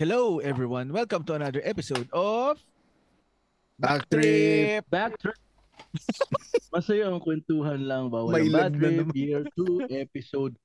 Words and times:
Hello 0.00 0.40
everyone, 0.40 0.96
welcome 0.96 1.28
to 1.28 1.36
another 1.36 1.60
episode 1.60 2.08
of 2.16 2.56
Backtrip. 3.76 4.80
Backtrip. 4.88 5.36
Masaya 6.72 7.12
ang 7.12 7.20
kwentuhan 7.20 7.84
lang 7.84 8.08
ba? 8.08 8.24
May 8.24 8.48
Walang 8.48 8.48
bad 8.48 8.52
lag 8.56 8.72
na 8.72 8.80
trip, 8.80 8.96
naman. 8.96 9.12
year 9.12 9.44
2, 9.60 9.92
episode 9.92 10.56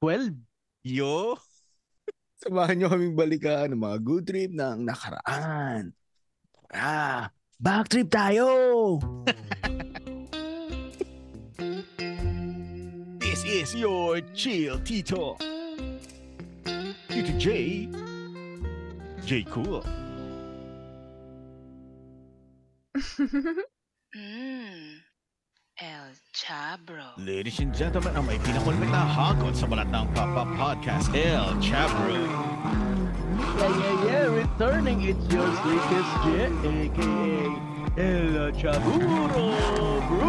12. 0.00 0.32
Yo. 0.80 1.36
Samahan 2.40 2.80
nyo 2.80 2.88
kaming 2.88 3.12
balikan 3.12 3.68
ng 3.68 3.84
mga 3.84 3.98
good 4.00 4.24
trip 4.24 4.48
ng 4.48 4.80
nakaraan. 4.80 5.92
Ah, 6.72 7.28
back 7.60 7.92
trip 7.92 8.08
tayo! 8.08 8.48
This 13.20 13.44
is 13.44 13.76
your 13.76 14.24
chill 14.32 14.80
Tito. 14.80 15.36
Tito 17.12 17.32
J. 17.36 17.52
J 19.28 19.44
Cool. 19.52 19.84
Mm. 24.16 25.04
El 25.76 26.16
Chabro. 26.32 27.12
Ladies 27.20 27.60
and 27.60 27.76
gentlemen, 27.76 28.16
ang 28.16 28.24
may 28.24 28.40
pinakulmit 28.40 28.88
na 28.88 29.04
hakot 29.04 29.52
sa 29.52 29.68
balat 29.68 29.84
ng 29.92 30.08
Papa 30.16 30.48
Podcast, 30.56 31.12
El 31.12 31.44
Chabro. 31.60 32.16
Yeah, 32.16 33.68
yeah, 33.68 33.96
yeah. 34.08 34.26
Returning, 34.32 35.04
it's 35.04 35.20
your 35.28 35.44
sweetest 35.60 36.12
J, 36.24 36.48
aka 36.64 37.20
El 38.00 38.32
Chaburo. 38.64 39.28
Bro, 39.28 39.52
bro. 40.08 40.28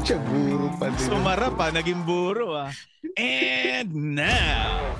Tsaguro 0.00 0.72
pa 0.80 0.88
din. 0.88 1.04
Sumara 1.04 1.52
pa, 1.52 1.68
naging 1.68 2.00
buro 2.08 2.56
ah. 2.56 2.72
And 3.20 4.16
now, 4.16 4.96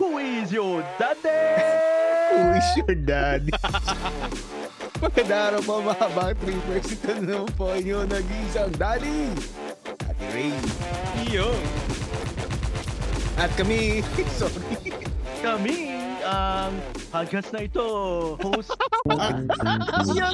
Who 0.00 0.16
is 0.16 0.48
your 0.48 0.80
daddy? 0.96 1.28
Who 2.32 2.56
is 2.56 2.68
your 2.72 2.96
daddy? 3.04 3.52
Magandang 5.04 5.42
araw 5.44 5.60
po 5.60 5.74
mga 5.84 6.06
back 6.16 6.40
trippers. 6.40 6.88
Ito 6.88 7.20
na 7.20 7.36
naman 7.36 7.52
po 7.52 7.68
inyo 7.76 8.08
nag-iisang 8.08 8.72
daddy. 8.80 9.28
Ate 10.08 10.24
Ray. 10.32 10.56
yo. 11.28 11.52
At 13.36 13.52
kami, 13.60 14.00
sorry. 14.40 14.88
Kami 15.44 15.92
ang 16.24 16.80
podcast 17.12 17.52
na 17.52 17.68
ito. 17.68 17.84
Host. 18.40 18.72
Yo. 20.16 20.32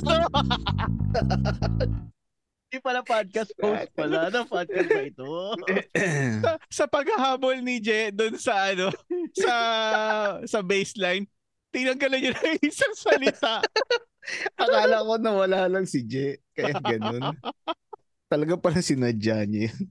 Hindi 2.66 2.82
pala 2.82 3.06
podcast 3.06 3.54
host 3.62 3.94
pala. 3.94 4.26
Ano 4.26 4.42
podcast 4.42 4.90
na 4.90 5.06
ito? 5.06 5.54
sa, 6.42 6.50
sa 6.66 6.84
paghahabol 6.90 7.62
ni 7.62 7.78
Je 7.78 8.10
doon 8.10 8.34
sa 8.42 8.74
ano, 8.74 8.90
sa 9.38 9.54
sa 10.42 10.58
baseline, 10.66 11.30
tinanggalan 11.70 12.18
niya 12.26 12.34
ng 12.34 12.58
isang 12.66 12.90
salita. 12.98 13.62
Akala 14.58 15.06
ko 15.06 15.14
nawala 15.14 15.70
lang 15.70 15.86
si 15.86 16.02
Je. 16.02 16.42
Kaya 16.58 16.74
ganun. 16.82 17.38
Talaga 18.26 18.58
pala 18.58 18.82
sinadya 18.82 19.46
niya 19.46 19.70
yun. 19.70 19.86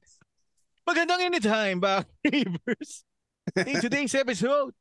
Magandang 0.83 1.31
anytime, 1.31 1.79
back 1.79 2.11
neighbors. 2.27 3.07
In 3.55 3.79
today's 3.79 4.11
episode, 4.19 4.75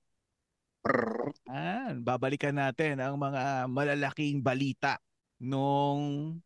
ah, 1.46 1.94
babalikan 1.94 2.58
natin 2.58 2.98
ang 2.98 3.14
mga 3.16 3.70
malalaking 3.70 4.42
balita 4.42 4.98
nung 5.38 6.36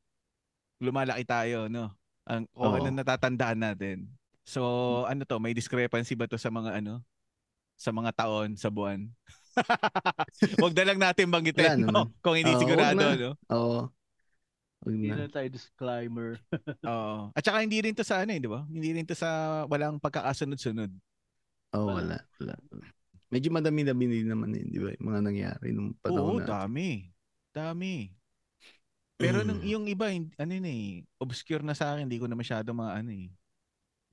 lumalaki 0.79 1.25
tayo, 1.27 1.67
no? 1.67 1.91
Ang 2.29 2.45
o 2.55 2.69
Oo. 2.71 2.77
ano 2.77 2.89
natatandaan 2.93 3.59
natin. 3.59 4.09
So, 4.49 5.05
ano 5.05 5.29
to, 5.29 5.37
may 5.37 5.53
discrepancy 5.53 6.17
ba 6.17 6.25
to 6.25 6.41
sa 6.41 6.49
mga 6.49 6.81
ano? 6.81 7.05
Sa 7.77 7.93
mga 7.93 8.11
taon, 8.17 8.57
sa 8.57 8.73
buwan? 8.73 9.07
Huwag 10.63 10.75
na 10.75 10.85
lang 10.89 10.99
natin 10.99 11.29
Wala 11.29 11.35
banggitin, 11.39 11.85
no? 11.85 11.93
naman. 11.93 12.05
Kung 12.25 12.37
hindi 12.39 12.53
Oo, 12.57 12.61
sigurado, 12.63 12.97
na. 12.97 13.15
no? 13.15 13.33
Oo. 13.53 13.81
Huwag 14.79 14.95
Hindi 14.95 15.11
na. 15.11 15.27
na 15.27 15.31
tayo 15.31 15.49
disclaimer. 15.51 16.39
Oo. 16.89 17.35
At 17.35 17.43
saka 17.45 17.61
hindi 17.61 17.83
rin 17.83 17.93
to 17.93 18.07
sa 18.07 18.23
ano, 18.23 18.31
eh, 18.33 18.41
di 18.41 18.49
ba? 18.49 18.63
Hindi 18.71 18.89
rin 18.95 19.05
to 19.05 19.13
sa 19.19 19.63
walang 19.67 19.99
pagkakasunod-sunod. 20.01 20.91
Oo, 21.77 21.93
wala. 21.93 22.23
wala. 22.41 22.55
Medyo 23.29 23.53
madami-dami 23.53 24.05
din 24.09 24.29
naman 24.33 24.57
yun, 24.57 24.69
di 24.73 24.81
ba? 24.81 24.89
Yung 24.97 25.07
mga 25.13 25.21
nangyari 25.21 25.69
nung 25.77 25.93
Oo, 25.93 26.01
panahon 26.01 26.41
na. 26.41 26.47
dami. 26.49 27.13
Dami. 27.53 28.09
Pero 29.19 29.43
nung, 29.43 29.59
Mm. 29.59 29.67
yung 29.67 29.85
iba, 29.91 30.07
ano 30.15 30.51
yun 30.55 30.67
eh, 30.67 30.83
obscure 31.19 31.67
na 31.67 31.75
sa 31.75 31.91
akin, 31.91 32.07
hindi 32.07 32.23
ko 32.23 32.31
na 32.31 32.39
masyado 32.39 32.71
mga 32.71 33.03
ano 33.03 33.11
eh, 33.11 33.27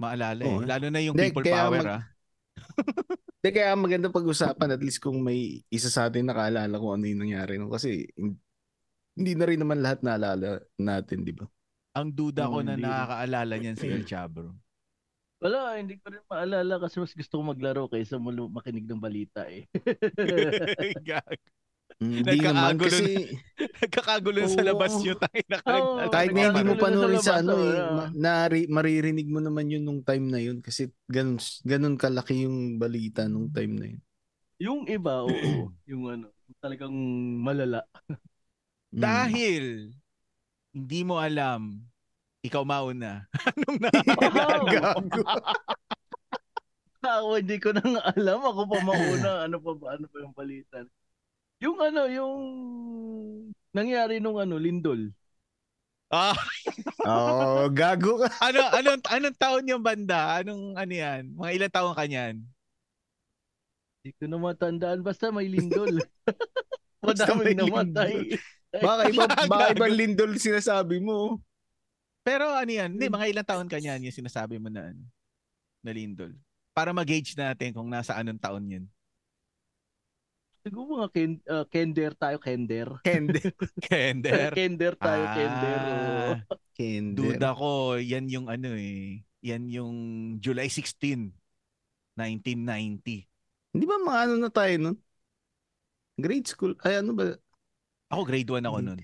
maalala 0.02 0.42
eh. 0.42 0.50
Oo. 0.50 0.66
Lalo 0.66 0.86
na 0.90 1.00
yung 1.00 1.14
Hindi, 1.14 1.30
people 1.30 1.46
kaya 1.46 1.62
power 1.62 1.80
mag- 1.80 1.94
ah. 1.94 2.04
Hindi, 3.38 3.50
kaya 3.54 3.72
maganda 3.78 4.10
pag-usapan 4.10 4.74
at 4.74 4.82
least 4.82 4.98
kung 4.98 5.22
may 5.22 5.62
isa 5.70 5.94
sa 5.94 6.10
atin 6.10 6.26
nakaalala 6.26 6.74
kung 6.82 6.98
ano 6.98 7.06
yung 7.06 7.22
nangyari 7.22 7.62
nung 7.62 7.70
kasi 7.70 8.10
hin- 8.18 8.42
hindi 9.14 9.32
na 9.38 9.46
rin 9.46 9.62
naman 9.62 9.80
lahat 9.80 10.02
naalala 10.02 10.60
natin, 10.76 11.22
di 11.22 11.32
ba? 11.32 11.46
Ang 11.96 12.12
duda 12.12 12.50
ko 12.50 12.60
Oo, 12.60 12.66
na 12.66 12.74
hindi. 12.74 12.84
nakakaalala 12.84 13.54
niyan 13.56 13.78
si 13.78 13.88
El 13.88 14.04
Chabro. 14.04 14.52
Wala, 15.40 15.78
hindi 15.78 16.02
ko 16.02 16.10
rin 16.10 16.26
maalala 16.26 16.82
kasi 16.82 16.98
mas 16.98 17.14
gusto 17.14 17.38
ko 17.38 17.44
maglaro 17.46 17.86
kaysa 17.86 18.18
makinig 18.18 18.90
ng 18.90 18.98
balita 19.00 19.46
eh. 19.46 19.70
Gag. 21.96 22.28
Hindi 22.28 22.38
naman 22.44 22.76
kasi 22.76 23.04
Nagkakagulo 23.82 24.44
sa 24.52 24.68
labas 24.68 25.00
yun 25.00 25.16
tayo 25.16 25.42
na 25.48 25.58
Oo, 25.64 26.12
kahit 26.12 26.36
nga 26.36 26.52
hindi 26.52 26.64
mo 26.68 26.76
na 26.76 26.76
sa 26.76 26.84
panoorin 26.84 27.22
sa 27.24 27.40
labas, 27.40 27.44
ano 27.44 27.54
eh, 27.56 27.80
nari- 28.12 28.68
maririnig 28.68 29.28
mo 29.32 29.40
naman 29.40 29.72
yun 29.72 29.84
nung 29.88 30.04
time 30.04 30.28
na 30.28 30.44
yun 30.44 30.60
kasi 30.60 30.92
ganun, 31.08 31.40
ganun 31.64 31.96
kalaki 31.96 32.44
yung 32.44 32.76
balita 32.76 33.32
nung 33.32 33.48
time 33.48 33.74
na 33.80 33.88
yun. 33.96 34.02
Yung 34.60 34.82
iba, 34.92 35.24
oo. 35.24 35.32
yung 35.92 36.04
ano, 36.12 36.28
talagang 36.60 36.96
malala. 37.40 37.88
Mm. 38.92 39.00
Dahil 39.00 39.64
hindi 40.76 41.00
mo 41.08 41.16
alam, 41.20 41.80
ikaw 42.44 42.68
mauna. 42.68 43.24
Anong 43.56 43.80
na? 43.84 43.90
Gago. 44.68 45.24
Ako 47.06 47.38
hindi 47.40 47.58
ko 47.62 47.70
nang 47.72 47.96
alam. 48.02 48.40
Ako 48.44 48.62
pa 48.68 48.80
mauna. 48.84 49.32
Ano 49.48 49.58
pa 49.62 49.72
ba? 49.80 49.86
Ano 49.96 50.06
pa 50.12 50.18
yung 50.20 50.36
balita? 50.36 50.84
Yung 51.64 51.78
ano, 51.80 52.02
yung 52.12 52.36
nangyari 53.72 54.20
nung 54.20 54.40
ano, 54.40 54.60
Lindol. 54.60 55.12
ah, 56.12 56.36
Oo, 57.06 57.72
gago 57.72 58.24
ka. 58.24 58.28
ano, 58.48 58.60
anong, 58.76 59.04
anong 59.08 59.38
taon 59.40 59.70
yung 59.72 59.84
banda? 59.84 60.42
Anong 60.42 60.76
ano 60.76 60.94
yan? 60.94 61.32
Mga 61.36 61.52
ilang 61.56 61.74
taon 61.76 61.96
ka 61.96 62.06
niyan? 62.08 62.36
Hindi 64.04 64.10
ko 64.22 64.24
na 64.30 64.38
matandaan. 64.38 65.00
Basta 65.02 65.34
may 65.34 65.50
Lindol. 65.50 65.98
Basta 67.06 67.38
may 67.38 67.54
Madaming 67.54 67.92
namatay. 67.94 68.16
Baka 68.82 69.02
iba, 69.14 69.24
baka 69.52 69.66
ibang 69.78 69.94
lindol 69.94 70.32
sinasabi 70.36 70.98
mo. 71.00 71.40
Pero 72.26 72.50
ano 72.50 72.72
yan? 72.72 72.98
Hindi, 72.98 73.08
mga 73.08 73.30
ilang 73.30 73.48
taon 73.48 73.70
ka 73.70 73.78
niyan 73.78 74.10
yung 74.10 74.18
sinasabi 74.18 74.58
mo 74.58 74.74
na, 74.74 74.90
ano, 74.90 75.02
na 75.86 75.92
Lindol. 75.94 76.34
Para 76.74 76.90
mag-gauge 76.90 77.38
natin 77.38 77.72
kung 77.72 77.86
nasa 77.86 78.18
anong 78.18 78.42
taon 78.42 78.66
yun. 78.66 78.86
Siguro 80.66 80.98
mga 80.98 81.10
ken, 81.14 81.32
uh, 81.46 81.66
kender 81.70 82.18
tayo, 82.18 82.42
kender. 82.42 82.90
Kende. 83.06 83.38
Kender. 83.86 84.50
kender 84.50 84.98
tayo, 84.98 85.24
kender. 85.38 85.80
oo. 85.86 86.32
Ah, 86.42 86.58
Kende. 86.74 87.22
duda 87.22 87.54
ko, 87.54 88.02
yan 88.02 88.26
yung 88.26 88.50
ano 88.50 88.74
eh. 88.74 89.22
Yan 89.46 89.70
yung 89.70 89.96
July 90.42 90.66
16, 90.66 91.30
1990. 92.18 93.30
Hindi 93.78 93.86
ba 93.86 94.02
mga 94.02 94.20
ano 94.26 94.34
na 94.42 94.50
tayo 94.50 94.74
nun? 94.82 94.98
Grade 96.18 96.50
school. 96.50 96.74
Ay, 96.82 96.98
ano 96.98 97.14
ba? 97.14 97.38
Ako 98.10 98.26
grade 98.26 98.50
1 98.50 98.66
ako 98.66 98.78
nun. 98.82 99.00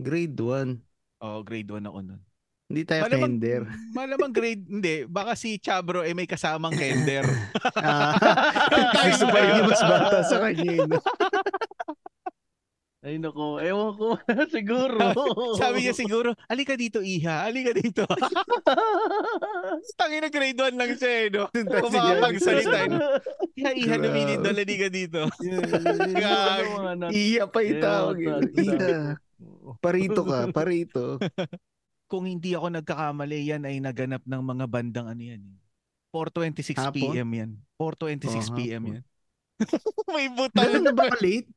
Grade 0.00 0.40
1. 0.40 0.80
Oo, 1.20 1.38
grade 1.44 1.68
1 1.68 1.84
ako 1.84 2.00
nun. 2.00 2.20
Hindi 2.64 2.82
tayo 2.82 3.04
kender. 3.06 3.68
malamang 3.92 4.32
grade, 4.32 4.64
hindi. 4.64 5.04
Baka 5.04 5.36
si 5.36 5.60
Chabro 5.60 6.00
eh 6.00 6.16
may 6.16 6.24
kasamang 6.24 6.72
kender. 6.72 7.24
Ah, 7.76 8.16
gusto 9.10 9.28
pa 9.28 9.38
rin 9.38 9.60
yung 9.60 9.68
mas 9.68 9.82
bata 9.82 10.18
sa 10.24 10.40
kanya. 10.40 10.64
eh, 10.64 10.80
no? 10.86 10.98
Ay 13.04 13.20
nako, 13.20 13.60
ewan 13.60 13.92
ko. 13.94 14.16
Siguro. 14.48 14.96
Sabi 15.60 15.84
niya 15.84 15.92
siguro, 15.92 16.32
alika 16.48 16.72
dito 16.72 17.04
iha, 17.04 17.44
alika 17.44 17.76
dito. 17.76 18.08
Tangin 19.92 20.24
na 20.24 20.32
grade 20.32 20.56
1 20.56 20.72
lang 20.72 20.92
siya 20.96 21.12
eh, 21.12 21.26
no? 21.28 21.44
Makapagsalita, 21.52 22.64
January. 22.64 22.96
no? 22.96 23.08
Iha, 23.54 23.70
iha, 23.76 23.86
Grabe. 23.92 24.04
lumilindol, 24.08 24.56
alika 24.56 24.88
dito. 24.88 25.20
Gag. 26.16 26.64
Iya 27.12 27.44
pa 27.44 27.60
yung 27.60 27.80
tawag. 27.84 28.16
Iya, 28.16 28.34
eh. 28.40 28.48
Iya. 28.56 28.96
Parito 29.84 30.24
ka, 30.24 30.48
parito. 30.48 31.20
Kung 32.04 32.24
hindi 32.24 32.52
ako 32.52 32.68
nagkakamali, 32.70 33.48
yan 33.48 33.64
ay 33.64 33.80
naganap 33.80 34.22
ng 34.22 34.42
mga 34.44 34.64
bandang 34.68 35.08
ano 35.08 35.22
yan. 35.22 35.40
eh. 35.40 35.56
4.26 36.12 36.78
Hapon? 36.78 36.94
p.m. 37.10 37.30
yan. 37.32 37.50
4.26 37.74 37.82
Oh, 38.30 38.54
p.m. 38.54 38.82
hapon. 38.82 38.94
yan. 38.94 39.04
May 40.14 40.26
butang. 40.30 40.62
Ganun 40.62 40.84
na 40.84 40.92
ba 40.92 41.04
ka-late? 41.10 41.48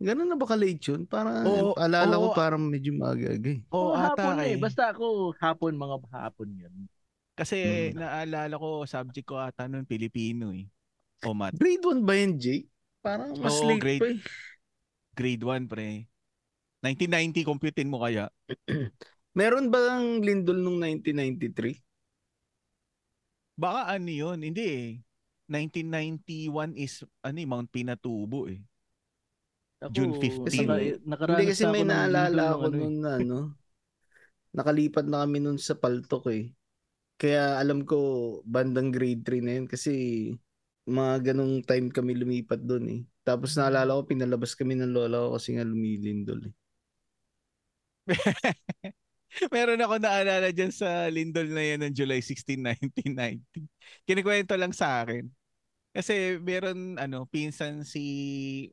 Ganun 0.00 0.28
na 0.28 0.36
ba 0.36 0.46
ka-late 0.48 0.80
yun? 0.82 1.04
Parang, 1.04 1.44
Oo, 1.44 1.76
alala 1.76 2.16
ko 2.16 2.32
oo. 2.32 2.36
parang 2.36 2.62
medyo 2.62 2.96
maaga-aga 2.96 3.50
eh. 3.50 3.60
Oo, 3.68 3.92
Oh, 3.92 3.92
hapon 3.92 4.40
eh. 4.40 4.54
eh. 4.54 4.56
Basta 4.56 4.88
ako, 4.88 5.36
hapon, 5.36 5.76
mga 5.76 5.96
hapon 6.10 6.48
yan. 6.56 6.74
Kasi 7.36 7.56
Hmm. 7.92 8.00
naalala 8.00 8.56
ko, 8.56 8.84
subject 8.84 9.28
ko 9.28 9.36
ata 9.36 9.64
nun 9.64 9.84
Pilipino 9.84 10.52
eh. 10.52 10.64
O 11.20 11.36
mat. 11.36 11.52
Grade 11.52 11.84
1 11.84 12.00
ba 12.00 12.16
yan, 12.16 12.40
Jay? 12.40 12.64
Parang 13.00 13.36
mas 13.36 13.60
Oo, 13.60 13.68
late 13.68 13.80
grade- 13.80 14.00
pa 14.00 14.08
eh. 14.08 14.20
Grade 15.12 15.44
1, 15.44 15.68
pre. 15.68 16.08
1990, 16.80 17.44
computein 17.44 17.92
mo 17.92 18.00
kaya? 18.00 18.32
Meron 19.38 19.68
ba 19.68 20.00
ang 20.00 20.24
lindol 20.24 20.58
nung 20.58 20.80
1993? 20.80 21.78
Baka 23.60 23.92
ano 23.94 24.10
yun? 24.10 24.40
Hindi 24.40 24.64
eh. 24.64 24.86
1991 25.50 26.78
is 26.78 27.02
ano 27.26 27.38
eh, 27.42 27.48
Mount 27.48 27.68
Pinatubo 27.68 28.46
eh. 28.48 28.62
Ako, 29.80 29.92
June 29.92 30.12
15. 30.16 30.64
naka- 30.64 31.00
nakaranas 31.04 31.40
Hindi 31.40 31.50
kasi 31.52 31.64
na 31.64 31.72
may 31.72 31.84
naalala 31.84 32.42
ako 32.56 32.64
ano 32.68 32.76
eh. 32.76 32.80
nun 32.80 32.96
na 33.00 33.10
ano. 33.18 33.38
Nakalipat 34.56 35.04
na 35.06 35.22
kami 35.24 35.38
nun 35.40 35.58
sa 35.60 35.74
Paltok 35.76 36.24
eh. 36.32 36.44
Kaya 37.20 37.60
alam 37.60 37.84
ko 37.84 37.96
bandang 38.48 38.88
grade 38.92 39.20
3 39.24 39.44
na 39.44 39.60
yun 39.60 39.68
kasi 39.68 39.92
mga 40.88 41.32
ganong 41.32 41.60
time 41.64 41.92
kami 41.92 42.16
lumipat 42.16 42.60
doon 42.64 42.84
eh. 42.88 43.00
Tapos 43.24 43.52
naalala 43.56 44.00
ko 44.00 44.08
pinalabas 44.08 44.56
kami 44.56 44.80
ng 44.80 44.92
lola 44.92 45.28
ko 45.28 45.36
kasi 45.36 45.56
nga 45.56 45.64
lumilindol 45.66 46.40
eh. 46.48 46.54
Meron 49.54 49.78
ako 49.78 49.94
naalala 50.02 50.50
dyan 50.50 50.74
sa 50.74 51.06
lindol 51.06 51.46
na 51.46 51.62
yan 51.62 51.80
ng 51.86 51.94
July 51.94 52.18
16, 52.18 52.58
1990. 52.58 53.42
Kinikwento 54.02 54.58
lang 54.58 54.74
sa 54.74 55.06
akin. 55.06 55.30
Kasi 55.90 56.38
meron 56.38 56.98
ano 57.02 57.26
pinsan 57.26 57.82
si 57.82 58.02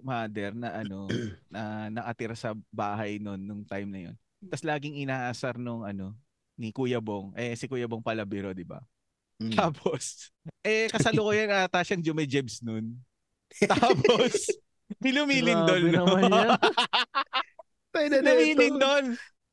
mother 0.06 0.54
na 0.54 0.86
ano 0.86 1.10
na 1.54 1.90
nakatira 1.90 2.38
sa 2.38 2.54
bahay 2.70 3.18
noon 3.18 3.42
nung 3.42 3.64
time 3.66 3.90
na 3.90 4.00
yon. 4.10 4.16
Tapos 4.50 4.66
laging 4.66 5.02
inaasar 5.02 5.58
nung 5.58 5.82
ano 5.82 6.14
ni 6.58 6.70
Kuya 6.70 7.02
Bong. 7.02 7.34
Eh 7.34 7.58
si 7.58 7.66
Kuya 7.66 7.90
Bong 7.90 8.06
pala 8.06 8.22
biro, 8.22 8.54
'di 8.54 8.66
ba? 8.66 8.82
Mm. 9.42 9.54
Tapos 9.54 10.30
eh 10.62 10.90
kasalukuyan 10.94 11.50
ata 11.66 11.82
siyang 11.82 12.06
Jumejebs 12.06 12.62
noon. 12.62 12.98
Tapos 13.72 14.54
nilumilindol. 15.02 15.90
Grabe 15.90 15.94
No? 15.94 16.06
naman 16.06 16.22
yan. 16.30 16.50
Tayo 17.98 18.08
na 18.08 18.18
na 18.22 18.32
ito. 18.32 18.38
Lumilindol. 18.38 19.06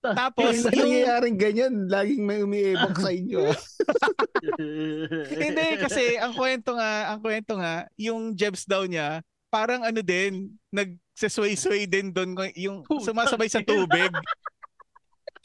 Tapos 0.05 0.53
Yung 0.53 0.61
yung 0.61 0.69
nangyayaring 0.69 1.39
ganyan, 1.41 1.73
laging 1.89 2.23
may 2.29 2.45
umiibok 2.45 2.93
sa 2.93 3.09
inyo. 3.09 3.41
ah. 3.49 3.57
Hindi 5.41 5.67
kasi 5.81 6.21
ang 6.21 6.37
kwento 6.37 6.77
nga, 6.77 7.09
ang 7.09 7.25
kwento 7.25 7.57
nga, 7.57 7.89
yung 7.97 8.37
jebs 8.37 8.69
daw 8.69 8.85
niya, 8.85 9.25
parang 9.49 9.81
ano 9.81 10.05
din, 10.05 10.53
nagsasway-sway 10.69 11.89
din 11.89 12.13
doon 12.13 12.37
yung 12.53 12.85
sumasabay 13.01 13.49
sa 13.49 13.65
tubig. 13.69 14.13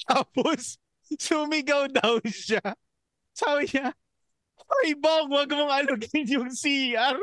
Tapos 0.03 0.75
sumigaw 1.15 1.87
daw 1.87 2.19
siya. 2.27 2.59
Sabi 3.31 3.63
niya, 3.71 3.95
Ay, 4.69 4.91
Bong, 4.93 5.31
wag 5.31 5.49
mong 5.49 5.71
alugin 5.71 6.27
yung 6.27 6.51
CR. 6.51 7.15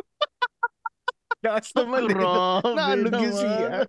Lakas 1.44 1.70
naman 1.76 2.08
eh. 2.08 2.16
Grabe 2.16 2.74
Naalog 2.74 3.12
yung. 3.22 3.36
CR. 3.36 3.84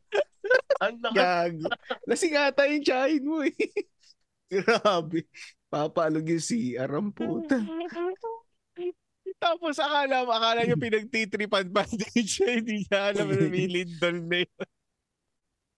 Ang 0.83 0.97
lakas. 1.01 1.17
Gago. 1.17 1.65
Lasing 2.07 2.35
ata 2.37 2.63
yung 2.69 2.85
tsahin 2.85 3.23
mo 3.25 3.43
eh. 3.43 3.53
Grabe. 4.53 5.27
Papaalog 5.67 6.23
yung 6.23 6.43
CR 6.43 6.91
ang 6.91 7.11
puta. 7.11 7.59
Tapos 9.43 9.77
akala 9.77 10.25
mo, 10.25 10.31
akala 10.33 10.65
niyo 10.65 10.79
pinagtitripan 10.79 11.69
pa 11.69 11.85
din 11.85 12.25
siya. 12.25 12.57
Hindi 12.57 12.87
niya 12.87 13.13
alam 13.13 13.27
na 13.27 13.45
may 13.45 13.67
lindol 13.69 14.17
na 14.25 14.37
yun. 14.41 14.65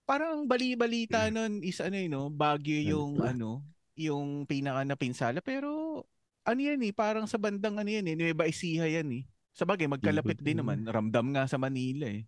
Parang 0.08 0.30
ang 0.42 0.46
bali-balita 0.50 1.28
nun 1.30 1.62
is 1.62 1.82
ano 1.84 1.98
yun, 1.98 2.14
no? 2.14 2.26
Baguio 2.32 2.82
yung 2.82 3.20
ano, 3.20 3.62
yung 3.94 4.48
pinaka 4.48 4.86
napinsala. 4.86 5.44
Pero 5.44 6.02
ano 6.48 6.60
yan 6.60 6.82
eh, 6.82 6.94
parang 6.96 7.28
sa 7.28 7.38
bandang 7.38 7.78
ano 7.78 7.90
yan 7.90 8.10
eh, 8.10 8.16
Nueva 8.16 8.48
Ecija 8.48 8.88
yan 8.88 9.10
eh. 9.12 9.24
Sa 9.54 9.68
bagay, 9.68 9.92
magkalapit 9.92 10.40
din 10.40 10.64
naman. 10.64 10.88
Ramdam 10.88 11.36
nga 11.36 11.44
sa 11.50 11.60
Manila 11.60 12.08
eh. 12.08 12.24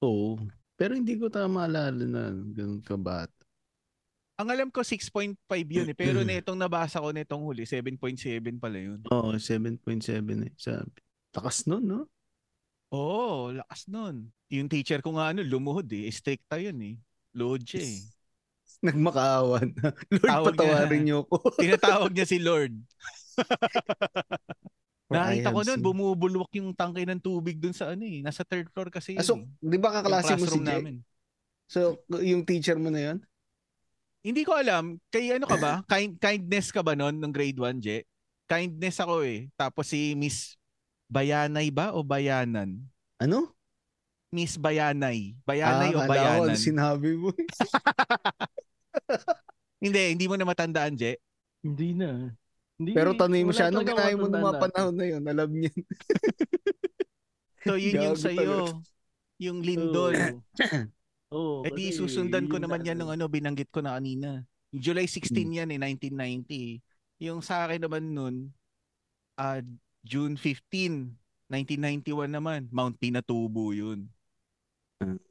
Oo. 0.00 0.40
Pero 0.82 0.98
hindi 0.98 1.14
ko 1.14 1.30
tama 1.30 1.62
maalala 1.62 2.02
na 2.02 2.34
ganun 2.34 2.82
kabat. 2.82 3.30
Ang 4.42 4.50
alam 4.50 4.68
ko 4.74 4.82
6.5 4.82 5.38
yun 5.70 5.86
eh. 5.86 5.94
Pero 5.94 6.26
netong 6.26 6.58
nabasa 6.58 6.98
ko 6.98 7.14
netong 7.14 7.46
huli, 7.46 7.62
7.7 7.62 8.58
pala 8.58 8.82
yun. 8.82 8.98
Oo, 9.14 9.38
7.7 9.38 9.78
eh. 10.42 10.50
Sabi. 10.58 10.98
Takas 11.30 11.70
nun, 11.70 11.86
no? 11.86 12.10
Oo, 12.90 13.54
lakas 13.54 13.86
nun. 13.86 14.34
Yung 14.50 14.66
teacher 14.66 14.98
ko 14.98 15.14
nga 15.14 15.30
ano, 15.30 15.46
lumuhod 15.46 15.86
eh. 15.94 16.10
Stricta 16.10 16.58
yun 16.58 16.74
eh. 16.82 16.98
Siya 17.62 17.86
eh. 17.86 18.02
Nagmakaawan. 18.90 19.68
Lord, 20.18 20.26
Tawag 20.26 20.58
patawarin 20.58 21.06
niyo 21.06 21.30
ko. 21.30 21.38
Tinatawag 21.62 22.10
niya 22.10 22.26
si 22.26 22.42
Lord. 22.42 22.74
Nakita 25.12 25.48
ko 25.50 25.60
nun, 25.62 25.80
bumubulwak 25.80 26.50
yung 26.56 26.72
tangke 26.72 27.04
ng 27.04 27.20
tubig 27.20 27.56
dun 27.56 27.72
sa 27.72 27.92
ano 27.92 28.02
eh. 28.02 28.20
Nasa 28.20 28.42
third 28.42 28.66
floor 28.72 28.88
kasi 28.88 29.14
Ah, 29.14 29.22
so, 29.22 29.36
eh. 29.36 29.44
di 29.60 29.76
ba 29.76 29.92
Yung 29.92 29.96
kaklase 30.02 30.32
mo 30.32 30.36
si 30.36 30.36
classroom 30.42 30.64
Jay? 30.64 30.74
namin. 30.80 30.94
So, 31.68 31.78
yung 32.20 32.42
teacher 32.42 32.76
mo 32.76 32.88
na 32.88 33.00
yun? 33.00 33.18
Hindi 34.22 34.42
ko 34.42 34.54
alam, 34.54 34.96
kay 35.08 35.34
ano 35.34 35.44
ka 35.44 35.56
ba? 35.56 35.72
Kind, 35.92 36.16
kindness 36.16 36.70
ka 36.70 36.80
ba 36.80 36.94
nun 36.94 37.16
nung 37.16 37.32
grade 37.32 37.58
1, 37.58 37.80
Je? 37.80 37.98
Kindness 38.46 39.00
ako 39.00 39.24
eh. 39.24 39.48
Tapos 39.54 39.88
si 39.88 40.12
Miss 40.12 40.54
Bayanay 41.08 41.68
ba 41.68 41.92
o 41.92 42.04
Bayanan? 42.04 42.80
Ano? 43.18 43.52
Miss 44.32 44.56
Bayanay. 44.56 45.36
Bayanay 45.44 45.92
o 45.92 45.98
ah, 46.00 46.04
ko, 46.04 46.10
Bayanan? 46.12 46.56
sinabi 46.56 47.16
mo. 47.16 47.32
eh. 47.32 47.44
Hindi, 49.82 50.14
hindi 50.14 50.30
mo 50.30 50.38
na 50.38 50.46
matandaan, 50.46 50.94
Je. 50.94 51.18
Hindi 51.58 51.98
na. 51.98 52.30
Hindi, 52.82 52.98
Pero 52.98 53.14
tanong 53.14 53.46
mo 53.46 53.54
siya, 53.54 53.70
anong 53.70 53.86
kinain 53.86 54.18
mo 54.18 54.26
nung 54.26 54.42
mga 54.42 54.58
panahon 54.58 54.94
na 54.98 55.06
yun? 55.06 55.22
Alam 55.22 55.50
niya. 55.54 55.70
So 57.62 57.78
yun 57.78 57.94
yung 57.94 58.18
Gago 58.18 58.26
sa 58.26 58.30
iyo, 58.34 58.82
yung 59.38 59.62
lindol. 59.62 60.18
Oo. 61.30 61.62
Eh 61.62 61.70
di 61.70 61.94
susundan 61.94 62.50
ko 62.50 62.58
naman 62.58 62.82
na- 62.82 62.90
yan 62.90 62.98
nung 62.98 63.14
ano, 63.14 63.30
binanggit 63.30 63.70
ko 63.70 63.78
na 63.78 63.94
kanina. 63.94 64.42
Yung 64.74 64.82
July 64.82 65.06
16 65.06 65.62
yan 65.62 65.70
eh, 65.70 65.78
1990. 65.78 66.82
Yung 67.22 67.38
sa 67.38 67.62
akin 67.62 67.86
naman 67.86 68.10
nun, 68.10 68.50
ah, 69.38 69.62
June 70.02 70.34
15, 70.34 71.14
1991 71.46 72.34
naman, 72.34 72.66
Mount 72.74 72.98
Pinatubo 72.98 73.70
yun. 73.70 74.10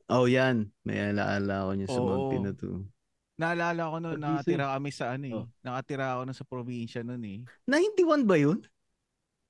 Oh, 0.07 0.27
yan. 0.27 0.71
May 0.88 1.12
alaala 1.12 1.68
ko 1.68 1.71
niya 1.75 1.88
sa 1.92 2.00
Oo. 2.00 2.07
Mount 2.07 2.25
Pinatu. 2.31 2.88
Naalala 3.36 3.89
ko 3.89 3.95
Pag-isip. 3.98 4.19
nakatira 4.19 4.66
kami 4.75 4.89
sa 4.92 5.06
ano 5.13 5.25
eh. 5.25 5.36
Oh. 5.36 5.48
Nakatira 5.62 6.06
ako 6.13 6.22
nun 6.24 6.38
sa 6.38 6.45
probinsya 6.45 7.01
nun 7.01 7.24
eh. 7.24 7.39
91 7.66 8.28
ba 8.28 8.36
yun? 8.38 8.60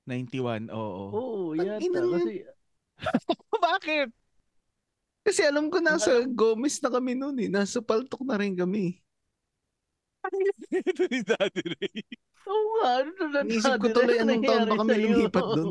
91, 0.08 0.70
oo. 0.74 1.04
Oo, 1.12 1.40
Ang 1.54 1.66
yata. 1.78 1.82
Kasi 1.82 2.36
Bakit? 3.66 4.08
Kasi 5.22 5.42
alam 5.46 5.70
ko 5.70 5.78
nasa 5.78 6.26
Gomez 6.26 6.82
na 6.82 6.90
kami 6.90 7.14
noon 7.14 7.38
eh. 7.38 7.50
Nasa 7.50 7.78
Paltok 7.78 8.26
na 8.26 8.38
rin 8.38 8.58
kami. 8.58 8.98
Ito 10.72 11.04
ni 11.10 11.20
Daddy 11.22 11.66
Ray. 11.66 12.02
Oo 12.46 12.66
nga, 12.78 12.90
ano 13.02 13.12
na 13.30 13.40
Iniisip 13.46 13.74
ko 13.78 13.88
tuloy, 13.90 14.18
anong 14.18 14.42
taon 14.44 14.66
ba 14.66 14.76
kami 14.82 14.94
lumipat 15.02 15.46
dun? 15.54 15.70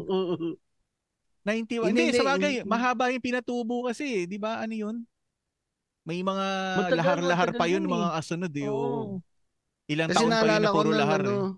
91. 1.42 1.90
Hindi, 1.90 2.02
Hindi, 2.02 2.04
sa 2.14 2.22
hindi. 2.22 2.30
bagay, 2.30 2.54
mahaba 2.62 3.10
yung 3.10 3.24
pinatubo 3.24 3.86
kasi, 3.90 4.22
eh. 4.22 4.24
di 4.26 4.38
ba? 4.38 4.62
Ano 4.62 4.74
yun? 4.74 4.96
May 6.10 6.26
mga 6.26 6.46
Matagal, 6.74 6.98
lahar-lahar 6.98 7.50
pa 7.54 7.70
yun, 7.70 7.86
yun 7.86 7.94
mga 7.94 8.08
eh. 8.10 8.14
kasunod 8.18 8.52
eh. 8.58 8.66
Oo. 8.66 9.22
Ilang 9.86 10.10
Kasi 10.10 10.18
taon 10.26 10.32
pa 10.34 10.46
yun 10.50 10.62
na 10.66 10.74
puro 10.74 10.90
lahar 10.90 11.22
ano, 11.22 11.30
eh. 11.30 11.50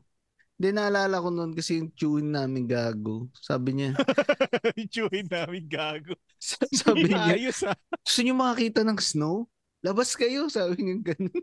Hindi, 0.61 0.69
naalala 0.79 1.17
ko 1.19 1.29
noon 1.33 1.53
kasi 1.57 1.81
yung 1.81 1.91
tune 1.97 2.29
namin 2.29 2.69
gago. 2.69 3.33
Sabi 3.35 3.81
niya, 3.81 3.97
Chewin 4.93 5.27
namin 5.27 5.65
gago. 5.67 6.15
sabi 6.85 7.09
niya, 7.09 7.35
Ayos 7.35 7.65
ah. 7.65 7.75
gusto 8.05 8.21
niyo 8.21 8.37
makakita 8.37 8.85
ng 8.85 9.01
snow? 9.01 9.49
Labas 9.81 10.13
kayo, 10.15 10.47
sabi 10.53 10.85
niya 10.85 11.17
ganun. 11.17 11.43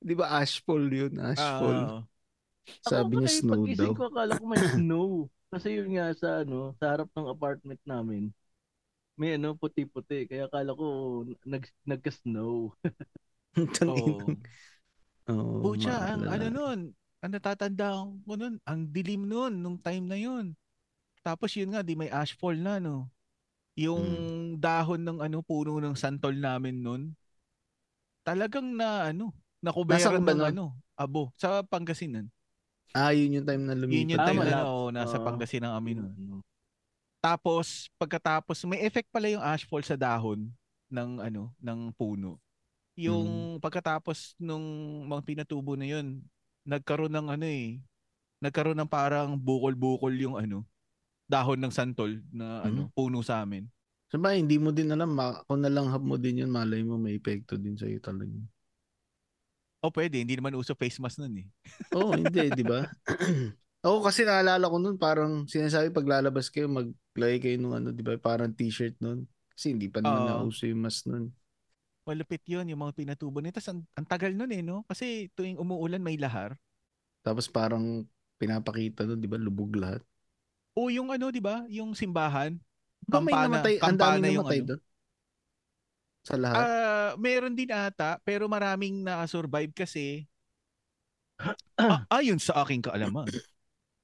Di 0.00 0.14
ba 0.16 0.40
ashfall 0.40 0.88
yun? 0.88 1.12
Ashfall. 1.20 1.78
Ah, 1.78 2.02
sabi 2.88 3.20
niya 3.20 3.30
snow 3.36 3.62
daw. 3.68 3.92
ko, 3.92 4.02
akala 4.08 4.32
ko 4.40 4.44
may 4.48 4.64
snow. 4.72 5.28
Kasi 5.52 5.76
yun 5.76 5.92
nga 5.94 6.10
sa 6.16 6.42
ano, 6.42 6.72
sa 6.80 6.96
harap 6.96 7.12
ng 7.12 7.28
apartment 7.30 7.82
namin, 7.86 8.32
may 9.20 9.36
ano, 9.36 9.52
puti-puti. 9.52 10.24
Kaya 10.30 10.48
akala 10.48 10.72
ko 10.72 10.86
nag, 11.44 11.64
nagka-snow. 11.84 12.72
Oo. 13.92 14.32
Oo, 15.28 15.56
Pucha, 15.60 15.94
ang 16.08 16.24
maalala. 16.24 16.32
ano 16.32 16.46
nun, 16.48 16.80
ang 17.20 17.32
natatandaan 17.36 18.24
ko 18.24 18.32
nun, 18.40 18.54
ang 18.64 18.80
dilim 18.88 19.28
nun, 19.28 19.60
nung 19.60 19.76
time 19.76 20.04
na 20.08 20.16
yun. 20.16 20.56
Tapos 21.20 21.52
yun 21.52 21.76
nga, 21.76 21.84
di 21.84 21.92
may 21.92 22.08
ashfall 22.08 22.56
na, 22.56 22.80
no? 22.80 23.12
Yung 23.76 24.56
dahon 24.56 25.04
ng 25.04 25.18
ano, 25.20 25.44
puno 25.44 25.76
ng 25.78 25.96
santol 25.96 26.36
namin 26.40 26.80
nun, 26.80 27.02
talagang 28.24 28.68
na, 28.76 29.10
ano, 29.12 29.32
ba 30.24 30.32
ng 30.32 30.40
nun? 30.40 30.50
ano, 30.56 30.64
abo, 30.96 31.32
sa 31.36 31.60
Pangasinan. 31.64 32.28
Ah, 32.94 33.14
yun 33.14 33.38
yung 33.38 33.46
time 33.46 33.62
na 33.68 33.74
lumipat. 33.78 33.94
Yun 34.02 34.12
yung 34.18 34.22
Ah, 34.22 34.26
time 34.26 34.40
na, 34.42 34.42
malap- 34.42 34.66
oo, 34.66 34.90
nasa 34.90 35.16
Oo. 35.16 35.24
Pangasinan 35.26 35.72
kami 35.78 35.90
nun. 35.94 36.10
Ano. 37.20 37.36
Tapos, 37.36 37.92
pagkatapos, 38.00 38.64
may 38.64 38.80
effect 38.80 39.12
pala 39.12 39.28
yung 39.28 39.44
ashfall 39.44 39.84
sa 39.84 39.96
dahon 39.96 40.48
ng 40.88 41.10
ano, 41.20 41.52
ng 41.60 41.92
puno. 41.92 42.40
Yung 42.96 43.56
pagkatapos 43.60 44.34
nung 44.40 44.64
Mount 45.04 45.24
Pinatubo 45.24 45.76
na 45.76 45.84
yun, 45.84 46.24
nagkaroon 46.64 47.12
ng 47.12 47.28
ano 47.28 47.46
eh, 47.46 47.80
nagkaroon 48.40 48.76
ng 48.80 48.88
parang 48.90 49.36
bukol-bukol 49.36 50.12
yung 50.16 50.36
ano, 50.40 50.64
dahon 51.28 51.60
ng 51.60 51.72
santol 51.72 52.20
na 52.32 52.64
ano, 52.66 52.88
puno 52.96 53.20
sa 53.20 53.44
amin. 53.44 53.68
Sabay, 54.10 54.42
hindi 54.42 54.58
mo 54.58 54.74
din 54.74 54.90
alam, 54.90 55.14
ma- 55.14 55.44
kung 55.46 55.62
nalanghap 55.62 56.02
mo 56.02 56.18
din 56.18 56.42
yun, 56.42 56.50
malay 56.50 56.82
mo 56.82 56.98
may 56.98 57.20
epekto 57.20 57.54
din 57.54 57.78
sa'yo 57.78 58.02
talaga. 58.02 58.34
O 59.80 59.88
pwede, 59.94 60.20
hindi 60.20 60.34
naman 60.36 60.58
uso 60.58 60.74
face 60.74 60.98
mask 61.00 61.22
nun 61.22 61.40
eh. 61.40 61.46
Oo, 61.96 62.18
hindi, 62.18 62.50
di 62.52 62.64
ba? 62.66 62.84
Oo, 63.86 64.04
kasi 64.04 64.28
naalala 64.28 64.68
ko 64.68 64.76
nun, 64.76 65.00
parang 65.00 65.48
sinasabi 65.48 65.88
pag 65.88 66.04
lalabas 66.04 66.52
kayo, 66.52 66.68
maglagay 67.20 67.38
kayo 67.44 67.56
nung 67.60 67.76
ano, 67.76 67.92
di 67.92 68.00
ba? 68.00 68.16
Parang 68.16 68.48
t-shirt 68.48 68.96
nun. 69.04 69.28
Kasi 69.52 69.76
hindi 69.76 69.92
pa 69.92 70.00
naman 70.00 70.24
Oo. 70.24 70.48
nauso 70.48 70.64
yung 70.64 70.80
mask 70.80 71.04
nun. 71.04 71.28
Malupit 72.08 72.40
yun, 72.48 72.64
yung 72.64 72.80
mga 72.80 72.96
pinatubo 72.96 73.44
nito. 73.44 73.60
Ang, 73.60 73.84
ang 73.92 74.06
tagal 74.08 74.32
nun 74.32 74.48
eh, 74.48 74.64
no? 74.64 74.88
Kasi 74.88 75.28
tuwing 75.36 75.60
umuulan 75.60 76.00
may 76.00 76.16
lahar. 76.16 76.56
Tapos 77.20 77.44
parang 77.44 78.08
pinapakita 78.40 79.04
nun, 79.04 79.20
di 79.20 79.28
ba? 79.28 79.36
Lubog 79.36 79.76
lahat. 79.76 80.00
O 80.72 80.88
yung 80.88 81.12
ano, 81.12 81.28
di 81.28 81.44
ba? 81.44 81.68
Yung 81.68 81.92
simbahan. 81.92 82.56
Ba 83.04 83.20
may 83.20 83.36
Kampana- 83.36 83.60
namatay, 83.60 83.74
ang 83.84 83.96
yung 84.00 84.24
namatay 84.40 84.60
ano. 84.64 84.68
doon? 84.72 84.80
Sa 86.24 86.34
lahat? 86.40 86.64
Ah, 86.64 87.10
meron 87.20 87.52
din 87.52 87.68
ata, 87.68 88.16
pero 88.24 88.48
maraming 88.48 89.04
nakasurvive 89.04 89.76
kasi 89.76 90.24
ah, 91.80 92.08
ayon 92.16 92.40
sa 92.40 92.64
aking 92.64 92.80
kaalaman. 92.80 93.28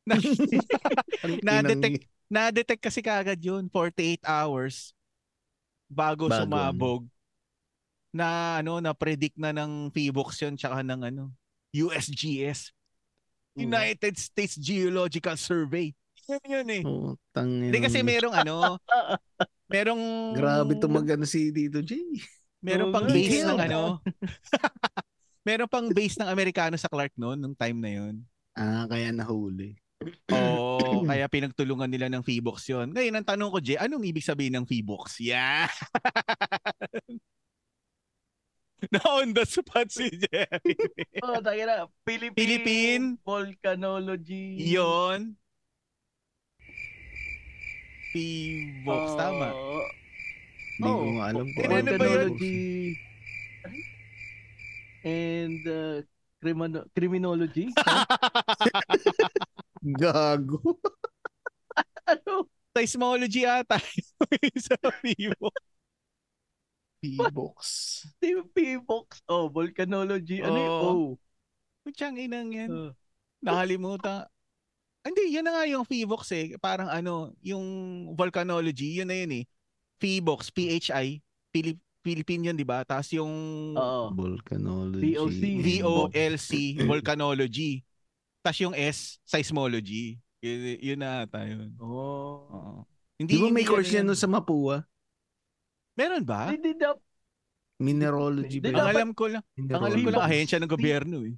na, 0.04 0.16
na-detect- 1.64 2.08
na-detect 2.26 2.83
kasi 2.83 3.00
kagad 3.02 3.38
yun, 3.38 3.71
48 3.71 4.23
hours 4.26 4.92
bago, 5.87 6.26
Bago, 6.26 6.42
sumabog 6.42 7.02
na 8.11 8.59
ano 8.64 8.80
na 8.80 8.97
predict 8.97 9.37
na 9.37 9.52
ng 9.52 9.92
PHIVOX 9.92 10.40
yun 10.40 10.54
tsaka 10.56 10.80
ng 10.80 11.00
ano 11.12 11.25
USGS 11.76 12.73
United 13.52 14.16
States 14.16 14.56
Geological 14.56 15.37
Survey 15.37 15.92
yun 16.25 16.45
yun 16.49 16.68
eh 16.73 16.83
Oo, 16.83 17.14
tangin. 17.30 17.71
hindi 17.71 17.78
kasi 17.78 18.00
merong 18.00 18.35
ano 18.35 18.80
merong 19.68 20.02
Grabe 20.35 20.75
tumagano 20.80 21.28
si 21.28 21.52
Dito 21.52 21.83
J. 21.85 21.99
Meron 22.62 22.90
Oo 22.90 22.95
pang 22.95 23.06
base 23.06 23.47
ng 23.47 23.61
ano. 23.62 23.80
Meron 25.47 25.71
pang 25.71 25.87
base 25.87 26.18
ng 26.18 26.26
Amerikano 26.26 26.75
sa 26.75 26.90
Clark 26.90 27.14
noon 27.14 27.38
nung 27.38 27.54
time 27.54 27.78
na 27.78 27.90
yun. 27.95 28.14
Ah, 28.59 28.88
kaya 28.90 29.14
nahuli. 29.14 29.78
Oo, 30.29 31.03
kaya 31.09 31.25
pinagtulungan 31.35 31.88
nila 31.88 32.12
ng 32.12 32.21
PHIVOX 32.21 32.69
yun. 32.69 32.93
Ngayon, 32.93 33.17
ang 33.17 33.26
tanong 33.26 33.49
ko, 33.49 33.59
Jay, 33.65 33.81
anong 33.81 34.05
ibig 34.05 34.25
sabihin 34.25 34.61
ng 34.61 34.67
PHIVOX? 34.69 35.21
Yeah! 35.25 35.73
na 38.93 39.00
on 39.09 39.33
the 39.33 39.43
spot 39.49 39.88
si 39.88 40.12
Jerry. 40.12 40.76
Oh, 41.25 41.41
tayo 41.41 41.62
na. 41.65 41.88
Philippine, 42.05 42.37
Philippine. 42.37 43.05
Volcanology. 43.25 44.61
Yon. 44.69 45.33
PHIVOX, 48.12 49.07
Oh, 49.11 49.17
tama. 49.17 49.49
Hindi 50.76 50.85
ko 50.85 50.93
Oo. 50.93 51.09
nga 51.17 51.25
alam 51.33 51.47
Eh, 51.49 51.65
ano 51.65 51.88
ba 51.97 52.05
yun? 52.05 52.29
Volcanology. 52.37 52.61
And 55.07 55.62
uh, 55.65 55.97
crimino- 56.37 56.87
criminology. 56.93 57.73
Gago. 59.95 60.59
ano? 62.11 62.50
Seismology 62.75 63.47
ata. 63.47 63.78
sa 64.66 64.75
PHIVOX. 64.81 65.57
P-box. 67.00 67.59
Team 68.19 68.43
P-Box. 68.50 69.23
Oh, 69.31 69.47
volcanology. 69.52 70.43
Ano 70.43 70.59
yung 70.59 70.75
Oo. 70.75 70.90
O? 70.90 71.19
Putsang 71.87 72.19
inang 72.19 72.50
yan. 72.50 72.71
Uh, 72.73 72.90
Nakalimutan. 73.45 74.26
Hindi, 75.07 75.38
yun 75.38 75.47
na 75.47 75.55
nga 75.55 75.64
yung 75.71 75.87
PHIVOX 75.87 76.23
eh. 76.35 76.47
Parang 76.59 76.90
ano, 76.90 77.31
yung 77.38 77.62
volcanology, 78.19 78.99
yun 78.99 79.07
na 79.07 79.23
yun 79.23 79.33
eh. 79.38 79.45
PHIVOX, 80.02 80.50
P-H-I, 80.50 81.23
Philip 81.55 81.78
Philippine 82.07 82.50
yun, 82.50 82.57
di 82.59 82.62
ba? 82.62 82.87
Tapos 82.87 83.11
yung 83.11 83.35
Oo. 83.75 84.14
Volcanology. 84.14 85.19
VOC. 85.19 85.43
VOLC, 85.59 86.50
volcanology. 86.87 87.83
Tapos 88.47 88.62
yung 88.62 88.79
S, 88.79 89.19
seismology. 89.26 90.23
Yun, 90.38 90.79
yun 90.79 90.99
na 91.03 91.26
ata 91.26 91.43
yun. 91.43 91.75
Oh. 91.83 92.47
Oo. 92.47 92.87
Di 93.19 93.35
ba 93.35 93.50
may 93.50 93.67
hindi 93.67 93.67
course 93.67 93.91
yan 93.91 94.07
sa 94.15 94.31
Mapua? 94.31 94.87
Meron 95.99 96.23
ba? 96.23 96.55
Hindi 96.55 96.79
dapat. 96.79 97.03
Mineralogy 97.76 98.62
Hindi, 98.62 98.71
ba? 98.71 98.79
Ang 98.79 98.88
alam 98.88 99.11
ko 99.11 99.25
lang, 99.26 99.43
ang 99.59 99.67
alam 99.83 99.99
ko 99.99 99.99
Mineralogy. 99.99 100.15
lang 100.15 100.25
ahensya 100.25 100.59
ng 100.62 100.71
gobyerno 100.71 101.26
eh. 101.26 101.35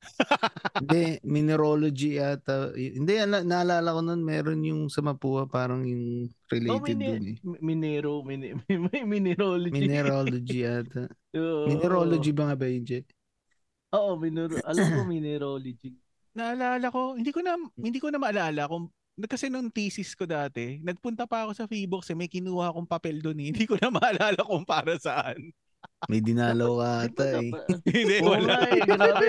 Hindi, 0.80 1.02
mineralogy 1.24 2.16
ata. 2.16 2.72
Y- 2.72 2.96
Hindi, 2.96 3.20
ala- 3.20 3.44
naalala 3.44 3.92
ko 3.92 4.00
nun, 4.00 4.20
meron 4.20 4.60
yung 4.60 4.88
sa 4.88 5.00
Mapua, 5.00 5.44
parang 5.44 5.80
yung 5.82 6.28
Oh, 6.28 6.52
related 6.52 6.94
mini- 6.94 7.08
dun 7.08 7.24
eh. 7.24 7.36
mi- 7.40 7.62
minero. 7.62 8.12
Mini, 8.20 8.52
may 8.92 9.02
mineralogy. 9.02 9.72
Mineralogy 9.72 10.60
ata. 10.76 11.08
Oo. 11.34 11.68
Mineralogy 11.68 12.30
ba 12.32 12.52
nga 12.52 12.56
ba 12.56 12.66
yun, 12.68 12.84
Je? 12.84 13.00
Oo, 13.90 14.14
minero. 14.16 14.56
Alam 14.62 14.84
ko 14.84 15.00
mineralogy. 15.04 15.90
Naalala 16.30 16.86
ko, 16.88 17.18
hindi 17.18 17.34
ko 17.34 17.42
na 17.42 17.58
hindi 17.76 17.98
ko 17.98 18.08
na 18.08 18.22
maalala 18.22 18.70
kung 18.70 18.86
kasi 19.20 19.52
nung 19.52 19.68
thesis 19.68 20.16
ko 20.16 20.24
dati, 20.24 20.80
nagpunta 20.80 21.28
pa 21.28 21.44
ako 21.44 21.52
sa 21.52 21.68
Feebox 21.68 22.08
eh, 22.08 22.16
may 22.16 22.30
kinuha 22.30 22.72
akong 22.72 22.88
papel 22.88 23.20
doon 23.20 23.36
eh. 23.42 23.46
Hindi 23.52 23.68
ko 23.68 23.76
na 23.76 23.92
maalala 23.92 24.40
kung 24.40 24.64
para 24.64 24.96
saan. 24.96 25.52
May 26.08 26.24
dinalaw 26.24 26.80
ka 26.80 26.88
ata 27.04 27.24
eh. 27.36 27.52
Hindi, 27.84 28.16
wala. 28.24 28.64
eh, 28.64 28.80
grabe. 28.80 29.28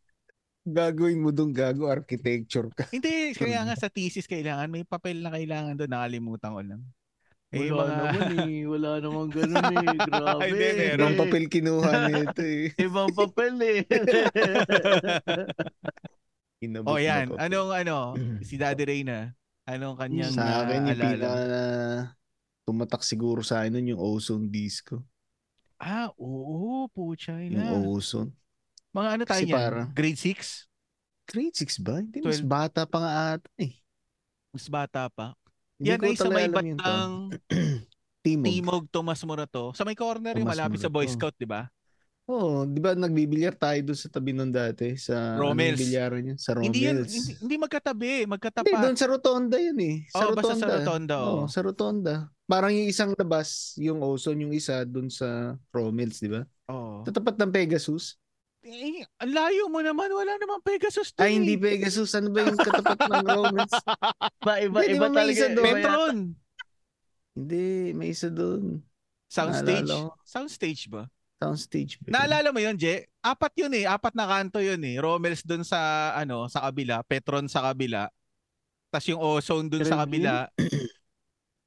Gagawin 0.66 1.22
mo 1.22 1.30
dong 1.30 1.54
gago, 1.54 1.86
architecture 1.86 2.66
ka. 2.74 2.90
Hindi, 2.90 3.34
kaya 3.34 3.62
nga 3.66 3.78
sa 3.78 3.86
thesis 3.86 4.26
kailangan, 4.26 4.66
may 4.66 4.82
papel 4.82 5.22
na 5.22 5.30
kailangan 5.30 5.78
doon, 5.78 5.90
nakalimutan 5.90 6.50
ko 6.50 6.62
lang. 6.62 6.82
Eh, 7.54 7.70
Wala 7.70 7.86
mga- 7.86 7.94
naman 7.94 8.50
eh. 8.50 8.62
Wala 8.66 8.90
naman 8.98 9.26
ganun 9.30 9.62
eh. 9.62 9.98
Grabe. 10.02 10.42
Hindi, 10.50 10.66
meron. 10.74 10.98
Ibang 10.98 11.16
papel 11.18 11.44
kinuha 11.46 11.90
nito 12.10 12.42
eh. 12.42 12.66
Ibang 12.74 13.10
papel 13.14 13.54
eh. 13.62 13.80
Inabot 16.60 16.96
oh, 16.96 17.00
yan. 17.00 17.36
Anong 17.36 17.70
ano, 17.72 17.96
si 18.48 18.56
Daddy 18.56 18.84
Ray 18.84 19.02
na, 19.04 19.32
anong 19.68 19.96
kanyang 20.00 20.32
Sa 20.32 20.64
akin, 20.64 20.88
yung 20.88 20.96
pinaka 20.96 21.42
na 21.44 21.62
tumatak 22.66 23.02
siguro 23.04 23.44
sa 23.44 23.62
akin 23.62 23.78
nun 23.78 23.92
yung 23.94 24.02
ozone 24.02 24.48
disco. 24.48 25.04
Ah, 25.76 26.08
oo, 26.16 26.88
pucha 26.88 27.36
Yung 27.36 27.60
na. 27.60 27.76
ozone. 27.76 28.32
Mga 28.90 29.08
ano 29.12 29.22
tayo 29.28 29.44
Kasi 29.44 29.52
yan? 29.52 29.56
para- 29.60 29.86
Grade 29.92 30.20
6? 30.20 31.28
Grade 31.28 31.56
6 31.58 31.84
ba? 31.84 31.94
Hindi, 32.00 32.18
mas 32.24 32.40
12. 32.40 32.48
bata 32.48 32.80
pa 32.88 32.98
nga 33.02 33.12
ata 33.36 33.50
eh. 33.60 33.76
Mas 34.56 34.66
bata 34.72 35.04
pa. 35.12 35.36
Hindi 35.76 35.92
yan 35.92 36.00
ay 36.00 36.16
sa 36.16 36.28
may 36.32 36.48
yung 36.48 36.54
batang 36.56 37.12
Timog. 38.26 38.46
Timog 38.48 38.84
Tomas 38.90 39.22
Morato. 39.22 39.70
Sa 39.76 39.84
may 39.84 39.94
corner 39.94 40.34
yung 40.34 40.48
Tomas 40.48 40.56
malapit 40.58 40.78
sa 40.80 40.88
Boy 40.90 41.04
Morato. 41.06 41.14
Scout, 41.20 41.36
di 41.36 41.46
ba? 41.46 41.68
Oo, 42.26 42.66
di 42.66 42.82
ba 42.82 42.90
nagbibilyar 42.92 43.54
tayo 43.54 43.78
doon 43.86 43.94
sa 43.94 44.10
tabi 44.10 44.34
nun 44.34 44.50
dati? 44.50 44.98
Sa 44.98 45.38
Romels. 45.38 45.78
Anong 45.78 45.82
bilyaran 45.86 46.20
niya? 46.26 46.34
Sa 46.34 46.58
Romels. 46.58 46.66
Hindi 46.66 46.80
yun, 46.82 46.96
hindi, 47.06 47.32
hindi 47.38 47.54
magkatabi, 47.56 48.10
Hindi, 48.18 48.32
magkatapat. 48.34 48.78
doon 48.82 48.96
sa 48.98 49.06
Rotonda 49.06 49.56
yun 49.62 49.78
eh. 49.78 49.96
Sa 50.10 50.18
Oo, 50.18 50.30
Rotonda. 50.34 50.42
basta 50.42 50.54
sa 50.58 50.66
Rotonda, 50.68 51.14
oo. 51.16 51.26
Oo, 51.30 51.44
sa 51.46 51.60
Rotonda. 51.62 52.14
Parang 52.44 52.72
yung 52.74 52.88
isang 52.90 53.10
labas, 53.14 53.48
yung 53.78 54.02
ozone, 54.02 54.42
yung 54.42 54.50
isa 54.50 54.82
doon 54.82 55.06
sa 55.06 55.54
Romels, 55.70 56.18
di 56.18 56.26
ba? 56.26 56.42
Oo. 56.66 57.06
Tatapat 57.06 57.38
ng 57.38 57.50
Pegasus. 57.54 58.18
Eh, 58.66 59.06
ang 59.22 59.30
layo 59.30 59.70
mo 59.70 59.78
naman, 59.78 60.10
wala 60.10 60.34
namang 60.34 60.58
Pegasus. 60.58 61.14
Ay, 61.16 61.38
hindi 61.38 61.54
eh. 61.54 61.62
Pegasus. 61.62 62.10
Ano 62.10 62.34
ba 62.34 62.42
yung 62.42 62.58
katapat 62.58 62.98
ng 63.06 63.22
Romels? 63.24 63.70
Ba, 64.42 64.58
iba, 64.58 64.82
Hindi, 64.82 64.90
di 64.90 64.94
iba 64.94 65.06
ba 65.06 65.14
may 65.14 65.18
talaga. 65.22 65.30
isa 65.32 65.46
doon? 65.48 65.62
iba. 65.62 65.70
Petron. 65.78 66.16
hindi, 67.36 67.66
may 67.94 68.08
isa 68.10 68.26
doon. 68.26 68.62
Soundstage. 69.30 69.90
Soundstage 70.22 70.90
ba? 70.90 71.06
Soundstage. 71.36 72.00
Naalala 72.08 72.48
mo 72.48 72.60
yun, 72.64 72.76
Je? 72.80 73.04
Apat 73.20 73.52
yun 73.60 73.72
eh. 73.76 73.84
Apat 73.84 74.16
na 74.16 74.24
kanto 74.24 74.56
yun 74.56 74.80
eh. 74.80 74.96
Romels 74.96 75.44
doon 75.44 75.62
sa, 75.62 76.12
ano, 76.16 76.48
sa 76.48 76.64
kabila. 76.64 77.04
Petron 77.04 77.44
sa 77.44 77.60
kabila. 77.60 78.08
Tapos 78.88 79.06
yung 79.12 79.20
Ozone 79.20 79.68
doon 79.68 79.84
sa 79.84 80.00
Kremlin? 80.00 80.24
kabila. 80.24 80.34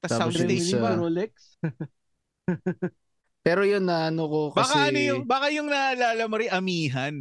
Tapos 0.02 0.10
yung 0.10 0.20
soundstage 0.26 0.70
ba? 0.74 0.90
Rolex? 0.98 1.32
Pero 3.46 3.64
yun 3.64 3.86
na 3.86 4.12
ano 4.12 4.28
ko 4.28 4.40
kasi... 4.52 4.68
Baka 4.68 4.88
ano 4.92 5.00
yung, 5.00 5.22
baka 5.24 5.46
yung 5.48 5.68
naalala 5.72 6.22
mo 6.28 6.34
rin, 6.36 6.50
amihan. 6.52 7.14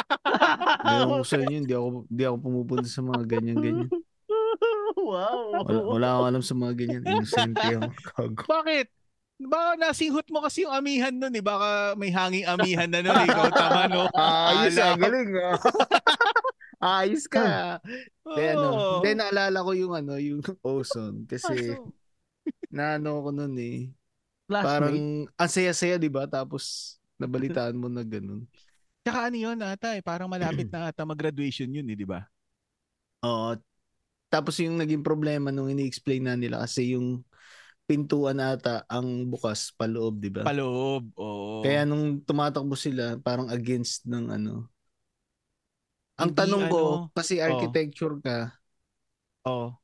Ewan 0.88 1.20
ko 1.20 1.26
sa 1.28 1.36
inyo, 1.44 1.56
hindi 1.60 1.74
ako, 1.76 1.88
hindi 2.08 2.22
ako 2.24 2.36
pumupunta 2.40 2.88
sa 2.88 3.02
mga 3.04 3.22
ganyan-ganyan. 3.28 3.90
wow. 5.12 5.60
Wala, 5.60 5.80
wala 5.84 6.06
akong 6.08 6.28
alam 6.32 6.42
sa 6.46 6.54
mga 6.56 6.72
ganyan. 6.78 7.02
Innocent 7.04 7.54
ako. 7.58 7.80
Kago. 8.16 8.42
Bakit? 8.48 8.86
Baka 9.48 9.78
nasinghot 9.78 10.28
mo 10.28 10.42
kasi 10.42 10.66
yung 10.66 10.74
amihan 10.74 11.14
nun 11.14 11.34
eh. 11.34 11.44
Baka 11.44 11.98
may 11.98 12.10
hanging 12.10 12.46
amihan 12.46 12.90
na 12.90 13.00
nun. 13.00 13.16
Ikaw 13.26 13.48
tama 13.50 13.82
no? 13.88 14.06
Ayos 14.18 14.76
ah, 14.78 14.94
galing 14.98 15.30
ah. 15.38 15.58
Ayos 17.02 17.30
ka. 17.30 17.78
Hindi, 18.26 18.42
ano, 18.58 18.66
Oo. 18.74 18.94
hindi, 18.98 19.10
naalala 19.14 19.58
ko 19.62 19.70
yung 19.70 19.92
ano, 19.94 20.18
yung 20.18 20.42
ozone. 20.66 21.30
Kasi, 21.30 21.78
Kaso, 21.78 21.94
naano 22.74 23.22
ko 23.22 23.30
nun 23.30 23.54
eh. 23.54 23.86
classmate. 24.50 24.66
Parang, 24.66 24.98
ang 25.30 25.50
saya-saya, 25.50 25.94
di 25.94 26.10
ba? 26.10 26.26
Tapos, 26.26 26.96
nabalitaan 27.22 27.78
mo 27.78 27.86
na 27.86 28.02
ganun. 28.02 28.50
Tsaka 29.02 29.30
ano 29.30 29.36
yun 29.38 29.58
ata 29.62 29.98
eh. 29.98 30.02
Parang 30.02 30.30
malapit 30.30 30.70
na 30.70 30.90
ata 30.90 31.06
mag-graduation 31.06 31.70
yun 31.70 31.86
eh, 31.86 31.98
di 31.98 32.06
ba? 32.06 32.26
Oo. 33.22 33.58
Tapos 34.32 34.56
yung 34.58 34.80
naging 34.80 35.04
problema 35.04 35.52
nung 35.52 35.68
ini-explain 35.68 36.24
na 36.24 36.34
nila 36.34 36.62
kasi 36.64 36.96
yung 36.96 37.20
pintuan 37.92 38.38
ata 38.40 38.74
ang 38.88 39.08
bukas 39.32 39.60
paloob, 39.78 40.14
di 40.24 40.30
ba? 40.32 40.44
Paloob. 40.44 41.04
Oo. 41.18 41.62
Kaya 41.62 41.80
nung 41.88 42.04
tumatakbo 42.26 42.74
sila, 42.84 43.04
parang 43.26 43.48
against 43.56 44.04
ng 44.10 44.26
ano. 44.36 44.54
Ang 46.20 46.30
Hindi, 46.30 46.38
tanong 46.38 46.64
ko, 46.72 46.80
ano, 46.80 47.10
kasi 47.16 47.34
architecture 47.48 48.14
ka, 48.24 48.36
Oo. 49.44 49.78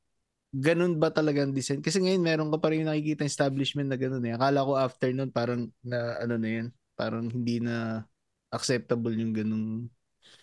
ganun 0.55 0.97
ba 1.03 1.09
talaga 1.13 1.45
ang 1.45 1.53
design? 1.57 1.81
Kasi 1.85 2.01
ngayon 2.01 2.23
meron 2.25 2.51
ka 2.53 2.59
pa 2.63 2.69
rin 2.73 2.87
nakikita 2.89 3.25
establishment 3.29 3.89
na 3.93 3.99
ganun 4.01 4.25
eh. 4.25 4.33
Akala 4.37 4.65
ko 4.67 4.73
after 4.81 5.09
nun 5.13 5.31
parang 5.33 5.69
na 5.85 6.17
ano 6.23 6.35
na 6.41 6.49
yan, 6.49 6.67
parang 6.99 7.29
hindi 7.29 7.61
na 7.61 8.05
acceptable 8.53 9.13
yung 9.17 9.33
ganung 9.37 9.67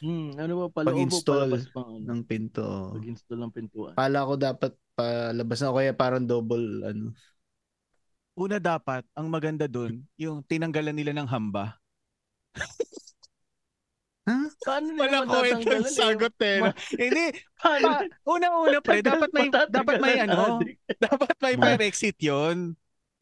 Hmm, 0.04 0.36
ano 0.38 0.54
ba 0.60 0.66
o 0.68 0.72
Pag-install 0.86 1.50
pang 1.74 1.90
ano? 1.98 2.10
ng 2.12 2.22
pinto. 2.30 2.62
Pag-install 2.94 3.40
ng 3.42 3.54
pintuan. 3.56 3.96
Akala 3.96 4.28
ko 4.28 4.34
dapat 4.36 4.72
palabas 4.96 5.58
na 5.64 5.72
o 5.72 5.78
kaya 5.80 5.94
parang 5.96 6.24
double 6.28 6.68
ano. 6.86 7.06
Una 8.36 8.60
dapat, 8.60 9.08
ang 9.16 9.32
maganda 9.32 9.64
dun, 9.64 10.04
yung 10.20 10.44
tinanggalan 10.44 10.92
nila 10.92 11.16
ng 11.16 11.28
hamba. 11.28 11.80
Paano 14.66 14.90
nila 14.92 15.22
Wala 15.22 15.30
ko 15.30 15.36
eh? 15.46 15.54
sagot 15.86 16.36
eh. 16.42 16.58
no? 16.58 16.74
Hindi, 16.98 17.26
Paano? 17.62 17.86
pa, 17.86 17.94
una-una 18.26 18.78
pre, 18.82 19.00
dapat 19.06 19.30
may, 19.32 19.48
dapat 19.54 19.96
may 20.02 20.16
ano, 20.26 20.60
dapat 20.98 21.36
may 21.40 21.56
Ma- 21.56 21.64
fire 21.78 21.84
exit 21.86 22.18
yun. 22.18 22.74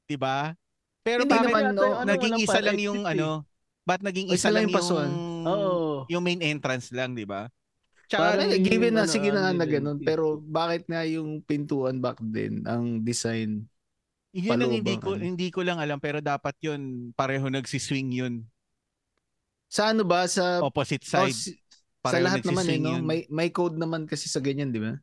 Diba? 0.08 0.56
Pero 1.04 1.28
Hindi 1.28 1.36
bakit 1.36 1.52
naman, 1.52 1.64
no, 1.76 1.84
yung 1.84 1.98
ano, 2.00 2.08
naging 2.08 2.36
isa 2.40 2.60
lang 2.64 2.80
yung 2.80 3.02
eh. 3.04 3.12
ano, 3.14 3.30
ba't 3.84 4.00
naging 4.00 4.32
isa, 4.32 4.48
isa 4.48 4.50
lang 4.50 4.56
lang 4.56 4.64
yung 4.66 4.72
yung, 4.72 4.80
pasuan. 4.80 5.12
Oo. 5.44 5.72
yung 6.08 6.24
main 6.24 6.40
entrance 6.40 6.88
lang, 6.96 7.12
di 7.12 7.28
ba? 7.28 7.52
Parang 8.08 8.48
Eh, 8.48 8.56
yung 8.56 8.64
given 8.64 8.94
na 8.96 9.04
ano, 9.04 9.12
sige 9.12 9.28
na 9.28 9.40
nga 9.44 9.52
ano 9.52 9.60
na 9.60 9.66
nila 9.68 9.76
ganun, 9.76 9.98
yung 10.00 10.08
pero 10.08 10.24
bakit 10.40 10.88
nga 10.88 11.04
yung 11.04 11.44
pintuan 11.44 12.00
back 12.00 12.16
then 12.24 12.64
ang 12.64 13.04
design 13.04 13.68
Yun 14.34 14.58
ang 14.58 14.74
hindi 14.74 14.98
ko 14.98 15.14
hindi 15.14 15.48
ko 15.48 15.62
lang 15.62 15.78
alam 15.78 15.98
pero 15.98 16.18
dapat 16.18 16.58
yun 16.60 16.82
pareho 17.14 17.46
nagsiswing 17.48 18.10
yun 18.12 18.34
sa 19.68 19.90
ano 19.90 20.02
ba 20.02 20.26
sa 20.26 20.58
opposite 20.60 21.06
oh, 21.08 21.26
side. 21.26 21.34
si- 21.34 21.58
sa 22.04 22.20
lahat 22.20 22.44
naman 22.44 22.66
eh 22.68 22.78
no 22.78 22.98
yun. 22.98 23.02
may 23.02 23.24
may 23.28 23.48
code 23.48 23.74
naman 23.74 24.04
kasi 24.04 24.28
sa 24.28 24.38
ganyan 24.38 24.70
di 24.70 24.78
ba 24.78 24.98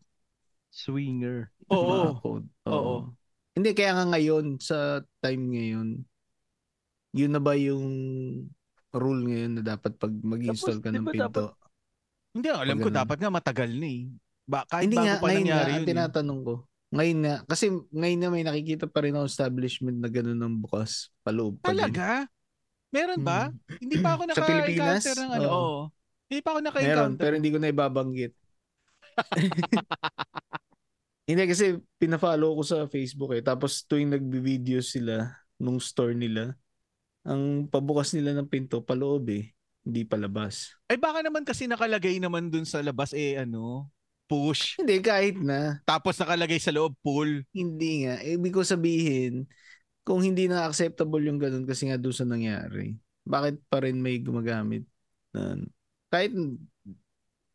Swinger. 0.69 1.51
Oo. 1.67 2.15
Code 2.17 2.47
Oo. 2.65 3.11
hindi 3.53 3.71
kaya 3.71 3.95
nga 3.95 4.07
ngayon 4.09 4.59
sa 4.59 5.01
time 5.19 5.43
ngayon 5.49 5.89
yun 7.11 7.31
na 7.31 7.41
ba 7.41 7.55
yung 7.55 7.87
rule 8.91 9.23
ngayon 9.25 9.59
na 9.59 9.63
dapat 9.65 9.95
pag 9.95 10.11
mag-install 10.13 10.79
Tapos, 10.79 10.85
ka 10.85 10.91
ng 10.93 11.07
pinto 11.07 11.27
dapat- 11.47 11.59
Hindi 12.31 12.47
alam 12.47 12.63
Pag 12.69 12.79
ko 12.79 12.89
ganun. 12.89 13.01
dapat 13.03 13.17
nga 13.19 13.31
matagal 13.33 13.71
na 13.73 13.89
eh. 13.89 14.03
Ba, 14.45 14.63
kahit 14.65 14.87
hindi 14.87 14.95
bago 14.95 15.07
nga 15.07 15.17
pa 15.17 15.25
ngayon 15.25 15.35
nga 15.41 15.47
nangyari 15.51 15.71
ang 15.71 15.75
yun. 15.75 15.83
eh. 15.83 15.91
tinatanong 15.91 16.41
ko 16.43 16.55
ngayon 16.91 17.19
nga 17.23 17.37
kasi 17.47 17.71
ngayon 17.95 18.19
na 18.19 18.29
may 18.35 18.43
nakikita 18.43 18.91
pa 18.91 19.07
rin 19.07 19.15
ako 19.15 19.31
establishment 19.31 20.03
na 20.03 20.11
ganun 20.11 20.39
ng 20.39 20.59
bukas 20.59 21.15
paloob 21.23 21.63
pa. 21.63 21.71
Talaga? 21.71 22.27
Meron 22.91 23.23
ba? 23.23 23.55
Hmm. 23.55 23.79
Hindi 23.79 23.97
pa 24.03 24.19
ako 24.19 24.23
Sa 24.35 24.47
Pilipinas? 24.47 25.03
ng 25.07 25.31
ano. 25.31 25.49
Oo. 25.49 25.79
Hindi 26.27 26.41
pa 26.43 26.49
ako 26.55 26.59
Meron, 26.59 26.67
naka-encounter. 26.67 27.23
pero 27.23 27.35
hindi 27.39 27.51
ko 27.51 27.59
na 27.63 27.71
ibabanggit. 27.71 28.33
hindi 31.31 31.43
kasi 31.47 31.79
pina-follow 31.99 32.59
ko 32.59 32.63
sa 32.67 32.77
Facebook 32.91 33.31
eh. 33.39 33.43
Tapos 33.43 33.87
tuwing 33.87 34.11
nagbi-video 34.11 34.83
sila 34.83 35.31
nung 35.63 35.79
store 35.79 36.19
nila, 36.19 36.59
ang 37.23 37.71
pabukas 37.71 38.11
nila 38.15 38.35
ng 38.35 38.51
pinto 38.51 38.83
paloob 38.83 39.31
eh. 39.31 39.55
Hindi 39.87 40.05
palabas. 40.05 40.75
Ay 40.91 40.99
baka 40.99 41.23
naman 41.23 41.47
kasi 41.47 41.71
nakalagay 41.71 42.19
naman 42.19 42.51
dun 42.51 42.67
sa 42.67 42.83
labas 42.83 43.15
eh 43.15 43.39
ano, 43.39 43.87
push. 44.31 44.79
Hindi, 44.79 45.03
kahit 45.03 45.43
na. 45.43 45.83
Tapos 45.83 46.15
nakalagay 46.15 46.63
sa 46.63 46.71
loob 46.71 46.95
pull. 47.03 47.43
Hindi 47.51 48.07
nga. 48.07 48.23
Ibig 48.23 48.55
ko 48.55 48.63
sabihin, 48.63 49.51
kung 50.07 50.23
hindi 50.23 50.47
na 50.47 50.71
acceptable 50.71 51.27
yung 51.27 51.43
ganun 51.43 51.67
kasi 51.67 51.91
nga 51.91 51.99
doon 51.99 52.15
sa 52.15 52.23
nangyari, 52.23 52.95
bakit 53.27 53.59
pa 53.67 53.83
rin 53.83 53.99
may 53.99 54.23
gumagamit 54.23 54.87
na 55.35 55.59
kahit 56.11 56.31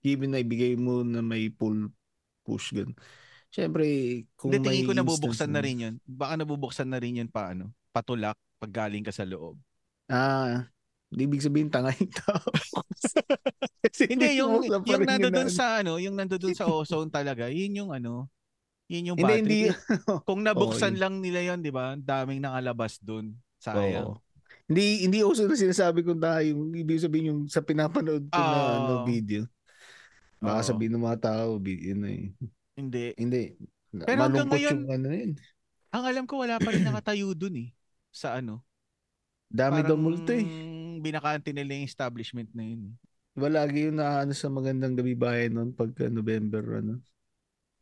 given 0.04 0.36
na 0.36 0.44
ibigay 0.44 0.76
mo 0.76 1.02
na 1.02 1.24
may 1.24 1.48
pull 1.48 1.88
push 2.44 2.76
ganun. 2.76 2.96
Siyempre, 3.56 3.88
kung 4.36 4.52
Hindi, 4.52 4.60
may 4.60 4.84
tingin 4.84 4.88
ko 4.92 4.96
nabubuksan 5.00 5.52
na 5.56 5.64
rin 5.64 5.80
yun. 5.80 5.96
Baka 6.04 6.36
nabubuksan 6.36 6.92
na 6.92 7.00
rin 7.00 7.24
yun 7.24 7.32
pa 7.32 7.56
ano, 7.56 7.72
patulak 7.96 8.36
pag 8.60 8.72
galing 8.72 9.04
ka 9.04 9.16
sa 9.16 9.24
loob. 9.24 9.56
Ah, 10.12 10.68
di 11.16 11.24
ibig 11.24 11.40
sabihin 11.40 11.72
tanga 11.72 11.96
yung 11.96 12.12
tao. 12.12 12.44
Kasi 13.88 14.12
Hindi, 14.12 14.36
yung, 14.36 14.60
yung 14.68 14.84
rin 14.84 15.08
nando 15.08 15.32
yun 15.32 15.36
dun 15.40 15.48
na- 15.48 15.56
sa 15.56 15.80
ano, 15.80 15.96
yung 15.96 16.16
nando 16.20 16.36
dun 16.36 16.52
sa 16.52 16.68
ozone 16.68 17.08
talaga, 17.08 17.48
yun 17.48 17.72
yung 17.72 17.92
ano, 17.96 18.28
yun 18.92 19.16
yung 19.16 19.18
Hindi, 19.18 19.36
battery. 19.40 19.62
hindi. 19.72 19.72
Kung 20.28 20.44
nabuksan 20.44 20.94
yun. 20.94 21.02
lang 21.02 21.14
nila 21.24 21.40
yun, 21.42 21.64
di 21.64 21.72
ba? 21.72 21.96
Ang 21.96 22.04
daming 22.04 22.44
nakalabas 22.44 23.00
dun. 23.00 23.40
Sayang. 23.64 24.12
Oo. 24.12 24.20
Hindi 24.66 25.06
hindi 25.06 25.22
uso 25.22 25.46
na 25.46 25.54
sinasabi 25.54 26.02
ko 26.02 26.18
na 26.18 26.42
yung 26.42 26.74
ibig 26.74 26.98
sabihin 26.98 27.30
yung 27.30 27.42
sa 27.46 27.62
pinapanood 27.62 28.26
ko 28.28 28.42
na 28.42 28.58
Oo. 28.60 28.74
ano, 28.76 28.94
video. 29.06 29.46
Baka 30.42 30.60
Oo. 30.62 30.68
sabihin 30.74 30.92
ng 30.98 31.06
mga 31.06 31.20
tao, 31.22 31.62
yun 31.62 32.00
na 32.02 32.10
eh. 32.12 32.26
Hindi. 32.76 33.06
Hindi. 33.16 33.44
Pero 34.04 34.20
hanggang 34.26 34.50
ngayon, 34.52 34.74
yung 34.84 34.92
ano 34.92 35.08
yun. 35.08 35.32
Ang 35.96 36.04
alam 36.04 36.24
ko 36.28 36.44
wala 36.44 36.60
pa 36.60 36.76
rin 36.76 36.84
nakatayo 36.84 37.32
dun 37.32 37.56
eh. 37.56 37.70
Sa 38.12 38.36
ano. 38.36 38.66
Dami 39.48 39.86
daw 39.86 39.96
multo 39.96 40.34
eh. 40.36 40.44
Binakante 41.00 41.52
nila 41.56 41.76
yung 41.76 41.88
establishment 41.88 42.52
na 42.54 42.64
yun. 42.64 42.94
Diba 43.36 43.52
lagi 43.52 43.92
yung 43.92 44.00
naano 44.00 44.32
sa 44.32 44.48
magandang 44.48 44.96
gabi 44.96 45.12
bayan 45.12 45.60
noon 45.60 45.72
pagka 45.76 46.08
November 46.08 46.80
ano. 46.80 47.04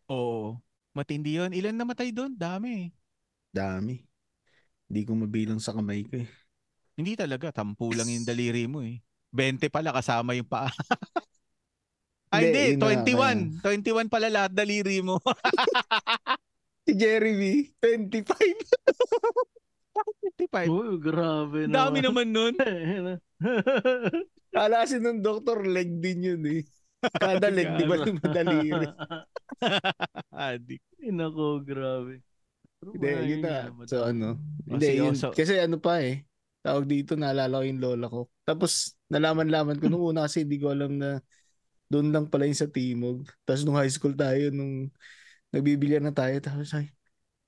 Oo. 0.10 0.58
Matindi 0.93 1.38
yun. 1.38 1.54
Ilan 1.54 1.78
namatay 1.78 2.13
doon? 2.13 2.34
Dami 2.34 2.69
eh. 2.86 2.89
Dami. 3.54 4.02
Hindi 4.89 5.02
ko 5.06 5.12
mabilang 5.17 5.62
sa 5.62 5.73
kamay 5.73 6.06
ko 6.06 6.21
eh. 6.21 6.30
Hindi 6.97 7.17
talaga. 7.17 7.54
Tampu 7.54 7.93
lang 7.93 8.10
yung 8.10 8.26
daliri 8.26 8.65
mo 8.69 8.86
eh. 8.86 9.02
20 9.34 9.69
pala 9.73 9.89
kasama 9.89 10.38
yung 10.38 10.45
paa. 10.45 10.69
Ay 12.34 12.49
Hindi, 12.49 12.62
hindi, 12.78 13.13
yun 13.13 13.30
na, 13.62 13.62
21. 13.62 14.10
21 14.10 14.13
pala 14.13 14.28
lahat 14.30 14.52
daliri 14.54 15.02
mo. 15.06 15.21
Si 16.84 16.91
Jeremy, 16.99 17.71
25. 17.80 18.28
25. 19.94 20.70
Uy, 20.70 20.92
grabe 20.98 21.58
Ang 21.70 21.76
Dami 21.76 21.98
naman 22.02 22.28
nun. 22.34 22.54
Kala 24.54 24.86
kasi 24.86 25.02
nung 25.02 25.22
doktor, 25.22 25.66
leg 25.66 26.02
din 26.02 26.34
yun 26.34 26.44
eh. 26.50 26.62
Kada 27.04 27.50
leg, 27.50 27.74
di 27.78 27.86
ba 27.86 28.00
yung 28.02 28.22
daliri? 28.22 28.88
Adik. 30.34 30.82
Ay, 31.02 31.10
nako, 31.12 31.62
grabe. 31.62 32.22
Hindi, 32.84 33.10
yun 33.28 33.42
na. 33.44 33.72
So 33.88 34.04
ano, 34.04 34.40
O, 34.68 34.76
hindi, 34.76 34.88
si 34.88 35.00
yun, 35.00 35.16
kasi 35.16 35.54
ano 35.60 35.80
pa 35.80 36.04
eh. 36.04 36.28
Tawag 36.64 36.88
dito, 36.88 37.20
naalala 37.20 37.60
ko 37.60 37.66
yung 37.68 37.82
lola 37.84 38.06
ko. 38.08 38.32
Tapos, 38.48 38.96
nalaman-laman 39.12 39.84
ko 39.84 39.92
nung 39.92 40.16
una 40.16 40.28
kasi 40.28 40.48
hindi 40.48 40.64
ko 40.64 40.72
alam 40.72 40.96
na 40.96 41.20
doon 41.92 42.10
lang 42.10 42.26
pala 42.32 42.48
yung 42.48 42.58
sa 42.58 42.72
Timog. 42.72 43.28
Tapos 43.44 43.62
nung 43.68 43.78
high 43.78 43.92
school 43.92 44.16
tayo, 44.18 44.50
nung 44.50 44.90
nagbibilian 45.54 46.08
na 46.08 46.16
tayo, 46.16 46.34
tapos 46.42 46.72
ay, 46.74 46.90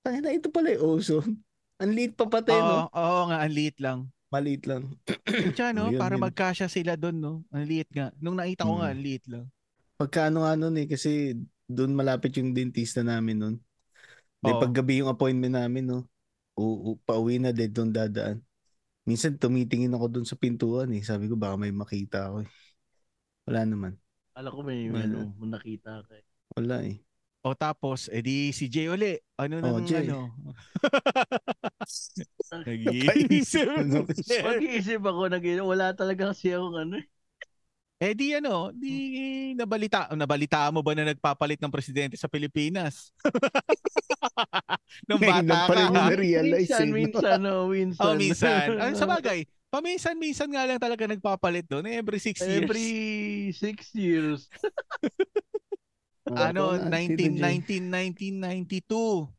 tayo 0.05 0.19
na 0.21 0.35
ito 0.35 0.51
pala 0.53 0.69
yung 0.75 0.99
ozone. 0.99 1.33
Ang 1.75 1.91
liit 1.91 2.13
pa 2.15 2.25
pati, 2.31 2.55
Oo, 2.55 2.63
no? 2.63 2.77
oo 2.87 3.21
nga, 3.27 3.37
ang 3.43 3.51
liit 3.51 3.77
lang. 3.83 4.07
Maliit 4.31 4.63
lang. 4.67 4.95
Diyan, 5.27 5.73
no? 5.75 5.91
Yun, 5.91 5.99
para 5.99 6.15
yun. 6.15 6.23
magkasya 6.23 6.67
sila 6.67 6.95
doon, 6.95 7.17
no? 7.19 7.33
Ang 7.51 7.65
liit 7.67 7.87
nga. 7.91 8.11
Nung 8.19 8.39
nakita 8.39 8.63
ko 8.63 8.79
nga, 8.79 8.89
Hmm. 8.89 8.95
ang 8.95 9.03
liit 9.03 9.25
lang. 9.27 9.45
Pagkaano 9.95 10.37
nga 10.43 10.53
nun 10.59 10.75
eh, 10.75 10.87
kasi 10.87 11.35
doon 11.67 11.95
malapit 11.95 12.35
yung 12.35 12.51
dentista 12.51 12.99
namin 12.99 13.37
nun. 13.39 13.55
Di 14.39 14.51
paggabi 14.51 14.99
yung 15.03 15.11
appointment 15.11 15.55
namin, 15.55 15.83
no? 15.87 15.99
U, 16.55 16.95
u- 16.95 16.99
pauwi 17.03 17.39
na, 17.39 17.51
dead 17.51 17.71
doon 17.71 17.91
dadaan. 17.91 18.39
Minsan 19.03 19.35
tumitingin 19.37 19.93
ako 19.93 20.05
doon 20.19 20.27
sa 20.27 20.39
pintuan 20.39 20.89
eh. 20.95 21.03
Sabi 21.03 21.27
ko 21.27 21.35
baka 21.35 21.59
may 21.59 21.71
makita 21.75 22.31
ako 22.31 22.47
eh. 22.47 22.49
Wala 23.45 23.61
naman. 23.67 23.93
Alam 24.35 24.51
ko 24.51 24.61
may, 24.63 24.79
Wala. 24.89 25.03
ano, 25.05 25.19
may 25.37 25.49
nakita 25.51 26.01
ka. 26.03 26.13
eh. 26.15 26.25
Wala 26.55 26.77
eh. 26.83 26.97
O 27.45 27.53
tapos, 27.53 28.09
edi 28.09 28.49
si 28.49 28.65
Jay 28.65 28.89
uli. 28.89 29.21
Ano 29.37 29.61
Oh, 29.61 29.77
nang 29.77 29.85
Jay. 29.85 30.09
ano? 30.09 30.33
Nag-iisip. 32.65 33.69
Ano? 33.85 34.09
Mag-iisip 34.09 35.01
ako, 35.05 35.29
nag 35.29 35.45
wala 35.61 35.93
talaga 35.93 36.33
kasi 36.33 36.57
akong 36.57 36.73
ano. 36.73 36.97
eh. 36.97 37.05
eh 38.01 38.17
di 38.17 38.33
ano, 38.33 38.73
di 38.73 39.53
nabalita, 39.53 40.09
nabalita 40.17 40.73
mo 40.73 40.81
ba 40.81 40.97
na 40.97 41.13
nagpapalit 41.13 41.61
ng 41.61 41.69
presidente 41.69 42.17
sa 42.17 42.25
Pilipinas? 42.25 43.13
Nung 45.05 45.21
bata 45.21 45.69
ka. 45.69 45.93
na-realize 45.93 46.65
minsan, 46.65 46.81
eh, 46.81 46.89
no? 46.89 46.97
minsan, 46.97 47.39
oh, 47.45 47.65
minsan. 47.69 48.01
Oh, 48.09 48.17
minsan. 48.17 48.73
Ano, 48.81 48.97
sa 48.97 49.05
bagay, 49.05 49.45
paminsan-minsan 49.69 50.49
nga 50.49 50.65
lang 50.65 50.81
talaga 50.81 51.05
nagpapalit 51.05 51.69
doon. 51.69 51.85
Every 51.93 52.17
six 52.17 52.41
years. 52.41 52.65
Every 52.65 52.89
six 53.53 53.93
years. 53.93 54.49
Ano, 56.33 56.73
Ako 56.73 56.89
na, 56.89 56.97
Tito 57.05 57.29
19, 57.29 57.37
J. 57.37 57.41
19, 57.85 58.81
1992. 58.81 59.29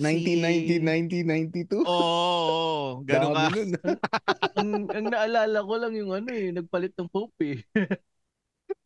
1990, 0.00 0.82
1992. 0.82 1.84
Oo, 1.84 1.92
oh, 1.92 2.86
ganun 3.04 3.36
ka. 3.36 3.46
Ang, 4.58 4.88
ang 4.90 5.06
naalala 5.12 5.58
ko 5.62 5.74
lang 5.78 5.92
yung 5.94 6.10
ano 6.16 6.28
eh, 6.32 6.50
nagpalit 6.50 6.96
ng 6.96 7.10
Pope 7.12 7.38
eh. 7.44 7.58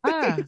Ah, 0.03 0.37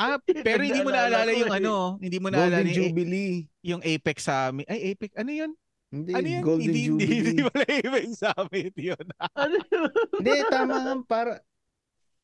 Ah, 0.00 0.16
pero 0.24 0.64
hindi 0.64 0.80
mo 0.80 0.88
naalala 0.88 1.30
yung 1.36 1.52
eh. 1.52 1.58
ano, 1.60 2.00
hindi 2.00 2.16
mo 2.16 2.32
naalala 2.32 2.64
Golden 2.64 2.72
yung, 2.72 2.88
Jubilee. 2.96 3.36
yung 3.60 3.82
Apex 3.84 4.24
Summit. 4.24 4.64
Ay, 4.72 4.96
Apex, 4.96 5.12
ano 5.20 5.30
yun? 5.30 5.50
Hindi, 5.92 6.10
Ano 6.16 6.28
yun? 6.32 6.40
Golden 6.40 6.64
hindi, 6.64 6.80
hindi, 6.88 7.04
Jubilee. 7.04 7.24
hindi 7.28 7.42
pala 7.44 7.64
Apex 7.68 8.06
Summit 8.16 8.74
yun. 8.80 9.04
Ano 9.36 9.56
yun? 9.60 9.90
Hindi, 10.16 10.32
tama 10.48 10.74
nga. 10.80 10.94
Para, 11.04 11.32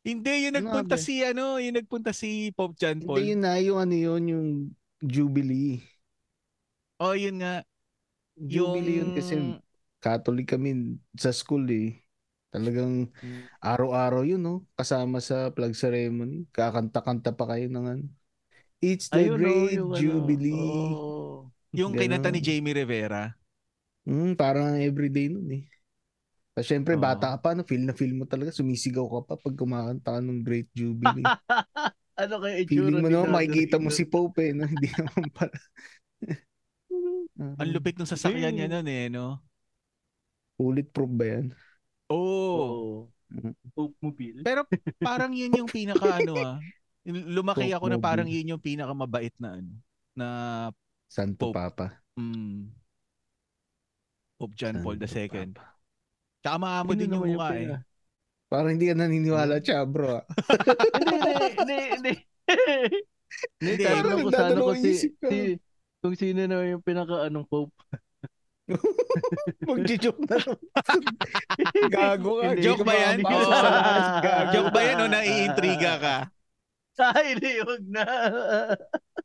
hindi, 0.07 0.33
yung 0.49 0.57
Ano 0.57 0.71
nagpunta 0.71 0.97
si, 0.97 1.14
ano, 1.27 1.59
yung 1.64 1.77
nagpunta 1.79 2.12
si 2.14 2.53
Pope 2.57 2.77
John 2.81 2.99
hindi 3.01 3.07
Paul. 3.07 3.25
yun 3.33 3.40
na, 3.45 3.53
yung 3.66 3.79
ano 3.85 3.95
yun, 4.07 4.23
yung 4.33 4.47
Jubilee. 5.12 5.81
Oh, 7.01 7.12
yun 7.16 7.38
nga. 7.40 7.64
Jubilee 8.53 9.01
yun 9.01 9.11
kasi 9.16 9.35
Catholic 10.05 10.47
kami 10.53 11.01
sa 11.16 11.31
school 11.33 11.64
eh. 11.73 11.87
Talagang 12.53 13.11
araw-araw 13.61 14.23
yun, 14.29 14.40
no? 14.45 14.55
Kasama 14.79 15.19
sa 15.25 15.53
flag 15.57 15.75
ceremony. 15.77 16.47
Kakanta-kanta 16.57 17.33
pa 17.37 17.45
kayo 17.51 17.66
ng 17.69 17.87
ano. 17.92 18.05
It's 18.83 19.09
the 19.11 19.25
Ayun, 19.25 19.42
oh, 19.47 19.66
great 19.66 19.73
yung 19.77 19.90
ano, 19.99 20.16
jubilee. 20.31 20.51
oo. 20.51 21.51
yung 21.79 21.92
Ganon. 21.92 21.99
kinanta 21.99 22.29
ni 22.31 22.40
Jamie 22.42 22.75
Rivera. 22.75 23.35
Mm, 24.07 24.35
parang 24.40 24.79
everyday 24.88 25.27
nun 25.31 25.47
eh. 25.59 25.64
Tapos 26.57 26.73
syempre, 26.73 26.97
Oo. 26.97 27.05
bata 27.05 27.37
ka 27.37 27.38
pa, 27.45 27.51
no? 27.53 27.69
feel 27.69 27.85
na 27.85 27.92
feel 27.92 28.16
mo 28.16 28.25
talaga. 28.25 28.49
Sumisigaw 28.49 29.05
ka 29.05 29.21
pa 29.29 29.35
pag 29.37 29.53
kumakanta 29.61 30.16
ka 30.16 30.21
ng 30.25 30.40
Great 30.40 30.73
Jubilee. 30.73 31.21
ano 32.16 32.35
kaya 32.40 32.64
itsura 32.64 32.88
Feeling 32.88 33.05
mo 33.05 33.09
naman, 33.12 33.37
makikita 33.37 33.77
mo 33.77 33.92
si 33.92 34.09
Pope 34.09 34.40
eh. 34.40 34.53
No? 34.57 34.64
Hindi 34.73 34.88
naman 34.88 35.29
pala. 35.37 35.53
Ang 37.61 37.71
lupit 37.77 38.01
ng 38.01 38.09
sasakyan 38.09 38.57
niya 38.57 38.73
nun 38.73 38.88
eh, 38.88 39.12
no? 39.12 39.45
Bulletproof 40.57 41.12
ba 41.12 41.25
yan? 41.29 41.47
Oo. 42.09 42.57
Oo. 42.57 42.92
Mhm. 43.29 43.53
Pope 43.77 43.97
Mobile. 44.01 44.40
Pero 44.40 44.64
parang 45.05 45.37
yun 45.37 45.53
yung 45.53 45.69
pinaka 45.69 46.25
ano 46.25 46.40
ah. 46.40 46.57
Lumaki 47.05 47.69
Pope 47.69 47.77
ako 47.77 47.87
na 47.92 48.01
parang 48.01 48.25
yun 48.33 48.57
yung 48.57 48.62
pinaka 48.64 48.97
mabait 48.97 49.37
na 49.37 49.61
ano 49.61 49.77
na 50.16 50.29
Santo 51.05 51.53
Pope. 51.53 51.61
Papa. 51.61 52.01
mm, 52.16 52.73
Pope 54.40 54.57
John 54.57 54.81
Paul 54.81 54.97
Santo 54.97 55.21
II. 55.21 55.53
Papa. 55.53 55.76
Tsaka 56.47 56.63
maamo 56.63 56.95
Sino 56.95 57.01
din 57.03 57.11
yung 57.11 57.27
mukha 57.35 57.49
eh. 57.59 57.67
Parang 58.47 58.71
hindi 58.79 58.87
ka 58.87 58.95
naniniwala, 58.95 59.59
Chabro. 59.59 60.23
ah. 60.23 60.25
Hindi, 61.03 61.17
hindi, 61.19 61.47
hindi, 61.59 61.77
hindi. 61.91 62.13
Hindi, 63.59 63.73
Hindi, 63.75 63.83
parang 63.83 64.07
ko 64.23 64.31
sana 64.31 64.55
nagdadalawang 64.55 64.63
kung 64.63 64.79
si, 64.79 64.91
isip 64.95 65.13
ka. 65.19 65.27
si, 65.27 65.39
kung 65.99 66.15
sino 66.15 66.41
naman 66.47 66.73
yung 66.79 66.85
pinaka-anong 66.87 67.47
Pope. 67.51 67.75
Mag-joke 69.67 70.23
na. 70.31 70.37
Gago 71.95 72.31
ka. 72.39 72.55
Hindi, 72.55 72.63
Joke 72.63 72.83
ba 72.87 72.95
yan? 72.95 73.19
Gago. 73.27 74.51
Joke 74.55 74.71
ba 74.71 74.81
yan 74.87 74.99
o 75.03 75.07
naiintriga 75.11 75.93
ka? 75.99 76.17
Ay, 76.97 77.35
hindi, 77.35 77.53
wag 77.67 77.83
na. 77.91 78.05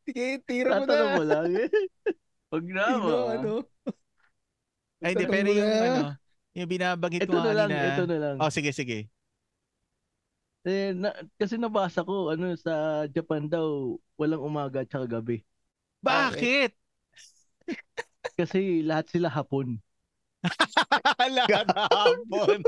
Sige, 0.04 0.42
tira 0.50 0.82
mo 0.82 0.86
na. 0.90 0.98
Mo 1.14 1.24
lang. 1.24 1.50
Wag 2.52 2.66
na, 2.68 2.84
Sino, 2.90 3.06
ma. 3.06 3.32
ano? 3.38 3.52
Ay, 5.02 5.14
hindi, 5.14 5.26
pero 5.30 5.50
mo 5.50 5.54
yung 5.56 5.72
na. 5.72 5.86
ano, 5.86 6.02
yung 6.52 6.70
binabanggit 6.70 7.24
Ito 7.26 7.32
ko 7.32 7.40
na 7.40 7.54
lang, 7.56 7.70
kanina. 7.72 7.90
ito 7.96 8.04
na 8.08 8.18
lang. 8.20 8.36
Oh, 8.40 8.52
sige, 8.52 8.76
sige. 8.76 9.08
Eh, 10.62 10.94
na, 10.94 11.10
kasi 11.42 11.58
nabasa 11.58 12.06
ko, 12.06 12.30
ano, 12.30 12.54
sa 12.54 13.06
Japan 13.10 13.50
daw, 13.50 13.98
walang 14.20 14.46
umaga 14.46 14.86
at 14.86 14.94
gabi. 15.10 15.42
Bakit? 16.06 16.78
Kasi 18.38 18.86
lahat 18.86 19.10
sila 19.10 19.30
hapon. 19.30 19.82
Lahat 21.38 21.70
hapon. 21.70 22.62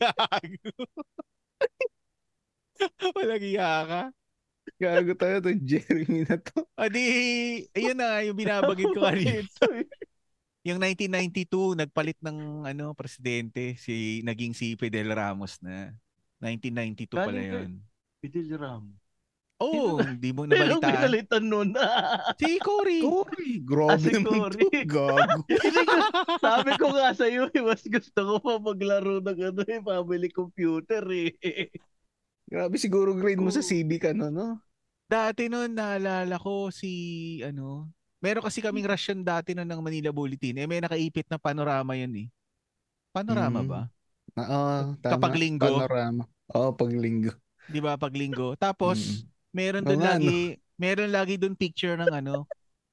Gago. 0.00 0.72
Walang 3.16 3.44
iya 3.44 3.72
ka. 3.84 4.02
Gago 4.80 5.12
tayo 5.16 5.36
to 5.44 5.52
Jeremy 5.60 6.24
na 6.28 6.36
to. 6.40 6.64
O 6.76 6.88
di, 6.88 7.04
ayun 7.76 7.96
na, 7.96 8.24
yung 8.24 8.36
binabagit 8.36 8.88
ko 8.92 9.00
kanina. 9.00 9.44
Yung 10.62 10.78
1992, 10.78 11.78
nagpalit 11.78 12.18
ng 12.18 12.66
ano 12.66 12.90
presidente, 12.92 13.78
si 13.78 14.20
naging 14.22 14.52
si 14.52 14.74
Fidel 14.74 15.10
Ramos 15.10 15.62
na. 15.62 15.94
1992 16.38 17.10
pala 17.10 17.26
Galing 17.28 17.42
kay- 17.42 17.54
yun. 17.66 17.72
Fidel 18.18 18.48
Ram. 18.58 18.84
Oo, 19.58 19.98
oh, 19.98 19.98
hindi 19.98 20.30
mo 20.30 20.46
Pero 20.50 20.78
nabalitaan. 20.78 20.86
pinalitan 20.86 21.44
nun. 21.44 21.68
Si 22.38 22.62
Cory. 22.62 23.02
Cory. 23.06 23.50
Ah, 23.58 23.62
Grabe 23.66 23.98
si 24.00 24.14
naman 24.14 24.26
Cory. 24.30 24.62
Gago. 24.86 25.06
Sabi 26.46 26.72
ko 26.78 26.86
nga 26.94 27.10
sa 27.10 27.26
iyo, 27.26 27.50
eh, 27.50 27.62
mas 27.62 27.82
gusto 27.82 28.18
ko 28.22 28.34
pa 28.38 28.54
maglaro 28.58 29.18
ng 29.18 29.38
ano, 29.50 29.60
eh, 29.66 29.82
family 29.82 30.30
computer 30.30 31.02
eh. 31.10 31.34
Grabe 32.46 32.78
siguro 32.78 33.18
grade 33.18 33.42
mo 33.42 33.50
sa. 33.50 33.58
CB 33.58 33.98
ka 33.98 34.14
no, 34.14 34.30
no? 34.30 34.62
Dati 35.10 35.50
noon, 35.50 35.74
naalala 35.74 36.38
ko 36.38 36.70
si, 36.70 36.92
ano, 37.42 37.90
meron 38.18 38.42
kasi 38.44 38.58
kaming 38.58 38.86
rasyon 38.86 39.22
dati 39.22 39.54
noon 39.54 39.66
ng 39.66 39.82
Manila 39.82 40.10
Bulletin. 40.10 40.58
Eh, 40.58 40.66
may 40.66 40.82
nakaipit 40.82 41.26
na 41.30 41.38
panorama 41.38 41.94
yun 41.94 42.26
eh. 42.26 42.28
Panorama 43.14 43.60
Mm. 43.62 43.68
ba? 43.70 43.80
Na, 44.34 44.42
oh, 44.44 44.82
tama. 45.00 45.12
Kapag 45.16 45.34
linggo. 45.38 45.66
Panorama. 45.66 46.22
Oo, 46.54 46.70
oh, 46.70 46.72
pag 46.74 46.90
linggo. 46.92 47.32
Di 47.70 47.80
ba? 47.80 47.94
Pag 47.96 48.14
linggo. 48.14 48.54
Tapos, 48.58 49.24
meron 49.54 49.86
Oo 49.86 49.88
doon 49.94 50.00
nga, 50.02 50.14
lagi, 50.18 50.58
meron 50.76 51.10
lagi 51.10 51.34
doon 51.38 51.54
picture 51.54 51.96
ng 51.96 52.12
ano, 52.12 52.44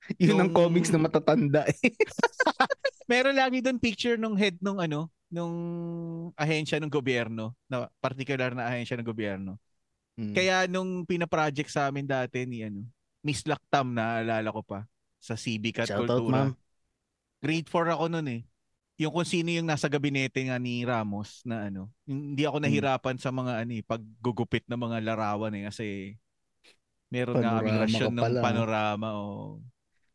Yun 0.22 0.38
ang 0.38 0.54
Yung- 0.54 0.58
comics 0.58 0.94
na 0.94 1.02
matatanda 1.02 1.66
eh. 1.66 1.78
meron 3.12 3.34
lagi 3.34 3.58
doon 3.58 3.82
picture 3.82 4.22
nung 4.22 4.38
head 4.38 4.54
nung 4.62 4.78
ano, 4.78 5.10
nung 5.34 5.56
ahensya 6.38 6.78
ng 6.78 6.94
gobyerno, 6.94 7.58
na 7.66 7.90
particular 7.98 8.54
na 8.54 8.70
ahensya 8.70 9.02
ng 9.02 9.08
gobyerno. 9.08 9.58
Mm. 10.14 10.34
Kaya 10.38 10.56
nung 10.70 11.04
pina-project 11.10 11.74
sa 11.74 11.90
amin 11.90 12.06
dati 12.06 12.46
ni 12.46 12.62
ano, 12.62 12.86
Miss 13.26 13.42
Lactam 13.50 13.98
na 13.98 14.22
alala 14.22 14.54
ko 14.54 14.62
pa 14.62 14.86
sa 15.26 15.34
CB 15.34 15.74
Cat 15.74 15.90
Shoutout, 15.90 16.22
Cultura. 16.22 16.34
ma'am. 16.46 16.50
Grade 17.42 17.70
4 17.70 17.90
ako 17.90 18.06
noon 18.14 18.28
eh. 18.30 18.42
Yung 19.02 19.12
kung 19.12 19.28
sino 19.28 19.50
yung 19.52 19.68
nasa 19.68 19.90
gabinete 19.90 20.40
nga 20.46 20.56
ni 20.56 20.86
Ramos 20.86 21.42
na 21.44 21.68
ano, 21.68 21.90
hindi 22.08 22.46
ako 22.46 22.62
nahirapan 22.62 23.18
sa 23.18 23.34
mga 23.34 23.66
ano 23.66 23.72
eh, 23.76 23.84
paggugupit 23.84 24.64
ng 24.70 24.80
mga 24.80 24.98
larawan 25.04 25.52
eh 25.58 25.68
kasi 25.68 26.16
meron 27.12 27.42
nga 27.42 27.60
kaming 27.60 27.76
Panorama 27.76 27.84
rasyon 27.90 28.14
ng 28.14 28.24
panorama 28.40 29.08
o. 29.20 29.26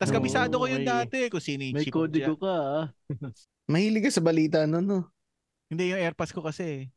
Tapos 0.00 0.10
Oo, 0.10 0.16
kabisado 0.16 0.54
ko 0.56 0.64
yun 0.64 0.80
may- 0.80 0.88
dati 0.88 1.28
kung 1.28 1.44
sino 1.44 1.60
yung 1.60 1.76
May 1.76 1.92
kodigo 1.92 2.34
ka 2.40 2.54
ah. 2.56 2.84
Mahilig 3.70 4.08
ka 4.08 4.16
sa 4.16 4.24
balita 4.24 4.64
no, 4.64 4.80
no? 4.80 4.98
Hindi 5.68 5.92
yung 5.92 6.00
airpass 6.00 6.32
ko 6.32 6.40
kasi. 6.40 6.88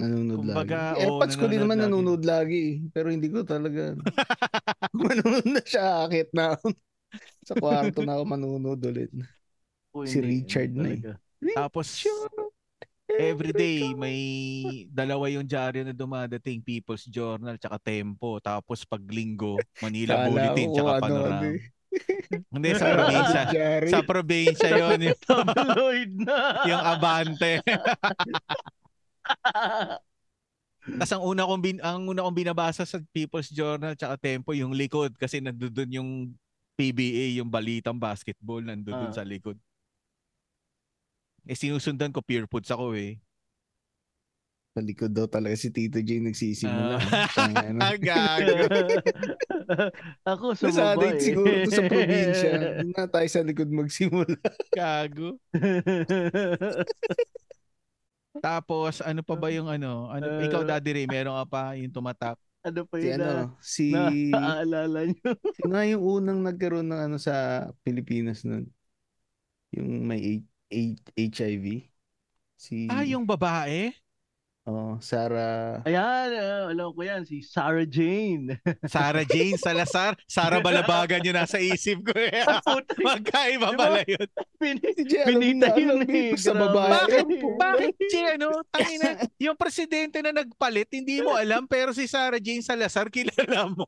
Nanonood 0.00 0.42
Kumbaga, 0.42 0.98
lagi. 0.98 1.04
Eh, 1.04 1.06
oo, 1.06 1.20
pats 1.22 1.38
ko 1.38 1.46
din 1.46 1.62
naman 1.62 1.78
nanonood 1.78 2.24
lagi. 2.24 2.24
nanonood 2.24 2.24
lagi. 2.26 2.62
eh. 2.64 2.74
Pero 2.90 3.06
hindi 3.14 3.28
ko 3.30 3.46
talaga. 3.46 3.94
Kung 4.90 5.04
manonood 5.06 5.46
na 5.52 5.62
siya, 5.62 6.08
akit 6.08 6.32
na. 6.34 6.58
Sa 7.44 7.54
kwarto 7.54 8.00
na 8.02 8.16
ako 8.16 8.24
manonood 8.24 8.80
ulit. 8.82 9.10
O, 9.94 10.02
Si 10.02 10.18
hindi, 10.18 10.42
Richard 10.42 10.72
ano 10.74 10.80
na 10.80 10.88
eh. 10.88 10.98
talaga. 10.98 11.12
Tapos 11.54 11.88
everyday 13.14 13.92
may 13.94 14.18
dalawa 14.90 15.28
yung 15.30 15.44
dyaryo 15.46 15.84
na 15.84 15.94
dumadating 15.94 16.58
People's 16.58 17.04
Journal 17.06 17.54
tsaka 17.60 17.78
Tempo 17.78 18.40
tapos 18.40 18.82
pag 18.82 19.04
linggo 19.06 19.54
Manila 19.78 20.18
Kala 20.18 20.26
Bulletin 20.26 20.66
tsaka 20.72 20.90
ano, 20.90 21.02
Panorama. 21.04 21.40
ano. 21.46 21.72
Hindi 22.50 22.68
sa 22.74 22.86
probinsya. 22.90 23.42
Sa 23.94 24.00
probinsya 24.02 24.68
yon 24.74 24.98
yung, 24.98 25.18
Tabloid 25.30 26.12
na. 26.26 26.38
yung 26.66 26.82
Abante. 26.82 27.62
Tapos 30.84 31.12
ang 31.16 31.24
una 31.24 31.48
kong 31.48 31.62
bin, 31.62 31.78
ang 31.80 32.04
una 32.04 32.26
kong 32.26 32.36
binabasa 32.36 32.84
sa 32.84 32.98
People's 33.14 33.48
Journal 33.48 33.94
tsaka 33.96 34.20
Tempo 34.20 34.52
yung 34.52 34.74
likod 34.76 35.14
kasi 35.16 35.40
nandoon 35.40 35.90
yung 35.94 36.10
PBA 36.74 37.38
yung 37.38 37.48
balitang 37.48 37.96
basketball 37.96 38.60
nandoon 38.60 39.08
Ah. 39.08 39.14
sa 39.14 39.22
likod. 39.22 39.54
Eh 41.44 41.54
sinusundan 41.54 42.08
ko 42.08 42.18
Pure 42.18 42.46
Foods 42.46 42.68
ako 42.68 42.94
eh. 42.94 43.20
Sa 44.72 44.82
likod 44.82 45.06
daw 45.08 45.30
talaga 45.30 45.54
si 45.54 45.70
Tito 45.70 45.96
J 45.96 46.18
nagsisimula. 46.20 46.98
Ah. 46.98 47.30
Tangina. 47.30 47.94
Gago. 48.00 48.54
Ako 50.34 50.46
sa 50.52 50.66
Nasanay 50.66 50.96
baba 50.98 51.06
eh. 51.08 51.20
siguro 51.20 51.52
sa 51.64 51.82
probinsya. 51.84 52.50
Doon 52.82 52.90
na 52.90 53.06
tayo 53.06 53.28
sa 53.28 53.40
likod 53.40 53.70
magsimula. 53.70 54.34
Gago. 54.72 55.38
Tapos 58.36 58.98
ano 58.98 59.22
pa 59.22 59.34
ba 59.36 59.48
yung 59.48 59.70
ano? 59.70 60.10
Ano 60.10 60.26
Uh, 60.26 60.42
ikaw 60.42 60.66
Daddy 60.66 60.90
Ray, 60.92 61.06
meron 61.06 61.38
ka 61.38 61.46
pa 61.46 61.62
yung 61.78 61.94
tumatak? 61.94 62.34
Ano 62.66 62.80
pa 62.88 62.96
Si 62.98 63.04
yun 63.04 63.16
na, 63.20 63.26
ano, 63.26 63.56
si... 63.60 63.84
naaalala 64.32 64.98
nyo? 65.12 65.30
Sino 65.54 65.70
nga 65.72 65.82
yung 65.90 66.02
unang 66.02 66.40
nagkaroon 66.44 66.88
ng 66.90 67.00
ano 67.10 67.16
sa 67.26 67.34
Pilipinas 67.84 68.42
nun? 68.48 68.64
Yung 69.74 70.06
may 70.08 70.20
H- 70.22 70.48
H- 70.72 71.12
HIV? 71.16 71.66
Si... 72.56 72.76
Ah, 72.88 73.02
yung 73.04 73.24
babae? 73.28 73.92
Oh, 74.64 74.96
Sarah. 74.96 75.84
Ayan, 75.84 76.28
ah, 76.40 76.72
alam 76.72 76.88
ko 76.88 77.04
yan, 77.04 77.28
si 77.28 77.44
Sarah 77.44 77.84
Jane. 77.84 78.56
Sarah 78.88 79.20
Jane 79.20 79.60
Salazar, 79.60 80.16
Sarah 80.24 80.56
Balabagan 80.64 81.20
yung 81.20 81.36
nasa 81.36 81.60
isip 81.60 82.00
ko. 82.00 82.16
eh. 82.16 82.32
Magkaiba 83.04 83.68
Di 83.68 83.76
ba? 83.76 83.84
pala 83.84 84.00
yun. 84.08 84.24
pin- 84.56 84.80
Si 84.80 85.04
Pinita 85.04 85.68
yun 85.76 86.00
eh, 86.08 86.32
sa 86.40 86.56
babae. 86.56 86.96
Bakit? 86.96 87.24
Bakit 87.60 87.92
si 88.08 88.18
ano, 88.24 88.64
tangina, 88.66 89.08
yung 89.36 89.52
presidente 89.52 90.24
na 90.24 90.32
nagpalit, 90.32 90.88
hindi 90.88 91.20
mo 91.20 91.36
alam, 91.36 91.68
pero 91.68 91.92
si 91.92 92.08
Sarah 92.08 92.40
Jane 92.40 92.64
Salazar, 92.64 93.12
kilala 93.12 93.68
mo. 93.68 93.84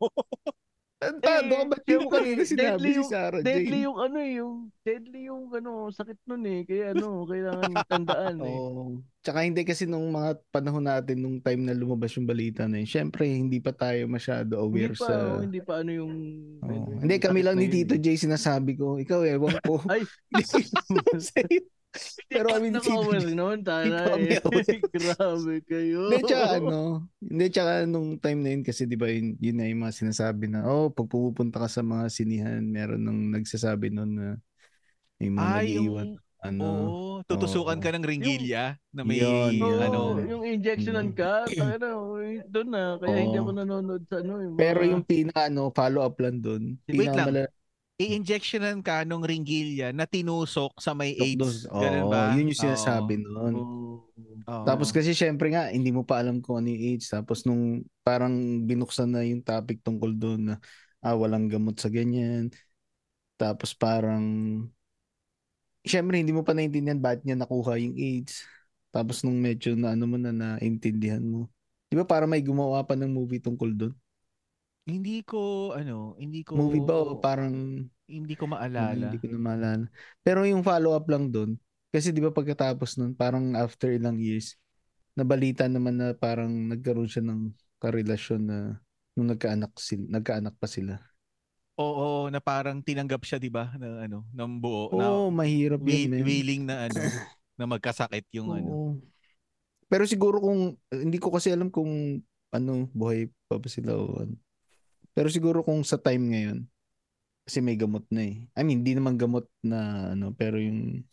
Tantado 0.97 1.53
ka, 1.53 1.65
ba't 1.69 1.83
di 1.85 1.93
mo 1.93 2.09
Siyempre, 2.09 2.17
kanina 2.17 2.43
sinabi 2.43 2.65
deadly 2.65 2.89
si 2.89 2.97
yung- 2.97 3.11
Sarah 3.13 3.41
Deadly 3.45 3.69
Jane? 3.69 3.85
yung 3.85 3.99
ano 4.01 4.17
eh, 4.17 4.33
yung 4.41 4.55
deadly 4.81 5.21
yung 5.29 5.45
ano, 5.53 5.71
sakit 5.93 6.19
nun 6.25 6.43
eh. 6.49 6.61
Kaya 6.65 6.97
ano, 6.97 7.07
kailangan 7.29 7.71
tandaan 7.85 8.37
eh. 8.41 8.49
Oo. 8.49 8.83
Tsaka 9.21 9.45
hindi 9.45 9.61
kasi 9.69 9.85
nung 9.85 10.09
mga 10.09 10.41
panahon 10.49 10.89
natin, 10.89 11.21
nung 11.21 11.37
time 11.45 11.69
na 11.69 11.77
lumabas 11.77 12.17
yung 12.17 12.25
balita 12.25 12.65
na 12.65 12.81
yun, 12.81 12.89
syempre 12.89 13.29
hindi 13.29 13.61
pa 13.61 13.77
tayo 13.77 14.09
masyado 14.09 14.57
Hindi 14.57 14.89
aware 14.89 14.95
pa, 14.97 15.05
sa... 15.05 15.15
oh, 15.37 15.41
hindi 15.45 15.61
pa 15.61 15.73
ano 15.85 15.91
yung... 15.93 16.15
Yung 16.65 16.85
Hindi, 17.05 17.17
kami 17.21 17.41
lang 17.45 17.61
ni 17.61 17.69
Tito 17.69 17.93
eh. 17.93 18.01
Jay 18.01 18.17
sinasabi 18.17 18.81
ko, 18.81 18.97
ikaw 18.97 19.21
ewan 19.21 19.61
ko. 19.69 19.85
Ay, 19.93 20.01
Sa'yo. 21.21 21.61
Pero 22.27 22.47
ni 22.57 22.69
Tito 22.69 22.79
Naka-aware 22.83 23.23
Jay. 23.23 23.33
naman, 23.33 23.57
Hindi 23.57 23.67
tara 23.67 23.97
pa 23.97 24.11
kami 24.13 24.27
eh. 24.27 24.41
aware. 24.41 24.79
Grabe 24.95 25.55
kayo. 25.63 26.01
Hindi, 26.05 26.19
tsaka 26.23 26.47
ano, 26.55 26.79
hindi, 27.19 27.45
tsaka 27.49 27.73
nung 27.85 28.09
time 28.17 28.41
na 28.41 28.51
yun 28.51 28.63
kasi 28.63 28.83
di 28.85 28.95
ba 28.95 29.07
yun, 29.07 29.27
yun 29.39 29.57
na 29.57 29.67
yung 29.67 29.81
mga 29.81 29.95
sinasabi 29.97 30.45
na, 30.47 30.65
oh, 30.65 30.89
pag 30.89 31.07
pupunta 31.07 31.59
ka 31.59 31.69
sa 31.69 31.81
mga 31.81 32.05
sinihan, 32.09 32.63
meron 32.63 33.01
nung 33.01 33.31
nagsasabi 33.31 33.89
nun 33.89 34.13
na 34.13 34.29
may 35.17 35.31
mga 35.31 35.43
Ah, 35.43 35.61
nag-iwan. 35.61 36.09
yung, 36.13 36.25
Ano, 36.37 36.63
oo, 36.63 37.13
tutusukan 37.27 37.75
oo. 37.75 37.83
ka 37.83 37.91
ng 37.91 38.07
ringgilya 38.07 38.77
na 38.93 39.03
may, 39.03 39.19
Yun, 39.19 39.57
yun. 39.57 39.81
ano, 39.83 40.01
yung 40.21 40.45
injectionan 40.47 41.11
Mm. 41.11 41.17
ka, 41.17 41.43
ano, 41.49 42.21
doon 42.47 42.69
na. 42.71 42.83
Kaya 43.01 43.17
hindi 43.19 43.35
Oo. 43.35 43.43
ako 43.43 43.51
nanonood 43.57 44.03
sa 44.07 44.21
ano. 44.21 44.33
Yung 44.45 44.55
pero 44.55 44.79
mga- 44.79 44.91
yung 44.93 45.03
pina, 45.03 45.35
ano, 45.35 45.73
follow-up 45.73 46.15
lang 46.21 46.39
dun. 46.39 46.63
Wait 46.87 47.09
lang. 47.09 47.33
pinakamala- 47.35 47.51
i-injectionan 47.97 48.85
ka 48.85 49.09
nung 49.09 49.25
ringgilya 49.25 49.93
na 49.93 50.05
tinusok 50.05 50.77
sa 50.77 50.93
may 50.93 51.17
AIDS. 51.17 51.65
Oo, 51.73 51.81
Ganun 51.81 52.13
ba? 52.13 52.37
yun 52.37 52.53
yung 52.53 52.61
sinasabi 52.61 53.21
nun. 53.21 53.55
Oo. 53.57 54.05
Oo. 54.47 54.63
Tapos 54.63 54.95
kasi 54.95 55.11
syempre 55.17 55.51
nga, 55.51 55.73
hindi 55.75 55.91
mo 55.91 56.07
pa 56.07 56.23
alam 56.23 56.39
kung 56.39 56.61
ano 56.63 56.71
yung 56.71 56.83
AIDS. 56.95 57.11
Tapos 57.11 57.43
nung 57.49 57.83
parang 58.07 58.63
binuksan 58.63 59.11
na 59.11 59.27
yung 59.27 59.43
topic 59.43 59.83
tungkol 59.83 60.15
doon 60.15 60.41
na 60.53 60.55
ah, 61.03 61.17
walang 61.19 61.51
gamot 61.51 61.75
sa 61.81 61.91
ganyan. 61.91 62.53
Tapos 63.41 63.75
parang, 63.75 64.23
syempre 65.83 66.21
hindi 66.21 66.31
mo 66.37 66.43
pa 66.47 66.53
naintindihan 66.55 67.01
bakit 67.01 67.25
niya 67.25 67.37
nakuha 67.39 67.81
yung 67.81 67.97
AIDS. 67.97 68.45
Tapos 68.95 69.25
nung 69.27 69.41
medyo 69.41 69.75
na 69.75 69.93
ano 69.97 70.05
mo 70.07 70.17
na 70.21 70.31
naintindihan 70.31 71.23
mo. 71.25 71.49
Di 71.91 71.95
ba 71.95 72.07
para 72.07 72.27
may 72.27 72.43
gumawa 72.43 72.83
pa 72.87 72.95
ng 72.99 73.11
movie 73.11 73.43
tungkol 73.43 73.71
doon? 73.75 73.95
Hindi 74.87 75.27
ko, 75.27 75.75
ano, 75.75 76.14
hindi 76.16 76.46
ko... 76.46 76.55
Movie 76.57 76.83
ba 76.83 76.94
o 76.94 77.18
parang 77.18 77.87
Hindi 78.07 78.38
ko 78.38 78.46
Ano, 78.46 78.55
maalala. 78.55 79.11
hindi 79.11 79.18
ko 79.18 79.27
na 79.35 79.38
maalala. 79.42 79.87
Pero 80.22 80.46
yung 80.46 80.62
follow-up 80.62 81.11
lang 81.11 81.27
doon, 81.35 81.59
kasi 81.90 82.14
di 82.14 82.22
ba 82.22 82.31
pagkatapos 82.31 82.94
nun, 83.03 83.18
parang 83.18 83.59
after 83.59 83.90
ilang 83.90 84.22
years, 84.22 84.55
nabalita 85.18 85.66
naman 85.66 85.99
na 85.99 86.14
parang 86.14 86.53
nagkaroon 86.70 87.11
siya 87.11 87.27
ng 87.27 87.51
karelasyon 87.83 88.42
na 88.46 88.59
nung 89.18 89.27
nagkaanak 89.33 89.75
sila, 89.75 90.05
nagkaanak 90.07 90.55
pa 90.55 90.68
sila. 90.70 90.94
Oo, 91.77 92.31
na 92.33 92.40
parang 92.40 92.81
tinanggap 92.81 93.20
siya, 93.27 93.37
di 93.37 93.51
ba? 93.53 93.75
Na, 93.77 94.07
ano, 94.09 94.25
ng 94.33 94.53
buo. 94.62 94.88
Oo, 94.94 95.29
na 95.29 95.35
mahirap 95.35 95.83
wi- 95.83 96.09
yun, 96.09 96.25
willing 96.25 96.62
na, 96.64 96.88
ano, 96.88 97.01
na 97.59 97.64
magkasakit 97.68 98.25
yung, 98.38 98.49
ano. 98.55 98.70
Oo. 98.70 98.96
Pero 99.90 100.03
siguro 100.07 100.38
kung, 100.42 100.75
hindi 100.90 101.18
ko 101.20 101.31
kasi 101.31 101.51
alam 101.53 101.70
kung 101.70 102.22
ano, 102.51 102.72
buhay 102.94 103.29
pa 103.51 103.59
ba 103.59 103.68
sila 103.68 103.92
o 103.94 104.25
ano. 104.25 104.37
Pero 105.17 105.33
siguro 105.33 105.65
kung 105.65 105.81
sa 105.81 105.97
time 105.97 106.37
ngayon, 106.37 106.59
kasi 107.49 107.65
may 107.65 107.79
gamot 107.81 108.05
na 108.13 108.21
eh. 108.29 108.45
I 108.53 108.61
mean, 108.61 108.85
hindi 108.85 108.93
naman 108.93 109.17
gamot 109.17 109.49
na 109.65 110.13
ano, 110.13 110.37
pero 110.37 110.61
yung 110.61 111.09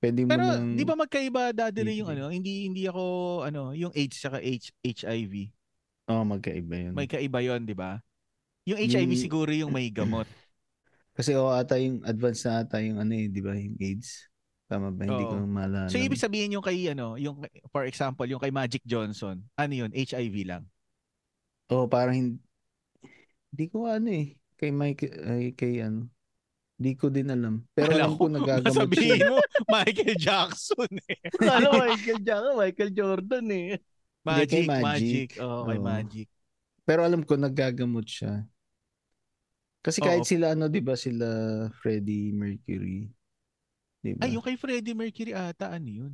pwede 0.00 0.24
mo 0.24 0.32
Pero, 0.32 0.46
nang... 0.48 0.72
di 0.72 0.84
ba 0.88 0.96
magkaiba 0.96 1.52
rin 1.52 2.00
yung, 2.00 2.08
ano, 2.08 2.32
hindi, 2.32 2.64
hindi 2.72 2.88
ako, 2.88 3.04
ano, 3.44 3.76
yung 3.76 3.92
AIDS 3.92 4.16
saka 4.16 4.40
H, 4.40 4.72
HIV. 4.80 5.52
Oo, 6.08 6.24
magkaiba 6.24 6.88
yun. 6.88 6.92
May 6.96 7.04
kaiba 7.04 7.44
yon 7.44 7.68
di 7.68 7.76
ba? 7.76 8.00
Yung 8.64 8.80
HIV 8.80 9.12
Yung- 9.12 9.24
siguro 9.28 9.50
yung 9.52 9.72
may 9.74 9.92
gamot. 9.98 10.24
Kasi 11.14 11.36
o 11.36 11.52
ata 11.52 11.76
yung 11.76 12.00
advance 12.02 12.42
na 12.48 12.64
ata 12.64 12.80
yung 12.80 12.98
ano 12.98 13.12
eh, 13.12 13.28
di 13.28 13.44
ba, 13.44 13.52
yung 13.52 13.76
AIDS. 13.76 14.26
Tama 14.66 14.88
ba? 14.88 15.04
Hindi 15.04 15.24
ko 15.26 15.36
Oo. 15.36 15.46
maalala. 15.46 15.92
So, 15.92 16.00
ibig 16.00 16.18
sabihin 16.18 16.56
yung 16.56 16.64
kay, 16.64 16.90
ano, 16.90 17.20
yung, 17.20 17.44
for 17.68 17.84
example, 17.84 18.24
yung 18.24 18.40
kay 18.40 18.50
Magic 18.50 18.80
Johnson, 18.88 19.42
ano 19.54 19.72
yun, 19.74 19.90
HIV 19.92 20.48
lang. 20.48 20.64
Oo, 21.70 21.86
parang 21.86 22.40
hindi, 23.54 23.62
hindi 23.62 23.66
ko 23.70 23.78
ano 23.86 24.08
eh. 24.10 24.34
Kay 24.58 24.70
Mike, 24.74 25.04
ay, 25.22 25.44
kay 25.54 25.74
ano. 25.86 26.10
Hindi 26.74 26.92
ko 26.98 27.06
din 27.06 27.30
alam. 27.30 27.62
Pero 27.70 27.94
Akala 27.94 28.02
alam 28.02 28.12
ko 28.18 28.26
ko, 28.26 28.34
nagagamot 28.34 28.74
Sabihin 28.74 29.14
siya. 29.22 29.30
mo, 29.30 29.38
Michael 29.74 30.16
Jackson 30.18 30.92
eh. 31.06 31.16
Ano, 31.46 31.68
Michael 31.78 32.20
Jackson, 32.26 32.54
Michael 32.58 32.90
Jordan 32.90 33.46
eh. 33.54 33.70
Magic, 34.26 34.66
Magic. 34.66 34.82
Magic. 34.82 35.28
Oo, 35.38 35.62
kay 35.70 35.78
Oo. 35.78 35.86
Magic. 35.86 36.28
Pero 36.82 37.00
alam 37.06 37.22
ko 37.22 37.38
nagagamot 37.38 38.04
siya. 38.04 38.42
Kasi 39.84 40.00
kahit 40.00 40.24
Oo. 40.24 40.28
sila 40.28 40.56
ano, 40.56 40.66
'di 40.66 40.80
ba, 40.80 40.96
sila 40.96 41.28
Freddie 41.78 42.32
Mercury. 42.32 43.06
'Di 44.00 44.16
ba? 44.16 44.24
Ay, 44.24 44.34
yung 44.34 44.44
kay 44.44 44.56
Freddie 44.56 44.96
Mercury 44.96 45.36
ata, 45.36 45.70
ano 45.70 45.88
yun? 45.88 46.12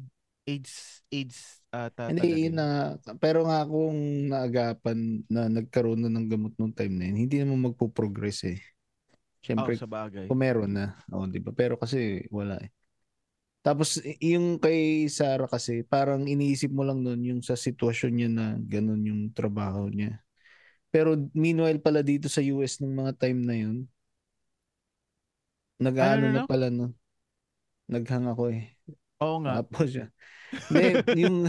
AIDS, 0.51 1.03
AIDS 1.15 1.63
ata 1.71 2.11
Hindi, 2.11 2.51
na, 2.51 2.99
pero 3.23 3.47
nga 3.47 3.63
kung 3.71 4.27
naagapan 4.35 5.23
na 5.31 5.47
nagkaroon 5.47 6.03
na 6.03 6.11
ng 6.11 6.27
gamot 6.27 6.53
nung 6.59 6.75
time 6.75 6.95
na 6.99 7.07
yun, 7.07 7.19
hindi 7.29 7.37
naman 7.39 7.71
magpo-progress 7.71 8.51
eh. 8.51 8.59
Siyempre, 9.47 9.79
sa 9.79 9.87
bagay. 9.87 10.27
kung 10.27 10.41
meron 10.43 10.73
na, 10.75 10.99
oh, 11.15 11.27
di 11.31 11.39
ba? 11.39 11.55
Pero 11.55 11.79
kasi 11.79 12.27
wala 12.35 12.59
eh. 12.59 12.71
Tapos 13.63 14.01
yung 14.25 14.57
kay 14.59 15.07
Sarah 15.13 15.47
kasi, 15.51 15.85
parang 15.85 16.25
iniisip 16.27 16.73
mo 16.73 16.83
lang 16.83 17.05
nun 17.05 17.21
yung 17.23 17.41
sa 17.45 17.55
sitwasyon 17.59 18.13
niya 18.17 18.31
na 18.33 18.47
ganun 18.59 19.03
yung 19.05 19.23
trabaho 19.37 19.87
niya. 19.93 20.19
Pero 20.91 21.17
meanwhile 21.37 21.79
pala 21.83 22.03
dito 22.05 22.27
sa 22.33 22.43
US 22.43 22.81
nung 22.83 22.97
mga 22.97 23.15
time 23.21 23.41
na 23.45 23.57
yun, 23.57 23.79
nag-ano 25.83 26.25
Ano, 26.25 26.27
ano, 26.29 26.39
na 26.39 26.41
ano? 26.45 26.49
pala 26.49 26.69
no. 26.71 26.95
Naghang 27.91 28.27
ako 28.31 28.45
eh. 28.55 28.77
Oo 29.21 29.37
nga. 29.45 29.55
Tapos 29.55 29.91
siya. 29.93 30.07
Hindi, 30.51 30.87
yung 31.23 31.47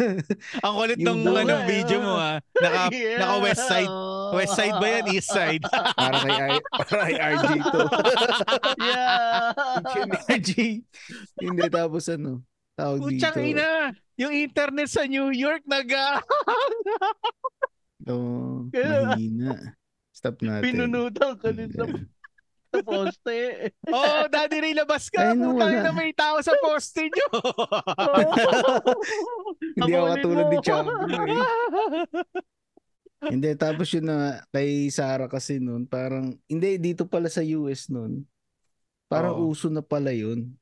Ang 0.66 0.74
kulit 0.74 0.98
ng 0.98 1.20
ano, 1.22 1.40
nga, 1.46 1.58
video 1.64 1.98
mo 2.02 2.14
ha. 2.18 2.42
Naka, 2.58 2.80
Yeah. 2.94 3.18
naka 3.22 3.34
west 3.40 3.64
side. 3.64 3.92
West 4.34 4.54
side 4.54 4.76
ba 4.76 4.86
yan? 4.90 5.04
East 5.10 5.30
side? 5.30 5.62
para 5.98 6.18
kay, 6.20 6.34
I- 6.58 6.64
para 6.74 7.00
kay 7.06 7.16
RJ 7.16 7.48
to. 7.62 7.80
yeah. 8.78 9.54
RJ. 10.28 10.52
Hindi, 11.38 11.64
tapos 11.70 12.04
ano, 12.10 12.42
tawag 12.74 12.98
dito. 13.06 13.06
Putsang 13.06 13.38
ina! 13.44 13.94
Yung 14.18 14.34
internet 14.34 14.88
sa 14.90 15.06
New 15.06 15.30
York 15.30 15.62
nag 15.64 15.88
Oh, 18.08 18.66
Kaya- 18.72 19.14
mahina. 19.14 19.76
Stop 20.10 20.42
natin. 20.44 20.64
Pinunutan 20.64 21.32
ka 21.40 21.48
din 21.48 21.72
sa, 21.72 21.88
sa 22.70 22.80
poste. 22.86 23.38
Oh, 23.90 24.30
Daddy 24.30 24.58
Ray, 24.62 24.74
labas 24.74 25.10
ka. 25.10 25.34
Ay, 25.34 25.34
no, 25.34 25.58
Putang 25.58 25.82
na 25.82 25.90
may 25.90 26.14
tao 26.14 26.38
sa 26.38 26.54
poste 26.62 27.10
nyo. 27.10 27.28
Hindi 29.76 29.92
ako 29.98 30.06
katulad 30.14 30.46
ni 30.46 30.58
Chavo 30.62 30.90
eh. 31.10 31.18
Hindi, 33.20 33.50
tapos 33.58 33.92
yun 33.92 34.06
na 34.08 34.40
kay 34.48 34.88
Sarah 34.88 35.28
kasi 35.28 35.60
noon, 35.60 35.84
parang, 35.84 36.40
hindi, 36.48 36.80
dito 36.80 37.04
pala 37.04 37.28
sa 37.28 37.44
US 37.44 37.92
noon, 37.92 38.24
parang 39.12 39.36
Oo. 39.36 39.52
uso 39.52 39.68
na 39.68 39.84
pala 39.84 40.08
yun. 40.08 40.56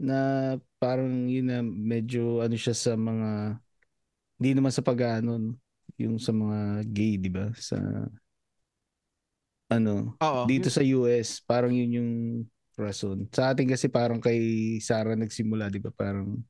Na 0.00 0.54
parang 0.80 1.28
yun 1.28 1.52
na 1.52 1.60
medyo 1.60 2.40
ano 2.40 2.56
siya 2.56 2.72
sa 2.72 2.92
mga, 2.96 3.60
hindi 4.40 4.50
naman 4.56 4.72
sa 4.72 4.80
pag-ano, 4.80 5.52
yung 6.00 6.16
sa 6.16 6.32
mga 6.32 6.86
gay, 6.88 7.20
di 7.20 7.28
ba? 7.28 7.52
Sa, 7.58 7.76
ano, 9.68 10.16
Oo. 10.20 10.42
dito 10.48 10.72
sa 10.72 10.80
US, 10.80 11.44
parang 11.44 11.72
yun 11.72 11.90
yung 12.00 12.12
rason. 12.78 13.28
Sa 13.32 13.52
atin 13.52 13.68
kasi 13.68 13.86
parang 13.92 14.18
kay 14.20 14.38
Sarah 14.80 15.14
nagsimula, 15.14 15.68
di 15.68 15.80
ba? 15.82 15.92
Parang 15.92 16.40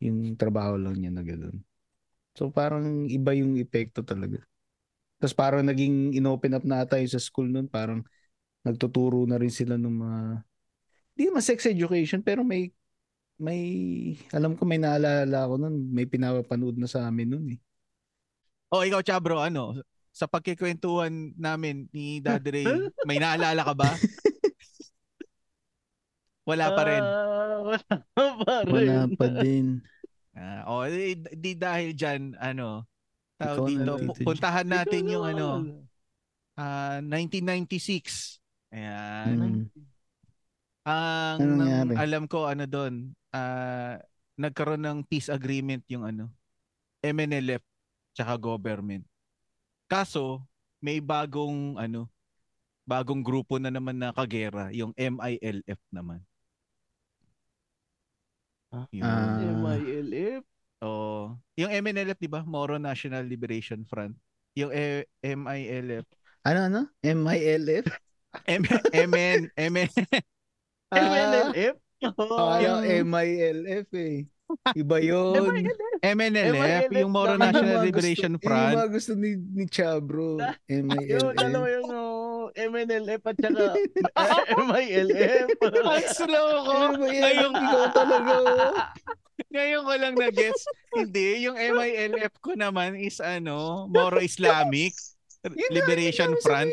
yung 0.00 0.36
trabaho 0.36 0.76
lang 0.76 1.00
niya 1.00 1.12
na 1.12 1.24
gano'n. 1.24 1.56
So 2.34 2.50
parang 2.50 3.06
iba 3.06 3.30
yung 3.36 3.56
epekto 3.56 4.02
talaga. 4.02 4.42
Tapos 5.22 5.34
parang 5.36 5.62
naging 5.64 6.12
inopen 6.18 6.56
up 6.58 6.64
na 6.66 6.84
tayo 6.84 7.06
sa 7.06 7.22
school 7.22 7.48
nun. 7.48 7.70
Parang 7.70 8.02
nagtuturo 8.66 9.24
na 9.24 9.38
rin 9.38 9.52
sila 9.52 9.78
ng 9.78 9.96
mga, 9.96 10.20
di 11.14 11.22
naman 11.28 11.44
sex 11.44 11.68
education, 11.68 12.24
pero 12.24 12.42
may, 12.42 12.72
may, 13.38 13.60
alam 14.32 14.56
ko 14.56 14.64
may 14.66 14.80
naalala 14.80 15.46
ko 15.46 15.54
nun, 15.60 15.92
may 15.92 16.08
pinapanood 16.08 16.76
na 16.80 16.88
sa 16.88 17.06
amin 17.06 17.28
nun 17.28 17.46
eh. 17.54 17.60
Oh, 18.74 18.82
ikaw, 18.82 19.04
Chabro, 19.06 19.38
ano? 19.38 19.78
Sa 20.14 20.30
pagkikwentuhan 20.30 21.34
namin 21.34 21.90
ni 21.90 22.22
Daddy 22.22 22.62
Ray, 22.62 22.66
may 23.10 23.18
naalala 23.18 23.66
ka 23.66 23.74
ba? 23.74 23.90
Wala 26.46 26.70
pa 26.70 26.82
rin. 26.86 27.02
Ah, 27.02 27.58
wala 27.66 27.80
pa 28.46 28.54
rin. 28.62 28.70
Wala 28.70 29.00
pa 29.10 29.26
din. 29.42 29.66
Ah, 30.38 30.62
oh, 30.70 30.86
di, 30.86 31.18
di 31.34 31.52
dahil 31.58 31.98
diyan 31.98 32.38
ano, 32.38 32.86
na, 33.42 33.58
dito, 33.58 33.98
puntahan 34.22 34.68
natin 34.68 35.02
Ikaw 35.02 35.12
yung 35.18 35.24
ano, 35.26 35.48
naman. 35.66 35.82
ah 36.54 36.98
1996. 37.02 38.38
Ayan. 38.70 39.26
Mm. 39.34 39.62
Ang 40.84 41.38
nang- 41.42 41.58
nangyari? 41.58 41.94
alam 41.98 42.22
ko 42.30 42.46
ano 42.46 42.70
doon, 42.70 43.10
ah 43.34 43.98
nagkaroon 44.38 44.82
ng 44.82 44.98
peace 45.10 45.30
agreement 45.30 45.82
yung 45.90 46.06
ano, 46.06 46.30
MNLF 47.02 47.62
tsaka 48.14 48.38
government. 48.38 49.02
Kaso 49.94 50.42
may 50.82 50.98
bagong 50.98 51.78
ano, 51.78 52.10
bagong 52.82 53.22
grupo 53.22 53.62
na 53.62 53.70
naman 53.70 53.94
na 53.94 54.10
kagera, 54.10 54.74
yung 54.74 54.90
MILF 54.98 55.78
naman. 55.94 56.18
Ah. 58.74 58.90
Yun. 58.90 59.06
Ah. 59.06 59.38
MILF. 59.38 60.42
Oo. 60.84 61.38
yung 61.56 61.70
MNLF 61.70 62.18
'di 62.18 62.28
ba? 62.28 62.42
Moro 62.44 62.76
National 62.76 63.24
Liberation 63.24 63.86
Front. 63.86 64.18
Yung 64.58 64.68
eh, 64.74 65.06
MILF. 65.22 66.04
Ano, 66.44 66.60
ano? 66.68 66.80
M-I-L-F? 67.00 67.88
M 68.44 68.62
MN 68.92 69.48
MN 69.56 69.90
Ah, 70.92 71.00
MNLF? 71.00 71.74
Akala 72.04 72.84
M-I-L-F 72.84 73.88
eh. 73.96 74.28
Iba 74.76 74.96
yun. 75.00 75.64
MNLF, 76.00 76.92
yung 76.92 77.12
Moro 77.12 77.34
Yun 77.34 77.40
yung 77.40 77.48
National 77.48 77.78
Liberation 77.80 78.32
gusto, 78.36 78.44
Yung 78.44 78.44
Front. 78.44 78.74
mga 78.76 78.88
gusto 78.92 79.12
ni, 79.16 79.30
ni 79.36 79.64
Chabro. 79.66 80.30
Yun, 80.68 81.32
alam 81.34 81.58
mo 81.58 81.68
M-I-L-F. 81.68 81.74
yung 81.74 81.88
oh, 81.90 82.44
MNLF 82.52 83.22
at 83.24 83.36
saka 83.40 83.64
MILF. 84.68 85.46
Ang 85.64 86.06
slow 86.12 86.48
ko. 86.62 86.74
Ngayon, 87.00 87.50
Ikaw 87.50 87.84
talaga. 87.90 88.32
oh. 88.36 88.72
ngayon 89.50 89.80
ko 89.82 89.92
lang 89.96 90.14
na-gets. 90.14 90.62
Hindi, 90.92 91.28
yung 91.42 91.56
MILF 91.56 92.34
ko 92.38 92.52
naman 92.54 92.94
is 92.94 93.18
ano, 93.18 93.88
Moro 93.88 94.20
Islamic 94.20 94.92
Yun 95.44 95.70
Liberation 95.72 96.32
yun 96.32 96.40
Front. 96.40 96.70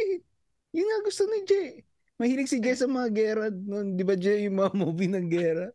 Yun 0.72 0.88
nga 0.88 1.00
gusto 1.04 1.24
ni 1.28 1.40
Jay. 1.44 1.84
Mahilig 2.22 2.46
si 2.48 2.62
Jay 2.62 2.78
sa 2.78 2.86
mga 2.86 3.10
gera. 3.10 3.46
noon. 3.50 3.98
Di 3.98 4.06
ba 4.06 4.14
Jay 4.14 4.46
yung 4.46 4.62
mga 4.62 4.78
movie 4.78 5.10
ng 5.10 5.26
gera? 5.26 5.74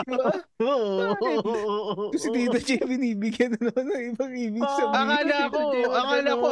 Di 0.00 0.10
ba? 0.10 0.32
Oo. 0.64 2.08
Kasi 2.16 2.32
Tito 2.32 2.56
Jay 2.56 2.80
binibigyan 2.80 3.52
na 3.54 3.68
naman 3.68 3.84
ng 3.92 4.04
ibang 4.16 4.32
ibig 4.32 4.64
sabihin. 4.64 4.96
Akala 4.96 5.36
ko, 5.52 5.58
Jay, 5.68 5.84
akala 5.84 6.30
ko, 6.32 6.48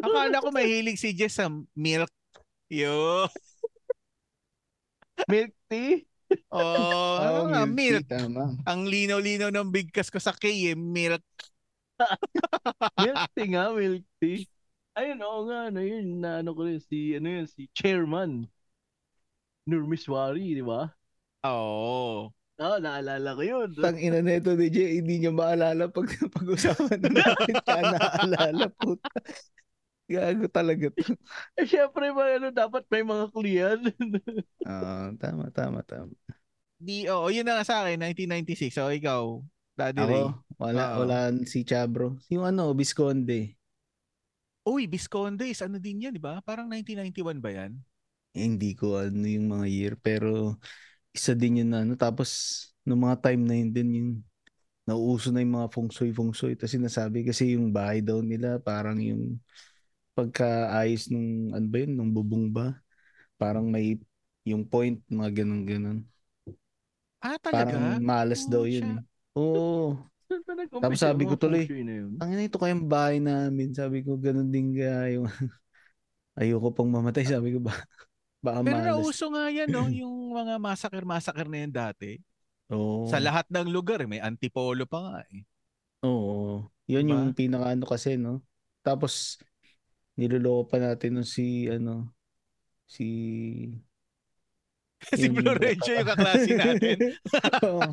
akala 0.00 0.36
ko 0.38 0.48
mahilig 0.54 0.96
si 0.96 1.10
Jess 1.12 1.36
sa 1.36 1.50
milk. 1.74 2.08
Yo. 2.70 3.26
Milk 5.26 5.50
tea? 5.66 6.06
Oh, 6.54 7.18
ano 7.26 7.38
Oh, 7.42 7.46
nga, 7.50 7.66
milk 7.66 7.74
milk. 7.74 8.06
tea, 8.06 8.22
Tama. 8.22 8.54
Ang 8.64 8.86
linaw-linaw 8.86 9.50
ng 9.50 9.68
bigkas 9.68 10.08
ko 10.08 10.22
sa 10.22 10.30
K, 10.30 10.46
eh, 10.46 10.78
milk. 10.78 11.26
Milk 12.94 13.18
tea 13.34 13.50
nga, 13.50 13.74
milk 13.74 14.06
tea. 14.22 14.46
Ayun, 14.98 15.22
oo 15.22 15.46
nga, 15.46 15.70
ano 15.70 15.78
yun, 15.78 16.18
na 16.18 16.42
ano 16.42 16.50
ko 16.58 16.66
rin, 16.66 16.82
si, 16.82 17.14
ano 17.14 17.30
yun, 17.30 17.46
si 17.46 17.70
Chairman. 17.70 18.50
Nurmiswari, 19.70 20.58
di 20.58 20.64
ba? 20.66 20.90
Oo. 21.46 22.34
Oo, 22.58 22.76
naalala 22.82 23.38
ko 23.38 23.42
yun. 23.46 23.70
Tang 23.78 23.94
ina 23.94 24.18
neto 24.18 24.58
ni 24.58 24.66
Jay, 24.74 24.98
hindi 24.98 25.22
niya 25.22 25.30
maalala 25.30 25.86
pag 25.86 26.10
pag-usapan 26.34 26.98
na 26.98 27.10
natin 27.14 27.54
ka 27.62 27.78
naalala 27.94 28.66
puta. 28.74 29.06
Gago 30.10 30.50
talaga 30.50 30.90
to. 30.90 31.14
Eh, 31.54 31.68
syempre, 31.68 32.10
ba, 32.10 32.34
ano, 32.34 32.50
dapat 32.50 32.82
may 32.90 33.06
mga 33.06 33.26
kliyan. 33.30 33.78
Ah, 34.66 35.14
tama, 35.22 35.52
tama, 35.54 35.86
tama. 35.86 36.10
Di, 36.80 37.06
oo, 37.06 37.30
yun 37.30 37.46
na 37.46 37.60
nga 37.60 37.68
sa 37.68 37.86
akin, 37.86 38.02
1996. 38.02 38.74
So, 38.74 38.90
ikaw, 38.90 39.38
Daddy 39.78 40.02
Ray. 40.02 40.26
Ako, 40.26 40.42
wala, 40.58 40.82
Oo. 40.82 40.98
wala 41.06 41.18
si 41.46 41.62
Chabro. 41.62 42.18
Yung 42.32 42.42
ano, 42.42 42.74
Visconde. 42.74 43.57
Uy, 44.72 44.82
Viscondes, 44.92 45.58
ano 45.66 45.76
din 45.84 46.02
yan, 46.04 46.14
di 46.16 46.22
ba? 46.26 46.34
Parang 46.48 46.66
1991 46.70 47.38
ba 47.44 47.50
yan? 47.58 47.72
Eh, 48.36 48.44
hindi 48.46 48.76
ko 48.76 49.00
ano 49.00 49.24
yung 49.26 49.46
mga 49.50 49.66
year, 49.72 49.94
pero 49.98 50.56
isa 51.16 51.32
din 51.36 51.62
yun 51.64 51.70
na 51.72 51.82
ano. 51.86 51.94
Tapos, 51.98 52.30
nung 52.86 53.02
mga 53.06 53.18
time 53.24 53.42
na 53.46 53.54
yun 53.58 53.70
din, 53.74 53.88
yung 53.98 54.10
nauuso 54.88 55.30
na 55.32 55.42
yung 55.44 55.54
mga 55.58 55.70
feng 55.74 55.90
shui, 55.92 56.12
feng 56.16 56.32
shui. 56.34 56.54
Tapos 56.58 56.74
sinasabi 56.76 57.26
kasi 57.28 57.56
yung 57.58 57.70
bahay 57.74 58.00
daw 58.04 58.20
nila, 58.24 58.58
parang 58.62 58.98
yung 59.02 59.38
pagkaayos 60.16 61.10
nung, 61.12 61.54
ano 61.56 61.66
ba 61.70 61.76
yun, 61.82 61.92
nung 61.98 62.12
bubong 62.14 62.48
ba? 62.52 62.76
Parang 63.40 63.68
may 63.70 63.98
yung 64.48 64.64
point, 64.68 65.00
mga 65.10 65.44
ganun-ganun. 65.44 66.04
Ah, 67.22 67.38
talaga? 67.38 67.76
Parang 67.76 67.86
malas 68.08 68.44
daw 68.52 68.62
Oh, 68.62 68.68
yun. 68.68 68.88
siya. 68.94 68.98
eh. 69.00 69.00
Oo. 69.38 69.96
Nag-umpisa 69.96 70.17
Tapos 70.78 71.00
sabi 71.00 71.24
ko 71.24 71.34
tuloy? 71.40 71.64
Ang 72.20 72.30
ina 72.36 72.44
ito 72.44 72.60
kayang 72.60 72.84
bahay 72.84 73.16
namin. 73.18 73.72
Sabi 73.72 74.04
ko, 74.04 74.20
ganun 74.20 74.52
din 74.52 74.76
kaya 74.76 75.16
yung 75.16 75.26
ayoko 76.40 76.68
pang 76.70 76.90
mamatay. 76.92 77.24
Sabi 77.24 77.56
ko, 77.56 77.64
ba, 77.64 77.72
baka 78.44 78.60
Pero 78.60 78.78
malas. 78.78 78.88
nauso 78.92 79.26
nga 79.32 79.48
yan, 79.48 79.68
no? 79.72 79.88
Yung 79.88 80.36
mga 80.36 80.60
massacre-massacre 80.60 81.48
na 81.48 81.58
yan 81.64 81.72
dati. 81.72 82.20
Oo. 82.68 83.08
Sa 83.08 83.16
lahat 83.16 83.48
ng 83.48 83.72
lugar, 83.72 84.04
eh, 84.04 84.08
may 84.08 84.20
antipolo 84.20 84.84
pa 84.84 84.98
nga 85.00 85.16
eh. 85.32 85.42
Oo. 86.04 86.68
Yun 86.84 87.04
Diba? 87.08 87.12
yung 87.16 87.24
pinakaano 87.32 87.84
kasi, 87.88 88.20
no? 88.20 88.44
Tapos, 88.84 89.40
niloloko 90.20 90.68
pa 90.68 90.76
natin 90.76 91.20
nung 91.20 91.28
si, 91.28 91.66
ano, 91.72 92.12
si... 92.84 93.08
si 95.16 95.30
Florencio 95.32 95.94
yung 95.96 96.08
kaklase 96.08 96.52
natin. 96.52 96.96
Oo. 97.66 97.88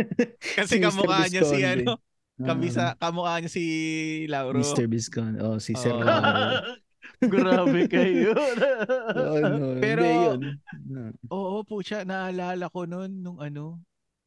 Kasi 0.56 0.76
Si 0.76 0.78
kamukha 0.78 1.26
niya 1.26 1.42
si 1.42 1.58
ano, 1.60 1.96
kamisa, 2.36 2.92
Ah, 2.92 2.94
kamukha 2.98 3.38
niya 3.38 3.50
si 3.50 3.64
Lauro. 4.26 4.56
Mr. 4.56 4.86
Viscon. 4.86 5.36
Oh, 5.38 5.56
si 5.56 5.72
Sir 5.74 5.92
Oo. 5.92 6.00
Lauro. 6.00 6.78
Grabe 7.20 7.84
kayo. 7.84 8.32
Oo, 9.20 9.36
no, 9.38 9.66
Pero- 9.76 10.08
yun. 10.08 10.40
Ah, 10.90 11.12
Oo, 11.28 11.60
pucha, 11.62 12.00
naalala 12.02 12.66
ko 12.66 12.88
noon 12.88 13.12
nung 13.12 13.36
ano, 13.38 13.76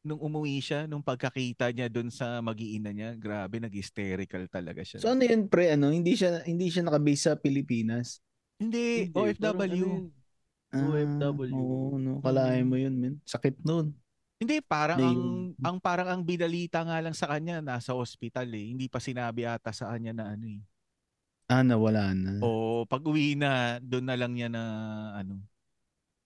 nung 0.00 0.20
umuwi 0.20 0.60
siya, 0.60 0.84
nung 0.84 1.00
pagkakita 1.00 1.72
niya 1.72 1.88
doon 1.88 2.12
sa 2.12 2.38
mag-iina 2.38 2.92
niya, 2.92 3.16
grabe, 3.16 3.58
nag-hysterical 3.58 4.46
talaga 4.46 4.84
siya. 4.84 5.00
So 5.00 5.10
ano 5.10 5.24
yun, 5.24 5.48
pre, 5.48 5.72
ano? 5.72 5.90
Hindi 5.90 6.14
siya, 6.14 6.44
hindi 6.44 6.68
siya 6.68 6.84
nakabase 6.84 7.18
sa 7.24 7.32
Pilipinas? 7.34 8.20
Hindi, 8.54 9.10
Hindi, 9.10 9.16
ano 9.16 9.58
OFW. 9.58 9.74
yun, 9.74 10.04
Ah, 10.70 10.82
OFW. 10.84 11.54
Oo, 11.54 11.96
no. 11.96 12.18
Kalahin 12.18 12.66
mo 12.66 12.74
yun, 12.74 12.94
men. 12.94 13.14
Sakit 13.24 13.62
nun. 13.62 13.94
Hindi, 14.42 14.58
parang 14.60 14.98
Hindi, 14.98 15.10
ang, 15.14 15.22
ang 15.62 15.76
parang 15.78 16.08
ang 16.10 16.22
binalita 16.26 16.82
nga 16.82 16.98
lang 16.98 17.14
sa 17.14 17.30
kanya, 17.30 17.62
nasa 17.62 17.94
hospital 17.94 18.50
eh. 18.50 18.74
Hindi 18.74 18.90
pa 18.90 18.98
sinabi 18.98 19.46
ata 19.46 19.70
sa 19.70 19.94
kanya 19.94 20.12
na 20.12 20.24
ano 20.34 20.46
eh. 20.50 20.60
Ah, 21.46 21.62
nawala 21.62 22.16
na. 22.16 22.40
O 22.40 22.82
pag 22.88 23.04
uwi 23.04 23.36
na, 23.36 23.78
doon 23.78 24.06
na 24.08 24.16
lang 24.16 24.32
niya 24.32 24.48
na 24.50 24.62
ano. 25.14 25.44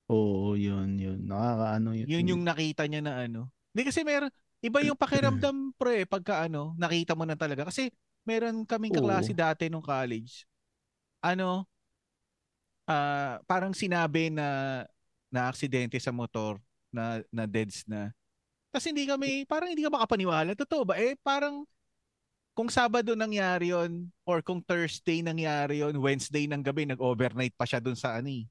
Oo, 0.08 0.56
yun, 0.56 0.96
yun. 0.96 1.20
Nakakaano 1.28 1.92
yun. 1.92 2.06
Yun 2.08 2.30
yung 2.32 2.42
nakita 2.46 2.88
niya 2.88 3.04
na 3.04 3.28
ano. 3.28 3.52
Hindi 3.76 3.92
kasi 3.92 4.00
meron, 4.06 4.32
iba 4.64 4.80
yung 4.80 4.96
pakiramdam 4.96 5.56
pre, 5.78 6.08
pagka 6.08 6.48
ano, 6.48 6.72
nakita 6.80 7.12
mo 7.12 7.28
na 7.28 7.36
talaga. 7.36 7.68
Kasi 7.68 7.92
meron 8.24 8.64
kaming 8.64 8.96
kaklase 8.96 9.36
Oo. 9.36 9.38
dati 9.38 9.68
nung 9.68 9.84
college. 9.84 10.48
Ano, 11.20 11.68
ah 12.88 13.36
parang 13.44 13.76
sinabi 13.76 14.32
na 14.32 14.80
na 15.28 15.52
aksidente 15.52 16.00
sa 16.00 16.08
motor, 16.08 16.56
na 16.88 17.20
na 17.28 17.44
deads 17.44 17.84
na. 17.84 18.12
Tapos 18.68 18.84
hindi 18.84 19.08
kami, 19.08 19.48
parang 19.48 19.72
hindi 19.72 19.84
ka 19.84 19.92
makapaniwala. 19.92 20.52
Totoo 20.52 20.84
ba? 20.84 20.94
Eh, 21.00 21.16
parang 21.24 21.64
kung 22.52 22.68
Sabado 22.68 23.14
nangyari 23.14 23.70
yon 23.70 24.10
or 24.26 24.42
kung 24.42 24.60
Thursday 24.60 25.22
nangyari 25.22 25.80
yon 25.80 25.96
Wednesday 25.96 26.44
ng 26.50 26.60
gabi, 26.60 26.84
nag-overnight 26.84 27.54
pa 27.54 27.64
siya 27.64 27.78
dun 27.78 27.94
sa 27.96 28.18
ano 28.18 28.28
eh, 28.28 28.44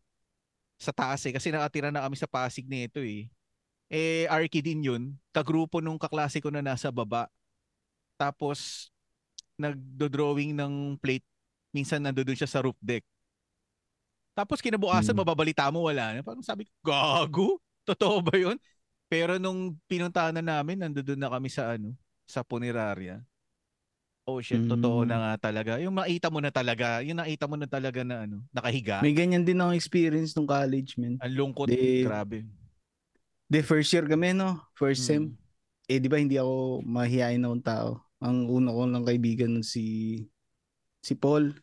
sa 0.80 0.96
taas 0.96 1.22
eh. 1.28 1.34
Kasi 1.36 1.52
nakatira 1.52 1.92
na 1.92 2.02
kami 2.08 2.16
sa 2.16 2.26
Pasig 2.26 2.66
nito 2.66 3.04
eh. 3.04 3.28
Eh, 3.88 4.26
Arky 4.28 4.60
din 4.64 4.84
yun. 4.84 5.04
Kagrupo 5.32 5.80
nung 5.80 6.00
kaklase 6.00 6.40
ko 6.40 6.52
na 6.52 6.60
nasa 6.64 6.92
baba. 6.92 7.28
Tapos, 8.20 8.90
nagdo-drawing 9.56 10.56
ng 10.56 10.98
plate. 11.00 11.26
Minsan 11.72 12.02
nandoon 12.02 12.36
siya 12.36 12.50
sa 12.50 12.64
roof 12.64 12.76
deck. 12.80 13.04
Tapos 14.38 14.62
kinabukasan, 14.62 15.18
Hmm. 15.18 15.22
mababalita 15.26 15.66
mo, 15.74 15.90
wala 15.90 16.14
na. 16.14 16.20
Parang 16.22 16.46
sabi 16.46 16.66
ko, 16.66 16.74
gago? 16.86 17.58
Totoo 17.90 18.20
ba 18.20 18.36
yun? 18.36 18.58
Pero 19.08 19.40
nung 19.40 19.80
pinuntahan 19.88 20.36
na 20.36 20.44
namin, 20.44 20.84
nandoon 20.84 21.16
na 21.20 21.32
kami 21.32 21.48
sa 21.48 21.80
ano, 21.80 21.96
sa 22.28 22.44
punerarya. 22.44 23.24
Oh 24.28 24.44
shit, 24.44 24.60
totoo 24.68 25.08
Hmm. 25.08 25.08
na 25.08 25.16
nga 25.24 25.34
talaga. 25.48 25.80
Yung 25.80 25.96
makita 25.96 26.28
mo 26.28 26.44
na 26.44 26.52
talaga, 26.52 27.00
yung 27.00 27.16
nakita 27.24 27.48
mo 27.48 27.56
na 27.56 27.64
talaga 27.64 28.04
na 28.04 28.28
ano, 28.28 28.44
nakahiga. 28.52 29.00
May 29.00 29.16
ganyan 29.16 29.48
din 29.48 29.64
ako 29.64 29.72
experience 29.72 30.36
nung 30.36 30.44
college, 30.52 31.00
man. 31.00 31.16
Ang 31.24 31.34
lungkot, 31.40 31.72
Di- 31.72 32.04
grabe. 32.04 32.44
The 33.48 33.64
first 33.64 33.88
year 33.96 34.04
kami, 34.04 34.36
no? 34.36 34.60
First 34.76 35.08
sem. 35.08 35.32
Mm. 35.32 35.40
Eh, 35.88 36.00
di 36.04 36.12
ba 36.12 36.20
hindi 36.20 36.36
ako 36.36 36.84
mahihain 36.84 37.40
na 37.40 37.56
tao. 37.64 38.04
Ang 38.20 38.52
una 38.52 38.76
ko 38.76 38.84
lang 38.84 39.08
kaibigan 39.08 39.56
nun 39.56 39.64
si 39.64 40.20
si 41.00 41.16
Paul. 41.16 41.56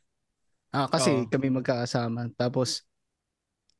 Ah, 0.72 0.88
kasi 0.88 1.12
Oo. 1.12 1.28
kami 1.28 1.52
magkakasama. 1.52 2.32
Tapos, 2.40 2.88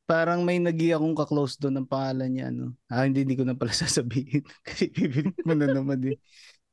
parang 0.05 0.45
may 0.45 0.61
nagi 0.61 0.93
akong 0.93 1.17
kaklose 1.17 1.57
doon 1.57 1.81
ng 1.81 1.89
pangalan 1.89 2.29
niya, 2.29 2.45
ano. 2.53 2.77
Ah, 2.87 3.05
hindi, 3.05 3.25
hindi 3.25 3.35
ko 3.37 3.43
na 3.45 3.57
pala 3.57 3.73
sasabihin. 3.85 4.45
kasi 4.61 4.89
pipilit 4.93 5.37
mo 5.41 5.53
na 5.57 5.67
naman 5.69 5.97
din. 5.99 6.17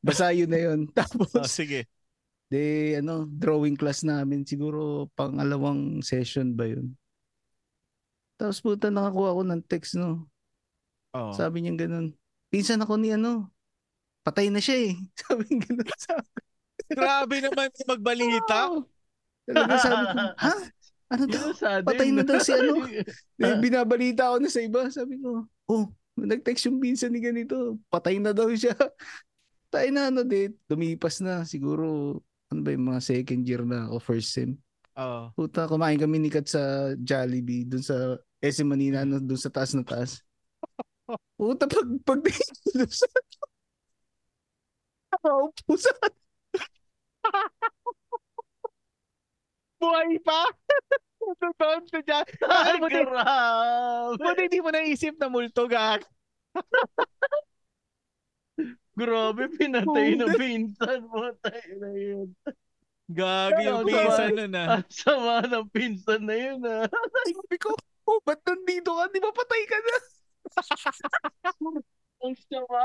Basta 0.05 0.31
yun 0.33 0.53
na 0.53 0.61
yun. 0.61 0.81
Tapos, 0.97 1.33
Oh, 1.33 1.49
sige. 1.49 1.89
de, 2.53 2.97
ano, 3.01 3.25
drawing 3.25 3.75
class 3.81 4.05
namin. 4.05 4.45
Siguro 4.45 5.09
pangalawang 5.17 6.05
session 6.05 6.53
ba 6.53 6.69
yun? 6.69 6.93
Tapos 8.37 8.61
puta 8.61 8.91
nakakuha 8.91 9.33
ako 9.33 9.43
ng 9.49 9.63
text, 9.65 9.97
no? 9.97 10.27
Oh. 11.17 11.33
Sabi 11.33 11.63
niya 11.65 11.77
ganun. 11.87 12.13
Pinsan 12.53 12.83
ako 12.85 13.01
ni 13.01 13.15
ano. 13.15 13.49
Patay 14.27 14.53
na 14.53 14.61
siya 14.61 14.93
eh. 14.93 14.95
Sabi 15.25 15.45
niya 15.49 15.65
ganun 15.73 15.91
sa 15.97 16.13
akin. 16.21 16.41
Grabe 16.93 17.37
naman 17.41 17.69
magbalita. 17.89 18.61
Talaga 19.49 19.75
sabi 19.81 20.05
ko, 20.13 20.19
ha? 20.37 20.55
Ano 21.13 21.25
daw? 21.29 21.47
Patay 21.85 22.09
na 22.09 22.25
daw 22.25 22.41
si 22.41 22.57
ano? 22.57 22.89
Binabalita 23.63 24.33
ako 24.33 24.37
na 24.41 24.49
sa 24.49 24.65
iba. 24.65 24.89
Sabi 24.89 25.21
ko, 25.21 25.45
oh, 25.69 25.85
nag-text 26.17 26.73
yung 26.73 26.81
pinsan 26.81 27.13
ni 27.13 27.21
ganito. 27.21 27.77
Patay 27.93 28.17
na 28.17 28.33
daw 28.33 28.49
siya. 28.49 28.73
Tayo 29.73 29.89
na 29.93 30.09
ano, 30.09 30.25
di, 30.25 30.49
lumipas 30.69 31.21
na. 31.21 31.45
Siguro, 31.45 32.17
ano 32.49 32.61
ba 32.65 32.73
yung 32.73 32.89
mga 32.93 33.01
second 33.05 33.43
year 33.45 33.65
na 33.65 33.89
ako, 33.89 33.97
first 34.01 34.33
sem. 34.33 34.57
Oh. 34.93 35.33
Puta, 35.33 35.65
kumain 35.69 35.97
kami 35.97 36.21
ni 36.21 36.29
Kat 36.29 36.45
sa 36.45 36.93
Jollibee, 37.01 37.65
dun 37.65 37.81
sa 37.81 38.17
SM 38.45 38.69
Manila, 38.69 39.05
ano, 39.05 39.21
dun 39.21 39.41
sa 39.41 39.49
taas 39.49 39.73
na 39.73 39.85
taas. 39.85 40.21
Puta, 41.41 41.65
pag, 41.65 41.89
pag 42.05 42.21
dun 42.77 42.89
sa... 42.93 43.09
Nakaupo 45.13 45.77
sa... 45.77 45.93
Buhay 49.83 50.23
pa? 50.23 50.47
Totoo 51.43 51.75
to 51.91 51.99
dyan. 52.03 52.27
Ay, 52.47 52.79
Buti, 52.83 53.03
grabe. 53.03 54.19
buti 54.19 54.43
hindi 54.47 54.59
mo 54.59 54.71
naisip 54.75 55.15
na 55.19 55.27
multo 55.31 55.67
gag. 55.71 56.03
Grabe, 58.93 59.49
pinatay 59.57 60.21
na 60.21 60.29
pinsan 60.37 61.09
mo. 61.09 61.33
Tayo 61.41 61.73
na 61.81 61.91
yun. 61.97 62.29
Gagi 63.09 63.65
yung 63.65 63.89
pinsan 63.89 64.37
diba? 64.37 64.45
nun 64.45 64.55
ah. 64.61 64.69
Ang 64.77 64.85
sama 64.93 65.37
ng 65.49 65.67
pinsan 65.73 66.23
na 66.29 66.37
yun 66.37 66.61
ah. 66.69 66.85
Sabi 67.25 67.57
ko, 67.57 67.73
oh, 68.05 68.21
ba't 68.21 68.45
nandito 68.45 68.93
ka? 68.93 69.09
Di 69.09 69.21
ba 69.25 69.33
patay 69.33 69.63
ka 69.65 69.79
na? 69.81 69.97
Ang 72.23 72.37
sama. 72.47 72.81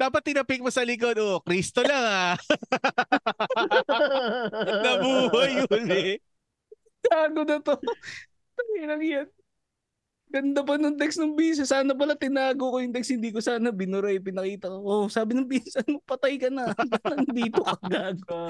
Dapat 0.00 0.32
tinapik 0.32 0.64
mo 0.64 0.72
sa 0.72 0.80
likod. 0.80 1.20
Oh, 1.20 1.44
Kristo 1.44 1.84
lang 1.84 2.00
ah. 2.00 2.32
Nabuhay 4.84 5.68
uli. 5.68 6.16
Gago 7.04 7.44
na 7.44 7.60
to. 7.60 7.76
Tanginang 8.56 9.04
yan. 9.04 9.28
Ganda 10.30 10.62
pa 10.62 10.78
nung 10.78 10.96
text 10.96 11.20
ng 11.20 11.36
bisa. 11.36 11.68
Sana 11.68 11.92
pala 11.92 12.16
tinago 12.16 12.72
ko 12.72 12.80
yung 12.80 12.96
text. 12.96 13.12
Hindi 13.12 13.28
ko 13.28 13.44
sana 13.44 13.68
binuray. 13.68 14.22
Pinakita 14.24 14.72
ko. 14.72 14.78
Oh, 14.80 15.06
sabi 15.12 15.36
ng 15.36 15.44
bisa, 15.44 15.84
mo 15.84 16.00
patay 16.08 16.40
ka 16.40 16.48
na. 16.48 16.72
Nandito 17.04 17.60
ka 17.60 17.76
gago. 17.84 18.40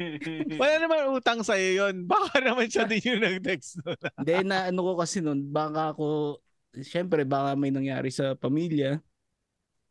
Wala 0.62 0.74
naman 0.80 1.12
utang 1.12 1.44
sa'yo 1.44 1.84
yun. 1.84 2.08
Baka 2.08 2.40
naman 2.40 2.72
siya 2.72 2.88
din 2.88 3.04
yung 3.04 3.20
nag-text 3.20 3.84
nun. 3.84 4.00
Hindi, 4.22 4.34
na 4.48 4.72
ano 4.72 4.80
ko 4.80 4.92
kasi 4.96 5.20
nun, 5.20 5.44
baka 5.50 5.92
ako, 5.92 6.38
syempre 6.80 7.26
baka 7.28 7.52
may 7.52 7.74
nangyari 7.74 8.08
sa 8.08 8.38
pamilya. 8.38 9.02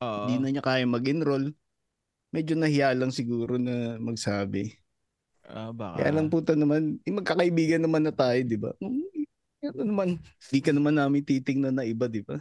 Oo. 0.04 0.20
Hindi 0.28 0.36
na 0.44 0.48
niya 0.52 0.64
kaya 0.64 0.84
mag-enroll. 0.84 1.56
Medyo 2.34 2.54
nahiya 2.60 2.92
lang 2.98 3.14
siguro 3.14 3.56
na 3.56 3.96
magsabi. 4.02 4.74
Ah, 5.48 5.72
baka. 5.72 6.02
Kaya 6.02 6.12
lang 6.18 6.28
puta 6.28 6.56
naman, 6.56 6.98
eh, 7.04 7.14
magkakaibigan 7.14 7.84
naman 7.84 8.04
na 8.04 8.12
tayo, 8.12 8.40
di 8.44 8.58
ba? 8.60 8.76
Mm, 8.84 9.06
Ano 9.64 9.84
naman, 9.88 10.10
di 10.52 10.60
ka 10.60 10.76
naman 10.76 11.00
namin 11.00 11.24
titingnan 11.24 11.80
na 11.80 11.88
iba, 11.88 12.12
di 12.12 12.20
ba? 12.20 12.36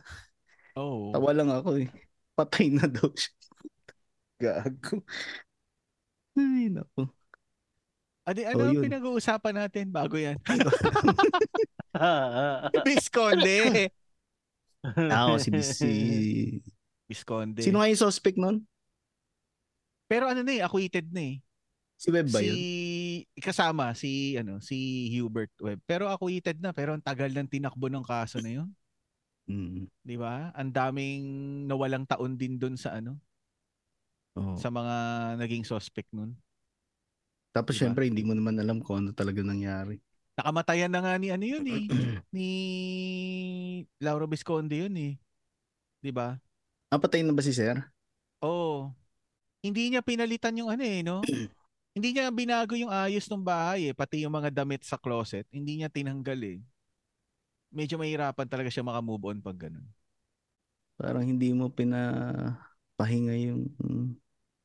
Oo. 0.75 1.15
Tawa 1.15 1.31
lang 1.31 1.55
ako 1.55 1.79
eh. 1.79 1.87
Patay 2.35 2.67
na 2.75 2.91
daw 2.91 3.07
siya. 3.15 3.31
Gago. 4.43 5.07
Ay, 6.35 6.67
naku. 6.67 7.07
Adi, 8.27 8.43
Oh, 8.47 8.51
ano 8.59 8.75
yun. 8.75 8.83
pinag-uusapan 8.87 9.55
natin 9.55 9.91
bago 9.95 10.19
yan? 10.19 10.35
Visconde. 12.87 13.87
Ako, 15.15 15.39
si, 15.39 15.51
si... 15.63 15.91
Visconde. 17.13 17.61
Sino 17.61 17.77
nga 17.79 17.93
yung 17.93 18.01
suspect 18.01 18.41
nun? 18.41 18.65
Pero 20.09 20.29
ano 20.29 20.41
na 20.41 20.53
eh, 20.57 20.65
acquitted 20.65 21.13
na 21.13 21.37
eh. 21.37 21.37
Si 22.01 22.09
Web 22.11 22.27
ba 22.33 22.41
si 22.41 22.47
yun? 22.49 22.59
kasama 23.39 23.93
si 23.95 24.35
ano 24.41 24.59
si 24.65 25.07
Hubert 25.15 25.53
Webb. 25.61 25.81
Pero 25.85 26.09
acquitted 26.09 26.59
na 26.59 26.73
pero 26.73 26.97
ang 26.97 27.05
tagal 27.05 27.29
ng 27.31 27.47
tinakbo 27.47 27.87
ng 27.93 28.03
kaso 28.03 28.41
na 28.41 28.51
'yon, 28.51 28.69
Mm. 29.47 29.91
'di 30.07 30.17
ba? 30.19 30.51
Ang 30.57 30.71
daming 30.73 31.25
nawalang 31.69 32.07
taon 32.09 32.35
din 32.39 32.57
doon 32.59 32.75
sa 32.79 32.97
ano, 32.99 33.19
Oo. 34.37 34.57
sa 34.57 34.73
mga 34.73 34.95
naging 35.39 35.65
suspect 35.69 36.09
nun. 36.11 36.35
Tapos 37.53 37.77
Diba? 37.77 37.85
syempre, 37.85 38.09
hindi 38.09 38.25
mo 38.25 38.33
naman 38.33 38.57
alam 38.57 38.81
kung 38.81 39.05
ano 39.05 39.11
talaga 39.13 39.45
nangyari. 39.45 40.01
Nakamatayan 40.41 40.89
na 40.89 41.05
nga 41.05 41.15
ni 41.21 41.29
ano 41.29 41.45
'yun 41.45 41.65
eh, 41.69 41.85
ni 42.35 42.49
Laura 44.01 44.25
Visconde 44.25 44.73
'yun 44.73 44.95
eh. 44.97 45.13
'Di 46.01 46.13
ba? 46.17 46.41
Ah, 46.93 47.01
patay 47.03 47.25
na 47.25 47.33
ba 47.37 47.43
si 47.43 47.53
Sir? 47.57 47.77
Oo. 48.43 48.91
Hindi 49.63 49.93
niya 49.95 50.03
pinalitan 50.05 50.57
yung 50.59 50.71
ano 50.73 50.85
eh, 50.85 51.01
no? 51.07 51.19
Hindi 51.97 52.09
niya 52.17 52.33
binago 52.33 52.75
yung 52.79 52.91
ayos 52.93 53.29
ng 53.29 53.43
bahay 53.45 53.91
eh, 53.91 53.95
pati 53.97 54.25
yung 54.25 54.33
mga 54.35 54.51
damit 54.65 54.83
sa 54.87 54.97
closet, 54.97 55.45
hindi 55.53 55.81
niya 55.83 55.91
tinanggal 55.93 56.41
eh. 56.41 56.59
Medyo 57.73 57.97
mahirapan 58.01 58.47
talaga 58.49 58.69
siya 58.73 58.85
makamove 58.85 59.25
on 59.33 59.39
pag 59.45 59.57
ganun. 59.69 59.87
Parang 61.01 61.25
hindi 61.25 61.51
mo 61.57 61.67
pinapahinga 61.73 63.35
yung 63.49 63.63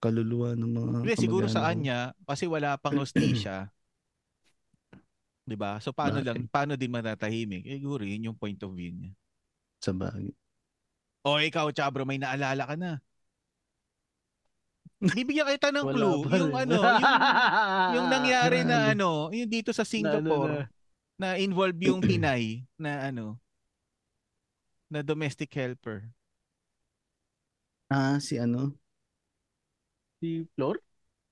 kaluluwa 0.04 0.54
ng 0.54 0.72
mga 0.72 1.00
Hindi, 1.04 1.14
siguro 1.18 1.46
sa 1.50 1.64
kanya, 1.68 2.14
kasi 2.28 2.46
wala 2.46 2.78
pang 2.78 2.96
hostisya. 3.02 3.72
'Di 5.48 5.56
ba? 5.56 5.80
So 5.80 5.96
paano 5.96 6.20
lang, 6.20 6.44
Bakit? 6.44 6.52
paano 6.52 6.74
din 6.76 6.92
matatahimik? 6.92 7.64
Eh, 7.66 7.80
siguro 7.80 8.04
yun 8.04 8.28
yung 8.32 8.38
point 8.38 8.60
of 8.68 8.72
view 8.76 8.92
niya. 8.92 9.12
Sa 9.82 9.92
bagay. 9.94 10.30
O 11.28 11.36
ikaw, 11.44 11.68
Chabro, 11.76 12.08
may 12.08 12.16
naalala 12.16 12.64
ka 12.64 12.76
na. 12.80 12.92
Bibigyan 15.04 15.52
kita 15.60 15.76
ng 15.76 15.86
Wala 15.86 15.94
clue. 15.94 16.18
pa 16.24 16.36
Yung 16.40 16.56
ano, 16.56 16.80
yung, 16.80 17.16
yung 18.00 18.08
nangyari 18.08 18.64
na 18.64 18.78
ano, 18.96 19.28
yung 19.36 19.52
dito 19.52 19.76
sa 19.76 19.84
Singapore, 19.84 20.72
na, 21.20 21.36
involve 21.36 21.76
yung 21.84 22.00
Pinay 22.00 22.64
na 22.80 23.12
ano, 23.12 23.36
na 24.88 25.04
domestic 25.04 25.52
helper. 25.52 26.08
Ah, 27.92 28.18
si 28.24 28.40
ano? 28.40 28.72
Si 30.24 30.48
Flor? 30.56 30.80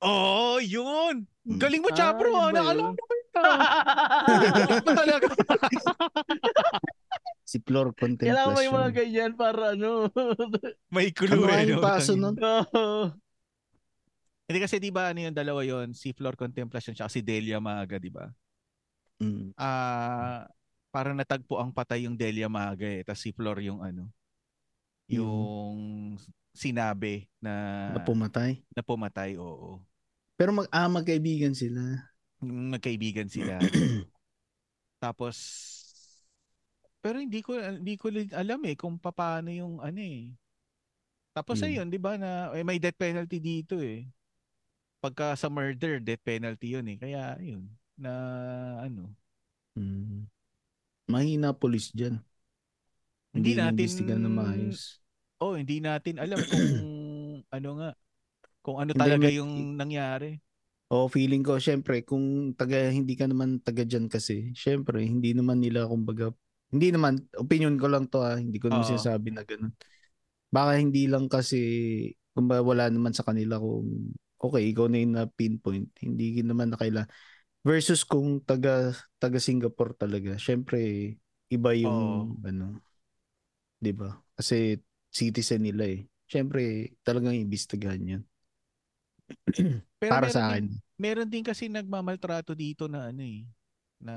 Oh, 0.03 0.59
yun! 0.59 1.23
Galing 1.47 1.81
mo, 1.81 1.89
yun 1.89 2.53
Ah, 2.61 2.75
yun? 2.75 2.93
mo 2.93 3.05
ito. 4.85 4.91
talaga. 4.93 5.27
Si 7.55 7.63
Flor 7.63 7.95
Contemplation. 7.95 8.35
Kailangan 8.35 8.51
mo 8.51 8.59
yung 8.67 8.75
mga 8.75 8.91
ganyan 8.91 9.31
para 9.39 9.79
ano. 9.79 10.11
May 10.95 11.07
Ano 11.07 11.15
clue 11.15 11.47
eh. 11.47 11.71
yung 11.71 11.79
no? 11.79 11.87
paso 11.87 12.11
nun? 12.19 12.35
Oo. 12.43 13.15
Hindi 14.45 14.59
kasi 14.59 14.75
di 14.77 14.91
ba 14.91 15.15
ano 15.15 15.23
yung 15.23 15.31
dalawa 15.33 15.63
yon 15.63 15.95
si 15.95 16.11
Flor 16.11 16.35
Contemplation 16.35 16.91
siya 16.91 17.07
si 17.07 17.23
Delia 17.23 17.63
Maga, 17.63 17.95
di 17.95 18.11
ba? 18.11 18.27
Mm. 19.23 19.55
Ah, 19.55 20.43
parang 20.91 21.15
natagpo 21.15 21.55
ang 21.63 21.71
patay 21.71 22.03
yung 22.03 22.19
Delia 22.19 22.51
Maga 22.51 22.83
eh, 22.83 23.07
tapos 23.07 23.23
si 23.23 23.31
Flor 23.31 23.63
yung 23.63 23.79
ano, 23.79 24.11
yung 25.07 26.19
sinabi 26.51 27.25
na 27.39 27.89
Na 27.95 28.03
pumatay. 28.03 28.59
na 28.75 28.83
pumatay, 28.83 29.39
oo. 29.39 29.79
Pero 30.35 30.51
mag 30.51 30.67
ah, 30.75 30.91
magkaibigan 30.91 31.55
sila. 31.55 31.79
Yung 32.43 32.75
Nagkaibigan 32.75 33.31
sila. 33.31 33.57
Tapos 35.03 35.35
pero 37.05 37.21
hindi 37.21 37.45
ko 37.45 37.53
hindi 37.61 37.93
ko 38.01 38.09
alam 38.33 38.65
eh 38.65 38.73
kung 38.73 38.97
paano 38.97 39.53
yung 39.53 39.77
ano 39.77 40.01
eh. 40.01 40.33
Tapos 41.37 41.61
Hmm. 41.61 41.69
ayun, 41.69 41.87
'di 41.93 41.99
ba 42.01 42.17
na 42.17 42.49
eh, 42.57 42.65
may 42.65 42.81
death 42.81 42.97
penalty 42.97 43.37
dito 43.37 43.77
eh. 43.77 44.09
Pagka 44.97 45.37
sa 45.37 45.45
murder, 45.53 46.01
death 46.01 46.25
penalty 46.25 46.73
'yun 46.73 46.89
eh. 46.89 46.97
Kaya 46.97 47.37
ayun 47.37 47.69
na 47.93 48.11
ano, 48.81 49.13
Mm. 49.77 50.25
Mahina 51.11 51.51
police 51.51 51.91
dyan. 51.93 52.17
Hindi 53.35 53.53
natin- 53.53 53.75
inimbestigan 53.75 54.23
na 54.23 54.31
maayos. 54.31 55.03
oh, 55.43 55.59
hindi 55.59 55.83
natin 55.83 56.15
alam 56.17 56.39
kung 56.39 56.65
ano 57.59 57.69
nga 57.77 57.89
kung 58.65 58.77
ano 58.81 58.95
Hindi, 58.95 59.03
talaga 59.03 59.27
may- 59.29 59.37
yung 59.37 59.75
nangyari. 59.77 60.39
O 60.87 61.11
feeling 61.11 61.43
ko, 61.43 61.59
syempre, 61.59 62.01
kung 62.07 62.55
taga, 62.55 62.87
hindi 62.89 63.13
ka 63.19 63.27
naman 63.27 63.59
taga 63.59 63.83
dyan 63.83 64.07
kasi, 64.07 64.55
syempre, 64.55 65.03
hindi 65.03 65.35
naman 65.35 65.59
nila, 65.59 65.85
kumbaga, 65.85 66.31
hindi 66.75 66.91
naman, 66.91 67.23
opinion 67.39 67.79
ko 67.79 67.87
lang 67.87 68.05
to 68.11 68.19
ah, 68.21 68.35
hindi 68.35 68.59
ko 68.59 68.67
naman 68.69 68.83
Oo. 68.83 68.91
sinasabi 68.91 69.31
na 69.31 69.47
ganun. 69.47 69.71
Baka 70.51 70.77
hindi 70.79 71.07
lang 71.07 71.27
kasi, 71.31 71.57
kumbaga 72.35 72.61
wala 72.63 72.85
naman 72.91 73.15
sa 73.15 73.23
kanila 73.23 73.57
kung, 73.59 74.11
okay, 74.39 74.69
ikaw 74.71 74.87
na 74.91 74.99
yung 75.01 75.15
na-pinpoint, 75.15 75.89
hindi 76.03 76.43
naman 76.43 76.71
na 76.75 76.79
kailangan. 76.79 77.09
Versus 77.65 78.03
kung 78.05 78.41
taga, 78.45 78.93
taga 79.19 79.39
Singapore 79.41 79.95
talaga, 79.97 80.37
syempre, 80.39 81.15
iba 81.51 81.71
yung, 81.75 82.35
ano, 82.45 82.81
di 83.79 83.91
ba? 83.95 84.15
Kasi, 84.35 84.79
citizen 85.11 85.63
nila 85.67 85.85
eh. 85.89 86.01
Siyempre, 86.27 86.95
talagang 87.05 87.35
imbestigahan 87.37 88.03
yun. 88.03 88.23
Pero 90.01 90.11
Para 90.11 90.27
sa 90.29 90.47
din- 90.47 90.67
akin. 90.69 90.81
meron 90.99 91.27
din 91.27 91.43
kasi 91.43 91.67
nagmamaltrato 91.67 92.55
dito 92.55 92.87
na 92.87 93.11
ano 93.11 93.23
eh 93.23 93.43
na 93.99 94.13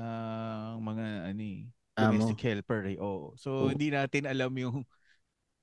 mga 0.79 1.05
ano 1.33 1.43
eh. 1.43 1.61
Domestic 2.07 2.39
helper 2.43 2.81
eh. 2.93 2.97
Oo. 2.99 3.35
So 3.35 3.67
Oo. 3.67 3.71
hindi 3.73 3.91
natin 3.91 4.23
alam 4.29 4.51
yung, 4.55 4.83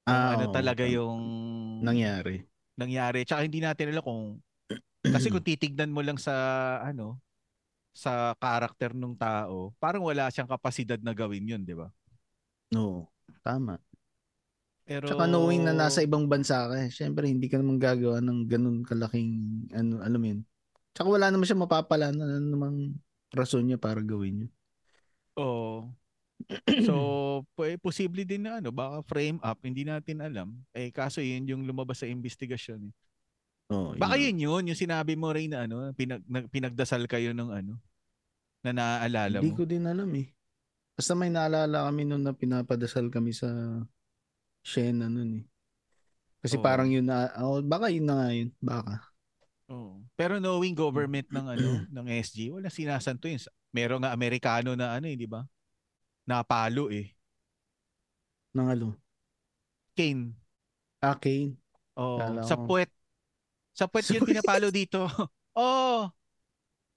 Ah, 0.06 0.38
ano 0.38 0.46
oo, 0.46 0.54
talaga 0.54 0.84
yung 0.86 1.18
Nangyari. 1.82 2.46
nangyari. 2.78 3.24
Tsaka 3.26 3.42
hindi 3.42 3.58
natin 3.58 3.90
alam 3.90 4.04
kung 4.04 4.22
kasi 5.14 5.30
kung 5.32 5.42
titignan 5.44 5.90
mo 5.90 6.02
lang 6.02 6.18
sa 6.20 6.34
ano 6.82 7.18
sa 7.96 8.36
karakter 8.36 8.92
ng 8.92 9.16
tao, 9.16 9.72
parang 9.80 10.04
wala 10.04 10.28
siyang 10.28 10.50
kapasidad 10.50 11.00
na 11.00 11.16
gawin 11.16 11.48
yun, 11.48 11.62
di 11.64 11.72
ba? 11.72 11.88
Oo. 12.76 13.08
Tama. 13.42 13.78
Pero 14.86 15.06
Tsaka 15.10 15.26
knowing 15.26 15.66
na 15.66 15.74
nasa 15.74 16.02
ibang 16.06 16.30
bansa 16.30 16.70
ka, 16.70 16.74
eh, 16.86 16.90
syempre 16.92 17.26
hindi 17.26 17.50
ka 17.50 17.58
naman 17.58 17.78
gagawa 17.82 18.18
ng 18.22 18.46
ganun 18.46 18.78
kalaking, 18.86 19.66
ano, 19.74 19.98
alam 20.02 20.20
mo 20.22 20.26
yun. 20.30 20.40
Tsaka 20.94 21.08
wala 21.10 21.26
naman 21.30 21.46
siya 21.46 21.58
mapapala 21.58 22.14
na 22.14 22.24
ano 22.38 22.46
namang 22.54 22.78
rason 23.34 23.66
niya 23.66 23.78
para 23.80 23.98
gawin 24.02 24.46
yun. 24.46 24.50
Oo. 25.36 25.92
So, 26.84 26.94
pu- 27.56 27.80
posible 27.80 28.22
din 28.22 28.44
na 28.44 28.60
ano, 28.60 28.70
baka 28.70 29.02
frame 29.04 29.40
up, 29.40 29.58
hindi 29.64 29.82
natin 29.82 30.20
alam. 30.20 30.48
Eh, 30.76 30.92
kaso 30.92 31.18
yun 31.24 31.48
yung 31.48 31.62
lumabas 31.64 32.04
sa 32.04 32.08
investigasyon. 32.08 32.92
Eh. 32.92 32.94
Oo, 33.66 33.98
Baka 33.98 34.14
yun. 34.14 34.38
yun 34.38 34.46
yun, 34.46 34.62
yung 34.70 34.78
sinabi 34.78 35.18
mo 35.18 35.32
rin 35.34 35.50
na 35.50 35.66
ano, 35.66 35.90
pinag, 35.96 36.22
nag- 36.28 36.50
pinagdasal 36.52 37.02
kayo 37.10 37.34
ng 37.34 37.50
ano, 37.50 37.72
na 38.62 38.70
naaalala 38.70 39.42
Hindi 39.42 39.52
mo. 39.54 39.58
ko 39.58 39.64
din 39.66 39.84
alam 39.90 40.10
eh. 40.14 40.30
Basta 40.96 41.12
may 41.12 41.28
naalala 41.28 41.84
kami 41.90 42.08
noon 42.08 42.22
na 42.24 42.32
pinapadasal 42.32 43.10
kami 43.10 43.34
sa 43.34 43.48
Shena 44.62 45.10
noon 45.10 45.42
eh. 45.42 45.46
Kasi 46.42 46.56
Oo. 46.58 46.62
parang 46.62 46.86
yun 46.86 47.06
na, 47.10 47.32
oh, 47.42 47.58
baka 47.58 47.90
yun 47.90 48.06
na 48.06 48.14
nga 48.22 48.28
yun. 48.30 48.50
Baka. 48.62 49.02
Oo. 49.66 49.98
Pero 50.14 50.38
knowing 50.38 50.78
government 50.78 51.26
ng 51.30 51.46
ano, 51.46 51.68
ng 51.96 52.06
SG, 52.22 52.54
wala 52.54 52.70
sinasanto 52.70 53.26
yun. 53.26 53.42
Meron 53.74 53.98
nga 54.06 54.14
Amerikano 54.14 54.78
na 54.78 54.94
ano 54.94 55.10
eh, 55.10 55.18
di 55.18 55.26
ba? 55.26 55.42
Napalo 56.26 56.90
eh. 56.90 57.14
Nang 58.50 58.68
ano. 58.74 58.88
Kane. 59.94 60.34
Ah, 60.98 61.14
Kane. 61.14 61.54
Oh, 61.94 62.18
Kala 62.18 62.42
sa 62.42 62.58
ko. 62.58 62.66
puwet. 62.66 62.90
Sa 63.72 63.86
puwet 63.86 64.10
yun 64.10 64.26
pinapalo 64.26 64.68
dito. 64.74 65.06
oh. 65.56 66.10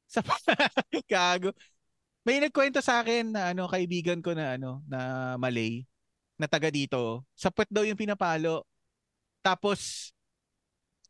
Sa 0.09 0.25
Gago. 1.11 1.53
May 2.25 2.41
nagkwento 2.41 2.81
sa 2.83 2.99
akin 2.99 3.31
na 3.31 3.53
ano 3.53 3.69
kaibigan 3.69 4.19
ko 4.19 4.35
na 4.35 4.57
ano 4.59 4.83
na 4.89 5.33
Malay 5.37 5.85
na 6.35 6.49
taga 6.49 6.73
dito. 6.73 7.23
Sa 7.37 7.53
puwet 7.53 7.69
daw 7.69 7.85
yung 7.85 7.99
pinapalo. 7.99 8.65
Tapos 9.45 10.11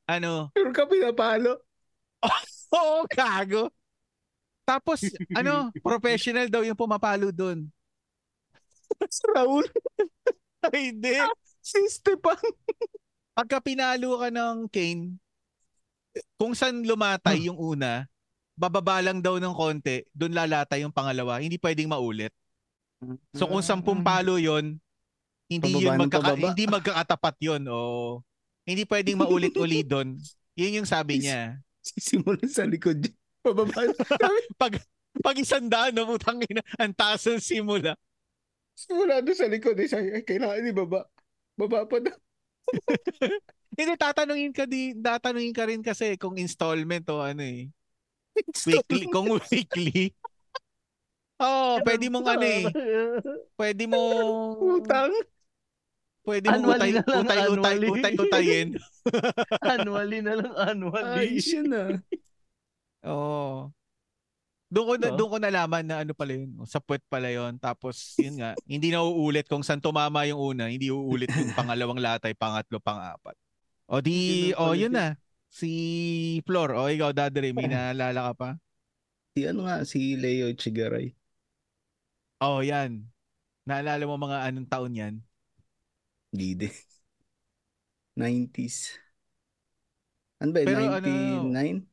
ano, 0.09 0.49
Sure 0.57 0.73
ka 0.73 0.89
pinapalo? 0.89 1.61
oo, 2.77 3.05
gago. 3.07 3.69
Tapos 4.65 5.01
ano, 5.33 5.69
professional 5.81 6.49
daw 6.49 6.61
yung 6.61 6.77
pumapalo 6.77 7.29
doon. 7.33 7.69
Si 9.09 9.23
Raul. 9.29 9.65
Ay, 10.65 10.91
hindi. 10.91 11.15
Si 11.61 11.79
Stepan. 11.87 12.35
Pagka 13.37 13.63
pinalo 13.63 14.19
ka 14.19 14.27
ng 14.27 14.67
Kane, 14.67 15.15
kung 16.35 16.51
saan 16.51 16.83
lumatay 16.83 17.47
yung 17.47 17.55
una, 17.55 18.03
bababa 18.59 18.99
lang 18.99 19.23
daw 19.23 19.39
ng 19.39 19.55
konti, 19.55 20.03
doon 20.11 20.35
lalatay 20.35 20.83
yung 20.83 20.91
pangalawa. 20.91 21.39
Hindi 21.39 21.55
pwedeng 21.55 21.87
maulit. 21.87 22.35
So 23.31 23.47
kung 23.47 23.63
sampung 23.63 24.03
palo 24.03 24.35
yon 24.35 24.75
hindi 25.47 25.71
Pababa 25.71 25.79
yun 25.81 25.95
magkaka- 25.95 26.35
pababa. 26.35 26.47
hindi 26.51 26.63
magkakatapat 26.67 27.35
yon 27.39 27.63
o 27.71 27.77
hindi 28.67 28.83
pwedeng 28.83 29.17
maulit-uli 29.17 29.87
doon. 29.87 30.19
Yun 30.59 30.83
yung 30.83 30.89
sabi 30.89 31.23
niya. 31.23 31.63
Sisimulan 31.79 32.51
sa 32.51 32.67
likod. 32.67 32.99
Pababa. 33.39 33.87
Pag 34.59 34.83
pag 35.23 35.35
isang 35.39 35.71
daan, 35.71 35.95
no, 35.95 36.05
putang 36.05 36.43
ina, 36.43 36.59
ang 36.75 36.91
taas 36.91 37.23
ng 37.23 37.39
simula. 37.39 37.95
Simula 38.79 39.19
doon 39.19 39.35
sa 39.35 39.51
likod. 39.51 39.75
Eh, 39.75 39.91
sabi, 39.91 40.15
ay, 40.15 40.23
kailangan 40.23 40.63
ni 40.63 40.71
baba. 40.71 41.03
Baba 41.59 41.83
pa 41.83 41.99
na. 41.99 42.15
Hindi, 43.75 43.95
tatanungin 43.99 44.55
ka 44.55 44.63
di, 44.63 44.95
tatanungin 44.95 45.55
ka 45.55 45.63
rin 45.67 45.83
kasi 45.83 46.15
kung 46.15 46.39
installment 46.39 47.03
o 47.11 47.19
ano 47.19 47.43
eh. 47.43 47.67
Weekly, 48.63 49.11
kung 49.11 49.27
weekly. 49.51 50.15
Oo, 51.39 51.75
oh, 51.79 51.83
pwede 51.83 52.07
mong 52.07 52.27
ano 52.27 52.45
eh. 52.47 52.63
Pwede 53.55 53.83
mo 53.87 53.99
Utang. 54.79 55.11
pwede 56.27 56.51
mo 56.51 56.75
utay, 56.75 56.91
na 56.93 57.01
lang, 57.01 57.07
utay, 57.07 57.39
utay, 57.39 57.39
annually. 57.47 57.89
utay, 57.89 58.13
utayin. 58.19 58.67
annually 59.73 60.19
na 60.19 60.33
lang, 60.37 60.53
annually. 60.55 61.35
Ayos 61.35 61.47
yun 61.51 61.71
ah. 61.73 61.91
Oo. 63.11 63.71
Doon 64.69 64.85
ko 64.85 64.93
na, 65.01 65.07
Oo. 65.09 65.17
doon 65.17 65.29
ko 65.33 65.37
nalaman 65.41 65.85
na 65.85 66.05
ano 66.05 66.13
pala 66.13 66.37
yun. 66.37 66.53
Sa 66.69 66.77
puwet 66.77 67.01
pala 67.09 67.33
yun. 67.33 67.57
Tapos 67.57 68.13
yun 68.21 68.37
nga, 68.37 68.53
hindi 68.69 68.93
na 68.93 69.01
uulit 69.01 69.49
kung 69.49 69.65
saan 69.65 69.81
tumama 69.81 70.29
yung 70.29 70.37
una, 70.37 70.69
hindi 70.69 70.93
uulit 70.93 71.33
yung 71.33 71.57
pangalawang 71.57 71.97
latay, 71.97 72.37
pangatlo, 72.37 72.77
pang-apat. 72.77 73.33
O 73.89 73.97
di, 73.97 74.53
o 74.53 74.69
pala 74.69 74.77
yun 74.77 74.93
na. 74.93 75.07
Si 75.49 75.71
Flor, 76.45 76.77
o 76.77 76.85
ikaw, 76.85 77.09
Dadre, 77.09 77.49
may 77.49 77.65
naalala 77.73 78.29
ka 78.29 78.33
pa? 78.37 78.49
Si 79.33 79.49
ano 79.49 79.65
nga, 79.65 79.81
si 79.81 80.13
Leo 80.13 80.53
Chigaray. 80.53 81.17
Oh, 82.37 82.61
yan. 82.61 83.09
Naalala 83.65 84.05
mo 84.05 84.21
mga 84.21 84.45
anong 84.45 84.69
taon 84.69 84.93
yan? 84.93 85.15
Hindi 86.29 86.47
din. 86.55 86.75
90s. 88.15 88.77
Ano 90.39 90.55
ba, 90.55 90.63
Pero 90.63 90.79
99? 91.03 91.83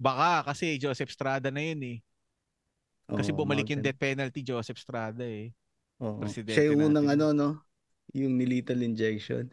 Baka 0.00 0.48
kasi 0.48 0.80
Joseph 0.82 1.12
Strada 1.14 1.48
na 1.52 1.62
yun 1.62 1.80
eh. 1.84 1.98
Kasi 3.16 3.30
Oo, 3.30 3.34
bumalik 3.34 3.66
yung 3.70 3.82
mga 3.82 3.84
death 3.84 4.00
penalty 4.00 4.40
Joseph 4.42 4.78
Strada 4.80 5.22
eh. 5.26 5.52
Oo. 6.04 6.20
presidente 6.20 6.50
Siya 6.50 6.68
yung 6.72 6.80
unang 6.90 7.06
natin. 7.06 7.14
ano, 7.14 7.26
no? 7.36 7.48
Yung 8.16 8.34
nilital 8.40 8.80
injection. 8.82 9.46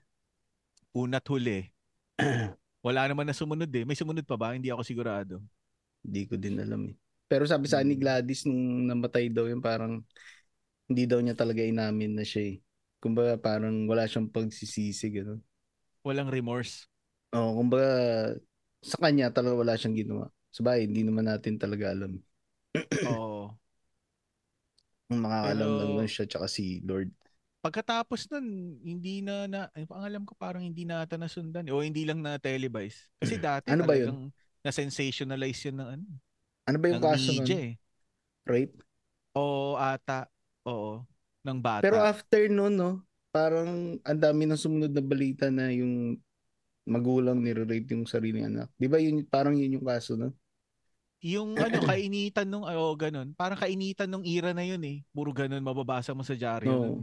Una't 1.01 1.27
huli. 1.31 1.71
Wala 2.85 3.01
naman 3.07 3.27
na 3.27 3.35
sumunod 3.35 3.71
eh. 3.71 3.83
May 3.87 3.95
sumunod 3.99 4.25
pa 4.27 4.35
ba? 4.39 4.55
Hindi 4.55 4.69
ako 4.71 4.81
sigurado. 4.83 5.35
Hindi 6.05 6.21
ko 6.29 6.35
din 6.39 6.57
alam 6.61 6.81
eh. 6.93 6.95
Pero 7.27 7.43
sabi 7.43 7.67
sa 7.67 7.83
ni 7.83 7.95
Hmm. 7.95 7.99
Gladys 7.99 8.47
nung 8.47 8.87
namatay 8.87 9.27
daw 9.27 9.45
yun, 9.51 9.59
parang 9.59 9.99
hindi 10.89 11.03
daw 11.09 11.19
niya 11.23 11.35
talaga 11.37 11.63
inamin 11.63 12.15
na 12.17 12.25
siya 12.27 12.55
eh. 12.55 12.57
Kumbaga 13.03 13.35
parang 13.39 13.87
wala 13.89 14.07
siyang 14.07 14.31
pagsisisi, 14.31 15.07
gano'n. 15.13 15.41
Walang 16.03 16.31
remorse. 16.33 16.87
Oo, 17.35 17.49
kumbaga 17.59 17.87
sa 18.89 18.97
kanya 19.03 19.25
talaga 19.35 19.55
wala 19.61 19.73
siyang 19.79 19.95
ginawa. 19.99 20.25
Sa 20.57 20.65
bagay, 20.65 20.89
hindi 20.89 21.05
naman 21.05 21.29
natin 21.29 21.61
talaga 21.61 21.93
alam. 21.93 22.17
Oo. 23.13 23.53
Ang 25.13 25.21
makakalam 25.21 25.53
Pero- 25.61 25.77
lang 25.77 25.91
nun 25.93 26.09
siya 26.09 26.25
tsaka 26.25 26.49
si 26.49 26.81
Lord. 26.81 27.13
Pagkatapos 27.61 28.25
nun, 28.33 28.47
hindi 28.81 29.21
na, 29.21 29.45
na 29.45 29.69
ang 29.69 30.01
alam 30.01 30.23
ko 30.25 30.33
parang 30.33 30.65
hindi 30.65 30.81
na 30.81 31.05
ata 31.05 31.13
nasundan. 31.13 31.67
eh. 31.67 31.73
O 31.73 31.85
hindi 31.85 32.09
lang 32.09 32.25
na 32.25 32.41
televise. 32.41 33.05
Kasi 33.21 33.37
dati 33.37 33.69
Ano 33.69 33.85
ba 33.85 33.93
talagang 33.93 34.33
na-sensationalize 34.65 35.69
yun 35.69 35.77
ng 35.77 35.89
ano. 35.93 36.05
Ano 36.65 36.77
ba 36.79 36.85
yung 36.89 37.01
ng 37.01 37.05
kaso 37.05 37.29
nun? 37.33 37.47
eh. 37.53 37.69
Rape? 38.47 38.73
Oo, 39.37 39.77
ata. 39.77 40.25
Oo. 40.65 41.05
Ng 41.45 41.59
bata. 41.61 41.83
Pero 41.85 42.01
after 42.01 42.49
nun, 42.49 42.73
no, 42.73 42.91
parang 43.29 44.01
ang 44.01 44.19
dami 44.21 44.49
ng 44.49 44.57
sumunod 44.57 44.89
na 44.89 45.03
balita 45.03 45.53
na 45.53 45.69
yung 45.69 46.17
magulang 46.87 47.37
nire-rape 47.37 47.93
yung 47.93 48.07
sariling 48.07 48.47
anak. 48.47 48.71
Di 48.79 48.87
ba 48.87 48.95
yun, 48.97 49.21
parang 49.27 49.53
yun 49.53 49.75
yung 49.81 49.85
kaso, 49.85 50.15
no? 50.15 50.31
Yung 51.21 51.55
ano, 51.65 51.77
kainitan 51.83 52.47
nung, 52.49 52.65
oh, 52.67 52.93
ganun. 52.93 53.33
Parang 53.33 53.57
kainitan 53.57 54.09
nung 54.09 54.25
era 54.25 54.53
na 54.53 54.63
yun 54.65 54.81
eh. 54.85 55.01
Puro 55.11 55.33
ganun, 55.33 55.61
mababasa 55.63 56.13
mo 56.13 56.21
sa 56.21 56.37
dyaryo. 56.37 56.69
Oo. 56.71 56.83
nun. 56.85 56.99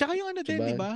Tsaka 0.00 0.16
yung 0.16 0.32
ano 0.32 0.40
din, 0.40 0.58
Diba? 0.58 0.68
di 0.68 0.74
ba? 0.74 0.92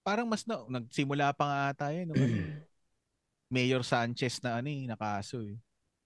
Parang 0.00 0.24
mas 0.30 0.46
na, 0.48 0.62
nagsimula 0.70 1.34
pa 1.36 1.44
nga 1.44 1.58
ata 1.74 1.86
yun. 1.92 2.14
ano, 2.14 2.16
Mayor 3.52 3.82
Sanchez 3.82 4.38
na 4.40 4.62
ano 4.62 4.70
eh, 4.70 4.86
nakaso 4.86 5.42
eh. 5.42 5.58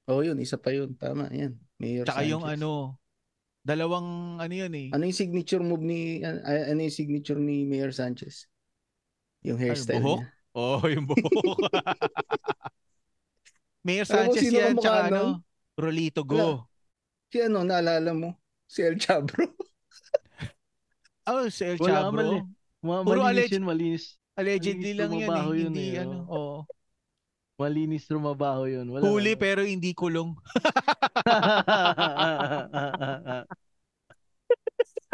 Oo, 0.09 0.25
yun, 0.25 0.37
isa 0.41 0.57
pa 0.57 0.73
yun. 0.73 0.97
Tama, 0.97 1.29
yan. 1.33 1.57
Mayor 1.77 2.09
Tsaka 2.09 2.25
yung 2.25 2.43
Sanchez. 2.45 2.61
ano, 2.61 2.97
dalawang 3.65 4.41
ano 4.41 4.55
yun 4.55 4.73
eh. 4.73 4.89
Ano 4.93 5.05
yung 5.05 5.17
signature 5.17 5.61
move 5.65 5.85
ni, 5.85 6.25
an- 6.25 6.45
ano 6.45 6.81
yung 6.81 6.93
signature 6.97 7.41
ni 7.41 7.65
Mayor 7.69 7.93
Sanchez? 7.93 8.49
Yung 9.45 9.61
hairstyle 9.61 10.01
buhok? 10.01 10.21
niya. 10.25 10.29
Oh, 10.57 10.81
yung 10.89 11.05
buhok. 11.05 11.21
Mayor 13.85 14.09
Sanchez 14.09 14.41
sino 14.41 14.57
yan, 14.59 14.75
tsaka 14.81 15.13
ano, 15.13 15.45
Rolito 15.77 16.25
Go. 16.25 16.65
Si 17.29 17.37
ano, 17.39 17.61
naalala 17.63 18.17
mo? 18.17 18.41
Si 18.65 18.81
El 18.81 18.97
Chabro. 18.97 19.45
Oh, 21.25 21.49
si 21.49 21.65
El 21.65 21.81
Wala 21.81 22.05
Chabro. 22.05 22.21
mali. 22.21 22.37
Ma- 22.85 23.01
Puro 23.01 23.25
malinis 23.25 23.49
alleged- 23.49 23.57
yun, 23.57 23.65
malinis. 23.65 24.05
Allegedly 24.37 24.93
Malinis 24.93 25.01
lang 25.01 25.13
yan 25.17 25.33
eh. 25.33 25.41
yun 25.57 25.73
Hindi 25.73 25.87
eh, 25.97 26.05
ano. 26.05 26.19
oh. 26.29 26.37
Oh. 26.37 26.59
Malinis 27.57 28.05
trumabaho 28.05 28.69
yun. 28.69 28.93
Wala 28.93 29.09
Huli 29.09 29.33
ano. 29.33 29.41
pero 29.41 29.65
hindi 29.65 29.97
kulong. 29.97 30.37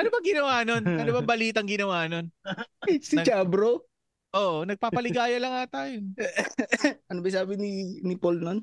Ano 0.01 0.09
ba 0.09 0.21
ginawa 0.25 0.64
nun? 0.64 0.81
Ano 0.81 1.11
ba 1.12 1.21
balitang 1.23 1.68
ginawa 1.68 2.09
nun? 2.09 2.33
si 3.05 3.21
Nag- 3.21 3.29
Chabro. 3.29 3.85
Oo, 4.31 4.62
nagpapaligaya 4.62 5.43
lang 5.43 5.55
ata 5.59 5.91
yun. 5.91 6.14
ano 7.11 7.18
ba 7.18 7.28
sabi 7.35 7.59
ni, 7.59 7.99
ni 8.03 8.14
Paul 8.14 8.39
nun? 8.39 8.62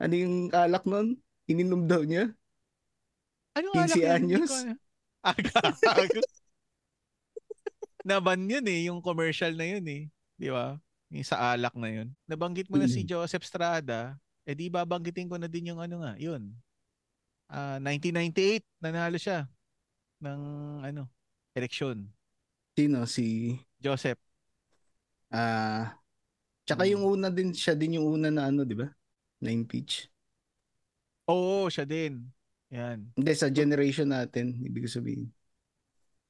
Ano 0.00 0.14
yung 0.16 0.48
alak 0.56 0.88
nun? 0.88 1.20
Ininom 1.44 1.84
daw 1.84 2.00
niya? 2.00 2.32
Ano 3.54 3.76
15 3.76 3.76
yun? 3.76 3.84
Hindi 3.84 4.34
anyos? 4.40 4.48
ko 4.48 4.56
alam. 4.56 4.78
Ah, 5.24 5.36
gago. 5.36 6.20
Naban 8.08 8.44
yun 8.44 8.64
eh, 8.68 8.88
yung 8.88 9.00
commercial 9.00 9.56
na 9.56 9.64
yun 9.64 9.84
eh. 9.88 10.02
Di 10.36 10.48
ba? 10.52 10.76
Yung 11.08 11.24
sa 11.24 11.56
alak 11.56 11.72
na 11.76 11.88
yun. 11.88 12.08
Nabanggit 12.28 12.68
mo 12.68 12.76
na 12.76 12.88
si 12.88 13.04
Mm. 13.04 13.08
Joseph 13.08 13.44
Strada, 13.44 14.16
eh 14.44 14.52
di 14.52 14.68
babanggitin 14.68 15.28
ko 15.28 15.40
na 15.40 15.48
din 15.48 15.72
yung 15.72 15.80
ano 15.80 16.04
nga, 16.04 16.12
yun. 16.20 16.52
Ah, 17.48 17.80
1998, 17.80 18.64
nanalo 18.80 19.16
siya 19.16 19.48
ng 20.20 20.40
ano, 20.84 21.08
eleksyon. 21.56 22.08
Sino? 22.76 23.04
Si... 23.08 23.56
Joseph. 23.80 24.20
Ah... 25.34 25.98
tsaka 26.62 26.86
Hmm. 26.86 26.92
yung 26.94 27.04
una 27.18 27.28
din, 27.34 27.50
siya 27.50 27.74
din 27.74 27.98
yung 27.98 28.06
una 28.06 28.30
na 28.30 28.46
ano, 28.54 28.62
di 28.62 28.78
ba? 28.78 28.86
Na 29.42 29.50
impeach. 29.50 30.06
Oo, 31.26 31.66
siya 31.68 31.82
din. 31.84 32.24
Yan. 32.70 33.10
Hindi, 33.18 33.32
sa 33.34 33.50
generation 33.50 34.08
natin, 34.08 34.60
ibig 34.62 34.86
sabihin. 34.88 35.28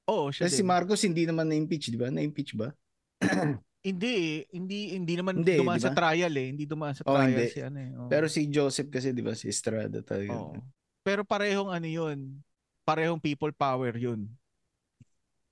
Oo, 0.09 0.29
siya 0.33 0.49
Kasi 0.49 0.61
si 0.61 0.65
din. 0.65 0.69
Marcos 0.69 1.01
hindi 1.05 1.25
naman 1.25 1.49
na-impeach, 1.49 1.89
di 1.93 1.99
ba? 2.01 2.09
Na-impeach 2.13 2.53
ba? 2.57 2.73
Hindi. 3.85 4.49
Hindi, 4.49 4.97
hindi 4.97 5.13
naman 5.13 5.45
Hindi, 5.45 5.61
dumaan 5.61 5.77
di 5.77 5.85
sa 5.85 5.93
trial 5.93 6.33
eh. 6.33 6.49
Hindi 6.57 6.65
dumaan 6.65 6.97
sa 6.97 7.05
Oh, 7.05 7.21
trial 7.21 7.37
hindi. 7.37 7.53
si 7.53 7.61
ano 7.61 7.79
eh. 7.85 7.91
Oo. 7.93 8.09
Pero 8.09 8.27
si 8.33 8.49
Joseph 8.49 8.89
kasi, 8.89 9.13
di 9.13 9.21
ba? 9.21 9.37
Si 9.37 9.45
Estrada 9.45 10.01
talaga. 10.01 10.33
Oo. 10.41 10.57
Pero 11.05 11.21
parehong 11.21 11.69
ano 11.69 11.85
yun. 11.85 12.41
Parehong 12.89 13.21
people 13.21 13.53
power 13.53 13.93
yun. 13.93 14.25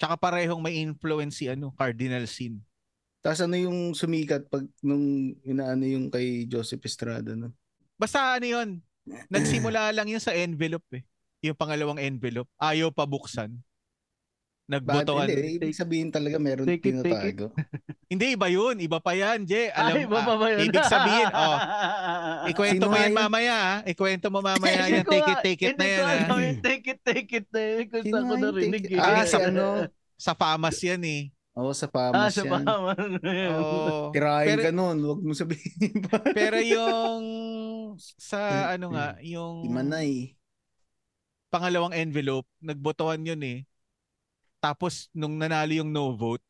Tsaka 0.01 0.17
parehong 0.17 0.65
may 0.65 0.81
influence 0.81 1.45
si 1.45 1.53
ano, 1.53 1.77
Cardinal 1.77 2.25
Sin. 2.25 2.65
Tapos 3.23 3.39
ano 3.39 3.55
yung 3.55 3.95
sumikat 3.95 4.51
pag 4.51 4.67
nung 4.83 5.05
inaano 5.41 5.87
yung 5.87 6.11
kay 6.11 6.45
Joseph 6.45 6.83
Estrada, 6.83 7.33
no? 7.33 7.55
Basta 7.95 8.35
ano 8.35 8.45
yun, 8.45 8.69
nagsimula 9.29 9.95
lang 9.95 10.11
yun 10.11 10.19
sa 10.19 10.35
envelope 10.35 10.87
eh. 10.93 11.07
Yung 11.41 11.55
pangalawang 11.55 11.99
envelope. 11.99 12.51
Ayaw 12.57 12.91
pa 12.91 13.03
buksan. 13.03 13.55
Nagbotohan. 14.65 15.27
hindi? 15.27 15.59
Ibig 15.59 15.75
sabihin 15.75 16.09
talaga 16.09 16.39
meron 16.39 16.65
Take 16.65 16.87
it, 16.89 16.99
take 16.99 17.13
it. 17.29 17.35
tinatago. 17.35 17.47
Hindi, 18.13 18.37
iba 18.37 18.45
yun. 18.47 18.77
Iba 18.77 19.01
pa 19.01 19.13
yan, 19.13 19.43
Je. 19.43 19.73
Alam, 19.73 19.97
Ay, 19.97 20.05
baba 20.05 20.23
ah, 20.29 20.37
ba 20.37 20.47
yun? 20.49 20.69
ibig 20.69 20.85
sabihin, 20.85 21.29
oh, 21.43 21.57
ikwento 22.47 22.77
Sino 22.79 22.87
mo 22.87 22.97
yan 22.97 23.13
mamaya, 23.17 23.57
ah. 23.57 23.77
Ikwento 23.83 24.27
mo 24.29 24.39
mamaya 24.39 24.85
Hindi 24.85 25.01
yan. 25.01 25.05
ko 25.05 25.11
Take 25.11 25.31
it, 25.33 25.39
take 25.43 25.63
it 25.63 25.75
na 25.75 25.83
hindi 25.83 25.89
yan. 25.89 25.97
ko 25.97 26.05
ah. 26.05 26.13
alam 26.13 26.29
yung 26.39 26.59
Take 26.61 26.87
it, 26.87 27.01
take 27.03 27.31
it 27.33 27.47
na 27.49 27.61
yun. 27.61 27.85
Kung 27.89 28.05
saan 28.05 28.23
ko 28.23 28.35
narinig 28.37 28.85
take 28.85 28.93
it? 28.93 28.97
eh. 28.97 29.01
Ah, 29.01 29.13
Ah, 29.15 29.25
si 29.25 29.37
ano? 29.37 29.65
Sa 30.15 30.33
famas 30.33 30.77
yan 30.79 31.03
eh. 31.03 31.23
Oo, 31.53 31.77
sa 31.77 31.85
Ah, 31.85 31.93
pamas 31.93 32.33
sa 32.33 32.49
yan. 32.49 32.65
Bahamas. 32.65 32.97
Oo. 33.61 34.09
Tirahin 34.11 34.49
Pero- 34.49 34.65
ka 34.65 34.71
nun, 34.73 34.97
huwag 35.05 35.21
mo 35.21 35.33
sabihin 35.37 35.93
pa. 36.09 36.17
Pero 36.33 36.57
yung 36.65 37.25
sa 38.17 38.73
ano 38.73 38.97
nga, 38.97 39.21
yung 39.21 39.61
Si 39.61 39.69
Manay. 39.69 40.11
pangalawang 41.53 41.93
envelope, 41.93 42.49
nagbotohan 42.59 43.21
yun 43.21 43.43
eh. 43.45 43.59
Tapos 44.59 45.13
nung 45.13 45.37
nanalo 45.37 45.77
yung 45.77 45.93
no 45.93 46.17
vote, 46.17 46.41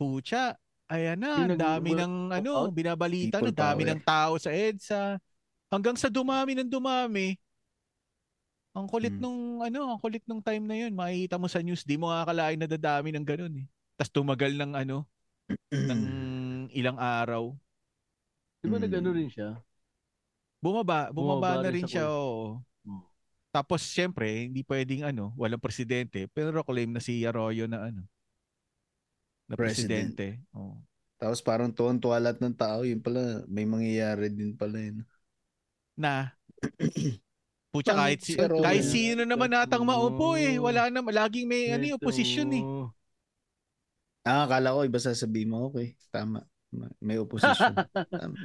pucha, 0.00 0.56
ayan 0.88 1.20
na, 1.20 1.36
Yung 1.44 1.52
ang 1.52 1.60
dami 1.60 1.90
ng 1.92 2.14
ano, 2.32 2.72
binabalita, 2.72 3.36
ang 3.36 3.52
dami 3.52 3.82
ng 3.84 4.00
tao 4.00 4.40
sa 4.40 4.48
EDSA. 4.48 5.20
Hanggang 5.68 5.96
sa 5.96 6.08
dumami 6.08 6.56
ng 6.56 6.68
dumami. 6.68 7.36
Ang 8.72 8.88
kulit 8.88 9.12
Hmm. 9.12 9.20
nung 9.20 9.40
ano, 9.60 9.92
ang 9.92 10.00
kulit 10.00 10.24
nung 10.24 10.40
time 10.40 10.64
na 10.64 10.76
yun. 10.80 10.96
Makikita 10.96 11.36
mo 11.36 11.44
sa 11.44 11.60
news, 11.60 11.84
di 11.84 12.00
mo 12.00 12.08
akalain 12.08 12.56
na 12.56 12.64
dadami 12.64 13.12
ng 13.12 13.24
ganun 13.24 13.52
eh. 13.60 13.66
Tapos 13.96 14.10
tumagal 14.12 14.52
ng 14.56 14.72
ano, 14.76 15.06
ng 15.72 16.02
ilang 16.78 16.98
araw. 16.98 17.52
Di 18.62 18.66
ba 18.70 18.78
Mm. 18.78 18.82
nag-ano 18.86 19.10
rin 19.12 19.28
siya? 19.30 19.48
Bumaba, 20.62 21.10
bumaba, 21.10 21.58
Bumaba 21.58 21.62
na 21.66 21.70
rin 21.74 21.86
siya. 21.90 22.06
oo. 22.06 22.62
Hmm. 22.86 23.02
Tapos 23.52 23.82
syempre, 23.84 24.46
hindi 24.48 24.62
pwedeng 24.64 25.02
ano, 25.04 25.34
walang 25.36 25.60
presidente, 25.60 26.24
pero 26.30 26.62
claim 26.64 26.88
na 26.94 27.02
si 27.02 27.20
Arroyo 27.26 27.66
na 27.68 27.90
ano, 27.90 28.06
na 29.50 29.54
President. 29.58 30.14
presidente. 30.16 30.40
Oo. 30.56 30.78
Tapos 31.20 31.38
parang 31.42 31.70
tuwan-tuwa 31.70 32.18
lahat 32.18 32.38
ng 32.42 32.54
tao, 32.58 32.82
yun 32.82 32.98
pala, 32.98 33.46
may 33.46 33.62
mangyayari 33.62 34.26
din 34.32 34.54
pala 34.58 34.78
yun. 34.82 35.06
Na 35.94 36.34
Pucha 37.72 37.96
kahit 37.96 38.20
si, 38.20 38.36
kahit 38.36 38.84
sino 38.84 39.24
naman 39.24 39.48
natang 39.48 39.80
maupo 39.86 40.36
eh, 40.36 40.60
wala 40.60 40.92
na 40.92 41.00
laging 41.00 41.48
may 41.48 41.72
ano, 41.72 41.96
opposition 41.96 42.48
eh. 42.52 42.64
Ah, 44.22 44.46
akala 44.46 44.74
ko 44.74 44.86
iba 44.86 45.00
sasabihin 45.02 45.50
mo, 45.50 45.70
okay, 45.70 45.98
tama. 46.14 46.46
Ma- 46.72 46.94
May 47.02 47.18
opposition. 47.20 47.74
Tama. 48.22 48.36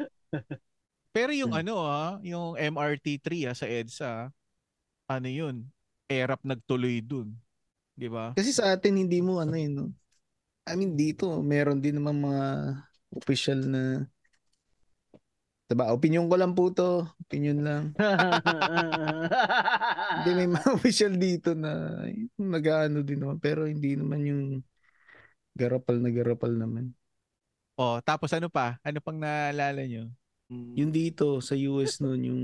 Pero 1.16 1.32
yung 1.32 1.56
Hmm. 1.56 1.62
ano 1.64 1.74
ah, 1.86 2.20
yung 2.26 2.60
MRT3 2.60 3.48
ah, 3.48 3.56
sa 3.56 3.70
EDSA, 3.70 4.28
ano 5.08 5.28
yun, 5.30 5.64
erap 6.12 6.44
nagtuloy 6.44 7.00
dun. 7.00 7.32
Di 7.96 8.12
ba? 8.12 8.36
Kasi 8.36 8.52
sa 8.52 8.76
atin, 8.76 9.00
hindi 9.00 9.24
mo 9.24 9.40
ano 9.40 9.56
yun, 9.56 9.74
no? 9.74 9.88
I 10.68 10.76
mean, 10.76 11.00
dito, 11.00 11.40
meron 11.40 11.80
din 11.80 11.96
naman 11.98 12.20
mga 12.20 12.48
official 13.16 13.60
na 13.64 14.04
Diba? 15.68 15.92
Opinion 15.92 16.32
ko 16.32 16.40
lang 16.40 16.56
po 16.56 16.72
to. 16.72 17.04
Opinion 17.28 17.60
lang. 17.60 17.84
Hindi, 20.16 20.30
may 20.32 20.48
mga 20.48 20.70
official 20.72 21.20
dito 21.20 21.52
na 21.52 21.92
nag-ano 22.40 23.04
din 23.04 23.20
naman. 23.20 23.36
Pero 23.44 23.68
hindi 23.68 24.00
naman 24.00 24.24
yung 24.24 24.44
garapal 25.58 25.98
na 25.98 26.14
garapal 26.14 26.54
naman. 26.54 26.94
Oh, 27.78 27.98
tapos 28.06 28.30
ano 28.34 28.50
pa? 28.50 28.78
Ano 28.86 29.02
pang 29.02 29.18
naalala 29.18 29.82
nyo? 29.86 30.10
Yung 30.50 30.94
dito 30.94 31.42
sa 31.42 31.54
US 31.58 32.00
noon, 32.00 32.22
yung... 32.24 32.42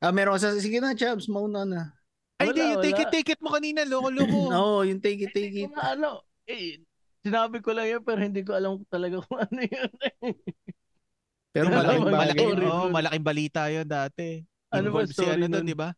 Ah, 0.00 0.14
meron 0.14 0.38
sa... 0.40 0.54
Sige 0.56 0.78
na, 0.78 0.96
Chabs, 0.96 1.28
mauna 1.28 1.66
na. 1.66 1.82
Ay, 2.38 2.50
Wala, 2.50 2.56
di, 2.56 2.62
yung 2.62 2.82
take 2.86 3.02
it, 3.02 3.10
take 3.10 3.30
it 3.34 3.40
mo 3.42 3.50
kanina, 3.50 3.82
loko-loko. 3.82 4.40
Oo, 4.58 4.80
yung 4.86 5.02
take 5.02 5.26
it, 5.26 5.34
take 5.34 5.66
it. 5.66 5.70
ano. 5.74 6.22
Eh, 6.48 6.80
sinabi 7.20 7.60
ko 7.60 7.76
lang 7.76 7.90
yun 7.90 8.02
pero 8.06 8.22
hindi 8.24 8.40
ko 8.40 8.56
alam 8.56 8.80
talaga 8.88 9.20
kung 9.20 9.42
ano 9.42 9.60
yun. 9.60 9.90
Pero 11.48 11.72
malaking 11.72 12.12
malaking, 12.12 12.50
oh, 12.70 12.92
malaking 12.92 13.24
balita 13.24 13.66
yun 13.72 13.88
dati. 13.88 14.44
Ano 14.68 14.92
ba 14.92 15.02
Involved 15.02 15.10
si 15.10 15.16
story 15.16 15.42
ano 15.42 15.46
nun? 15.48 15.66
di 15.66 15.74
ba? 15.74 15.90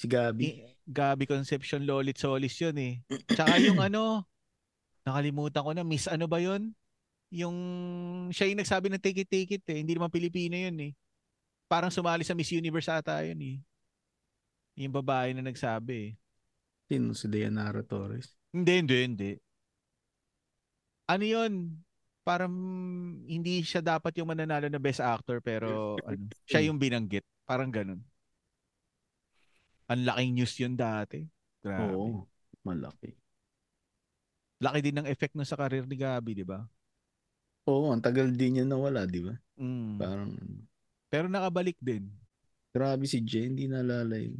Si 0.00 0.08
Gabi. 0.08 0.66
Gabi 0.82 1.24
Concepcion 1.28 1.84
Lolit 1.84 2.16
Solis 2.16 2.56
yun 2.58 2.76
eh. 2.80 2.94
Tsaka 3.28 3.60
yung 3.60 3.78
ano, 3.86 4.24
nakalimutan 5.06 5.62
ko 5.62 5.70
na, 5.70 5.86
Miss 5.86 6.10
ano 6.10 6.26
ba 6.26 6.42
yun? 6.42 6.74
Yung, 7.30 7.56
siya 8.34 8.50
yung 8.50 8.58
nagsabi 8.58 8.90
ng 8.90 9.02
take 9.02 9.22
it, 9.22 9.30
take 9.30 9.52
it 9.54 9.64
eh. 9.70 9.78
Hindi 9.78 9.94
naman 9.94 10.10
Pilipino 10.10 10.58
yun 10.58 10.74
eh. 10.90 10.92
Parang 11.70 11.94
sumali 11.94 12.26
sa 12.26 12.34
Miss 12.34 12.50
Universe 12.50 12.90
ata 12.90 13.22
yun 13.22 13.38
eh. 13.38 13.56
Yung 14.82 14.90
babae 14.90 15.30
na 15.30 15.46
nagsabi 15.46 15.94
eh. 15.94 16.10
Sino? 16.90 17.14
Si 17.14 17.30
Dayanara 17.30 17.86
Torres. 17.86 18.34
Hindi, 18.50 18.72
hindi, 18.82 18.96
hindi. 19.06 19.30
Ano 21.06 21.22
yun? 21.22 21.52
Parang 22.26 22.54
hindi 23.30 23.62
siya 23.62 23.78
dapat 23.78 24.10
yung 24.18 24.26
mananalo 24.26 24.66
na 24.66 24.82
best 24.82 24.98
actor 24.98 25.38
pero 25.38 25.94
ano, 26.06 26.26
siya 26.46 26.66
yung 26.66 26.82
binanggit. 26.82 27.22
Parang 27.46 27.70
ganun. 27.70 28.02
Ang 29.86 30.02
laking 30.02 30.32
news 30.34 30.54
yun 30.58 30.74
dati. 30.74 31.22
Grabe. 31.62 31.94
Oo, 31.94 32.26
malaki. 32.66 33.14
Laki 34.56 34.78
din 34.80 34.96
ng 34.96 35.08
effect 35.10 35.36
nun 35.36 35.44
sa 35.44 35.58
career 35.58 35.84
ni 35.84 35.96
Gabi, 36.00 36.32
di 36.32 36.46
ba? 36.46 36.64
Oo, 37.68 37.92
ang 37.92 38.00
tagal 38.00 38.30
din 38.32 38.56
niya 38.60 38.64
nawala, 38.64 39.04
di 39.04 39.20
ba? 39.20 39.34
Mm. 39.60 39.98
Parang, 40.00 40.30
Pero 41.12 41.26
nakabalik 41.28 41.76
din. 41.82 42.08
grabe 42.76 43.08
si 43.08 43.24
Jay, 43.24 43.48
hindi 43.48 43.64
naalala 43.68 44.20
yun. 44.20 44.36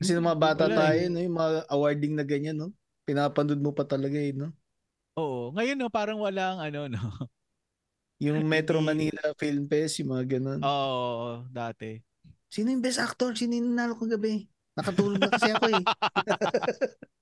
Kasi 0.00 0.16
nung 0.16 0.24
mga 0.24 0.40
bata 0.40 0.64
Wala 0.66 0.88
tayo, 0.88 1.04
eh. 1.04 1.12
no, 1.12 1.20
yung 1.20 1.36
mga 1.36 1.50
awarding 1.68 2.14
na 2.16 2.24
ganyan, 2.24 2.56
no? 2.56 2.72
Pinapanood 3.04 3.60
mo 3.60 3.76
pa 3.76 3.84
talaga 3.84 4.16
eh, 4.16 4.32
no? 4.32 4.50
Oo. 5.20 5.52
Ngayon 5.52 5.76
no, 5.76 5.92
parang 5.92 6.16
walang 6.20 6.56
ano 6.60 6.88
no. 6.88 6.96
Yung 8.22 8.46
Metro 8.46 8.78
Manila 8.78 9.34
Film 9.34 9.66
Fest, 9.66 9.98
yung 9.98 10.14
mga 10.14 10.38
ganun. 10.38 10.62
Oo, 10.62 11.42
dati. 11.50 11.98
Sino 12.46 12.70
yung 12.70 12.78
best 12.78 13.02
actor? 13.02 13.34
Sino 13.34 13.58
yung 13.58 13.74
nanalo 13.74 13.98
kagabi? 13.98 14.46
Nakatulog 14.78 15.18
na 15.18 15.26
kasi 15.26 15.50
ako 15.50 15.66
eh. 15.74 15.82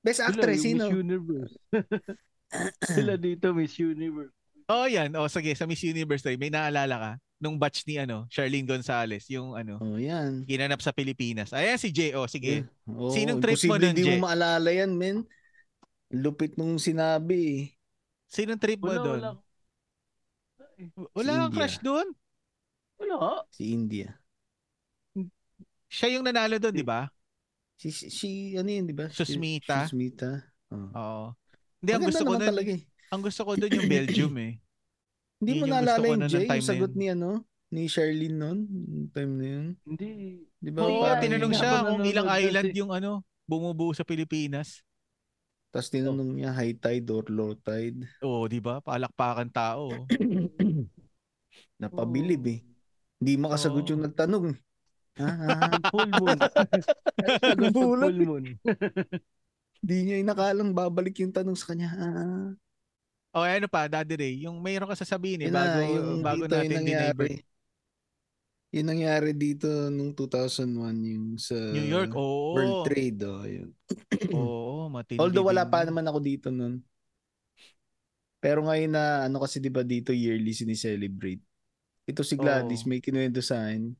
best 0.00 0.20
actress, 0.20 0.60
sino? 0.62 0.88
Miss 0.88 0.96
Universe. 0.96 1.54
Sila 2.96 3.14
dito, 3.14 3.52
Miss 3.52 3.76
Universe. 3.76 4.34
Oh, 4.66 4.86
yan. 4.86 5.10
Oh, 5.14 5.26
sige, 5.26 5.50
sa 5.54 5.66
Miss 5.66 5.82
Universe 5.82 6.22
tayo, 6.22 6.38
may 6.38 6.50
naalala 6.50 6.96
ka 6.96 7.12
nung 7.40 7.56
batch 7.56 7.88
ni 7.88 7.96
ano, 7.96 8.28
Charlene 8.28 8.68
Gonzalez, 8.68 9.24
yung 9.32 9.56
ano, 9.56 9.80
Oh, 9.80 9.96
yan. 9.96 10.44
ginanap 10.44 10.78
sa 10.78 10.92
Pilipinas. 10.92 11.56
Ayan 11.56 11.80
si 11.80 11.88
J.O. 11.88 12.28
Sige. 12.28 12.68
Oo, 12.84 13.08
Sinong 13.10 13.40
trip 13.40 13.56
mo 13.64 13.74
imposible 13.74 13.80
dun, 13.80 13.96
Hindi 13.96 14.04
mo 14.20 14.28
maalala 14.28 14.68
yan, 14.70 14.92
men. 14.92 15.24
Lupit 16.12 16.54
nung 16.60 16.76
sinabi 16.76 17.36
eh. 17.40 17.62
Sinong 18.28 18.60
trip 18.60 18.78
mo 18.78 18.92
Wala, 18.92 19.00
doon? 19.02 19.20
wala. 19.24 19.30
Wala 21.16 21.30
Si 21.32 21.38
kang 21.40 21.52
crush 21.52 21.78
doon? 21.80 22.06
Wala. 23.00 23.16
Si 23.50 23.72
India. 23.72 24.12
Siya 25.90 26.14
yung 26.14 26.22
nanalo 26.28 26.60
doon, 26.60 26.76
di 26.76 26.84
ba? 26.84 27.08
Si, 27.80 27.88
si, 27.88 28.12
si 28.12 28.28
ano 28.60 28.68
yun, 28.68 28.84
di 28.84 28.92
ba? 28.92 29.08
Si- 29.08 29.24
Susmita. 29.24 29.88
Susmita. 29.88 30.44
Oh. 30.68 30.92
Oo. 30.92 31.26
Hindi, 31.80 31.90
ang 31.96 32.04
gusto 32.04 32.24
ko 32.28 32.36
nun, 32.36 32.44
talaga 32.44 32.70
eh. 32.76 32.82
ang 33.08 33.22
gusto 33.24 33.40
ko 33.40 33.50
doon 33.56 33.72
yung 33.72 33.88
Belgium 33.88 34.34
eh. 34.36 34.52
Hindi 35.40 35.52
mo 35.56 35.64
naalala 35.64 36.04
yung 36.04 36.28
Jay, 36.28 36.44
time 36.44 36.60
yung 36.60 36.68
sagot 36.68 36.92
ni 36.92 37.06
ano, 37.08 37.48
ni 37.72 37.88
Charlene 37.88 38.36
noon, 38.36 38.58
yung 38.68 39.08
time 39.08 39.32
na 39.32 39.46
yun. 39.48 39.66
Hindi. 39.88 40.08
Di 40.60 40.68
ba? 40.68 40.84
Oo, 40.84 41.08
parang- 41.08 41.24
tinanong 41.24 41.54
siya 41.56 41.70
kung 41.88 42.04
ilang 42.04 42.28
island 42.28 42.68
kasi- 42.68 42.76
yung 42.84 42.92
ano, 42.92 43.24
bumubuo 43.48 43.96
sa 43.96 44.04
Pilipinas. 44.04 44.84
Tapos 45.72 45.88
tinanong 45.88 46.36
niya 46.36 46.52
high 46.52 46.76
tide 46.76 47.08
or 47.08 47.24
low 47.32 47.56
tide. 47.56 48.04
Oo, 48.20 48.44
di 48.44 48.60
ba? 48.60 48.84
Palakpakan 48.84 49.48
tao. 49.48 49.88
Napabilib 51.80 52.44
eh. 52.44 52.60
Hindi 53.16 53.32
makasagot 53.40 53.88
Oo. 53.88 53.90
yung 53.96 54.04
nagtanong. 54.04 54.46
Eh. 55.16 55.22
Ah, 55.22 55.80
Full 55.90 56.10
moon. 56.14 56.38
Nagulat 57.58 58.10
Full 58.10 58.20
eh. 58.20 58.26
moon. 58.26 58.44
Hindi 59.80 59.96
niya 60.04 60.16
inakalang 60.20 60.70
babalik 60.70 61.16
yung 61.20 61.32
tanong 61.32 61.56
sa 61.56 61.72
kanya. 61.72 61.88
Ah, 61.96 62.48
O 63.30 63.46
ano 63.46 63.70
pa, 63.70 63.86
Daddy 63.86 64.14
Ray, 64.18 64.34
yung 64.42 64.58
mayroon 64.58 64.90
ka 64.90 64.98
sasabihin 64.98 65.46
eh, 65.46 65.48
yun 65.48 65.54
na, 65.54 65.62
bago, 65.62 65.80
yung 65.86 66.20
bago 66.20 66.44
dito 66.44 66.50
yung 66.50 66.62
natin 66.66 66.76
nangyari. 66.76 67.06
dinivert. 67.14 67.48
Yung 68.70 68.86
nangyari 68.86 69.30
dito 69.34 69.66
nung 69.90 70.12
2001 70.14 70.66
yung 71.02 71.26
sa 71.36 71.54
New 71.54 71.86
York, 71.86 72.10
oo. 72.14 72.54
World 72.54 72.86
Trade. 72.86 73.18
Oh, 73.22 73.42
yun. 73.42 73.70
Oo, 74.30 74.86
matindi. 74.86 75.18
Although 75.18 75.46
wala 75.46 75.66
pa 75.66 75.82
naman 75.82 76.06
ako 76.06 76.18
dito 76.18 76.48
nun. 76.50 76.78
Pero 78.38 78.62
ngayon 78.64 78.92
na 78.94 79.04
ano 79.26 79.36
kasi 79.42 79.60
'di 79.60 79.68
ba 79.68 79.82
dito 79.82 80.14
yearly 80.14 80.54
sinicelebrate. 80.54 81.42
Ito 82.06 82.22
si 82.22 82.34
Gladys 82.34 82.82
Oo. 82.82 82.88
may 82.88 83.02
kinuwento 83.02 83.42
sa 83.42 83.68
akin. 83.68 83.90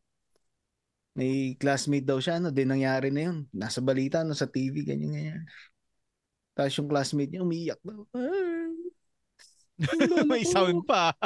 May 1.14 1.58
classmate 1.58 2.06
daw 2.06 2.22
siya 2.22 2.38
ano, 2.38 2.54
din 2.54 2.70
nangyari 2.70 3.10
na 3.10 3.30
yun. 3.30 3.38
Nasa 3.50 3.82
balita 3.82 4.22
no 4.22 4.34
sa 4.34 4.46
TV 4.46 4.86
ganyan 4.86 5.10
ganyan. 5.10 5.42
Tapos 6.54 6.74
yung 6.78 6.90
classmate 6.90 7.30
niya 7.34 7.42
umiiyak 7.42 7.80
daw. 7.82 8.06
May 10.30 10.44
ko. 10.44 10.52
sound 10.52 10.84
pa. 10.84 11.16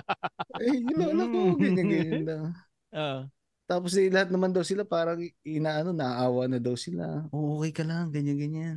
Ay, 0.54 0.78
yung 0.80 0.94
lola 0.94 1.24
ko 1.26 1.38
ganyan 1.58 1.88
ganyan 1.88 2.24
daw. 2.24 2.44
Ah. 2.94 3.26
Tapos 3.66 3.90
eh, 3.98 4.06
lahat 4.06 4.30
naman 4.30 4.54
daw 4.54 4.62
sila 4.62 4.86
parang 4.86 5.18
inaano, 5.42 5.90
naawa 5.90 6.46
na 6.46 6.62
daw 6.62 6.78
sila. 6.78 7.26
Oh, 7.34 7.58
okay 7.58 7.74
ka 7.74 7.82
lang, 7.82 8.14
ganyan 8.14 8.38
ganyan. 8.38 8.76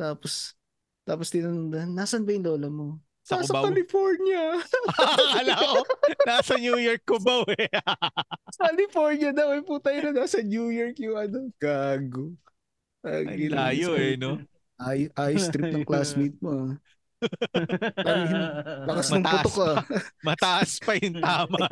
Tapos 0.00 0.56
tapos 1.04 1.28
tinanong, 1.28 1.90
nasan 1.92 2.24
ba 2.24 2.32
yung 2.32 2.48
lola 2.48 2.68
mo? 2.72 2.96
Sa 3.20 3.38
Nasa 3.38 3.52
Cubao. 3.52 3.64
California. 3.68 4.42
Akala 4.96 5.54
ko, 5.60 5.80
nasa 6.24 6.54
New 6.56 6.78
York 6.80 7.02
ko 7.04 7.20
ba 7.20 7.44
eh. 7.52 7.68
California 8.60 9.30
daw. 9.30 9.52
Ay 9.54 9.62
putay 9.62 9.96
na 10.00 10.10
nasa 10.24 10.40
New 10.40 10.72
York 10.72 10.96
yung 10.98 11.16
ano. 11.16 11.38
Gago. 11.60 12.32
Ay, 13.00 13.48
layo 13.48 13.96
eh, 13.96 14.16
no? 14.16 14.40
Ay, 14.80 15.08
ayos 15.16 15.48
trip 15.52 15.72
ng 15.72 15.84
classmate 15.88 16.36
mo. 16.40 16.52
ah. 16.52 16.72
Lakas 18.88 19.12
ng 19.12 19.24
putok 19.24 19.56
ah. 19.60 19.84
Mataas 20.24 20.80
pa 20.80 20.96
yung 20.96 21.20
tama. 21.20 21.68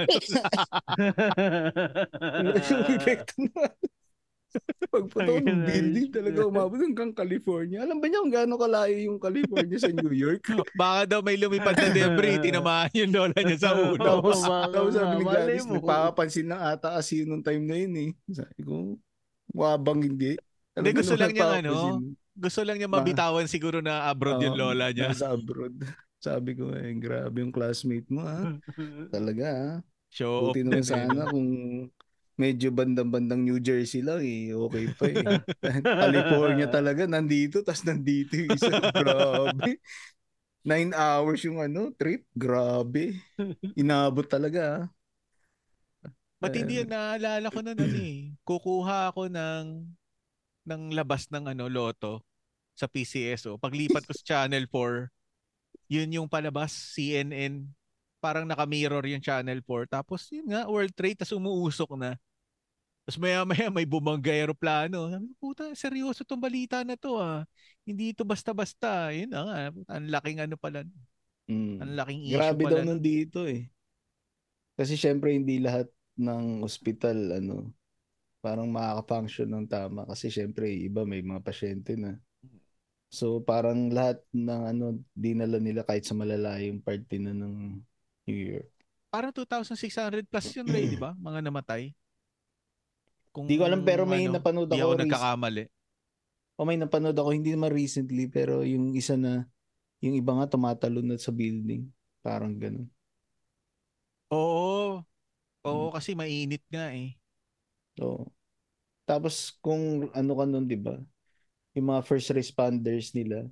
Na. 4.54 4.60
Pagputok 4.88 5.38
ng 5.44 5.60
na, 5.60 5.66
building 5.68 6.08
talaga 6.08 6.38
na. 6.40 6.48
umabot 6.48 6.80
hanggang 6.80 7.12
California. 7.12 7.78
Alam 7.84 8.00
ba 8.00 8.04
niya 8.08 8.22
kung 8.24 8.34
gaano 8.34 8.54
kalayo 8.56 8.96
yung 8.96 9.18
California 9.20 9.78
sa 9.78 9.92
New 9.92 10.14
York? 10.14 10.42
Baka 10.80 11.00
daw 11.04 11.20
may 11.20 11.36
lumipad 11.36 11.76
na 11.76 11.90
debris, 11.92 12.40
tinamaan 12.40 12.92
yung 12.96 13.12
lola 13.12 13.38
niya 13.38 13.58
sa 13.58 13.70
ulo. 13.76 14.00
Tapos, 14.00 14.40
tapos 14.44 14.92
sabi 14.96 15.12
ni 15.20 15.24
Gladys, 15.24 15.66
mo. 15.68 15.78
nagpapapansin 15.78 16.46
lang 16.48 16.60
ata 16.64 16.96
kasi 16.96 17.24
yun 17.24 17.28
nung 17.36 17.44
time 17.44 17.64
na 17.68 17.76
yun 17.76 17.94
eh. 17.96 18.10
Sabi 18.32 18.60
ko, 18.64 18.96
wabang 19.52 20.00
hindi. 20.00 20.40
Hindi, 20.72 20.90
gusto 20.94 21.14
lang 21.18 21.34
niya, 21.34 21.60
ano. 21.60 22.00
Gusto 22.38 22.62
lang 22.62 22.78
niya 22.78 22.86
mabitawan 22.86 23.50
siguro 23.50 23.82
na 23.82 24.06
abroad 24.06 24.38
yung 24.38 24.54
lola 24.54 24.94
niya. 24.94 25.10
Nasa 25.10 25.34
abroad. 25.34 25.74
Sabi 26.18 26.58
ko, 26.58 26.74
eh, 26.74 26.94
grabe 26.98 27.42
yung 27.42 27.54
classmate 27.54 28.06
mo 28.10 28.26
ha. 28.26 28.58
Talaga 29.14 29.46
ha. 29.46 29.70
Show 30.08 30.50
Buti 30.50 30.64
naman 30.64 30.86
sana 30.86 31.28
kung 31.28 31.48
medyo 32.38 32.70
bandang-bandang 32.70 33.42
New 33.42 33.58
Jersey 33.58 34.00
lang 34.00 34.22
eh. 34.22 34.54
Okay 34.54 34.84
pa 34.94 35.04
eh. 35.10 35.26
California 36.06 36.70
talaga, 36.70 37.04
nandito, 37.10 37.66
tas 37.66 37.82
nandito 37.82 38.38
yung 38.38 38.54
isa. 38.54 38.70
Grabe. 39.02 39.82
Nine 40.62 40.94
hours 40.94 41.42
yung 41.42 41.58
ano, 41.58 41.90
trip. 41.98 42.24
Grabe. 42.32 43.18
Inabot 43.74 44.24
talaga. 44.24 44.86
Matindi 46.38 46.78
yan, 46.78 46.86
naalala 46.86 47.50
ko 47.50 47.58
na 47.58 47.74
nun 47.74 47.94
eh. 47.98 48.30
Kukuha 48.46 49.10
ako 49.10 49.26
ng 49.26 49.82
ng 50.68 50.82
labas 50.94 51.26
ng 51.34 51.50
ano, 51.50 51.66
loto 51.66 52.22
sa 52.78 52.86
PCSO. 52.86 53.58
Paglipat 53.58 54.06
ko 54.06 54.14
sa 54.14 54.22
Channel 54.22 54.70
4, 54.70 55.10
yun 55.90 56.14
yung 56.14 56.28
palabas, 56.30 56.70
CNN. 56.94 57.66
Parang 58.22 58.46
naka-mirror 58.46 59.02
yung 59.10 59.24
Channel 59.24 59.58
4. 59.66 59.90
Tapos 59.90 60.30
yun 60.30 60.46
nga, 60.54 60.70
World 60.70 60.94
Trade, 60.94 61.18
tas 61.18 61.34
umuusok 61.34 61.98
na. 61.98 62.14
Tapos 63.08 63.24
maya-maya 63.24 63.72
may 63.72 63.88
bumangga 63.88 64.28
aeroplano. 64.28 65.08
Sabi 65.08 65.32
puta, 65.40 65.64
seryoso 65.72 66.28
tong 66.28 66.44
balita 66.44 66.84
na 66.84 66.92
to 66.92 67.16
ah. 67.16 67.48
Hindi 67.88 68.12
ito 68.12 68.20
basta-basta. 68.20 69.16
Yun 69.16 69.32
na 69.32 69.40
nga, 69.48 69.56
ang 69.96 70.12
laking 70.12 70.44
ano 70.44 70.60
pala. 70.60 70.84
Mm. 71.48 71.80
Ang 71.80 71.92
laking 71.96 72.20
issue 72.28 72.36
Grabe 72.36 72.62
pala. 72.68 72.72
daw 72.76 72.80
nandito 72.84 73.48
eh. 73.48 73.64
Kasi 74.76 75.00
syempre 75.00 75.32
hindi 75.32 75.56
lahat 75.56 75.88
ng 76.20 76.60
ospital 76.60 77.40
ano 77.40 77.72
parang 78.44 78.68
makaka-function 78.68 79.56
ng 79.56 79.66
tama 79.72 80.04
kasi 80.04 80.28
syempre 80.28 80.68
iba 80.68 81.08
may 81.08 81.24
mga 81.24 81.40
pasyente 81.40 81.96
na. 81.96 82.20
So 83.08 83.40
parang 83.40 83.88
lahat 83.88 84.20
ng 84.36 84.62
ano 84.68 85.00
dinala 85.16 85.56
nila 85.56 85.80
kahit 85.80 86.04
sa 86.04 86.12
malalayong 86.12 86.84
parte 86.84 87.16
na 87.16 87.32
ng 87.32 87.80
New 88.28 88.40
York. 88.52 88.68
Parang 89.08 89.32
2,600 89.32 90.28
plus 90.28 90.52
yun, 90.52 90.68
Ray, 90.68 90.92
di 90.92 91.00
ba? 91.00 91.16
Mga 91.16 91.48
namatay. 91.48 91.96
Kung, 93.32 93.46
Di 93.48 93.54
ko 93.58 93.64
alam 93.68 93.82
pero 93.84 94.02
may 94.08 94.24
ano, 94.26 94.38
napanood 94.38 94.68
ako. 94.70 94.78
ako 94.80 94.92
rec- 94.96 95.04
nagkakamali. 95.08 95.62
o 96.58 96.64
may 96.66 96.78
napanood 96.80 97.16
ako 97.16 97.30
hindi 97.32 97.50
naman 97.54 97.70
recently 97.70 98.26
pero 98.26 98.66
yung 98.66 98.92
isa 98.98 99.14
na 99.14 99.46
yung 100.02 100.14
iba 100.18 100.32
nga 100.38 100.46
tumatalon 100.50 101.06
na 101.06 101.16
sa 101.18 101.30
building. 101.34 101.86
Parang 102.22 102.54
ganun. 102.58 102.88
Oo. 104.30 105.02
Oo, 105.66 105.86
Hmm. 105.90 105.94
kasi 105.96 106.12
mainit 106.14 106.62
nga 106.70 106.92
eh. 106.94 107.16
So, 107.98 108.30
tapos 109.08 109.56
kung 109.64 110.10
ano 110.14 110.32
ka 110.38 110.44
nun, 110.46 110.66
'di 110.68 110.78
ba? 110.80 110.96
Yung 111.76 111.88
mga 111.92 112.02
first 112.06 112.30
responders 112.34 113.12
nila, 113.14 113.46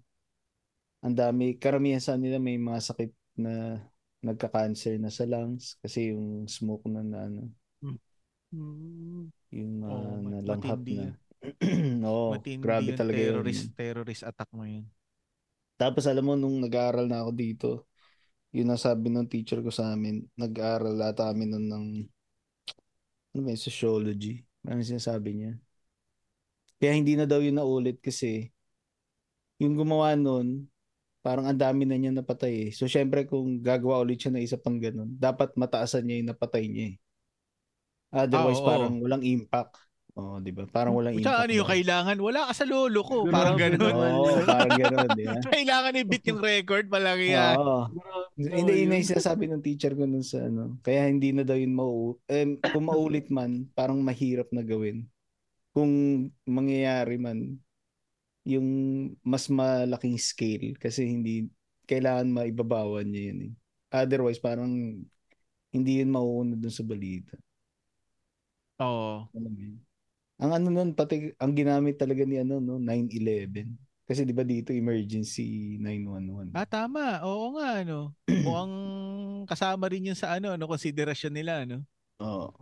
ang 1.04 1.14
dami, 1.14 1.54
karamihan 1.56 2.02
sa 2.02 2.16
nila 2.18 2.40
may 2.42 2.56
mga 2.58 2.80
sakit 2.82 3.10
na 3.38 3.78
nagka-cancer 4.24 4.98
na 4.98 5.12
sa 5.12 5.28
lungs 5.28 5.78
kasi 5.84 6.10
yung 6.12 6.48
smoke 6.50 6.88
na, 6.90 7.04
na 7.04 7.18
ano, 7.30 7.42
Hmm. 8.56 9.28
yung 9.52 9.72
mga 9.84 9.92
Oo, 9.92 10.12
mat- 10.24 10.40
nalanghap 10.40 10.80
matindi 10.80 10.96
na. 10.96 11.06
Oo, 12.08 12.32
Matindi 12.32 12.64
grabe 12.64 12.90
yung 12.90 12.98
talaga 13.00 13.22
terrorist, 13.22 13.62
yun. 13.62 13.68
terrorist 13.78 14.22
attack 14.26 14.50
mo 14.56 14.64
yun. 14.66 14.86
Tapos 15.76 16.04
alam 16.08 16.24
mo, 16.24 16.34
nung 16.36 16.56
nag-aaral 16.64 17.06
na 17.08 17.20
ako 17.24 17.30
dito, 17.36 17.70
yun 18.56 18.68
ang 18.72 18.80
sabi 18.80 19.08
ng 19.12 19.28
teacher 19.28 19.60
ko 19.64 19.70
sa 19.72 19.92
amin, 19.94 20.24
nag-aaral 20.38 20.96
ata 21.04 21.28
kami 21.30 21.44
nun 21.48 21.66
ng, 21.68 21.86
ano 23.34 23.40
ba 23.46 23.52
sociology. 23.56 24.42
Ano 24.66 24.80
sinasabi 24.82 25.30
niya? 25.36 25.52
Kaya 26.80 26.92
hindi 26.98 27.12
na 27.16 27.24
daw 27.28 27.40
yun 27.40 27.56
naulit 27.60 27.96
kasi 28.04 28.52
yung 29.60 29.74
gumawa 29.76 30.12
nun, 30.16 30.68
parang 31.24 31.46
ang 31.48 31.58
dami 31.58 31.84
na 31.88 31.96
niya 31.98 32.12
napatay 32.14 32.70
eh. 32.70 32.72
So 32.76 32.84
syempre 32.88 33.24
kung 33.30 33.60
gagawa 33.64 34.00
ulit 34.04 34.20
siya 34.22 34.32
ng 34.36 34.44
isa 34.44 34.58
pang 34.60 34.78
ganun, 34.80 35.10
dapat 35.16 35.52
mataasan 35.56 36.04
niya 36.06 36.16
yung 36.24 36.30
napatay 36.32 36.64
niya 36.70 36.86
eh. 36.94 36.96
Otherwise 38.16 38.56
Ah, 38.58 38.64
oo. 38.64 38.68
parang 38.72 38.94
walang 39.04 39.20
impact. 39.22 39.76
Oh, 40.16 40.40
'di 40.40 40.48
ba? 40.48 40.64
Parang 40.64 40.96
walang 40.96 41.12
Tsaka 41.20 41.28
impact. 41.28 41.44
ano 41.44 41.52
yung 41.52 41.68
kailangan? 41.68 42.16
Wala 42.24 42.40
ka 42.48 42.52
sa 42.56 42.64
lolo 42.64 43.00
ko. 43.04 43.28
Parang 43.28 43.60
ganun. 43.60 43.76
naman. 43.84 44.12
Oo, 44.16 44.40
parang 44.48 44.72
gano'n, 44.80 45.08
di 45.12 45.24
ba? 45.28 45.36
kailangan 45.60 45.92
i-beat 46.00 46.24
yung 46.24 46.40
record. 46.40 46.84
Walang 46.88 47.20
yan. 47.20 47.56
Oo. 47.60 47.80
Hindi, 48.40 48.88
yung 48.88 48.96
sinasabi 48.96 49.44
ng 49.52 49.60
teacher 49.60 49.92
ko 49.92 50.08
nun 50.08 50.24
sa 50.24 50.48
ano. 50.48 50.80
Kaya 50.80 51.04
hindi 51.04 51.36
na 51.36 51.44
daw 51.44 51.52
yun 51.52 51.76
mau 51.76 52.16
eh, 52.32 52.48
kung 52.72 52.88
maulit 52.88 53.28
man, 53.28 53.68
parang 53.76 54.00
mahirap 54.00 54.48
na 54.56 54.64
gawin. 54.64 55.04
Kung 55.76 55.92
mangyayari 56.48 57.20
man, 57.20 57.60
yung 58.48 58.68
mas 59.20 59.52
malaking 59.52 60.16
scale 60.16 60.80
kasi 60.80 61.04
hindi 61.04 61.50
kailangan 61.84 62.32
maibabawan 62.32 63.04
niya 63.04 63.22
yun 63.36 63.40
eh. 63.50 63.52
Otherwise, 63.92 64.40
parang 64.40 64.72
hindi 65.68 65.92
yun 66.00 66.08
mauuna 66.08 66.56
dun 66.56 66.72
sa 66.72 66.80
balita. 66.80 67.36
Oo. 68.80 69.24
Ang 70.36 70.50
ano 70.52 70.66
nun, 70.68 70.92
pati 70.92 71.32
ang 71.40 71.56
ginamit 71.56 71.96
talaga 71.96 72.22
ni 72.28 72.36
ano, 72.36 72.60
no, 72.60 72.76
9-11. 72.76 73.72
Kasi 74.06 74.22
di 74.22 74.36
ba 74.36 74.44
dito 74.46 74.70
emergency 74.70 75.80
911. 75.80 76.52
Ah, 76.54 76.68
tama. 76.68 77.24
Oo 77.24 77.56
nga, 77.56 77.82
ano. 77.82 78.12
Mukhang 78.46 78.74
kasama 79.48 79.88
rin 79.88 80.12
yun 80.12 80.18
sa 80.18 80.36
ano, 80.36 80.52
ano, 80.54 80.64
konsiderasyon 80.68 81.34
nila, 81.34 81.64
ano. 81.64 81.82
Oo. 82.20 82.52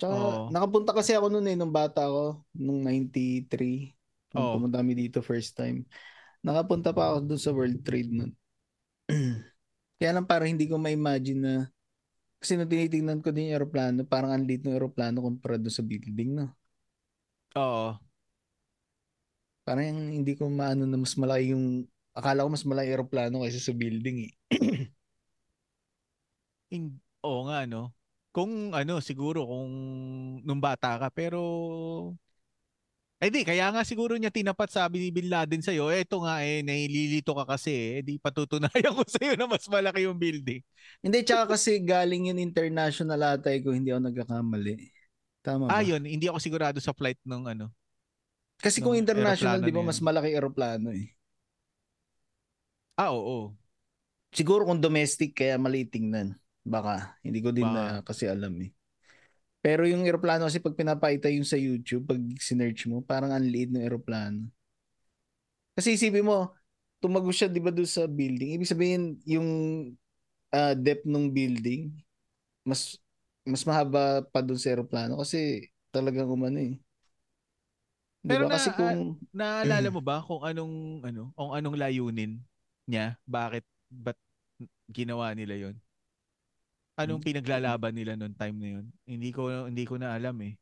Tsaka 0.00 0.14
Oo. 0.16 0.50
nakapunta 0.50 0.90
kasi 0.90 1.14
ako 1.14 1.30
noon 1.30 1.46
eh 1.46 1.54
nung 1.54 1.70
bata 1.70 2.10
ako 2.10 2.42
nung 2.58 2.82
93. 2.82 3.94
Nung 4.34 4.50
Oo. 4.50 4.54
pumunta 4.58 4.82
kami 4.82 4.98
dito 4.98 5.22
first 5.22 5.54
time. 5.54 5.86
Nakapunta 6.42 6.90
pa 6.90 7.14
ako 7.14 7.30
dun 7.30 7.40
sa 7.40 7.54
World 7.54 7.86
Trade 7.86 8.10
nun. 8.10 8.32
Kaya 10.02 10.10
lang 10.10 10.26
parang 10.26 10.50
hindi 10.50 10.66
ko 10.66 10.74
ma-imagine 10.76 11.38
na 11.38 11.54
kasi 12.44 12.60
nung 12.60 12.68
tinitingnan 12.68 13.24
ko 13.24 13.32
din 13.32 13.48
yung 13.48 13.56
aeroplano, 13.56 14.04
parang 14.04 14.36
ang 14.36 14.44
liit 14.44 14.68
ng 14.68 14.76
aeroplano 14.76 15.24
kumpara 15.24 15.56
doon 15.56 15.72
sa 15.72 15.80
building, 15.80 16.36
no? 16.36 16.52
Oo. 17.56 17.96
Parang 19.64 19.84
yung 19.88 20.02
hindi 20.20 20.36
ko 20.36 20.44
maano 20.52 20.84
na 20.84 21.00
mas 21.00 21.16
malaki 21.16 21.56
yung 21.56 21.88
akala 22.12 22.44
ko 22.44 22.48
mas 22.52 22.68
malaki 22.68 22.92
aeroplano 22.92 23.40
kaysa 23.42 23.60
sa 23.64 23.72
building 23.72 24.28
eh. 24.28 24.32
In, 26.74 27.00
oo 27.24 27.48
nga, 27.48 27.64
no? 27.64 27.94
Kung 28.34 28.74
ano, 28.74 28.98
siguro 29.00 29.46
kung 29.46 29.70
nung 30.44 30.60
bata 30.60 30.98
ka, 31.00 31.08
pero... 31.14 31.38
Eh 33.24 33.32
di, 33.32 33.40
kaya 33.40 33.72
nga 33.72 33.80
siguro 33.88 34.20
niya 34.20 34.28
tinapat 34.28 34.68
sabi 34.68 35.00
ni 35.00 35.08
Bin 35.08 35.32
Laden 35.32 35.64
sa'yo, 35.64 35.88
eh, 35.88 36.04
ito 36.04 36.20
nga 36.20 36.44
eh, 36.44 36.60
nahililito 36.60 37.32
ka 37.32 37.56
kasi 37.56 37.72
eh, 37.72 37.98
di 38.04 38.20
patutunayan 38.20 38.92
ko 39.00 39.00
sa'yo 39.00 39.32
na 39.32 39.48
mas 39.48 39.64
malaki 39.64 40.04
yung 40.04 40.20
building. 40.20 40.60
Hindi, 41.00 41.24
tsaka 41.24 41.56
kasi 41.56 41.80
galing 41.80 42.28
yun 42.28 42.36
international 42.36 43.40
atay 43.40 43.64
ko, 43.64 43.72
hindi 43.72 43.88
ako 43.96 44.12
nagkakamali. 44.12 44.76
Tama 45.40 45.72
ba? 45.72 45.80
Ah, 45.80 45.80
yun, 45.80 46.04
hindi 46.04 46.28
ako 46.28 46.36
sigurado 46.36 46.76
sa 46.84 46.92
flight 46.92 47.16
nung 47.24 47.48
ano. 47.48 47.72
Kasi 48.60 48.84
kung 48.84 48.92
nung 48.92 49.00
international, 49.00 49.56
aeroplano 49.56 49.72
di 49.72 49.72
ba, 49.72 49.88
mas 49.88 50.00
malaki 50.04 50.28
aeroplano 50.36 50.88
eh. 50.92 51.08
Ah, 53.00 53.08
oo. 53.08 53.56
Siguro 54.36 54.68
kung 54.68 54.84
domestic, 54.84 55.32
kaya 55.32 55.56
mali 55.56 55.88
tingnan. 55.88 56.36
Baka. 56.60 57.16
Hindi 57.24 57.40
ko 57.40 57.56
din 57.56 57.72
Baka. 57.72 58.04
na 58.04 58.04
kasi 58.04 58.28
alam 58.28 58.52
eh. 58.60 58.73
Pero 59.64 59.88
yung 59.88 60.04
aeroplano 60.04 60.44
kasi 60.48 60.60
pag 60.60 60.76
pinapakita 60.76 61.32
yung 61.32 61.48
sa 61.48 61.56
YouTube, 61.56 62.04
pag 62.10 62.20
sinearch 62.36 62.84
mo, 62.90 63.00
parang 63.00 63.32
ang 63.32 63.44
liit 63.48 63.72
ng 63.72 63.80
aeroplano. 63.80 64.52
Kasi 65.74 65.96
isipin 65.98 66.26
mo, 66.26 66.54
tumago 67.02 67.30
siya 67.34 67.50
di 67.50 67.58
ba 67.62 67.74
doon 67.74 67.88
sa 67.88 68.06
building. 68.06 68.54
Ibig 68.58 68.70
sabihin, 68.70 69.02
yung 69.26 69.48
ah, 70.54 70.74
depth 70.76 71.06
ng 71.08 71.26
building, 71.32 71.90
mas 72.66 72.98
mas 73.44 73.62
mahaba 73.68 74.24
pa 74.32 74.40
doon 74.44 74.56
sa 74.60 74.72
aeroplano 74.72 75.20
kasi 75.20 75.68
talagang 75.92 76.28
umano 76.30 76.58
eh. 76.60 76.74
Di 78.24 78.28
Pero 78.32 78.48
na- 78.48 78.56
Kasi 78.56 78.68
kung 78.72 79.20
Naalala 79.34 79.88
mo 79.94 80.00
ba 80.00 80.22
kung 80.24 80.40
anong 80.46 81.02
ano, 81.04 81.22
kung 81.36 81.52
anong 81.52 81.76
layunin 81.76 82.40
niya? 82.88 83.18
Bakit 83.28 83.64
ba't 83.92 84.16
ginawa 84.88 85.34
nila 85.36 85.54
'yon? 85.58 85.76
Anong 87.02 87.20
Hmm. 87.20 87.26
pinaglalaban 87.26 87.94
nila 87.94 88.14
noong 88.14 88.36
time 88.38 88.56
na 88.62 88.68
'yon? 88.78 88.86
Hindi 89.06 89.28
ko 89.34 89.42
hindi 89.66 89.84
ko 89.86 89.94
na 89.98 90.14
alam 90.14 90.36
eh. 90.46 90.54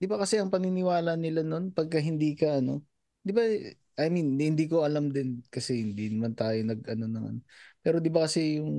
Di 0.00 0.06
ba 0.08 0.16
kasi 0.16 0.40
ang 0.40 0.48
paniniwala 0.54 1.12
nila 1.20 1.44
noon 1.44 1.76
pagka 1.76 2.00
hindi 2.00 2.32
ka 2.32 2.60
ano, 2.64 2.80
di 3.20 3.32
ba 3.36 3.42
I 4.00 4.08
mean, 4.08 4.32
hindi- 4.32 4.48
hindi 4.48 4.64
ko 4.64 4.80
alam 4.88 5.12
din 5.12 5.44
kasi 5.52 5.84
hindi 5.84 6.08
naman 6.08 6.32
tayo 6.32 6.56
nag 6.64 6.80
ano 6.88 7.04
ano. 7.20 7.40
Pero 7.84 8.00
di 8.00 8.08
ba 8.08 8.24
kasi 8.24 8.56
yung 8.56 8.72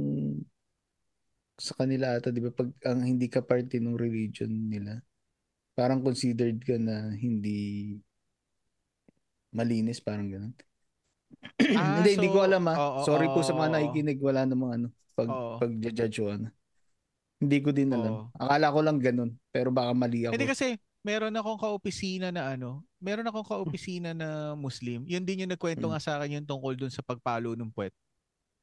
sa 1.67 1.73
kanila 1.79 2.05
ata, 2.17 2.29
di 2.35 2.41
ba 2.45 2.51
pag 2.59 2.69
ang 2.89 2.99
hindi 3.05 3.27
ka 3.31 3.41
parte 3.49 3.75
ng 3.79 3.95
religion 4.05 4.51
nila, 4.73 4.93
parang 5.77 6.01
considered 6.07 6.59
ka 6.67 6.75
na 6.87 6.95
hindi 7.23 7.59
malinis, 9.57 9.99
parang 10.03 10.27
ganun. 10.33 10.53
Ah, 11.73 12.03
hindi, 12.03 12.09
hindi 12.17 12.27
so- 12.27 12.33
ko 12.33 12.39
alam 12.43 12.63
ah. 12.67 12.79
oo, 12.79 13.01
Sorry 13.05 13.27
po 13.31 13.39
sa 13.43 13.53
mga 13.55 13.69
nakikinig, 13.79 14.19
wala 14.21 14.43
namang 14.47 14.71
ano, 14.77 14.87
pag, 15.13 15.29
Oo. 15.29 15.57
pag-judge 15.59 16.17
o 16.23 16.31
ano. 16.31 16.47
Hindi 17.41 17.57
ko 17.59 17.69
din 17.73 17.89
alam. 17.89 18.13
Oo. 18.13 18.23
Akala 18.37 18.69
ko 18.69 18.79
lang 18.85 18.97
ganun, 19.01 19.31
pero 19.49 19.73
baka 19.73 19.91
mali 19.97 20.29
ako. 20.29 20.33
Hindi 20.37 20.45
kasi 20.49 20.77
meron 21.01 21.33
akong 21.33 21.57
kaopisina 21.57 22.29
na 22.29 22.53
ano, 22.53 22.85
meron 23.01 23.25
akong 23.25 23.47
kaopisina 23.49 24.13
na 24.13 24.53
Muslim. 24.53 25.01
Yun 25.09 25.25
din 25.25 25.45
yung 25.45 25.53
nagkwento 25.53 25.89
Mm. 25.89 25.91
nga 25.91 26.01
sa 26.01 26.11
akin 26.21 26.37
yung 26.37 26.47
tungkol 26.49 26.77
dun 26.77 26.93
sa 26.93 27.01
pagpalo 27.01 27.57
ng 27.57 27.73
puwet. 27.73 27.93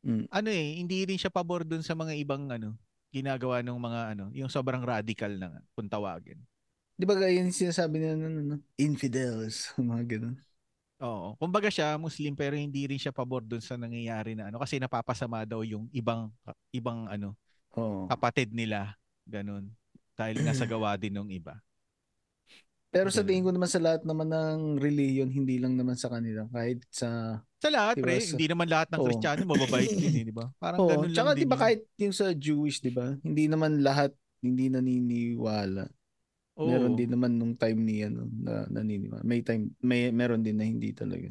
Mm. 0.07 0.31
Ano 0.31 0.49
eh, 0.55 0.79
hindi 0.79 1.03
rin 1.03 1.19
siya 1.19 1.35
pabor 1.35 1.67
dun 1.67 1.83
sa 1.83 1.99
mga 1.99 2.15
ibang 2.15 2.47
ano, 2.55 2.79
ginagawa 3.11 3.67
ng 3.67 3.75
mga 3.75 4.01
ano, 4.15 4.25
yung 4.31 4.47
sobrang 4.47 4.87
radical 4.87 5.35
na 5.35 5.51
nga, 5.51 5.61
kung 5.75 5.91
tawagin. 5.91 6.39
Di 6.95 7.03
ba 7.03 7.19
ganyan 7.19 7.51
yung 7.51 7.59
sinasabi 7.59 7.99
nila 7.99 8.15
ano, 8.15 8.27
ano, 8.31 8.57
infidels, 8.79 9.75
mga 9.79 10.05
ganun. 10.07 10.37
Oo. 10.99 11.39
Kumbaga 11.39 11.71
siya 11.71 11.95
Muslim 11.95 12.35
pero 12.35 12.59
hindi 12.59 12.83
rin 12.87 12.99
siya 12.99 13.15
pabor 13.15 13.47
dun 13.47 13.63
sa 13.63 13.79
nangyayari 13.79 14.35
na 14.35 14.51
ano 14.51 14.59
kasi 14.59 14.83
napapasama 14.83 15.47
daw 15.47 15.63
yung 15.63 15.87
ibang 15.95 16.27
ibang 16.75 17.07
ano 17.07 17.39
Oo. 17.79 18.11
kapatid 18.11 18.51
nila 18.51 18.99
ganun 19.23 19.71
dahil 20.19 20.43
nasa 20.43 20.67
gawa 20.71 20.99
din 20.99 21.15
ng 21.15 21.31
iba. 21.31 21.63
Pero 22.89 23.13
sa 23.13 23.21
tingin 23.21 23.45
ko 23.45 23.53
naman 23.53 23.69
sa 23.69 23.79
lahat 23.85 24.01
naman 24.09 24.33
ng 24.33 24.81
religion, 24.81 25.29
hindi 25.29 25.61
lang 25.61 25.77
naman 25.77 25.93
sa 25.93 26.09
kanila, 26.09 26.49
kahit 26.49 26.81
sa... 26.89 27.37
Sa 27.61 27.69
lahat 27.69 28.01
Diba, 28.01 28.09
pre, 28.09 28.17
sa- 28.25 28.33
hindi 28.33 28.49
naman 28.49 28.65
lahat 28.65 28.89
ng 28.89 29.01
Oo. 29.05 29.07
Kristiyano 29.13 29.45
mababait 29.45 29.93
din 29.93 30.15
eh, 30.17 30.25
di 30.25 30.33
ba? 30.33 30.49
Parang 30.57 30.81
Oo, 30.81 31.05
ganun 31.05 31.13
tsaka 31.13 31.31
lang 31.31 31.37
di 31.37 31.45
din. 31.45 31.51
ba 31.53 31.57
kahit 31.61 31.81
yung 32.01 32.15
sa 32.17 32.33
Jewish, 32.33 32.81
di 32.81 32.89
ba? 32.89 33.13
Hindi 33.21 33.45
naman 33.45 33.85
lahat 33.85 34.17
hindi 34.41 34.73
naniniwala. 34.73 35.85
Oo. 36.59 36.67
Meron 36.67 36.99
din 36.99 37.11
naman 37.15 37.39
nung 37.39 37.55
time 37.55 37.79
ni 37.79 38.03
ano 38.03 38.27
na 38.27 38.67
naniniwala. 38.67 39.23
May 39.23 39.47
time 39.47 39.71
may 39.79 40.11
meron 40.11 40.43
din 40.43 40.59
na 40.59 40.67
hindi 40.67 40.91
talaga. 40.91 41.31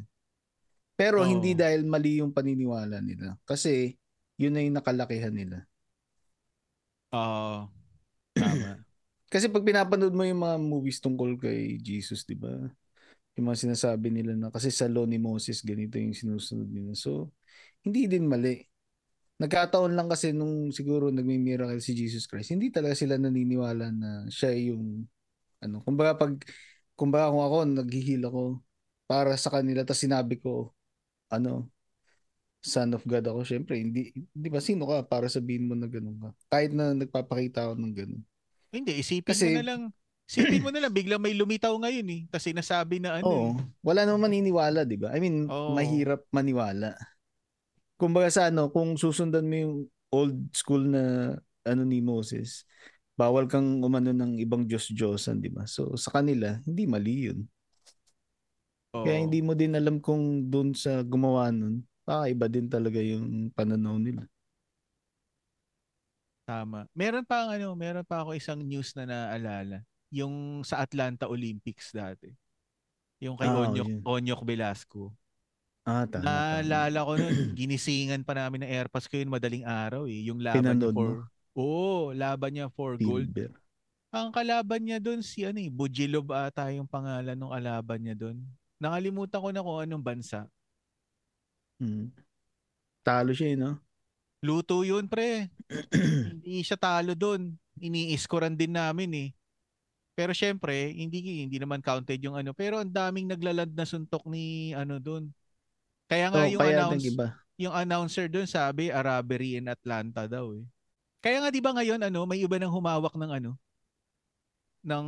Pero 0.98 1.22
Oo. 1.22 1.28
hindi 1.28 1.52
dahil 1.52 1.84
mali 1.84 2.18
yung 2.24 2.32
paniniwala 2.32 2.98
nila. 3.04 3.36
Kasi 3.44 3.94
yun 4.40 4.56
na 4.56 4.64
yung 4.64 4.80
nakalakihan 4.80 5.30
nila. 5.30 5.68
Oo. 7.12 7.68
tama. 8.34 8.80
Kasi 9.32 9.52
pag 9.52 9.60
pinapanood 9.60 10.16
mo 10.16 10.24
yung 10.24 10.40
mga 10.40 10.56
movies 10.56 11.04
tungkol 11.04 11.36
kay 11.36 11.76
Jesus, 11.84 12.24
di 12.24 12.32
ba? 12.32 12.48
Yung 13.36 13.52
mga 13.52 13.68
sinasabi 13.68 14.08
nila 14.08 14.32
na 14.32 14.48
kasi 14.48 14.72
sa 14.72 14.88
law 14.88 15.04
ni 15.04 15.20
Moses, 15.20 15.60
ganito 15.60 16.00
yung 16.00 16.16
sinusunod 16.16 16.64
nila. 16.64 16.96
So, 16.96 17.28
hindi 17.84 18.08
din 18.08 18.24
mali. 18.24 18.64
Nagkataon 19.36 19.92
lang 19.92 20.08
kasi 20.08 20.32
nung 20.32 20.72
siguro 20.72 21.12
nagmi-miracle 21.12 21.78
si 21.84 21.92
Jesus 21.92 22.24
Christ, 22.24 22.56
hindi 22.56 22.72
talaga 22.72 22.96
sila 22.96 23.20
naniniwala 23.20 23.92
na 23.92 24.10
siya 24.32 24.56
yung 24.72 25.04
ano, 25.58 25.82
kumbaga 25.82 26.14
pag 26.18 26.32
kumbaga 26.98 27.30
kung 27.30 27.44
ako 27.44 27.56
naghihil 27.66 28.22
ako 28.26 28.42
para 29.06 29.34
sa 29.38 29.50
kanila 29.50 29.82
tapos 29.86 30.02
sinabi 30.02 30.38
ko 30.38 30.74
ano 31.30 31.70
son 32.58 32.90
of 32.94 33.06
God 33.06 33.22
ako, 33.22 33.46
syempre 33.46 33.78
hindi, 33.78 34.10
di 34.34 34.48
ba 34.50 34.58
sino 34.58 34.84
ka 34.90 35.06
para 35.06 35.30
sabihin 35.30 35.70
mo 35.70 35.78
na 35.78 35.86
ganun 35.86 36.18
ka? 36.18 36.30
Kahit 36.50 36.74
na 36.74 36.90
nagpapakita 36.90 37.70
ako 37.70 37.74
ng 37.78 37.94
ganun. 37.94 38.22
Hindi, 38.74 38.98
isipin 38.98 39.30
Kasi- 39.30 39.54
mo 39.54 39.62
na 39.62 39.66
lang. 39.66 39.82
Isipin 40.28 40.60
mo 40.60 40.68
na 40.68 40.82
lang, 40.84 40.92
biglang 40.92 41.22
may 41.22 41.32
lumitaw 41.32 41.72
ngayon 41.72 42.04
eh. 42.12 42.20
Tapos 42.28 42.44
sinasabi 42.44 43.00
na 43.00 43.22
ano 43.22 43.24
Oo. 43.24 43.40
eh. 43.56 43.64
Wala 43.80 44.04
namang 44.04 44.28
maniniwala, 44.28 44.84
di 44.84 45.00
ba? 45.00 45.08
I 45.16 45.22
mean, 45.24 45.48
Oo. 45.48 45.72
mahirap 45.72 46.26
maniwala. 46.28 46.92
Kumbaga 47.96 48.28
sa 48.28 48.52
ano, 48.52 48.68
kung 48.68 49.00
susundan 49.00 49.48
mo 49.48 49.56
yung 49.56 49.74
old 50.12 50.36
school 50.52 50.84
na 50.84 51.32
ano 51.64 51.82
ni 51.88 52.04
Moses, 52.04 52.68
bawal 53.18 53.50
kang 53.50 53.82
umano 53.82 54.14
ng 54.14 54.38
ibang 54.38 54.62
Diyos-Diyosan, 54.62 55.42
di 55.42 55.50
ba? 55.50 55.66
So 55.66 55.98
sa 55.98 56.14
kanila, 56.14 56.62
hindi 56.62 56.86
mali 56.86 57.26
yun. 57.26 57.42
Oo. 58.94 59.02
Kaya 59.02 59.18
hindi 59.18 59.42
mo 59.42 59.58
din 59.58 59.74
alam 59.74 59.98
kung 59.98 60.46
doon 60.46 60.70
sa 60.72 61.02
gumawa 61.02 61.50
nun, 61.50 61.82
baka 62.06 62.30
iba 62.30 62.46
din 62.46 62.70
talaga 62.70 63.02
yung 63.02 63.50
pananaw 63.50 63.98
nila. 63.98 64.22
Tama. 66.48 66.88
Meron 66.96 67.26
pa 67.26 67.44
ang 67.44 67.60
ano, 67.60 67.74
meron 67.76 68.06
pa 68.06 68.24
ako 68.24 68.32
isang 68.38 68.62
news 68.62 68.96
na 68.96 69.04
naalala. 69.04 69.84
Yung 70.08 70.64
sa 70.64 70.80
Atlanta 70.80 71.28
Olympics 71.28 71.92
dati. 71.92 72.32
Yung 73.20 73.36
kay 73.36 73.50
Ah, 73.50 73.68
Onyok, 73.68 73.84
yun. 73.84 74.00
Onyok 74.00 74.42
Velasco. 74.46 75.12
Ah, 75.84 76.08
tama. 76.08 76.24
tama. 76.24 76.28
Naalala 76.64 76.98
ko 77.04 77.12
nun, 77.18 77.34
ginisingan 77.58 78.24
pa 78.24 78.32
namin 78.32 78.64
ng 78.64 78.72
airpass 78.72 79.10
ko 79.10 79.20
yun 79.20 79.28
madaling 79.28 79.66
araw 79.68 80.08
eh. 80.08 80.24
Yung 80.24 80.40
laban 80.40 80.64
Pinanood 80.64 80.96
for... 80.96 81.28
Oo, 81.58 82.14
laban 82.14 82.54
niya 82.54 82.70
for 82.70 82.94
gold. 82.94 83.34
Silver. 83.34 83.50
Ang 84.14 84.30
kalaban 84.32 84.80
niya 84.80 85.02
doon 85.02 85.20
si 85.20 85.44
ano 85.44 85.58
eh, 85.60 85.68
Bujilov 85.68 86.30
ata 86.32 86.70
yung 86.72 86.88
pangalan 86.88 87.34
ng 87.36 87.52
kalaban 87.52 88.00
niya 88.00 88.16
doon. 88.16 88.40
Nakalimutan 88.78 89.42
ko 89.42 89.48
na 89.50 89.60
kung 89.60 89.78
anong 89.82 90.04
bansa. 90.06 90.46
Hmm. 91.82 92.14
Talo 93.02 93.34
siya, 93.34 93.52
eh, 93.52 93.56
no? 93.58 93.76
Luto 94.40 94.86
yun, 94.86 95.10
pre. 95.10 95.50
hindi 96.40 96.62
siya 96.62 96.78
talo 96.78 97.12
doon. 97.18 97.52
Ini-scorean 97.78 98.54
din 98.54 98.78
namin 98.78 99.10
eh. 99.12 99.28
Pero 100.18 100.34
syempre, 100.34 100.94
hindi 100.94 101.46
hindi 101.46 101.58
naman 101.62 101.78
counted 101.82 102.18
yung 102.22 102.34
ano. 102.34 102.50
Pero 102.50 102.78
ang 102.78 102.90
daming 102.90 103.30
naglalad 103.30 103.70
na 103.70 103.86
suntok 103.86 104.26
ni 104.26 104.74
ano 104.74 104.98
doon. 104.98 105.30
Kaya 106.10 106.32
nga 106.32 106.42
Oh, 106.42 106.50
yung 106.50 106.62
kaya 106.62 106.74
announce, 106.86 107.06
yung 107.54 107.74
announcer 107.74 108.26
doon 108.26 108.48
sabi 108.48 108.90
Arabery 108.90 109.62
in 109.62 109.70
Atlanta 109.70 110.26
daw 110.26 110.54
eh. 110.58 110.66
Kaya 111.22 111.42
nga 111.42 111.50
'di 111.50 111.60
ba 111.62 111.74
ngayon 111.74 112.00
ano, 112.02 112.20
may 112.30 112.38
iba 112.42 112.56
nang 112.58 112.70
humawak 112.74 113.14
ng 113.18 113.30
ano 113.42 113.50
ng 114.86 115.06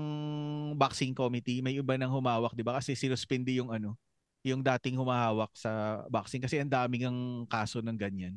boxing 0.75 1.15
committee, 1.15 1.63
may 1.63 1.79
iba 1.79 1.95
nang 1.95 2.11
humawak 2.11 2.53
'di 2.55 2.65
ba? 2.67 2.79
Kasi 2.83 2.99
sinuspindi 2.99 3.59
yung 3.63 3.71
ano, 3.71 3.95
yung 4.43 4.61
dating 4.65 4.99
humahawak 4.99 5.51
sa 5.55 6.03
boxing 6.11 6.43
kasi 6.43 6.59
ang 6.59 6.71
daming 6.71 7.07
ang 7.07 7.19
kaso 7.47 7.79
ng 7.79 7.95
ganyan. 7.95 8.35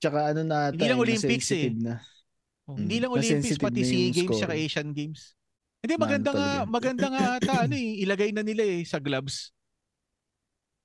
Tsaka 0.00 0.32
ano 0.32 0.40
na 0.40 0.72
Hindi 0.72 0.88
lang 0.88 0.96
eh, 0.98 1.04
Olympics, 1.04 1.46
na-sensitive 1.52 1.76
na. 1.84 1.94
Oh, 2.64 2.78
Mm. 2.78 2.86
Hindi 2.86 2.96
lang 3.02 3.12
Olympics, 3.12 3.58
pati 3.58 3.80
SEA 3.82 4.08
Games 4.14 4.38
score. 4.38 4.54
Asian 4.54 4.88
Games. 4.94 5.22
Hindi 5.82 5.94
ano 5.96 6.02
maganda 6.04 6.30
nga, 6.32 6.48
maganda 6.68 7.06
nga 7.10 7.24
ata 7.40 7.52
ano 7.66 7.74
eh, 7.76 8.04
ilagay 8.04 8.30
na 8.32 8.44
nila 8.46 8.62
eh 8.64 8.84
sa 8.86 8.96
gloves. 9.02 9.50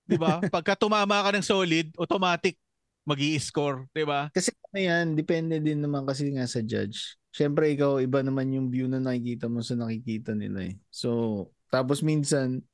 'Di 0.08 0.18
ba? 0.18 0.42
Pagka 0.54 0.74
tumama 0.78 1.22
ka 1.26 1.30
ng 1.34 1.46
solid, 1.46 1.94
automatic 1.98 2.58
magi-score, 3.06 3.88
'di 3.94 4.04
ba? 4.04 4.28
Kasi 4.34 4.52
ano 4.74 4.80
yan, 4.82 5.06
depende 5.14 5.62
din 5.62 5.80
naman 5.80 6.04
kasi 6.04 6.28
nga 6.34 6.44
sa 6.50 6.60
judge. 6.66 7.16
Siyempre 7.30 7.70
ikaw, 7.72 8.02
iba 8.02 8.26
naman 8.26 8.52
yung 8.52 8.68
view 8.72 8.90
na 8.90 8.98
nakikita 8.98 9.46
mo 9.46 9.62
sa 9.62 9.78
nakikita 9.78 10.34
nila 10.34 10.72
eh. 10.72 10.76
So, 10.90 11.52
tapos 11.70 12.02
minsan, 12.02 12.66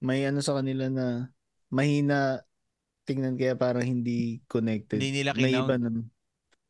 may 0.00 0.24
ano 0.24 0.40
sa 0.44 0.58
kanila 0.60 0.88
na 0.88 1.28
mahina 1.72 2.44
tingnan 3.04 3.36
kaya 3.36 3.52
parang 3.56 3.84
hindi 3.84 4.40
connected. 4.48 5.00
Hindi 5.00 5.20
nila 5.22 5.36
may 5.36 5.52
iba 5.52 5.74
naman. 5.76 6.08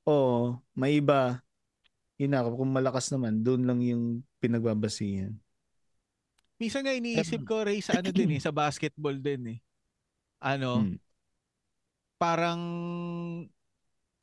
Oo, 0.04 0.58
may 0.74 0.98
iba. 0.98 1.38
Yun 2.18 2.30
na, 2.30 2.46
kung 2.46 2.70
malakas 2.70 3.10
naman, 3.10 3.42
doon 3.42 3.66
lang 3.66 3.80
yung 3.82 4.04
pinagbabasihan. 4.38 5.34
Minsan 6.58 6.86
nga 6.86 6.94
iniisip 6.94 7.42
ko 7.42 7.66
Ray 7.66 7.82
sa 7.82 7.98
ano 7.98 8.14
din 8.14 8.38
eh, 8.38 8.40
sa 8.42 8.54
basketball 8.54 9.18
din 9.18 9.58
eh. 9.58 9.58
Ano, 10.38 10.86
Hmm. 10.86 10.96
Parang 12.24 12.60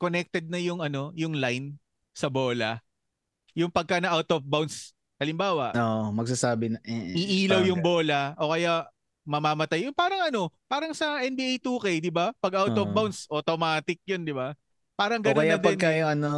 connected 0.02 0.44
na 0.50 0.58
yung 0.58 0.82
ano, 0.82 1.14
yung 1.14 1.38
line 1.38 1.78
sa 2.12 2.26
bola. 2.28 2.82
Yung 3.54 3.70
pagka 3.70 4.00
na 4.02 4.10
out 4.16 4.28
of 4.32 4.42
bounds, 4.44 4.96
halimbawa, 5.20 5.76
Oo, 5.76 6.12
magsasabi 6.12 6.76
na 6.76 6.78
eh, 6.84 7.16
iilaw 7.16 7.60
parang 7.60 7.68
yung 7.68 7.80
bola 7.84 8.34
o 8.40 8.52
kaya 8.52 8.88
mamamatay. 9.24 9.86
Yung 9.86 9.96
parang 9.96 10.20
ano, 10.24 10.50
parang 10.68 10.92
sa 10.96 11.20
NBA 11.22 11.60
2K, 11.60 12.00
'di 12.02 12.10
ba? 12.12 12.32
Pag 12.42 12.58
out 12.58 12.74
of 12.76 12.88
Oo. 12.88 12.92
bounds, 12.92 13.24
automatic 13.30 14.00
'yun, 14.08 14.24
'di 14.24 14.34
ba? 14.34 14.56
Parang 14.98 15.20
O 15.22 15.32
ganun 15.32 15.38
kaya 15.38 15.54
na 15.54 15.60
din. 15.60 15.78
pagka 15.78 15.88
eh. 15.88 16.02
yung 16.02 16.10
ano, 16.18 16.30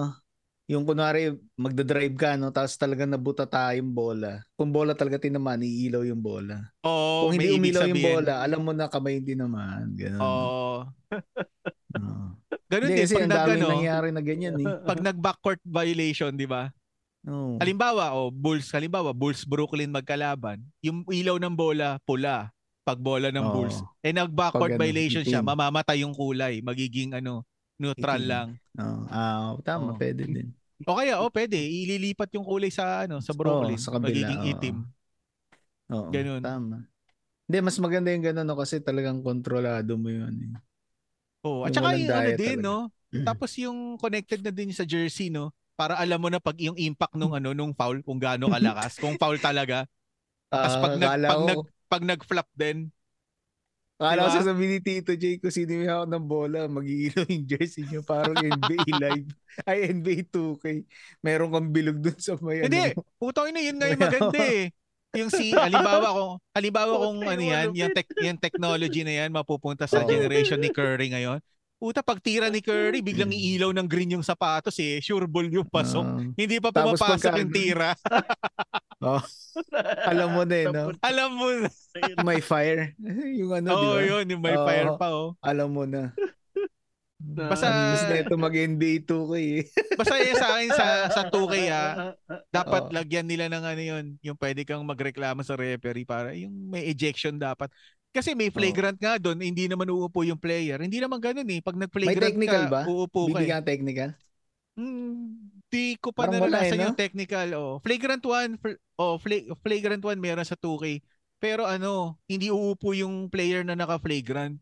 yung 0.65 0.89
kunwari 0.89 1.37
magdadrive 1.61 2.17
ka 2.17 2.41
no, 2.41 2.49
tapos 2.49 2.73
talagang 2.81 3.13
nabuta 3.13 3.45
tayo 3.45 3.77
yung 3.77 3.93
bola. 3.93 4.41
Kung 4.57 4.73
bola 4.73 4.97
talaga 4.97 5.21
tinaman, 5.21 5.61
iilaw 5.61 6.09
yung 6.09 6.25
bola. 6.25 6.73
Oo, 6.81 7.29
Kung 7.29 7.37
hindi 7.37 7.53
umilaw 7.53 7.85
yung 7.85 8.01
bola, 8.01 8.41
alam 8.41 8.65
mo 8.65 8.73
na 8.73 8.89
kamay 8.89 9.21
hindi 9.21 9.37
naman. 9.37 9.93
Ganun. 9.93 10.21
Oo. 10.25 10.77
Oo. 12.01 12.27
Ganun 12.73 12.89
Hindi 12.91 12.97
din 12.97 13.05
kasi 13.07 13.15
pag 13.15 13.25
ang 13.29 13.33
daming 13.33 13.61
ano, 13.61 13.69
nangyari 13.77 14.09
na 14.11 14.23
ganyan 14.25 14.55
eh. 14.59 14.67
pag 14.67 14.99
nag 14.99 15.19
backcourt 15.21 15.61
violation, 15.63 16.33
'di 16.35 16.49
ba? 16.49 16.73
Oo. 17.29 17.61
Halimbawa, 17.61 18.17
oh, 18.17 18.33
Bulls, 18.33 18.73
halimbawa, 18.73 19.13
Bulls 19.15 19.45
Brooklyn 19.47 19.93
magkalaban, 19.93 20.65
yung 20.81 21.05
ilaw 21.07 21.37
ng 21.39 21.55
bola 21.55 22.01
pula 22.03 22.51
pag 22.85 22.99
bola 23.01 23.31
ng 23.31 23.47
Oo. 23.47 23.53
Bulls. 23.53 23.79
Eh 24.05 24.13
nag 24.13 24.33
backcourt 24.33 24.75
Pag 24.75 24.77
ano, 24.77 24.83
violation 24.85 25.25
siya, 25.25 25.41
mamamatay 25.41 26.03
yung 26.05 26.13
kulay, 26.17 26.61
magiging 26.61 27.17
ano, 27.17 27.45
neutral 27.81 28.23
lang. 28.23 28.49
Oo. 28.79 29.05
Ah, 29.11 29.55
tama, 29.63 29.95
Oo. 29.95 29.99
pwede 29.99 30.23
din. 30.27 30.49
O 30.85 30.99
kaya, 30.99 31.23
oh, 31.23 31.31
pwede, 31.31 31.57
ililipat 31.57 32.35
yung 32.35 32.45
kulay 32.45 32.69
sa 32.69 33.07
ano, 33.07 33.23
sa 33.23 33.33
Brooklyn, 33.33 33.79
Oo, 33.79 33.79
sa 33.79 33.95
kabila, 33.95 34.27
magiging 34.27 34.43
oo. 34.43 34.53
itim. 34.53 34.77
Oo, 35.93 36.11
Ganun. 36.13 36.43
tama. 36.43 36.77
Hindi, 37.45 37.59
mas 37.61 37.77
maganda 37.77 38.09
yung 38.09 38.25
ganun 38.25 38.47
no, 38.49 38.57
kasi 38.57 38.81
talagang 38.81 39.21
kontrolado 39.21 40.01
mo 40.01 40.09
yun 40.09 40.35
eh. 40.41 40.55
Oh, 41.45 41.65
at 41.69 41.77
saka 41.77 41.93
yung 41.93 42.09
ano 42.09 42.31
din, 42.33 42.57
talaga. 42.57 42.65
no? 42.65 42.77
Tapos 43.25 43.51
yung 43.61 44.01
connected 44.01 44.41
na 44.41 44.53
din 44.53 44.73
sa 44.73 44.85
jersey, 44.89 45.29
no? 45.29 45.53
Para 45.77 45.99
alam 46.01 46.17
mo 46.21 46.29
na 46.33 46.41
pag 46.41 46.57
yung 46.57 46.77
impact 46.79 47.15
nung 47.19 47.35
ano 47.37 47.53
nung 47.53 47.75
foul 47.77 48.01
kung 48.01 48.17
gaano 48.17 48.49
kalakas, 48.49 48.97
kung 48.97 49.19
foul 49.21 49.37
talaga. 49.39 49.85
Tapos 50.49 50.77
pag 50.81 50.93
Ah, 50.93 50.97
nag 50.97 51.13
akala 51.13 51.29
pag 51.29 51.41
nag 51.45 51.61
pag 51.91 52.03
nag-flop 52.05 52.49
din, 52.57 52.89
Akala 53.95 54.21
ko 54.21 54.29
Diba? 54.29 54.39
sasabihin 54.43 54.71
ni 54.75 54.81
Tito 54.83 55.13
J 55.15 55.25
kung 55.39 55.55
sino 55.55 55.71
may 55.73 55.87
hawak 55.87 56.11
ng 56.11 56.27
bola, 56.27 56.67
mag-iilaw 56.67 57.25
yung 57.25 57.47
jersey 57.51 57.87
niya 57.87 58.03
parang 58.03 58.35
NBA 58.35 58.91
Live. 58.91 59.29
Ay, 59.71 59.87
NBA 59.89 60.27
2K. 60.27 60.83
Meron 61.23 61.55
kang 61.55 61.71
bilog 61.71 62.03
dun 62.03 62.19
sa 62.19 62.35
may 62.43 62.67
Hindi, 62.67 62.91
ano. 62.91 63.07
putang 63.17 63.55
ina 63.55 63.63
yun 63.63 63.79
nga 63.79 63.87
yung 63.87 64.03
maganda 64.11 64.41
eh. 64.43 64.75
Yung 65.15 65.31
si 65.31 65.55
halimbawa 65.55 66.11
kung 66.11 66.33
halimbawa 66.51 66.93
kung 66.99 67.23
ano 67.23 67.39
yung 67.39 67.55
yan, 67.55 67.67
yung, 67.71 67.93
tech, 67.95 68.09
yung 68.19 68.35
technology 68.35 69.07
na 69.07 69.15
yan 69.15 69.31
mapupunta 69.31 69.87
sa 69.87 70.03
generation 70.03 70.59
ni 70.59 70.75
Curry 70.75 71.15
ngayon. 71.15 71.39
Puta 71.79 72.03
pag 72.03 72.19
tira 72.19 72.51
ni 72.51 72.59
Curry, 72.59 72.99
biglang 72.99 73.31
iilaw 73.31 73.71
ng 73.71 73.87
green 73.87 74.19
yung 74.19 74.27
sapatos 74.27 74.75
eh. 74.81 74.99
Sure 74.99 75.31
ball 75.31 75.47
yung 75.47 75.71
pasok. 75.71 76.03
Ah, 76.03 76.19
Hindi 76.19 76.59
pa 76.59 76.75
pumapasok 76.75 77.31
pagka- 77.31 77.39
yung 77.39 77.53
tira. 77.55 77.95
alam 80.11 80.29
mo 80.35 80.43
na 80.43 80.57
eh, 80.57 80.67
no? 80.67 80.91
Alam 81.01 81.31
mo 81.37 81.49
na. 81.51 81.69
May 82.27 82.41
fire. 82.43 82.93
yung 83.39 83.53
ano, 83.55 83.69
di 83.71 83.87
Oo, 83.87 83.97
ba? 83.97 84.03
yun. 84.03 84.25
Yung 84.27 84.43
may 84.43 84.57
Oo. 84.59 84.67
fire 84.67 84.91
pa, 84.99 85.09
oh. 85.15 85.39
Alam 85.41 85.69
mo 85.71 85.85
na. 85.87 86.11
Basta- 87.25 87.73
Ang 87.73 87.79
inis 87.89 88.05
na 88.05 88.17
ito 88.21 88.35
mag-NBA 88.37 88.95
2K 89.09 89.33
eh. 89.41 89.63
Basta 90.01 90.15
yun 90.21 90.37
sa 90.37 90.49
akin 90.55 90.71
sa, 90.77 90.87
sa 91.09 91.23
2K 91.33 91.55
ah, 91.73 92.13
dapat 92.53 92.83
Oo. 92.91 92.93
lagyan 92.93 93.25
nila 93.25 93.49
ng 93.49 93.65
ano 93.65 93.83
yun, 93.83 94.05
yung 94.21 94.37
pwede 94.37 94.67
kang 94.69 94.85
magreklamo 94.85 95.41
sa 95.41 95.57
referee 95.57 96.05
para 96.05 96.37
yung 96.37 96.53
may 96.69 96.85
ejection 96.85 97.41
dapat. 97.41 97.73
Kasi 98.15 98.37
may 98.37 98.53
flagrant 98.53 98.95
nga 99.01 99.19
doon, 99.19 99.43
hindi 99.43 99.67
naman 99.67 99.91
uupo 99.91 100.23
yung 100.23 100.39
player. 100.39 100.79
Hindi 100.79 101.03
naman 101.03 101.19
ganun 101.19 101.49
eh. 101.51 101.59
Pag 101.65 101.75
May 101.75 101.83
nag-flagrant 101.89 102.23
technical 102.31 102.63
ka, 102.69 102.71
ba? 102.71 102.83
uupo 102.87 103.21
ka 103.33 103.41
eh. 103.43 103.51
Bibigyan 103.51 103.59
ka 103.59 103.67
technical? 103.67 104.11
Hmm, 104.75 105.54
di 105.75 105.99
ko 105.99 106.15
pa 106.15 106.31
Parang 106.31 106.39
eh, 106.39 106.41
naranasan 106.47 106.79
no? 106.79 106.85
yung 106.91 106.99
technical. 106.99 107.49
Oh. 107.59 107.75
Flagrant 107.83 108.23
1, 108.23 108.63
fl- 108.63 108.81
oh, 108.95 109.19
fla- 109.19 109.51
flagrant 109.59 110.03
1 110.07 110.23
meron 110.23 110.47
sa 110.47 110.55
2K. 110.55 111.03
Pero 111.43 111.67
ano, 111.67 112.15
hindi 112.31 112.55
uupo 112.55 112.95
yung 112.95 113.27
player 113.27 113.67
na 113.67 113.75
naka-flagrant. 113.75 114.55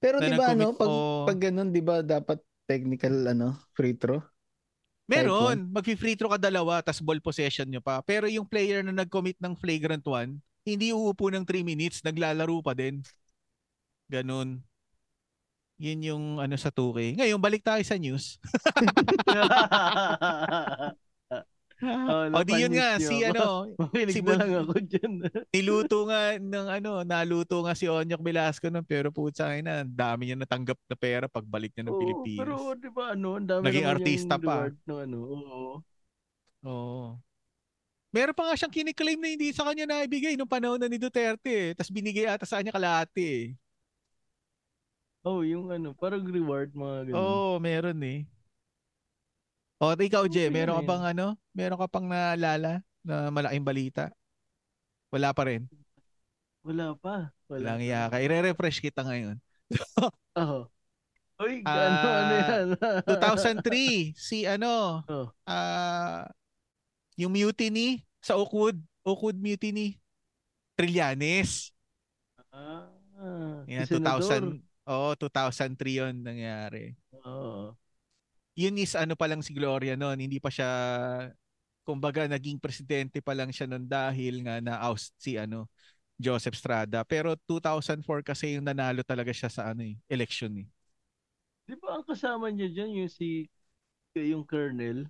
Pero 0.00 0.16
Na 0.18 0.26
di 0.26 0.32
ba 0.32 0.56
ano, 0.56 0.72
pag, 0.72 0.88
Oo. 0.88 1.28
pag 1.28 1.38
ganun, 1.38 1.68
di 1.68 1.84
ba 1.84 2.00
dapat 2.00 2.40
technical 2.64 3.12
ano, 3.28 3.60
free 3.76 3.94
throw? 3.94 4.24
Meron, 5.08 5.72
mag-free 5.72 6.16
throw 6.20 6.36
ka 6.36 6.40
dalawa, 6.40 6.84
tas 6.84 7.00
ball 7.00 7.20
possession 7.20 7.64
nyo 7.64 7.80
pa. 7.80 8.04
Pero 8.04 8.28
yung 8.28 8.44
player 8.44 8.84
na 8.84 8.92
nag-commit 8.92 9.40
ng 9.40 9.56
flagrant 9.56 10.04
1, 10.04 10.36
hindi 10.68 10.92
uupo 10.92 11.32
ng 11.32 11.48
3 11.48 11.64
minutes, 11.64 12.04
naglalaro 12.04 12.60
pa 12.60 12.76
din. 12.76 13.00
Ganun. 14.12 14.60
Yun 15.78 15.98
yung 16.02 16.24
ano 16.42 16.58
sa 16.58 16.74
2K. 16.74 17.14
Ngayon, 17.14 17.38
balik 17.38 17.62
tayo 17.62 17.78
sa 17.86 17.94
news. 17.94 18.42
Oh, 21.78 22.26
o 22.26 22.42
di 22.42 22.58
yun 22.58 22.74
nga, 22.74 22.98
si 22.98 23.22
ano, 23.22 23.70
si 24.10 24.18
Bul- 24.18 24.34
lang 24.34 24.66
ako 24.66 24.82
dyan. 24.82 25.22
niluto 25.54 26.10
nga 26.10 26.34
ng 26.34 26.66
ano, 26.74 27.06
naluto 27.06 27.62
nga 27.62 27.78
si 27.78 27.86
Onyok 27.86 28.18
Velasco 28.18 28.66
nun, 28.66 28.82
pero 28.82 29.14
putsa 29.14 29.54
na, 29.62 29.86
ang 29.86 29.94
dami 29.94 30.26
niya 30.26 30.42
natanggap 30.42 30.74
na 30.90 30.96
pera 30.98 31.30
pagbalik 31.30 31.70
niya 31.78 31.86
ng 31.86 31.94
Oo, 31.94 32.00
Pilipinas. 32.02 32.40
pero 32.42 32.54
di 32.74 32.90
ba 32.90 33.14
ano, 33.14 33.38
ang 33.38 33.46
dami 33.46 33.62
Naging 33.62 33.86
artista 33.86 34.34
pa. 34.42 34.74
ng 34.74 35.00
ano. 35.06 35.18
Oo. 35.22 35.70
Oo. 36.66 37.04
Meron 38.10 38.34
pa 38.34 38.50
nga 38.50 38.58
siyang 38.58 38.74
kiniklaim 38.74 39.20
na 39.22 39.30
hindi 39.30 39.54
sa 39.54 39.62
kanya 39.62 39.86
naibigay 39.86 40.34
nung 40.34 40.50
panahon 40.50 40.82
na 40.82 40.90
ni 40.90 40.98
Duterte 40.98 41.70
eh. 41.70 41.78
Tapos 41.78 41.94
binigay 41.94 42.26
ata 42.26 42.42
sa 42.42 42.58
kanya 42.58 42.74
kalahati 42.74 43.22
eh. 43.22 43.46
Oh, 45.26 45.42
yung 45.42 45.68
ano, 45.74 45.92
parang 45.98 46.22
reward 46.24 46.72
mga 46.72 47.10
ganun. 47.10 47.18
Oo, 47.18 47.58
meron 47.58 47.98
eh. 48.06 48.22
O, 49.78 49.94
ikaw, 49.94 50.26
Jay, 50.26 50.50
Okay 50.50 50.54
meron 50.54 50.78
ka 50.78 50.82
bang 50.90 51.04
ano? 51.14 51.26
Meron 51.54 51.78
ka 51.78 51.86
pang 51.86 52.06
naalala 52.06 52.82
na 53.06 53.30
malaking 53.30 53.62
balita? 53.66 54.10
Wala 55.14 55.30
pa 55.30 55.46
rin. 55.46 55.70
Wala 56.66 56.94
pa. 56.98 57.30
Wala 57.46 57.78
Walang 57.78 57.80
pa. 57.80 57.86
iya 57.86 58.00
ka. 58.10 58.16
I-refresh 58.18 58.78
kita 58.82 59.00
ngayon. 59.06 59.36
Oo. 60.42 60.66
Uy, 61.38 61.62
Ah, 61.62 61.86
ano, 61.86 62.08
ano 62.10 62.32
yan? 62.34 62.66
2003, 63.06 64.10
si 64.18 64.42
ano, 64.42 65.06
Oh. 65.06 65.30
ah, 65.46 66.26
yung 67.14 67.30
mutiny 67.30 68.02
sa 68.18 68.34
Oakwood, 68.34 68.78
Oakwood 69.06 69.38
mutiny, 69.38 70.02
Trillanes. 70.74 71.70
Ah, 72.50 72.90
Yan, 73.70 73.86
si 73.86 73.94
Senador. 73.94 74.58
2000, 74.88 75.12
oh, 75.12 75.12
2003 75.76 76.00
yon 76.00 76.14
nangyari. 76.24 76.96
Oo. 77.28 77.76
Yun 78.56 78.80
is 78.80 78.96
ano 78.96 79.14
pa 79.14 79.28
lang 79.28 79.44
si 79.44 79.52
Gloria 79.52 79.94
noon, 79.94 80.18
hindi 80.18 80.40
pa 80.40 80.48
siya 80.48 80.66
kumbaga 81.84 82.24
naging 82.28 82.58
presidente 82.60 83.20
pa 83.20 83.36
lang 83.36 83.52
siya 83.52 83.68
noon 83.68 83.84
dahil 83.86 84.44
nga 84.44 84.58
na-oust 84.64 85.12
si 85.20 85.36
ano 85.36 85.68
Joseph 86.18 86.56
Strada. 86.58 87.04
Pero 87.06 87.36
2004 87.46 88.24
kasi 88.26 88.58
yung 88.58 88.66
nanalo 88.66 89.04
talaga 89.06 89.30
siya 89.30 89.52
sa 89.52 89.70
ano 89.70 89.86
eh, 89.86 89.94
election 90.10 90.50
eh. 90.58 90.66
Di 91.68 91.76
ba 91.76 92.00
ang 92.00 92.04
kasama 92.08 92.48
niya 92.48 92.72
dyan 92.72 93.04
yung 93.04 93.12
si 93.12 93.46
yung 94.16 94.42
Colonel? 94.42 95.06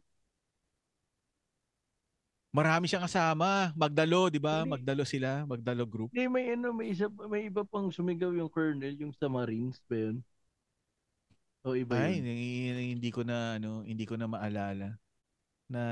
Marami 2.49 2.89
siyang 2.89 3.05
kasama, 3.05 3.77
Magdalo, 3.77 4.33
'di 4.33 4.41
ba? 4.41 4.65
Magdalo 4.65 5.05
sila, 5.05 5.45
Magdalo 5.45 5.85
group. 5.85 6.09
Hindi, 6.17 6.25
may 6.33 6.45
ano, 6.57 6.73
may 6.73 6.97
isa 6.97 7.13
may 7.29 7.53
iba 7.53 7.61
pang 7.61 7.93
sumigaw 7.93 8.33
yung 8.33 8.49
Colonel, 8.49 8.97
yung 8.97 9.13
sa 9.13 9.29
Marines 9.29 9.77
ba 9.85 10.09
yun? 10.09 10.25
O 11.61 11.77
iba 11.77 11.93
Ay, 12.01 12.17
yun? 12.17 12.25
hindi- 12.25 12.95
hindi 12.97 13.11
ko 13.13 13.21
na 13.21 13.61
ano, 13.61 13.85
hindi 13.85 14.09
ko 14.09 14.17
na 14.17 14.25
maalala 14.25 14.97
na 15.69 15.83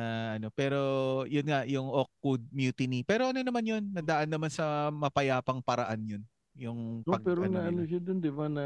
ano, 0.41 0.49
pero 0.49 0.81
yun 1.29 1.45
nga 1.45 1.69
yung 1.69 1.93
Oakwood 1.93 2.49
mutiny. 2.49 3.05
Pero 3.05 3.29
ano 3.29 3.45
naman 3.45 3.61
yun, 3.61 3.85
nadaan 3.93 4.33
naman 4.33 4.49
sa 4.49 4.89
mapayapang 4.89 5.61
paraan 5.61 6.01
yun. 6.17 6.23
Yung 6.57 7.05
No, 7.05 7.13
pag 7.13 7.21
pero 7.21 7.45
ano 7.45 7.61
na 7.61 7.69
ano 7.69 7.85
siya 7.85 8.01
dun, 8.01 8.17
di 8.17 8.33
ba, 8.33 8.49
na 8.49 8.65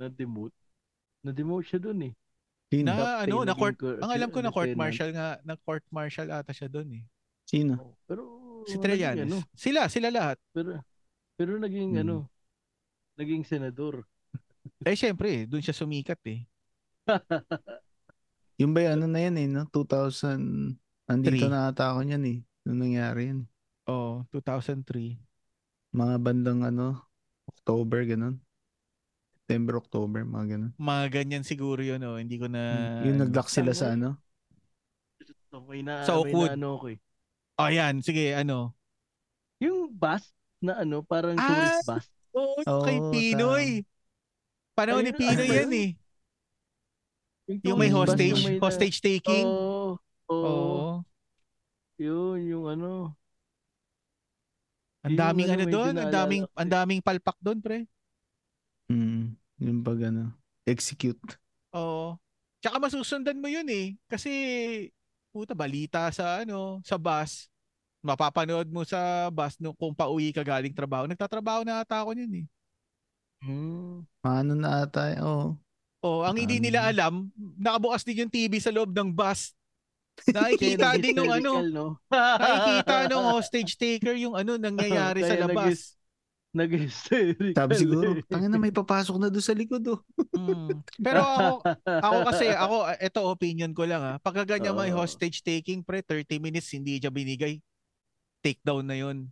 na-demote? 0.00 0.56
Na-demote 1.20 1.68
siya 1.68 1.80
dun 1.84 2.00
eh. 2.08 2.12
Sino? 2.68 2.92
Na 2.92 3.24
ano, 3.24 3.48
na 3.48 3.56
court, 3.56 3.76
co- 3.80 3.96
ang 3.96 4.12
alam 4.12 4.28
ko 4.28 4.44
na 4.44 4.52
court 4.52 4.72
martial 4.76 5.08
nga, 5.10 5.40
na 5.40 5.56
court 5.56 5.80
martial 5.88 6.28
ata 6.28 6.52
siya 6.52 6.68
doon 6.68 7.00
eh. 7.00 7.04
Sino? 7.48 7.80
Oh, 7.80 7.92
Pero 8.04 8.22
Si 8.68 8.76
Trillanes. 8.76 9.24
ano, 9.24 9.40
Sila, 9.56 9.88
sila 9.88 10.12
lahat. 10.12 10.36
pero 10.52 10.76
pero 11.32 11.56
naging 11.56 11.96
Hmm. 11.96 12.02
ano, 12.04 12.16
naging 13.16 13.42
senador. 13.42 14.04
Eh, 14.84 14.92
syempre, 14.94 15.48
doon 15.48 15.64
siya 15.64 15.72
sumikat 15.72 16.20
eh. 16.28 16.44
Yung 18.60 18.74
ba 18.74 18.84
ano 18.92 19.06
na 19.08 19.22
yan 19.22 19.38
eh, 19.38 19.46
no? 19.48 19.64
2000, 19.70 20.76
andito 21.08 21.40
Three. 21.40 21.48
na 21.48 21.70
ata 21.72 21.94
ako 21.94 22.04
niyan 22.04 22.24
eh. 22.26 22.38
Nung 22.66 22.84
nangyari 22.84 23.32
yan. 23.32 23.40
Oh, 23.88 24.26
2003. 24.28 25.16
Mga 25.94 26.14
bandang 26.20 26.60
ano, 26.62 27.00
October, 27.48 28.04
ganun. 28.04 28.36
September, 29.48 29.80
October, 29.80 30.28
mga 30.28 30.44
ganun. 30.44 30.72
Mga 30.76 31.04
ganyan 31.08 31.40
siguro 31.40 31.80
yun, 31.80 31.96
oh. 32.04 32.20
Hindi 32.20 32.36
ko 32.36 32.52
na... 32.52 33.00
yung 33.00 33.16
nag-lock 33.16 33.48
sila 33.48 33.72
sa 33.72 33.96
ano. 33.96 34.20
So, 35.48 35.64
may 35.64 35.80
na, 35.80 36.04
Sa 36.04 36.20
may 36.20 36.28
Oakwood. 36.28 36.52
na 36.52 36.56
ano 36.60 36.70
ko 36.76 36.86
eh. 36.92 36.98
Oh, 37.56 37.72
yan. 37.72 38.04
Sige, 38.04 38.36
ano. 38.36 38.76
Yung 39.56 39.88
bus 39.88 40.28
na 40.60 40.84
ano, 40.84 41.00
parang 41.00 41.32
Ah! 41.40 41.48
tourist 41.48 41.80
bus. 41.88 42.04
Oo, 42.36 42.60
Oo, 42.60 42.84
kay 42.84 43.00
Pinoy. 43.08 43.66
Panahon 44.76 45.00
ni 45.00 45.16
Pinoy 45.16 45.32
ano 45.32 45.44
yan 45.48 45.72
eh. 45.72 45.88
Yung 47.64 47.80
may 47.80 47.88
tourist 47.88 48.12
bus, 48.12 48.20
hostage, 48.20 48.36
yung 48.36 48.44
may 48.44 48.58
hostage 48.60 48.96
taking. 49.00 49.46
Oo. 49.48 49.96
Oo. 50.28 50.44
Oo. 50.44 50.88
Yun, 51.96 52.36
yung 52.44 52.64
ano. 52.68 53.16
Ang 55.08 55.16
Yung 55.16 55.20
daming 55.24 55.48
ano, 55.48 55.56
ano 55.56 55.64
may 55.64 55.72
doon, 55.72 55.94
ang 55.96 56.12
daming 56.12 56.44
ang 56.52 56.68
eh. 56.68 56.74
daming 56.76 57.00
palpak 57.00 57.40
doon, 57.40 57.64
pre. 57.64 57.88
Yung 59.58 59.82
pag 59.82 59.98
ano, 60.06 60.34
execute. 60.66 61.18
Oo. 61.74 62.18
Tsaka 62.58 62.78
masusundan 62.82 63.38
mo 63.38 63.46
yun 63.46 63.66
eh. 63.70 63.94
Kasi 64.10 64.30
puta 65.30 65.54
balita 65.54 66.10
sa 66.10 66.42
ano, 66.42 66.82
sa 66.82 66.98
bus. 66.98 67.46
Mapapanood 68.02 68.70
mo 68.70 68.86
sa 68.86 69.30
bus 69.30 69.58
no, 69.58 69.74
kung 69.74 69.94
pauwi 69.94 70.30
ka 70.30 70.42
galing 70.46 70.74
trabaho. 70.74 71.06
Nagtatrabaho 71.06 71.66
na 71.66 71.82
ata 71.82 72.02
ako 72.02 72.14
yun 72.14 72.44
eh. 72.44 72.46
Hmm. 73.38 74.02
Ano 74.22 74.52
na 74.58 74.82
ata, 74.86 75.14
eh, 75.14 75.18
oo. 75.22 75.54
Oh, 75.98 76.22
ang 76.22 76.38
hindi 76.38 76.62
nila 76.62 76.86
alam, 76.86 77.26
nakabukas 77.58 78.06
din 78.06 78.22
yung 78.22 78.30
TV 78.30 78.62
sa 78.62 78.70
loob 78.70 78.94
ng 78.94 79.10
bus. 79.10 79.50
Nakikita 80.34 80.94
din 80.98 81.14
ng 81.14 81.30
ano, 81.30 81.52
no? 81.66 81.86
nakikita 82.10 82.94
ng 83.10 83.24
hostage 83.34 83.74
taker 83.78 84.14
yung 84.18 84.34
ano 84.34 84.58
nangyayari 84.58 85.22
sa 85.26 85.38
labas. 85.38 85.97
Nag-hysterical. 86.48 87.52
Sabi 87.52 87.74
siguro, 87.76 88.16
eh. 88.16 88.24
tangin 88.24 88.48
na 88.48 88.56
may 88.56 88.72
papasok 88.72 89.20
na 89.20 89.28
doon 89.28 89.44
sa 89.44 89.52
likod 89.52 89.84
oh. 89.84 90.00
Mm. 90.32 90.80
Pero 90.96 91.20
ako, 91.20 91.46
ako 92.08 92.16
kasi, 92.24 92.46
ako, 92.48 92.76
ito 92.96 93.20
opinion 93.28 93.72
ko 93.76 93.84
lang 93.84 94.00
ha. 94.00 94.14
Pagka 94.16 94.56
ganyan 94.56 94.72
may 94.72 94.88
Oo. 94.88 95.04
hostage 95.04 95.44
taking, 95.44 95.84
pre, 95.84 96.00
30 96.00 96.40
minutes 96.40 96.72
hindi 96.72 96.96
siya 96.96 97.12
binigay. 97.12 97.60
Take 98.40 98.64
down 98.64 98.88
na 98.88 98.96
yun. 98.96 99.28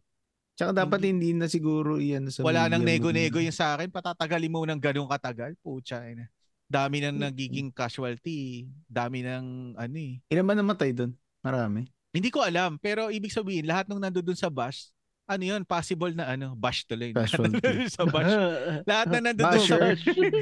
Tsaka 0.56 0.72
dapat 0.72 1.04
hindi, 1.08 1.36
na 1.36 1.48
siguro 1.52 2.00
iyan 2.00 2.32
sa 2.32 2.40
Wala 2.40 2.68
nang 2.72 2.80
nego-nego 2.80 3.36
yung 3.36 3.52
sa 3.52 3.76
akin. 3.76 3.92
Patatagalin 3.92 4.48
mo 4.48 4.64
ng 4.64 4.80
ganung 4.80 5.08
katagal. 5.08 5.52
Pucha, 5.60 6.00
ina. 6.08 6.32
Dami 6.64 7.04
nang 7.04 7.20
nagiging 7.20 7.68
casualty. 7.68 8.64
Dami 8.88 9.20
ng 9.20 9.76
ano 9.76 9.96
eh. 10.00 10.16
Ilan 10.32 10.48
ba 10.48 10.56
namatay 10.56 10.96
doon? 10.96 11.12
Marami. 11.44 11.84
Hindi 12.08 12.32
ko 12.32 12.40
alam. 12.40 12.80
Pero 12.80 13.12
ibig 13.12 13.36
sabihin, 13.36 13.68
lahat 13.68 13.84
nung 13.84 14.00
nandoon 14.00 14.32
sa 14.32 14.48
bus, 14.48 14.95
ano 15.26 15.42
yun, 15.42 15.62
possible 15.66 16.14
na 16.14 16.32
ano, 16.32 16.54
bash 16.54 16.86
tuloy. 16.86 17.10
Casualty. 17.10 17.58
sa 17.94 18.06
bash. 18.06 18.30
Lahat 18.90 19.06
na 19.10 19.18
nandoon 19.30 19.58
sa 19.58 19.76
Basher. 19.82 19.94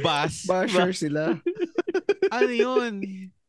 bus. 0.04 0.34
Basher 0.44 0.90
sila. 0.92 1.40
ano 2.28 2.52
yun? 2.52 2.92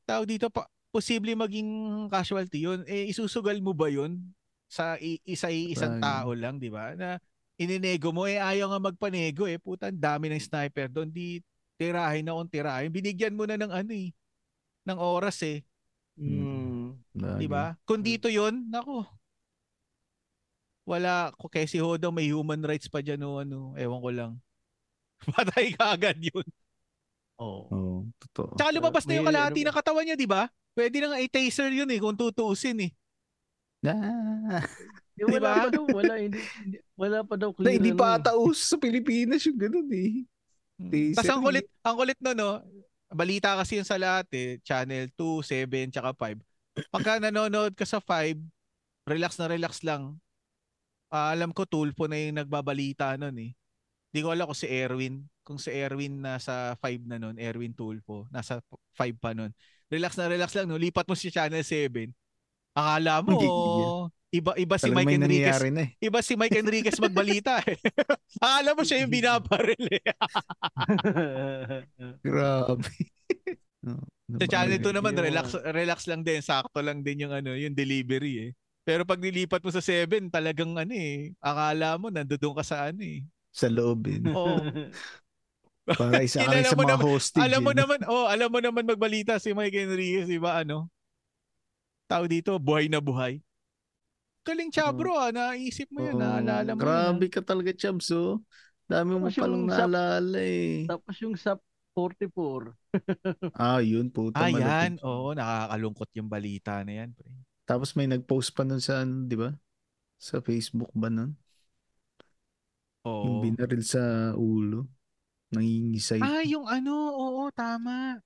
Tao 0.07 0.23
dito, 0.23 0.47
pa, 0.47 0.63
posible 0.89 1.35
maging 1.35 1.67
casualty 2.07 2.63
yun. 2.63 2.87
Eh, 2.87 3.11
isusugal 3.11 3.59
mo 3.59 3.75
ba 3.75 3.91
yun? 3.91 4.15
Sa 4.65 4.95
i- 4.97 5.19
isa 5.27 5.51
isang 5.51 5.99
tao 5.99 6.31
lang, 6.31 6.55
di 6.55 6.71
ba? 6.71 6.95
Na 6.95 7.19
ininego 7.55 8.15
mo, 8.15 8.23
eh 8.25 8.39
ayaw 8.39 8.71
nga 8.71 8.79
magpanego 8.91 9.43
eh. 9.45 9.59
Puta, 9.59 9.91
ang 9.91 9.99
dami 9.99 10.31
ng 10.31 10.39
sniper 10.39 10.87
doon. 10.87 11.11
Di 11.11 11.43
tirahin 11.75 12.23
na 12.23 12.35
kung 12.35 12.47
tirahin. 12.47 12.87
Binigyan 12.87 13.35
mo 13.35 13.43
na 13.43 13.59
ng 13.59 13.71
ano 13.71 13.91
eh. 13.91 14.15
Ng 14.87 14.99
oras 14.99 15.43
eh. 15.43 15.59
Hmm. 16.15 16.95
Di 17.11 17.47
ba? 17.47 17.75
Kung 17.83 17.99
dito 17.99 18.31
yun, 18.31 18.71
nako. 18.71 19.03
Wala, 20.85 21.33
ko 21.35 21.49
kay 21.49 21.65
si 21.65 21.81
Hodo 21.81 22.13
may 22.13 22.29
human 22.29 22.61
rights 22.61 22.85
pa 22.85 23.01
dyan 23.01 23.25
o 23.25 23.41
ano, 23.41 23.73
ewan 23.73 24.01
ko 24.01 24.09
lang. 24.13 24.31
Patay 25.33 25.73
ka 25.73 25.97
agad 25.97 26.17
yun. 26.21 26.45
Oo, 27.41 27.67
oh, 27.67 27.99
totoo. 28.21 28.53
Tsaka 28.55 28.71
lumabas 28.71 29.03
na 29.03 29.17
yung 29.17 29.27
kalahati 29.27 29.65
ano 29.65 29.73
ng 29.73 29.77
katawan 29.81 30.03
niya, 30.05 30.15
di 30.15 30.29
ba? 30.29 30.45
Pwede 30.77 31.01
na 31.01 31.11
nga 31.15 31.23
i-taser 31.23 31.73
yun 31.73 31.89
eh, 31.89 31.99
kung 31.99 32.15
tutuusin 32.15 32.79
eh. 32.85 32.91
Ah, 33.85 34.63
Eh, 35.15 35.23
wala 35.23 35.39
Diba? 35.39 35.51
pa 35.55 35.67
daw, 35.71 35.83
wala, 35.87 36.13
hindi, 36.19 36.39
hindi- 36.59 36.83
wala 36.99 37.17
pa 37.23 37.35
daw 37.39 37.49
na, 37.51 37.55
clear. 37.55 37.75
hindi 37.79 37.91
ano 37.95 37.99
pa 38.03 38.07
eh. 38.11 38.15
ata 38.19 38.31
uso 38.35 38.75
sa 38.75 38.77
Pilipinas 38.77 39.47
yung 39.47 39.55
ganun 39.55 39.87
eh. 39.95 40.27
Taser 40.75 41.15
Tapos 41.15 41.31
ang 41.31 41.43
kulit, 41.47 41.65
ang 41.87 41.95
kulit 41.95 42.19
no, 42.19 42.31
no, 42.35 42.49
balita 43.07 43.55
kasi 43.55 43.79
yun 43.79 43.87
sa 43.87 43.95
lahat 43.95 44.27
eh, 44.35 44.59
channel 44.59 45.07
2, 45.15 45.39
7, 45.39 45.87
tsaka 45.87 46.11
5. 46.11 46.35
Pagka 46.91 47.23
nanonood 47.23 47.71
ka 47.79 47.87
sa 47.87 48.03
5, 48.03 48.35
relax 49.07 49.39
na 49.39 49.47
relax 49.47 49.79
lang. 49.87 50.19
Ah, 51.09 51.31
alam 51.31 51.53
ko 51.53 51.63
Tulfo 51.63 52.09
na 52.09 52.17
yung 52.17 52.41
nagbabalita 52.41 53.15
nun 53.15 53.37
eh. 53.39 53.51
Hindi 54.09 54.19
ko 54.23 54.31
alam 54.31 54.47
kung 54.47 54.57
si 54.57 54.67
Erwin, 54.71 55.27
kung 55.43 55.59
si 55.59 55.69
Erwin 55.75 56.23
nasa 56.23 56.79
5 56.79 57.03
na 57.03 57.19
nun, 57.19 57.35
Erwin 57.35 57.75
Tulfo, 57.75 58.25
nasa 58.31 58.63
5 58.95 59.19
pa 59.19 59.35
nun. 59.35 59.51
Relax 59.91 60.17
na 60.17 60.31
relax 60.31 60.55
lang, 60.55 60.71
no? 60.71 60.79
lipat 60.79 61.05
mo 61.05 61.13
si 61.13 61.29
channel 61.29 61.61
7. 61.61 62.09
Akala 62.75 63.21
mo, 63.21 63.35
Hindi, 63.35 63.47
iba 64.35 64.51
iba 64.59 64.75
si 64.75 64.91
Mike 64.91 65.15
Enriquez 65.15 65.59
na 65.71 65.87
eh. 65.87 65.89
iba 66.03 66.19
si 66.19 66.33
Mike 66.35 66.59
Enriquez 66.59 66.99
magbalita 66.99 67.63
eh. 67.63 67.79
Akala 68.43 68.75
mo 68.75 68.83
siya 68.83 69.05
yung 69.05 69.13
binabaril 69.13 69.85
eh. 69.87 70.03
Grabe. 72.25 72.89
no, 73.85 74.03
Sa 74.41 74.45
channel 74.49 74.81
2 74.81 74.91
naman, 74.91 75.15
relax 75.15 75.55
relax 75.71 75.99
lang 76.09 76.25
din, 76.25 76.41
sakto 76.43 76.83
lang 76.83 76.99
din 76.99 77.27
yung 77.27 77.33
ano, 77.35 77.55
yung 77.55 77.77
delivery 77.77 78.49
eh. 78.49 78.51
Pero 78.85 79.01
pag 79.01 79.17
nilipat 79.17 79.65
mo 79.65 79.73
sa 79.73 79.81
7, 79.81 80.29
talagang 80.29 80.77
ano 80.77 80.93
eh, 80.93 81.33
akala 81.41 81.97
mo 81.97 82.13
nandoon 82.13 82.53
ka 82.53 82.63
sa 82.63 82.93
ano 82.93 83.01
eh. 83.01 83.25
Sa 83.49 83.65
loob 83.65 84.05
eh. 84.05 84.21
Oh. 84.29 84.61
Para 85.99 86.21
isa 86.21 86.45
ka 86.45 86.53
sa 86.61 86.77
mga 86.77 86.97
naman- 86.97 87.01
hostage. 87.01 87.41
alam 87.41 87.61
mo 87.65 87.73
eh. 87.73 87.77
naman, 87.81 87.99
oh, 88.05 88.29
alam 88.29 88.49
mo 88.53 88.61
naman 88.61 88.85
magbalita 88.85 89.41
si 89.41 89.57
Mike 89.57 89.89
Enriquez, 89.89 90.29
di 90.29 90.37
ba 90.37 90.61
ano? 90.61 90.85
Tao 92.05 92.29
dito, 92.29 92.61
buhay 92.61 92.85
na 92.85 93.01
buhay. 93.01 93.41
Galing 94.45 94.69
Chabro 94.69 95.17
ah, 95.17 95.33
naisip 95.33 95.89
mo 95.89 96.05
yun, 96.05 96.17
Oo, 96.17 96.21
naalala 96.21 96.77
mo 96.77 96.77
yun. 96.77 96.85
Grabe 96.85 97.25
ka 97.33 97.41
talaga, 97.41 97.73
Chubbs, 97.73 98.13
oh. 98.13 98.37
Dami 98.85 99.17
mo 99.17 99.25
palang 99.33 99.65
naalala 99.65 100.37
eh. 100.37 100.85
Tapos 100.85 101.17
yung 101.25 101.33
sa 101.33 101.57
44, 101.97 102.69
Ah, 103.57 103.81
yun, 103.81 104.13
puta 104.13 104.37
Ah, 104.37 104.53
yan. 104.53 105.01
Oo, 105.01 105.33
nakakalungkot 105.33 106.09
yung 106.13 106.29
balita 106.29 106.85
na 106.85 107.01
yan. 107.01 107.09
Pre. 107.17 107.33
Tapos 107.65 107.93
may 107.93 108.05
nag-post 108.05 108.53
pa 108.53 108.61
nun 108.61 108.77
sa, 108.77 109.01
ano, 109.01 109.25
di 109.25 109.33
ba? 109.33 109.49
Sa 110.15 110.39
Facebook 110.39 110.93
ba 110.93 111.09
nun? 111.09 111.33
Yung 113.03 113.37
Oo. 113.37 113.43
binaril 113.43 113.81
sa 113.81 114.01
ulo. 114.33 114.85
Nangingisay. 115.49 116.19
Ah, 116.19 116.41
yung 116.41 116.65
ano, 116.65 116.93
oo, 117.11 117.43
tama. 117.51 118.21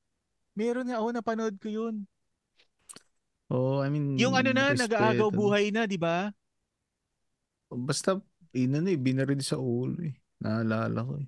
Meron 0.53 0.87
nga, 0.87 0.99
oo, 0.99 1.11
napanood 1.11 1.55
ko 1.55 1.67
yun. 1.67 2.03
Oh, 3.49 3.79
I 3.79 3.89
mean, 3.89 4.15
Yung 4.15 4.35
ano 4.35 4.51
na, 4.51 4.71
respeto. 4.71 4.85
nag-aagaw 4.87 5.29
buhay 5.29 5.71
na, 5.71 5.83
di 5.83 5.97
ba? 5.97 6.29
Basta, 7.67 8.19
ina 8.51 8.79
na 8.79 8.89
eh, 8.89 8.99
binaril 8.99 9.39
sa 9.39 9.57
ulo 9.57 9.99
eh. 9.99 10.15
Naalala 10.37 10.99
ko 11.01 11.13
eh. 11.17 11.27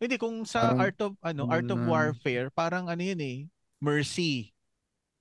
Hindi, 0.00 0.16
kung 0.16 0.44
sa 0.44 0.72
Parang- 0.72 0.80
Art 0.80 0.98
of, 0.98 1.12
ano, 1.20 1.42
Art 1.46 1.68
of 1.68 1.76
na- 1.78 1.88
Warfare, 1.88 2.48
parang 2.50 2.88
ano 2.88 3.00
yun 3.00 3.20
eh, 3.20 3.38
mercy. 3.78 4.48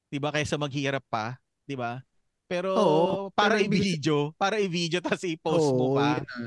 Di 0.08 0.18
ba? 0.18 0.32
Kaysa 0.32 0.56
maghirap 0.56 1.04
pa, 1.06 1.36
di 1.70 1.78
ba? 1.78 2.02
Pero 2.50 2.74
Oo, 2.74 3.30
para 3.38 3.62
pero 3.62 3.70
i-video, 3.70 4.18
para 4.34 4.58
i-video 4.58 4.98
tapos 5.06 5.22
i-post 5.22 5.70
mo 5.78 5.94
Oo, 5.94 5.98
pa. 6.02 6.18
yun 6.18 6.26
na. 6.26 6.38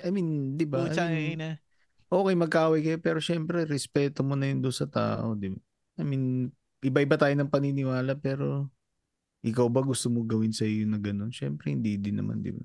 I 0.00 0.08
mean, 0.08 0.56
di 0.56 0.64
ba? 0.64 0.88
Pucha, 0.88 1.12
I 1.12 1.36
mean, 1.36 1.60
okay, 2.08 2.34
magkaway 2.34 2.80
kayo, 2.80 2.96
pero 3.04 3.20
syempre, 3.20 3.68
respeto 3.68 4.24
mo 4.24 4.32
na 4.32 4.48
yun 4.48 4.64
doon 4.64 4.72
sa 4.72 4.88
tao, 4.88 5.36
di 5.36 5.52
ba? 5.52 5.60
I 6.00 6.04
mean, 6.08 6.48
iba-iba 6.80 7.20
tayo 7.20 7.36
ng 7.36 7.52
paniniwala, 7.52 8.16
pero 8.16 8.72
ikaw 9.44 9.68
ba 9.68 9.84
gusto 9.84 10.08
mo 10.08 10.24
gawin 10.24 10.56
sa 10.56 10.64
iyo 10.64 10.88
na 10.88 10.96
ganun? 10.96 11.28
Syempre, 11.28 11.68
hindi 11.68 12.00
din 12.00 12.16
naman, 12.16 12.40
di 12.40 12.56
ba? 12.56 12.64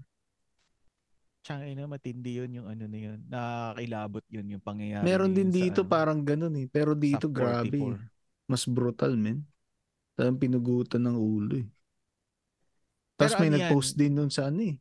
Tsaka 1.45 1.61
na, 1.77 1.85
matindi 1.85 2.41
yun 2.41 2.57
yung 2.57 2.67
ano 2.71 2.89
na 2.89 2.97
yun. 2.97 3.19
Nakakilabot 3.29 4.25
yun 4.33 4.57
yung 4.57 4.63
pangyayari. 4.65 5.05
Meron 5.05 5.29
din 5.35 5.53
sa 5.53 5.55
dito 5.61 5.79
ano, 5.85 5.91
parang 5.93 6.19
ganun 6.25 6.55
eh. 6.57 6.65
Pero 6.65 6.97
dito, 6.97 7.29
grabe. 7.29 7.77
44. 7.77 8.01
eh. 8.01 8.09
Mas 8.49 8.63
brutal, 8.65 9.13
men. 9.13 9.45
Talagang 10.15 10.39
pinugutan 10.39 11.03
ng 11.03 11.17
ulo 11.19 11.53
eh. 11.59 11.67
Tapos 13.15 13.35
may 13.39 13.47
ano 13.51 13.59
nag-post 13.59 13.95
yan? 13.95 13.99
din 13.99 14.11
nun 14.15 14.31
sa 14.31 14.47
ano 14.51 14.59
eh. 14.63 14.75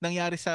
Nangyari 0.00 0.40
sa 0.40 0.54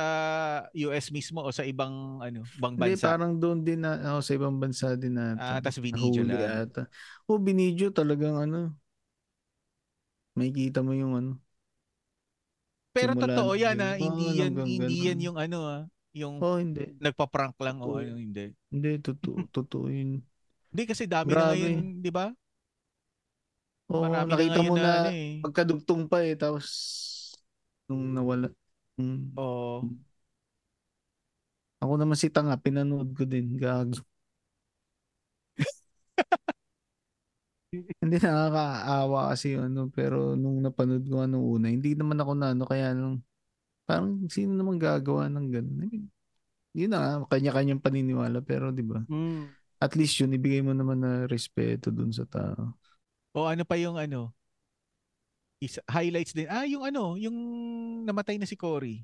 US 0.73 1.13
mismo 1.13 1.45
o 1.45 1.53
sa 1.53 1.61
ibang 1.61 2.17
ano, 2.17 2.41
Hindi, 2.41 2.97
bansa. 2.97 3.13
parang 3.13 3.37
doon 3.37 3.61
din 3.61 3.85
na, 3.85 4.17
oh, 4.17 4.21
sa 4.25 4.33
ibang 4.33 4.57
bansa 4.57 4.97
din 4.97 5.13
na. 5.13 5.37
Ah, 5.37 5.61
tas 5.61 5.77
binidyo 5.77 6.25
lang. 6.25 6.65
ata. 6.65 6.89
Oh, 7.29 7.37
binidyo 7.37 7.93
talagang 7.93 8.41
ano. 8.41 8.73
May 10.33 10.49
kita 10.49 10.81
mo 10.81 10.97
yung 10.97 11.13
ano. 11.13 11.31
Pero 12.95 13.11
Simula 13.13 13.27
totoo 13.27 13.51
yan 13.53 13.77
game 13.77 13.85
ah, 13.85 13.95
hindi 13.99 14.25
yan 14.39 14.51
hindi 14.65 14.95
yan 15.03 15.19
yung 15.19 15.37
ano 15.37 15.57
ah, 15.67 15.83
yung 16.15 16.35
Oh, 16.41 16.57
hindi. 16.57 16.95
nagpa-prank 17.03 17.59
lang 17.59 17.77
o 17.83 17.91
Totoo. 17.91 18.01
ano, 18.01 18.13
hindi. 18.17 18.45
Hindi, 18.71 18.91
totoo, 19.03 19.37
totoo 19.51 19.85
yun. 19.91 20.23
Hindi 20.71 20.83
kasi 20.89 21.03
dami 21.05 21.31
na 21.35 21.53
Grabe. 21.53 21.59
ngayon, 21.59 22.01
di 22.01 22.11
ba? 22.11 22.25
Oo, 23.91 24.01
Marami 24.01 24.29
nakita 24.33 24.59
na 24.59 24.65
mo 24.65 24.73
ngayon 24.73 24.81
na, 24.81 24.91
ano 24.97 25.09
eh. 25.13 25.33
pagkadugtong 25.45 26.03
pa 26.09 26.17
eh, 26.25 26.33
tapos 26.33 26.65
nung 27.85 28.13
nawala. 28.17 28.49
Mm. 28.97 29.37
Oo. 29.37 29.85
Ako 31.83 31.93
naman 31.99 32.17
si 32.17 32.31
Tanga, 32.33 32.57
pinanood 32.57 33.13
ko 33.13 33.23
din. 33.27 33.59
Gago. 33.61 34.01
hindi 38.01 38.17
nakakaawa 38.21 39.19
kasi 39.35 39.55
yung 39.57 39.63
ano, 39.73 39.81
pero 39.91 40.33
nung 40.39 40.63
napanood 40.63 41.05
ko 41.07 41.25
ano 41.25 41.43
una, 41.43 41.67
hindi 41.71 41.93
naman 41.97 42.17
ako 42.19 42.31
na 42.37 42.47
ano, 42.55 42.63
kaya 42.63 42.95
nung, 42.95 43.19
parang 43.85 44.25
sino 44.31 44.55
naman 44.55 44.79
gagawa 44.81 45.27
ng 45.29 45.47
ganun. 45.51 45.77
I 45.83 45.87
mean, 45.89 46.05
yun 46.75 46.91
na 46.91 46.99
nga, 46.99 47.37
kanya-kanyang 47.37 47.83
paniniwala, 47.83 48.39
pero 48.43 48.71
di 48.71 48.83
ba? 48.83 49.03
Mm. 49.07 49.51
At 49.79 49.93
least 49.99 50.17
yun, 50.23 50.35
ibigay 50.35 50.63
mo 50.63 50.71
naman 50.71 51.03
na 51.03 51.11
respeto 51.27 51.91
dun 51.91 52.11
sa 52.15 52.23
tao. 52.27 52.75
O 53.35 53.43
ano 53.43 53.67
pa 53.67 53.75
yung 53.75 53.99
ano? 53.99 54.31
Isa, 55.59 55.79
highlights 55.87 56.31
din. 56.31 56.47
Ah, 56.51 56.67
yung 56.67 56.83
ano, 56.83 57.15
yung 57.15 57.35
namatay 58.03 58.35
na 58.35 58.47
si 58.47 58.55
Cory. 58.55 59.03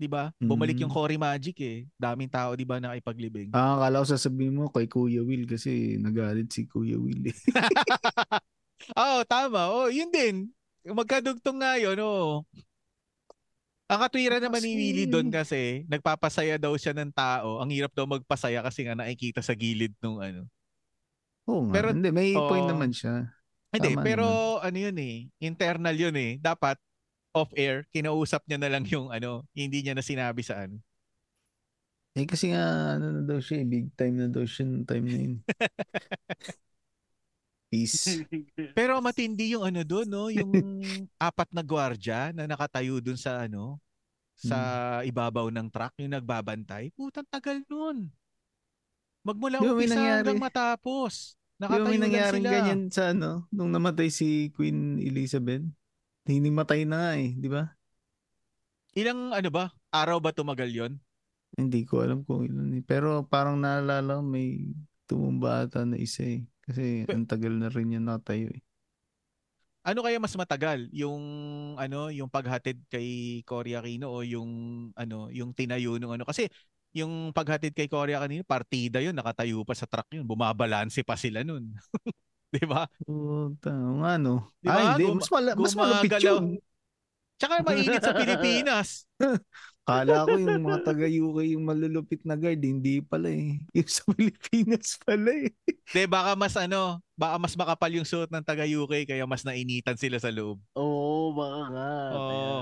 'Di 0.00 0.08
ba? 0.08 0.32
Bumalik 0.40 0.80
yung 0.80 0.88
Mm. 0.88 0.96
Cory 0.96 1.18
Magic 1.20 1.56
eh. 1.60 1.78
Daming 2.00 2.32
tao 2.32 2.56
'di 2.56 2.64
ba 2.64 2.80
nakipaglibing. 2.80 3.52
Ah, 3.52 3.76
akala 3.76 4.00
ko 4.00 4.06
sasabihin 4.08 4.56
mo 4.56 4.72
kay 4.72 4.88
Kuya 4.88 5.20
Will 5.20 5.44
kasi 5.44 6.00
nagalit 6.00 6.48
si 6.48 6.64
Kuya 6.64 6.96
Will 6.96 7.20
eh. 7.28 7.36
Oo, 8.96 9.20
tama. 9.28 9.68
Oh, 9.68 9.92
yun 9.92 10.08
din. 10.08 10.48
Magkadugtong 10.88 11.60
nga 11.60 11.76
yun, 11.76 12.00
oo. 12.00 12.48
Ang 13.90 14.00
katwiran 14.00 14.40
naman 14.40 14.64
ni 14.64 14.72
Willie 14.72 15.10
doon 15.10 15.28
kasi, 15.28 15.84
nagpapasaya 15.90 16.56
daw 16.56 16.72
siya 16.80 16.96
ng 16.96 17.12
tao. 17.12 17.60
Ang 17.60 17.74
hirap 17.76 17.92
daw 17.92 18.08
magpasaya 18.08 18.64
kasi 18.64 18.88
nga 18.88 18.96
nakikita 18.96 19.44
sa 19.44 19.52
gilid 19.52 19.92
nung 20.00 20.16
ano. 20.22 20.48
Oo 21.48 21.68
nga. 21.68 21.74
Pero- 21.78 21.92
hindi, 21.94 22.10
may 22.12 22.36
point 22.36 22.66
oo. 22.66 22.72
naman 22.72 22.90
siya. 22.92 23.30
Hindi, 23.70 23.94
Tama 23.94 24.02
pero 24.02 24.26
ano 24.58 24.78
yun 24.82 24.98
eh, 24.98 25.30
internal 25.38 25.94
yun 25.94 26.16
eh. 26.18 26.42
Dapat 26.42 26.76
off-air, 27.30 27.86
kinausap 27.94 28.42
niya 28.50 28.58
na 28.58 28.66
lang 28.66 28.82
yung 28.90 29.14
ano, 29.14 29.46
hindi 29.54 29.86
niya 29.86 29.94
na 29.94 30.02
sinabi 30.02 30.42
sa 30.42 30.66
ano. 30.66 30.82
Eh 32.18 32.26
kasi 32.26 32.50
nga, 32.50 32.98
ano 32.98 33.14
na 33.14 33.22
daw 33.22 33.38
siya, 33.38 33.62
eh, 33.62 33.66
big 33.70 33.94
time 33.94 34.18
na 34.18 34.26
daw 34.26 34.42
siya 34.42 34.66
time 34.82 35.06
na 35.06 35.18
yun. 35.22 35.34
Peace. 37.70 38.26
Pero 38.74 38.98
matindi 38.98 39.54
yung 39.54 39.62
ano 39.62 39.86
doon, 39.86 40.08
no? 40.10 40.26
Yung 40.26 40.50
apat 41.22 41.54
na 41.54 41.62
gwardiya 41.62 42.34
na 42.34 42.50
nakatayo 42.50 42.98
doon 42.98 43.14
sa 43.14 43.46
ano, 43.46 43.78
sa 44.34 44.58
ibabaw 45.06 45.54
ng 45.54 45.70
truck, 45.70 45.94
yung 46.02 46.10
nagbabantay. 46.10 46.90
Putang 46.98 47.30
tagal 47.30 47.62
nun. 47.70 48.10
Magmula 49.20 49.60
Di 49.60 49.68
ba 49.68 49.72
may 49.76 49.84
umpisa 49.84 49.94
nangyari? 49.96 50.16
hanggang 50.24 50.40
matapos. 50.40 51.12
Nakatayo 51.60 51.84
may 51.84 51.98
lang 52.00 52.32
sila. 52.32 52.48
ganyan 52.48 52.80
sa 52.88 53.12
ano, 53.12 53.44
nung 53.52 53.68
namatay 53.68 54.08
si 54.08 54.48
Queen 54.56 54.96
Elizabeth? 54.96 55.60
Hinimatay 56.24 56.88
na 56.88 56.96
nga 56.96 57.12
eh, 57.20 57.36
di 57.36 57.48
ba? 57.52 57.68
Ilang 58.96 59.36
ano 59.36 59.48
ba? 59.52 59.68
Araw 59.92 60.18
ba 60.18 60.32
tumagal 60.32 60.70
yon? 60.72 60.92
Hindi 61.52 61.84
ko 61.84 62.00
alam 62.00 62.24
kung 62.24 62.48
ilan 62.48 62.80
eh. 62.80 62.82
Pero 62.82 63.26
parang 63.26 63.60
naalala 63.60 64.24
may 64.24 64.72
tumumba 65.04 65.66
ata 65.66 65.84
na 65.84 66.00
isa 66.00 66.24
eh. 66.24 66.46
Kasi 66.64 67.04
ang 67.10 67.26
tagal 67.26 67.52
na 67.60 67.68
rin 67.68 67.92
yan 67.92 68.08
natayo 68.08 68.48
eh. 68.48 68.62
Ano 69.80 70.04
kaya 70.04 70.20
mas 70.20 70.36
matagal? 70.36 70.92
Yung 70.92 71.24
ano, 71.76 72.12
yung 72.12 72.28
paghatid 72.28 72.84
kay 72.92 73.40
Cory 73.48 73.72
Aquino 73.76 74.12
o 74.12 74.20
yung 74.20 74.50
ano, 74.92 75.32
yung 75.32 75.56
tinayo 75.56 75.96
nung 75.96 76.12
ano 76.12 76.28
kasi 76.28 76.48
yung 76.94 77.30
paghatid 77.30 77.72
kay 77.72 77.86
Cory 77.86 78.18
Aquino, 78.18 78.42
partida 78.42 78.98
yun, 78.98 79.14
nakatayo 79.14 79.62
pa 79.62 79.74
sa 79.78 79.86
truck 79.86 80.10
yun, 80.10 80.26
bumabalanse 80.26 81.02
pa 81.06 81.14
sila 81.14 81.42
nun. 81.46 81.70
'Di 82.50 82.66
ba? 82.66 82.90
Puta, 83.06 83.70
o 83.70 84.02
nga 84.02 84.18
no. 84.18 84.50
Di 84.58 84.68
Ah, 84.68 84.74
ba? 84.74 84.82
hindi. 84.98 85.04
Gum- 85.06 85.18
Mas, 85.22 85.30
mala- 85.30 85.56
mas 85.56 85.74
malapit 85.78 86.10
yun. 86.18 86.58
Tsaka 87.40 87.64
mainit 87.64 88.02
sa 88.04 88.12
Pilipinas. 88.12 89.06
Kala 89.88 90.22
ko 90.28 90.36
yung 90.38 90.62
mga 90.62 90.78
taga-UK 90.86 91.38
yung 91.56 91.64
malulupit 91.66 92.20
na 92.22 92.36
guard, 92.38 92.60
hindi 92.62 93.00
pala 93.02 93.32
eh. 93.32 93.58
Yung 93.74 93.90
sa 93.90 94.04
Pilipinas 94.06 95.00
pala 95.00 95.30
eh. 95.34 95.50
'Di 95.90 96.04
baka 96.06 96.36
mas 96.38 96.54
ano, 96.54 97.00
baka 97.18 97.40
mas 97.40 97.54
makapal 97.58 97.90
yung 97.90 98.06
suot 98.06 98.30
ng 98.30 98.44
taga 98.46 98.62
UK 98.68 99.08
kaya 99.08 99.24
mas 99.26 99.42
nainitan 99.42 99.96
sila 99.98 100.20
sa 100.22 100.30
loob. 100.30 100.60
Oo, 100.78 101.32
baka 101.34 101.60
nga. 101.74 101.90
Oo. 102.14 102.22
Kaya, 102.28 102.54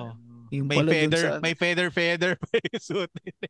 Yung 0.49 0.65
May 0.65 0.81
feather, 0.81 1.23
sa- 1.29 1.41
may 1.45 1.53
feather 1.53 1.89
feather 1.93 2.33
pa 2.41 2.49
yung 2.57 2.81
suot 2.81 3.11
nila. 3.21 3.47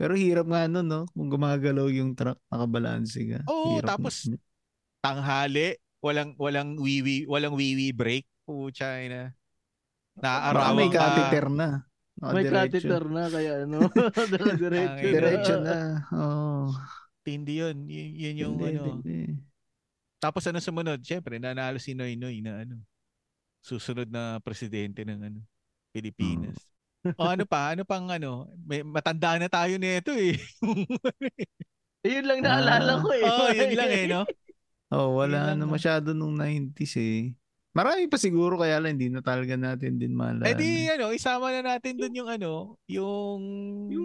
Pero 0.00 0.16
hirap 0.16 0.48
nga 0.48 0.64
nun, 0.64 0.88
no? 0.88 1.04
Kung 1.12 1.28
gumagalaw 1.28 1.92
yung 1.92 2.16
truck, 2.16 2.40
nakabalanse 2.48 3.20
ka. 3.28 3.40
Oo, 3.52 3.76
Hirap 3.76 4.00
tapos 4.00 4.32
nun. 4.32 4.40
Tanghali, 5.04 5.76
walang 6.00 6.32
walang 6.40 6.80
wiwi, 6.80 7.28
walang 7.28 7.52
wiwi 7.52 7.92
break. 7.92 8.24
Pucha 8.48 8.96
na. 9.12 9.36
Baka 10.16 10.24
Naaarawan 10.24 10.76
may 10.80 10.88
catheter 10.88 11.46
na. 11.52 11.68
May 12.16 12.44
Nakadiretso. 12.48 12.88
catheter 12.88 13.04
na, 13.12 13.22
kaya 13.28 13.52
ano, 13.68 13.78
diretso 14.60 14.96
Ay, 14.96 15.04
Diretso 15.04 15.54
na. 15.60 15.76
Oo. 16.16 16.72
Hindi 17.28 17.60
yun. 17.60 17.76
Yun, 17.84 18.08
yun 18.16 18.36
yung 18.40 18.54
Hindi, 18.56 18.68
ano. 18.72 18.82
hindi. 18.96 19.18
Tapos 20.16 20.44
ano 20.48 20.60
sumunod? 20.60 21.00
Siyempre, 21.04 21.36
nanalo 21.36 21.76
si 21.76 21.92
Noy 21.92 22.16
Noy 22.16 22.40
na 22.40 22.64
ano. 22.64 22.80
Susunod 23.60 24.08
na 24.08 24.40
presidente 24.40 25.04
ng 25.04 25.20
ano, 25.28 25.40
Pilipinas. 25.92 26.56
O 27.16 27.22
ano 27.24 27.44
pa? 27.44 27.72
Ano 27.72 27.82
pang 27.82 28.06
ano? 28.06 28.48
May, 28.60 28.82
matanda 28.82 29.36
na 29.36 29.48
tayo 29.48 29.76
nito 29.76 30.12
eh. 30.12 30.36
Yun 32.04 32.24
lang 32.24 32.40
naalala 32.40 32.96
Ah. 32.96 33.00
ko 33.00 33.08
eh. 33.12 33.22
oh, 33.22 33.48
yun 33.50 33.72
lang 33.76 33.90
eh, 33.90 34.06
no? 34.06 34.22
Oh, 34.90 35.22
wala 35.22 35.54
na 35.54 35.70
masyado 35.70 36.10
nung 36.10 36.34
90s 36.34 36.98
eh. 36.98 37.30
Marami 37.70 38.10
pa 38.10 38.18
siguro 38.18 38.58
kaya 38.58 38.82
lang 38.82 38.98
hindi 38.98 39.06
na 39.06 39.22
talaga 39.22 39.54
natin 39.54 40.02
din 40.02 40.10
maalala. 40.10 40.42
Eh 40.42 40.58
di 40.58 40.90
ano, 40.90 41.14
isama 41.14 41.54
na 41.54 41.62
natin 41.62 41.94
dun 41.94 42.10
yung 42.10 42.26
ano, 42.26 42.74
yung, 42.90 43.38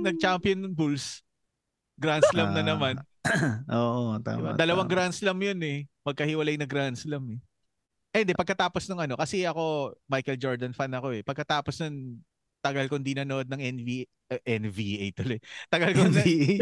nag-champion 0.06 0.62
ng 0.62 0.78
Bulls. 0.78 1.26
Grand 1.98 2.22
Slam 2.30 2.54
na 2.54 2.62
Ah, 2.62 2.68
naman. 2.70 2.96
Oo, 3.74 4.22
Diba? 4.22 4.54
tama. 4.54 4.54
Dalawang 4.54 4.86
tama. 4.86 4.94
Grand 4.94 5.14
Slam 5.18 5.42
yun 5.42 5.58
eh. 5.66 5.90
Magkahiwalay 6.06 6.54
na 6.54 6.70
Grand 6.70 6.94
Slam 6.94 7.34
eh. 7.34 7.40
Eh, 8.14 8.22
di, 8.22 8.38
pagkatapos 8.38 8.86
ng 8.86 9.00
ano, 9.02 9.18
kasi 9.18 9.42
ako, 9.42 9.98
Michael 10.06 10.38
Jordan 10.38 10.78
fan 10.78 10.94
ako 10.94 11.18
eh. 11.18 11.26
Pagkatapos 11.26 11.82
ng 11.82 12.22
tagal 12.66 12.90
kong 12.90 13.06
di 13.06 13.14
nanood 13.14 13.46
ng 13.46 13.62
NBA, 13.62 14.10
eh, 14.34 14.58
NVA 14.58 15.06
tuloy. 15.14 15.38
Tagal 15.70 15.94
ko 15.94 16.10
na, 16.10 16.26
NBA. 16.26 16.58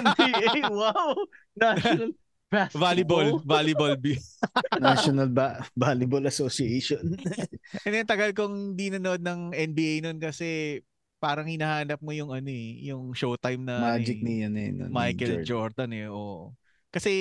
NBA, 0.00 0.72
wow! 0.72 1.12
National 1.52 2.16
Basketball. 2.48 2.80
volleyball, 2.80 3.28
volleyball. 3.44 3.94
bi- 4.00 4.22
National 4.80 5.28
ba- 5.28 5.60
Volleyball 5.76 6.24
Association. 6.24 7.02
And 7.84 7.92
then, 7.92 8.08
tagal 8.08 8.32
kong 8.32 8.78
di 8.78 8.88
nanood 8.88 9.20
ng 9.20 9.52
NBA 9.52 10.00
noon 10.06 10.16
kasi 10.22 10.80
parang 11.20 11.48
hinahanap 11.48 12.00
mo 12.04 12.12
yung 12.12 12.32
ano 12.32 12.48
eh, 12.52 12.84
yung 12.84 13.16
showtime 13.16 13.64
na 13.64 13.96
Magic 13.96 14.20
ano 14.20 14.28
eh, 14.28 14.36
niya 14.36 14.48
eh. 14.48 14.70
no, 14.76 14.84
ni 14.88 14.92
Michael 14.92 15.40
Jordan. 15.40 15.48
Jordan 15.48 15.90
eh, 15.96 16.06
oo. 16.12 16.52
Kasi 16.92 17.12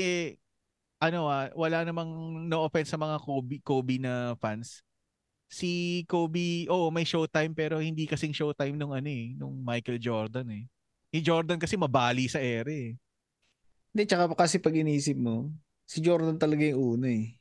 ano 1.04 1.28
ah, 1.28 1.52
wala 1.56 1.84
namang 1.84 2.12
no 2.48 2.64
offense 2.64 2.92
sa 2.92 3.00
mga 3.00 3.20
Kobe 3.20 3.60
Kobe 3.64 4.00
na 4.00 4.36
fans. 4.40 4.84
Si 5.54 6.02
Kobe, 6.10 6.66
oh, 6.66 6.90
may 6.90 7.06
showtime 7.06 7.54
pero 7.54 7.78
hindi 7.78 8.10
kasing 8.10 8.34
showtime 8.34 8.74
nung 8.74 8.90
ano 8.90 9.06
eh, 9.06 9.38
nung 9.38 9.54
Michael 9.62 10.02
Jordan 10.02 10.50
eh. 10.50 10.66
Ni 11.14 11.22
Jordan 11.22 11.62
kasi 11.62 11.78
mabali 11.78 12.26
sa 12.26 12.42
ere 12.42 12.74
eh. 12.74 12.92
Hindi, 13.94 14.02
tsaka 14.10 14.34
kasi 14.34 14.58
pag 14.58 14.74
inisip 14.74 15.14
mo, 15.14 15.54
si 15.86 16.02
Jordan 16.02 16.42
talaga 16.42 16.66
yung 16.66 16.98
una 16.98 17.14
eh. 17.14 17.38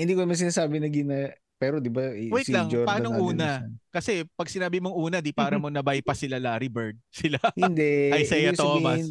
Hindi 0.00 0.16
ko 0.16 0.24
naman 0.24 0.40
sinasabi 0.40 0.80
na 0.80 0.88
gina... 0.88 1.16
Pero 1.60 1.78
di 1.78 1.92
ba 1.92 2.08
eh, 2.10 2.32
Wait 2.32 2.48
si 2.48 2.56
lang, 2.56 2.66
Jordan 2.72 2.88
paano 2.88 3.08
na 3.12 3.18
una? 3.20 3.50
isa. 3.62 3.70
Kasi 3.92 4.12
pag 4.34 4.48
sinabi 4.50 4.82
mong 4.82 4.96
una, 4.98 5.22
di 5.22 5.30
para 5.30 5.54
mo 5.62 5.68
na-bypass 5.68 6.24
sila 6.24 6.40
Larry 6.40 6.72
Bird. 6.72 6.96
Sila. 7.12 7.38
Hindi. 7.54 8.10
Isaiah 8.24 8.50
ibig 8.50 8.58
sabihin- 8.58 8.80
Thomas. 8.82 9.02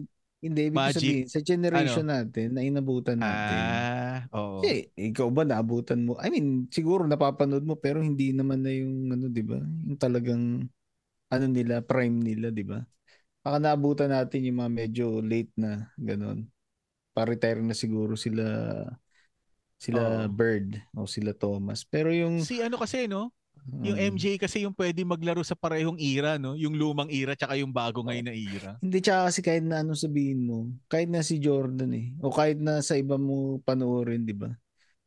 Hindi, 0.41 0.61
ibig 0.73 0.81
Magic. 0.81 0.97
sabihin, 0.97 1.25
sa 1.29 1.39
generation 1.45 2.05
natin, 2.09 2.57
na 2.57 2.65
inabutan 2.65 3.21
natin. 3.21 3.61
ah, 3.61 4.25
oo. 4.33 4.65
Kasi 4.65 4.89
ikaw 4.97 5.29
ba 5.29 5.45
naabutan 5.45 6.01
mo? 6.01 6.17
I 6.17 6.33
mean, 6.33 6.65
siguro 6.73 7.05
napapanood 7.05 7.61
mo 7.61 7.77
pero 7.77 8.01
hindi 8.01 8.33
naman 8.33 8.65
na 8.65 8.73
yung 8.73 9.13
ano, 9.13 9.29
'di 9.29 9.43
ba? 9.45 9.61
Yung 9.61 9.97
talagang 10.01 10.43
ano 11.31 11.45
nila, 11.49 11.85
prime 11.85 12.17
nila, 12.21 12.49
'di 12.49 12.65
ba? 12.65 12.81
Baka 13.45 13.57
naabutan 13.61 14.09
natin 14.13 14.45
yung 14.49 14.61
mga 14.61 14.71
medyo 14.73 15.05
late 15.21 15.53
na 15.57 15.89
ganun. 15.97 16.49
Pa-retire 17.13 17.61
na 17.61 17.73
siguro 17.77 18.17
sila 18.17 18.45
sila 19.77 20.01
Oo. 20.01 20.29
Bird 20.29 20.77
o 20.97 21.05
sila 21.09 21.33
Thomas. 21.37 21.85
Pero 21.85 22.09
yung 22.13 22.41
Si 22.41 22.61
ano 22.61 22.77
kasi 22.79 23.05
no, 23.09 23.33
yung 23.69 23.97
um, 23.97 24.07
MJ 24.17 24.41
kasi 24.41 24.65
yung 24.65 24.73
pwede 24.73 25.05
maglaro 25.05 25.45
sa 25.45 25.53
parehong 25.53 25.97
era 26.01 26.41
no, 26.41 26.57
yung 26.57 26.73
lumang 26.73 27.07
era 27.13 27.37
tsaka 27.37 27.55
yung 27.57 27.69
bago 27.69 28.01
ngayon 28.01 28.27
na 28.27 28.35
era. 28.35 28.71
Hindi 28.81 28.99
tsaka 28.99 29.29
kasi 29.29 29.39
kahit 29.45 29.65
na 29.65 29.85
anong 29.85 30.01
sabihin 30.01 30.41
mo, 30.43 30.69
kahit 30.89 31.07
na 31.07 31.21
si 31.21 31.37
Jordan 31.37 31.93
eh, 31.93 32.13
o 32.19 32.33
kahit 32.33 32.57
na 32.57 32.81
sa 32.81 32.97
iba 32.97 33.15
mo 33.21 33.61
panoorin, 33.61 34.25
di 34.25 34.33
ba? 34.33 34.49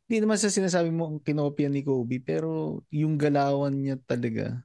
Hindi 0.05 0.16
naman 0.22 0.39
sa 0.39 0.52
sinasabi 0.52 0.93
mo 0.93 1.18
kinopya 1.24 1.72
ni 1.72 1.82
Kobe, 1.82 2.20
pero 2.20 2.82
yung 2.93 3.16
galawan 3.18 3.74
niya 3.74 3.97
talaga, 4.05 4.62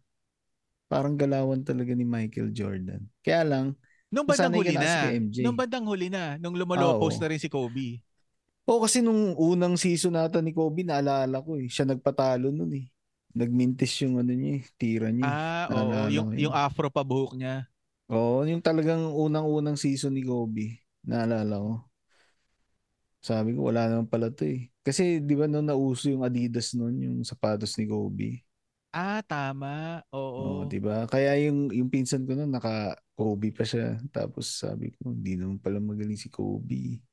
parang 0.91 1.15
galawan 1.15 1.63
talaga 1.63 1.95
ni 1.95 2.03
Michael 2.03 2.51
Jordan. 2.51 3.07
Kaya 3.23 3.43
lang, 3.47 3.65
Nung 4.09 4.25
bandang 4.25 4.57
huli 4.57 4.73
na 4.73 5.13
MJ. 5.13 5.45
Nung 5.45 5.57
bandang 5.57 5.85
huli 5.85 6.09
na. 6.09 6.41
Nung 6.41 6.57
lumalopos 6.57 7.13
Oo. 7.17 7.21
na 7.21 7.29
rin 7.29 7.37
si 7.37 7.45
Kobe. 7.45 8.01
Oo, 8.65 8.81
kasi 8.81 9.05
nung 9.05 9.37
unang 9.37 9.77
season 9.77 10.17
nata 10.17 10.41
ni 10.41 10.49
Kobe, 10.49 10.81
naalala 10.81 11.41
ko 11.45 11.61
eh. 11.61 11.69
Siya 11.69 11.85
nagpatalo 11.85 12.49
nun 12.49 12.73
eh. 12.73 12.89
Nagmintis 13.33 13.93
yung 14.01 14.17
ano 14.21 14.33
niya 14.33 14.51
eh, 14.59 14.63
tira 14.79 15.07
niya. 15.13 15.29
eh. 15.29 15.37
Ah, 15.37 15.65
oo. 15.69 16.09
Naalala 16.09 16.09
Yung, 16.09 16.27
yun. 16.33 16.49
yung 16.49 16.55
afro 16.55 16.89
pa 16.89 17.01
buhok 17.05 17.37
niya. 17.37 17.69
Oo, 18.09 18.41
yung 18.49 18.61
talagang 18.65 19.05
unang-unang 19.13 19.77
season 19.77 20.17
ni 20.17 20.25
Kobe. 20.25 20.81
Naalala 21.05 21.61
ko. 21.61 21.73
Sabi 23.19 23.51
ko, 23.53 23.67
wala 23.69 23.85
naman 23.91 24.07
pala 24.07 24.31
to 24.31 24.47
eh. 24.47 24.71
Kasi 24.79 25.19
di 25.19 25.35
ba 25.35 25.45
nung 25.45 25.67
nauso 25.67 26.07
yung 26.09 26.23
Adidas 26.23 26.71
nun, 26.73 26.95
yung 27.03 27.17
sapatos 27.27 27.75
ni 27.77 27.85
Kobe. 27.85 28.41
Ah, 28.89 29.21
tama. 29.21 30.01
Oo, 30.09 30.65
Oo. 30.65 30.69
di 30.71 30.79
ba? 30.81 31.05
Kaya 31.05 31.37
yung, 31.45 31.69
yung 31.69 31.91
pinsan 31.93 32.25
ko 32.25 32.33
nun, 32.33 32.49
naka 32.49 32.95
Kobe 33.13 33.51
pa 33.53 33.67
siya. 33.67 33.99
Tapos 34.09 34.49
sabi 34.49 34.89
ko, 34.95 35.11
hindi 35.13 35.35
naman 35.37 35.59
pala 35.61 35.77
magaling 35.83 36.17
si 36.17 36.31
Kobe. 36.31 37.03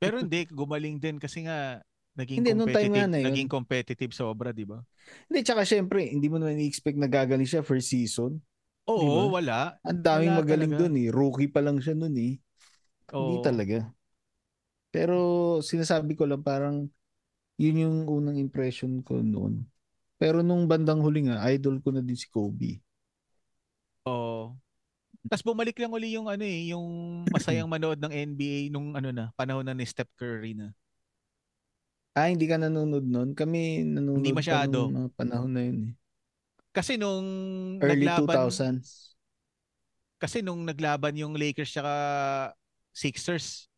Pero 0.00 0.16
hindi, 0.22 0.48
gumaling 0.48 0.96
din 0.96 1.20
kasi 1.20 1.44
nga 1.44 1.84
naging 2.14 2.40
Hindi, 2.42 2.50
time 2.50 2.58
competitive, 2.58 2.94
nga 2.94 3.06
na 3.10 3.18
yun. 3.18 3.26
naging 3.30 3.50
competitive 3.50 4.12
sobra, 4.14 4.48
di 4.54 4.66
ba? 4.66 4.78
Hindi, 5.28 5.40
tsaka 5.42 5.62
syempre, 5.66 6.06
hindi 6.08 6.26
mo 6.30 6.38
naman 6.38 6.62
i-expect 6.62 6.98
na 6.98 7.10
gagaling 7.10 7.46
siya 7.46 7.62
first 7.66 7.90
season. 7.90 8.38
Oo, 8.86 9.00
Di 9.00 9.06
ba? 9.10 9.22
wala. 9.34 9.80
Ang 9.84 10.00
daming 10.00 10.32
Wala 10.34 10.40
magaling 10.40 10.72
talaga. 10.72 10.80
dun 10.86 10.94
eh. 10.96 11.08
Rookie 11.10 11.50
pa 11.50 11.60
lang 11.60 11.78
siya 11.82 11.94
nun 11.96 12.14
eh. 12.16 12.38
Hindi 13.14 13.34
Oo. 13.36 13.44
talaga. 13.44 13.78
Pero 14.94 15.16
sinasabi 15.60 16.14
ko 16.14 16.24
lang 16.24 16.42
parang 16.46 16.86
yun 17.58 17.76
yung 17.82 17.96
unang 18.06 18.38
impression 18.38 19.02
ko 19.02 19.18
noon. 19.22 19.66
Pero 20.18 20.40
nung 20.46 20.70
bandang 20.70 21.02
huli 21.02 21.26
nga, 21.26 21.42
idol 21.50 21.82
ko 21.82 21.90
na 21.90 22.02
din 22.02 22.14
si 22.18 22.30
Kobe. 22.30 22.78
Oo. 24.06 24.54
Tapos 25.32 25.42
bumalik 25.42 25.80
lang 25.80 25.90
uli 25.96 26.12
yung 26.14 26.28
ano 26.28 26.44
eh, 26.44 26.70
yung 26.76 26.84
masayang 27.32 27.66
manood 27.66 27.96
ng 27.96 28.12
NBA 28.12 28.68
nung 28.68 28.92
ano 28.92 29.08
na, 29.08 29.32
panahon 29.34 29.64
na 29.64 29.72
ni 29.72 29.88
Steph 29.88 30.12
Curry 30.20 30.52
na. 30.52 30.76
Ah, 32.14 32.30
hindi 32.30 32.46
ka 32.46 32.56
nanonood 32.62 33.02
noon? 33.04 33.34
Kami 33.34 33.82
nanonood 33.82 34.22
Hindi 34.22 34.30
pa 34.30 34.38
masyado. 34.38 34.78
nung 34.86 34.94
mga 34.94 35.10
panahon 35.18 35.50
na 35.50 35.62
yun 35.66 35.78
eh. 35.90 35.92
Kasi 36.70 36.94
nung 36.98 37.26
Early 37.82 38.06
naglaban 38.06 38.34
2000s. 38.38 39.14
kasi 40.16 40.40
nung 40.40 40.64
naglaban 40.64 41.12
yung 41.20 41.34
Lakers 41.36 41.68
tsaka 41.68 41.92
Sixers 42.94 43.68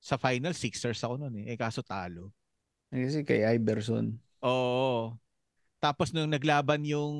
sa 0.00 0.16
final 0.16 0.54
Sixers 0.54 1.02
ako 1.02 1.18
noon 1.18 1.42
eh. 1.42 1.52
Eh 1.52 1.58
kaso 1.58 1.82
talo. 1.82 2.30
Eh, 2.94 3.02
Kasi 3.02 3.26
kay 3.26 3.42
Iverson. 3.44 4.14
Oo. 4.40 5.18
Tapos 5.82 6.10
nung 6.14 6.30
naglaban 6.30 6.82
yung 6.86 7.14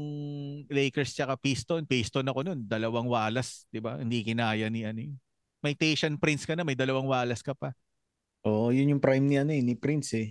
Lakers 0.71 1.13
tsaka 1.13 1.37
Piston, 1.37 1.85
Piston 1.85 2.25
ako 2.27 2.41
noon, 2.47 2.61
dalawang 2.65 3.07
Wallace, 3.11 3.67
'di 3.69 3.83
ba? 3.83 3.99
Hindi 4.01 4.23
kinaya 4.25 4.67
ni 4.73 4.87
ano. 4.87 5.13
May 5.61 5.75
Tayshan 5.77 6.17
Prince 6.17 6.47
ka 6.47 6.55
na, 6.55 6.63
may 6.65 6.79
dalawang 6.79 7.07
Wallace 7.11 7.43
ka 7.45 7.53
pa. 7.53 7.75
Oo, 8.47 8.71
yun 8.71 8.95
yung 8.95 9.03
prime 9.03 9.27
ni 9.27 9.37
ano 9.43 9.51
eh, 9.51 9.59
ni 9.59 9.75
Prince 9.75 10.15
eh. 10.15 10.31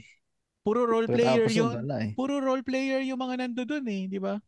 Puro 0.64 0.88
role 0.88 1.06
player 1.06 1.46
yung 1.52 1.70
wala 1.76 1.96
eh. 2.02 2.16
puro 2.16 2.40
role 2.40 2.64
player 2.64 3.04
yung 3.04 3.20
mga 3.20 3.44
nando 3.44 3.68
doon 3.68 3.86
eh, 3.92 4.04
'di 4.08 4.20
ba? 4.24 4.40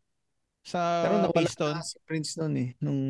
Sa 0.63 1.03
Pero 1.03 1.19
nawala 1.19 1.35
Piston. 1.35 1.73
na 1.75 1.83
si 1.83 1.97
Prince 2.07 2.31
noon 2.39 2.53
eh. 2.57 2.69
Nung 2.79 3.01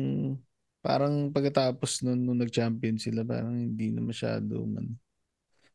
parang 0.82 1.30
pagkatapos 1.30 2.02
nun, 2.02 2.20
nung 2.26 2.38
nag-champion 2.42 2.98
sila, 2.98 3.22
parang 3.22 3.54
hindi 3.54 3.94
na 3.94 4.02
masyado 4.02 4.66
man. 4.66 4.98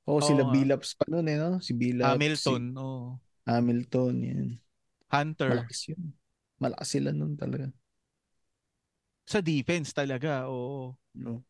Oo, 0.04 0.20
Oo 0.20 0.28
sila 0.28 0.44
nga. 0.44 0.52
Billups 0.52 1.00
pa 1.00 1.08
noon 1.08 1.28
eh, 1.32 1.38
no? 1.40 1.52
Si 1.64 1.72
Billups, 1.72 2.12
Hamilton, 2.12 2.64
si 2.68 2.76
oh. 2.76 3.20
Hamilton, 3.48 4.16
yan. 4.20 4.48
Hunter. 5.12 5.50
Malakas 5.64 5.80
yun. 5.92 6.04
Malakas 6.60 6.88
sila 6.92 7.10
noon 7.16 7.34
talaga. 7.40 7.68
Sa 9.28 9.40
defense 9.40 9.92
talaga, 9.96 10.48
oo. 10.52 10.96
No? 11.16 11.44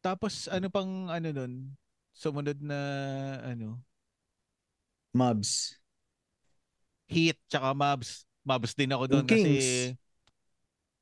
Tapos 0.00 0.46
ano 0.48 0.70
pang 0.70 1.10
ano 1.10 1.28
nun? 1.34 1.74
Sumunod 2.14 2.58
na 2.62 2.78
ano, 3.46 3.78
Mavs. 5.14 5.78
Heat 7.08 7.38
tsaka 7.48 7.72
Mavs. 7.72 8.26
Mavs 8.44 8.72
din 8.76 8.92
ako 8.92 9.04
doon 9.08 9.26
kasi. 9.26 9.94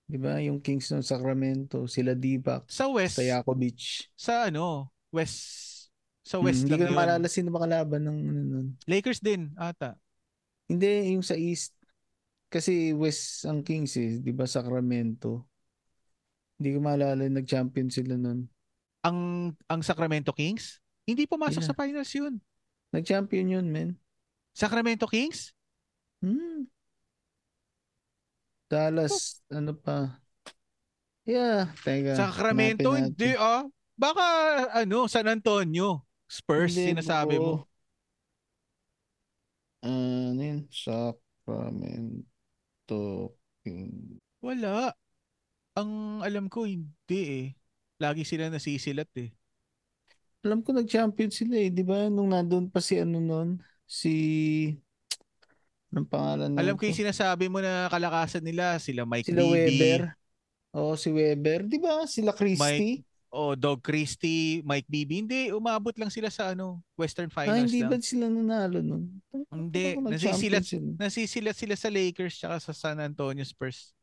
Di 0.06 0.18
ba? 0.22 0.38
Yung 0.38 0.62
Kings 0.62 0.86
ng 0.94 1.02
Sacramento, 1.02 1.82
sila 1.90 2.14
Divac, 2.14 2.62
sa 2.70 2.86
West, 2.86 3.18
Stojakovic. 3.18 4.06
sa 4.14 4.46
ano, 4.46 4.94
West 5.10 5.74
sa 6.22 6.38
Hmm, 6.38 6.46
West 6.46 6.62
hindi 6.66 6.74
ko 6.74 6.86
lang 6.86 6.90
na 6.90 6.98
maalala 6.98 7.26
sino 7.30 7.48
makalaban 7.54 8.02
ng 8.02 8.18
ano 8.22 8.40
nun. 8.42 8.66
Lakers 8.86 9.18
din 9.22 9.50
ata. 9.58 9.94
Hindi, 10.66 11.14
yung 11.14 11.22
sa 11.22 11.38
East. 11.38 11.74
Kasi 12.50 12.90
West 12.94 13.46
ang 13.46 13.62
Kings 13.62 13.94
eh. 13.98 14.18
Di 14.22 14.30
ba 14.34 14.46
Sacramento? 14.46 15.46
Hindi 16.58 16.68
ko 16.74 16.78
maalala 16.82 17.22
nag-champion 17.26 17.90
sila 17.90 18.14
nun. 18.18 18.46
Ang 19.06 19.18
ang 19.70 19.80
Sacramento 19.86 20.34
Kings, 20.34 20.82
hindi 21.06 21.30
pumasok 21.30 21.62
Yeah. 21.62 21.68
sa 21.70 21.78
finals 21.78 22.10
yun. 22.10 22.34
Nag-champion 22.90 23.46
yun, 23.46 23.66
men. 23.70 23.94
Sacramento 24.50 25.06
Kings? 25.06 25.54
Hmm. 26.18 26.66
Dallas, 28.66 29.46
ano 29.46 29.78
pa? 29.78 30.18
Yeah, 31.22 31.70
teka. 31.86 32.18
Sacramento, 32.18 32.94
hindi 32.98 33.34
ah. 33.38 33.62
Baka 33.94 34.26
ano, 34.74 35.06
San 35.06 35.26
Antonio. 35.30 36.02
Spurs, 36.26 36.74
Hindi, 36.74 36.90
sinasabi 36.90 37.38
bro. 37.38 37.42
mo. 37.42 37.54
Ano 39.86 40.42
yun? 40.42 40.66
Sacramento 40.74 42.26
King. 43.62 44.18
Wala. 44.42 44.90
Ang 45.78 46.22
alam 46.26 46.50
ko, 46.50 46.66
hindi 46.66 47.20
eh. 47.22 47.46
Lagi 47.96 48.28
sila 48.28 48.52
nasisilat 48.52 49.08
eh. 49.16 49.32
Alam 50.44 50.60
ko 50.60 50.76
nag-champion 50.76 51.32
sila 51.32 51.56
eh. 51.56 51.72
Di 51.72 51.82
ba? 51.82 52.12
Nung 52.12 52.30
nandun 52.30 52.68
pa 52.68 52.78
si 52.78 53.00
ano 53.00 53.18
nun? 53.18 53.58
Si... 53.88 54.14
Anong 55.90 56.08
pangalan 56.10 56.48
na 56.52 56.60
Alam 56.60 56.76
ko 56.76 56.84
yung 56.84 57.00
sinasabi 57.00 57.48
mo 57.48 57.64
na 57.64 57.88
kalakasan 57.88 58.44
nila, 58.44 58.76
sila 58.76 59.08
Mike 59.08 59.32
Sila 59.32 59.42
Bibby, 59.48 59.80
Weber. 59.80 60.00
Oo, 60.76 60.92
si 60.94 61.08
Weber. 61.08 61.64
Di 61.64 61.78
ba? 61.80 62.04
Sila 62.04 62.36
Christie. 62.36 63.00
o 63.32 63.56
Dog 63.56 63.80
Christie, 63.80 64.60
Mike 64.60 64.88
Bibby. 64.92 65.24
Hindi, 65.24 65.40
umabot 65.56 65.96
lang 65.96 66.12
sila 66.12 66.28
sa 66.28 66.52
ano, 66.52 66.84
Western 67.00 67.32
ah, 67.32 67.34
Finals 67.42 67.72
hindi 67.72 67.80
ba 67.80 67.96
lang. 67.96 68.04
sila 68.04 68.24
nanalo 68.28 68.78
nun? 68.84 69.02
Hindi, 69.48 69.96
nasisilat, 69.96 70.64
sila. 70.68 70.88
nasisilat 71.00 71.56
sila 71.56 71.74
sa 71.80 71.88
Lakers 71.88 72.34
tsaka 72.36 72.56
sa 72.60 72.72
San 72.76 73.00
Antonio 73.00 73.44
Spurs. 73.44 73.95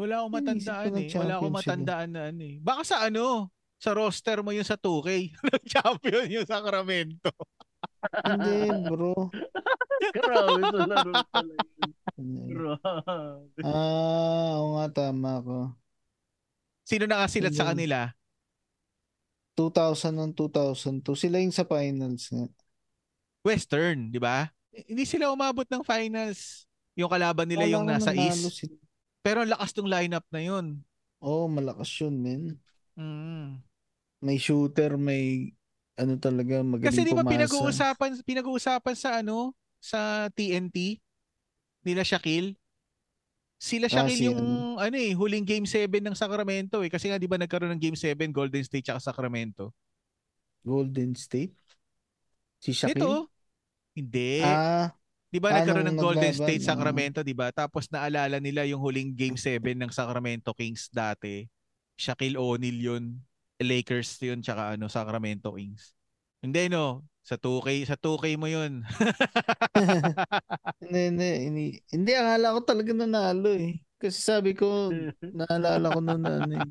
Wala 0.00 0.14
akong 0.18 0.34
matandaan 0.34 0.92
eh. 0.96 1.08
Wala 1.12 1.34
akong 1.36 1.52
sila. 1.52 1.58
matandaan 1.60 2.08
na 2.10 2.22
ano 2.32 2.42
eh. 2.42 2.56
Baka 2.58 2.82
sa 2.82 2.96
ano, 3.04 3.52
sa 3.76 3.90
roster 3.92 4.40
mo 4.40 4.50
yung 4.50 4.64
sa 4.64 4.76
2K. 4.76 5.08
Nag-champion 5.52 6.26
yung 6.30 6.48
Sacramento. 6.48 7.28
Hindi, 8.24 8.56
bro. 8.88 9.28
Grabe 10.10 10.60
sa 10.64 10.84
laro 10.88 11.12
pala. 11.32 11.54
Grabe. 12.16 13.60
Ah, 13.60 14.52
oo 14.56 14.68
nga, 14.74 14.86
tama 14.90 15.32
ko. 15.40 15.58
Sino 16.82 17.04
nakasilat 17.04 17.52
sa 17.52 17.68
kanila? 17.70 18.10
2000 19.54 20.16
ng 20.16 20.32
2002. 20.32 21.04
Sila 21.14 21.36
yung 21.36 21.52
sa 21.52 21.68
finals 21.68 22.32
nga. 22.32 22.48
Western, 23.40 24.08
di 24.08 24.16
ba? 24.16 24.48
Hindi 24.72 25.04
sila 25.04 25.28
umabot 25.28 25.64
ng 25.64 25.84
finals. 25.84 26.64
Yung 26.96 27.08
kalaban 27.08 27.44
nila 27.44 27.64
Wala 27.64 27.72
yung 27.72 27.86
nasa 27.86 28.12
East. 28.12 28.64
sila. 28.64 28.76
Pero 29.20 29.44
ang 29.44 29.52
lakas 29.52 29.76
ng 29.76 29.88
lineup 29.88 30.24
na 30.32 30.40
yun. 30.40 30.66
Oo, 31.20 31.44
oh, 31.44 31.46
malakas 31.52 31.88
yun, 32.00 32.16
men. 32.16 32.42
Mm. 32.96 33.60
May 34.20 34.36
shooter, 34.40 34.96
may 34.96 35.52
ano 36.00 36.16
talaga, 36.16 36.64
magaling 36.64 36.88
Kasi 36.88 37.04
di 37.04 37.12
ba 37.12 37.20
pumasa. 37.20 37.32
pinag-uusapan 37.36 38.10
pinag-uusapan 38.24 38.96
sa 38.96 39.20
ano 39.20 39.52
sa 39.76 40.28
TNT 40.32 41.00
nila 41.84 42.04
Shaquille. 42.04 42.56
Sila 43.60 43.88
Ah, 43.88 43.92
Shaquille 43.92 44.24
si 44.24 44.28
yung 44.28 44.80
ano 44.80 44.96
eh 44.96 45.12
huling 45.12 45.44
game 45.44 45.68
7 45.68 46.00
ng 46.00 46.16
Sacramento 46.16 46.80
eh 46.80 46.88
kasi 46.88 47.12
nga 47.12 47.20
di 47.20 47.28
ba 47.28 47.36
nagkaroon 47.36 47.76
ng 47.76 47.82
game 47.82 47.96
7 47.96 48.32
Golden 48.32 48.64
State 48.64 48.88
at 48.88 49.04
Sacramento. 49.04 49.76
Golden 50.64 51.12
State? 51.12 51.52
Si 52.60 52.72
Shaquille? 52.72 53.28
Ito 53.28 53.28
hindi. 53.96 54.40
Ah, 54.40 54.94
di 55.30 55.38
ba 55.38 55.54
nagkaroon 55.54 55.86
ng 55.94 55.98
Golden 55.98 56.34
State. 56.34 56.62
Sacramento, 56.66 57.22
di 57.22 57.32
ba? 57.32 57.54
Tapos 57.54 57.86
naalala 57.88 58.42
nila 58.42 58.66
yung 58.66 58.82
huling 58.82 59.14
game 59.14 59.38
7 59.38 59.62
ng 59.78 59.90
Sacramento 59.94 60.52
Kings 60.52 60.90
dati. 60.90 61.46
Shaquille 61.96 62.36
O'Neal 62.36 62.78
yun. 62.78 63.04
Lakers 63.60 64.16
yun 64.24 64.40
tsaka 64.40 64.74
ano 64.74 64.88
Sacramento 64.90 65.52
Kings. 65.54 65.94
Hindi 66.40 66.72
no, 66.72 67.04
sa 67.20 67.36
2K, 67.36 67.84
sa 67.84 67.96
2K 68.00 68.40
mo 68.40 68.48
yun. 68.48 68.80
hindi, 70.82 71.00
hindi, 71.12 71.30
hindi. 71.46 71.66
Hindi, 71.92 72.12
akala 72.16 72.56
ko 72.56 72.60
talaga 72.64 72.90
nanalo 72.96 73.52
eh. 73.52 73.78
Kasi 74.00 74.16
sabi 74.16 74.56
ko, 74.56 74.88
naalala 75.38 75.92
ko 75.92 76.00
noon 76.00 76.22
na 76.24 76.32
ano 76.40 76.54
eh. 76.56 76.68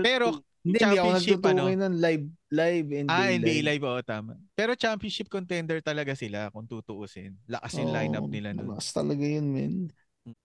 Pero, 0.00 0.40
Hindi, 0.60 0.76
hindi 0.76 0.84
ako 0.84 1.08
Championship, 1.08 1.40
nagtuturo 1.40 1.64
ano? 1.72 1.80
ng 1.88 1.94
live, 1.96 2.26
live, 2.52 2.86
NBA, 2.92 3.08
ah, 3.08 3.28
NBA 3.32 3.48
live. 3.48 3.64
live, 3.64 3.84
oo, 3.88 4.00
tama. 4.04 4.32
Pero 4.52 4.76
championship 4.76 5.28
contender 5.32 5.80
talaga 5.80 6.12
sila 6.12 6.52
kung 6.52 6.68
tutuusin. 6.68 7.32
Lakas 7.48 7.80
yung 7.80 7.88
Oo, 7.88 7.96
lineup 7.96 8.26
nila 8.28 8.52
nun. 8.52 8.76
Lakas 8.76 8.92
talaga 8.92 9.24
yun, 9.24 9.46
men. 9.48 9.74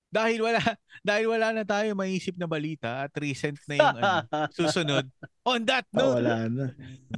Dahil 0.07 0.39
wala, 0.39 0.59
dahil 1.03 1.27
wala 1.27 1.51
na 1.51 1.67
tayo 1.67 1.91
maisip 1.91 2.39
na 2.39 2.47
balita 2.47 3.03
at 3.03 3.11
recent 3.19 3.59
na 3.67 3.75
yung 3.75 3.95
ano, 3.99 4.11
susunod. 4.55 5.03
On 5.43 5.59
that 5.67 5.83
Ah, 5.91 5.97
note, 5.99 6.15
wala 6.23 6.37
na. 6.47 6.65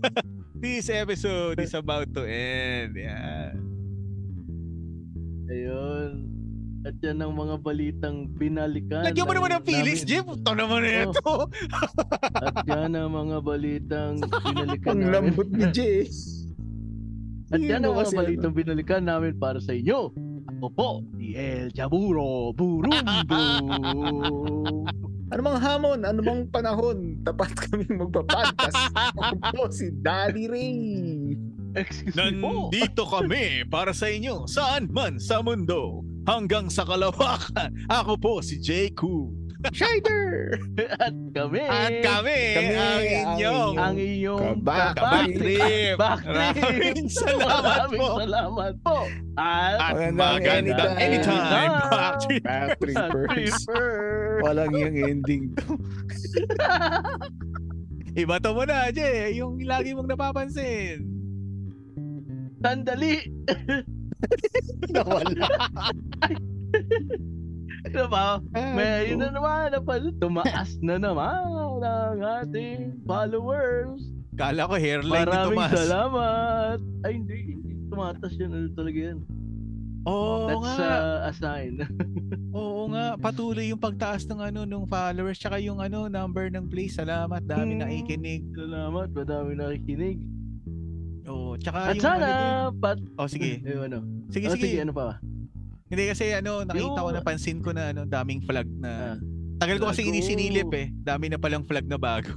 this 0.57 0.90
episode 0.90 1.61
is 1.61 1.78
about 1.78 2.10
to 2.10 2.26
end. 2.26 2.98
Yan. 2.98 3.53
Ayun. 5.48 6.36
At 6.88 6.95
yan 7.03 7.19
ang 7.19 7.35
mga 7.35 7.59
balitang 7.59 8.31
binalikan. 8.31 9.03
Lagyan 9.03 9.27
mo 9.27 9.35
naman 9.35 9.59
ng 9.59 9.64
namin. 9.68 10.07
Jim. 10.07 10.23
Ito 10.23 10.51
naman 10.55 10.88
na 10.88 11.03
ito. 11.03 11.34
At 12.31 12.55
yan 12.64 12.95
ang 12.95 13.11
mga 13.11 13.38
balitang 13.43 14.23
binalikan 14.47 14.95
Ang 14.95 15.11
lambot 15.11 15.51
ni 15.51 15.68
Jay. 15.76 16.07
At 17.51 17.59
yan 17.59 17.84
ang 17.84 17.91
mga 17.91 18.07
kasi 18.07 18.15
balitang 18.15 18.55
binalikan 18.55 19.03
namin 19.03 19.35
para 19.35 19.59
sa 19.59 19.76
inyo. 19.76 20.15
Ako 20.47 20.68
po, 20.72 21.03
si 21.19 21.35
El 21.35 21.76
Jaburo 21.76 22.55
Burumbo. 22.55 22.95
Ano 25.27 25.43
bang 25.43 25.59
hamon? 25.59 26.07
Ano 26.07 26.23
bang 26.23 26.47
panahon? 26.47 27.19
Tapat 27.27 27.51
kaming 27.68 27.99
magpa-podcast. 27.99 28.80
Ako 28.95 29.35
po 29.51 29.64
si 29.68 29.91
Daddy 29.91 30.47
Ray. 30.47 30.72
Excuse 31.76 32.15
me 32.15 32.39
po. 32.39 32.72
Nandito 32.72 33.03
kami 33.03 33.68
para 33.68 33.91
sa 33.91 34.07
inyo 34.07 34.47
saan 34.47 34.88
man 34.88 35.19
sa 35.19 35.43
mundo 35.43 36.07
hanggang 36.28 36.68
sa 36.68 36.84
kalawakan. 36.84 37.72
Ako 38.04 38.20
po 38.20 38.34
si 38.40 38.60
Jay 38.60 38.91
Koo. 38.99 39.32
Shider! 39.74 40.54
At 41.02 41.18
kami. 41.34 41.66
At 41.66 41.90
kami, 42.06 42.41
Kami 42.54 42.78
ang 42.78 43.02
inyong 43.34 43.74
ang 43.76 43.95
inyong 43.98 44.44
Kabak- 44.62 44.94
kabatrip. 44.94 45.98
Backtrip. 45.98 46.30
Maraming 46.30 47.10
salamat 47.10 47.66
Maraming 47.66 47.98
po. 47.98 48.08
salamat 48.22 48.74
po. 48.86 48.98
At 49.34 49.78
At 49.82 50.14
Magandang 50.14 50.94
anytime. 50.94 51.02
anytime. 51.02 51.72
Backtrip. 51.90 52.44
Backtrippers. 52.45 53.34
Tripper. 53.58 53.90
Walang 54.45 54.72
yung 54.78 54.94
ending 54.95 55.44
to. 55.58 55.74
Iba 58.16 58.38
to 58.38 58.54
mo 58.54 58.62
na, 58.62 58.94
Jay. 58.94 59.38
Yung 59.38 59.58
lagi 59.62 59.94
mong 59.94 60.06
napapansin. 60.08 61.02
Sandali. 62.62 63.26
Nawala. 64.94 65.48
Ba? 68.07 68.39
Ah, 68.52 68.73
May 68.76 69.11
yun 69.11 69.19
na 69.19 69.31
naman. 69.31 69.72
napal- 69.72 70.15
Tumaas 70.18 70.76
na 70.81 70.95
naman 70.98 71.39
ang 71.80 72.19
ating 72.44 73.03
followers. 73.03 73.99
Kala 74.35 74.68
ko 74.68 74.76
hairline 74.76 75.26
Maraming 75.26 75.57
Tomas. 75.57 75.72
salamat. 75.73 76.77
Ay, 77.02 77.11
hindi. 77.15 77.57
Tumatas 77.89 78.34
yan. 78.35 78.52
Ano 78.52 78.69
talaga 78.72 78.99
yan? 79.02 79.19
Oo 80.06 80.48
That's 80.48 80.68
nga. 80.77 80.88
uh, 80.88 81.27
a 81.27 81.31
sign. 81.34 81.73
Oo 82.57 82.88
nga. 82.88 83.18
Patuloy 83.18 83.72
yung 83.72 83.81
pagtaas 83.81 84.23
ng 84.26 84.39
ano 84.39 84.64
nung 84.64 84.85
followers 84.85 85.35
tsaka 85.35 85.57
yung 85.57 85.80
ano 85.80 86.07
number 86.07 86.48
ng 86.48 86.68
play. 86.68 86.88
Salamat. 86.88 87.44
Dami 87.44 87.76
Hmm. 87.76 87.81
nakikinig. 87.81 88.44
Salamat. 88.53 89.07
Madami 89.11 89.52
nakikinig. 89.56 90.19
Oo. 91.28 91.60
Tsaka 91.60 91.91
At 91.91 91.95
yung 91.95 92.04
sana, 92.04 92.26
ano 92.26 92.72
din. 92.72 92.82
pat... 92.82 92.99
Oh, 93.20 93.28
sige. 93.28 93.60
Eh, 93.68 93.78
ano? 93.78 93.99
Sige, 94.32 94.45
Oh, 94.48 94.56
sige. 94.56 94.64
sige, 94.68 94.78
ano 94.82 94.94
pa? 94.95 95.20
Hindi 95.88 96.04
kasi 96.12 96.36
ano, 96.36 96.68
nakita 96.68 96.99
ko, 96.99 97.08
Yung- 97.08 97.16
napansin 97.16 97.60
ko 97.64 97.72
na 97.72 97.95
ano, 97.95 98.04
daming 98.04 98.44
flag 98.44 98.68
na... 98.68 99.16
Ah. 99.16 99.18
Tagal 99.58 99.82
ko 99.82 99.90
kasi 99.90 100.06
Flag, 100.06 100.14
inisinilip 100.14 100.70
eh. 100.78 100.94
Dami 100.94 101.34
na 101.34 101.41
palang 101.41 101.66
flag 101.66 101.90
na 101.90 101.98
bago. 101.98 102.30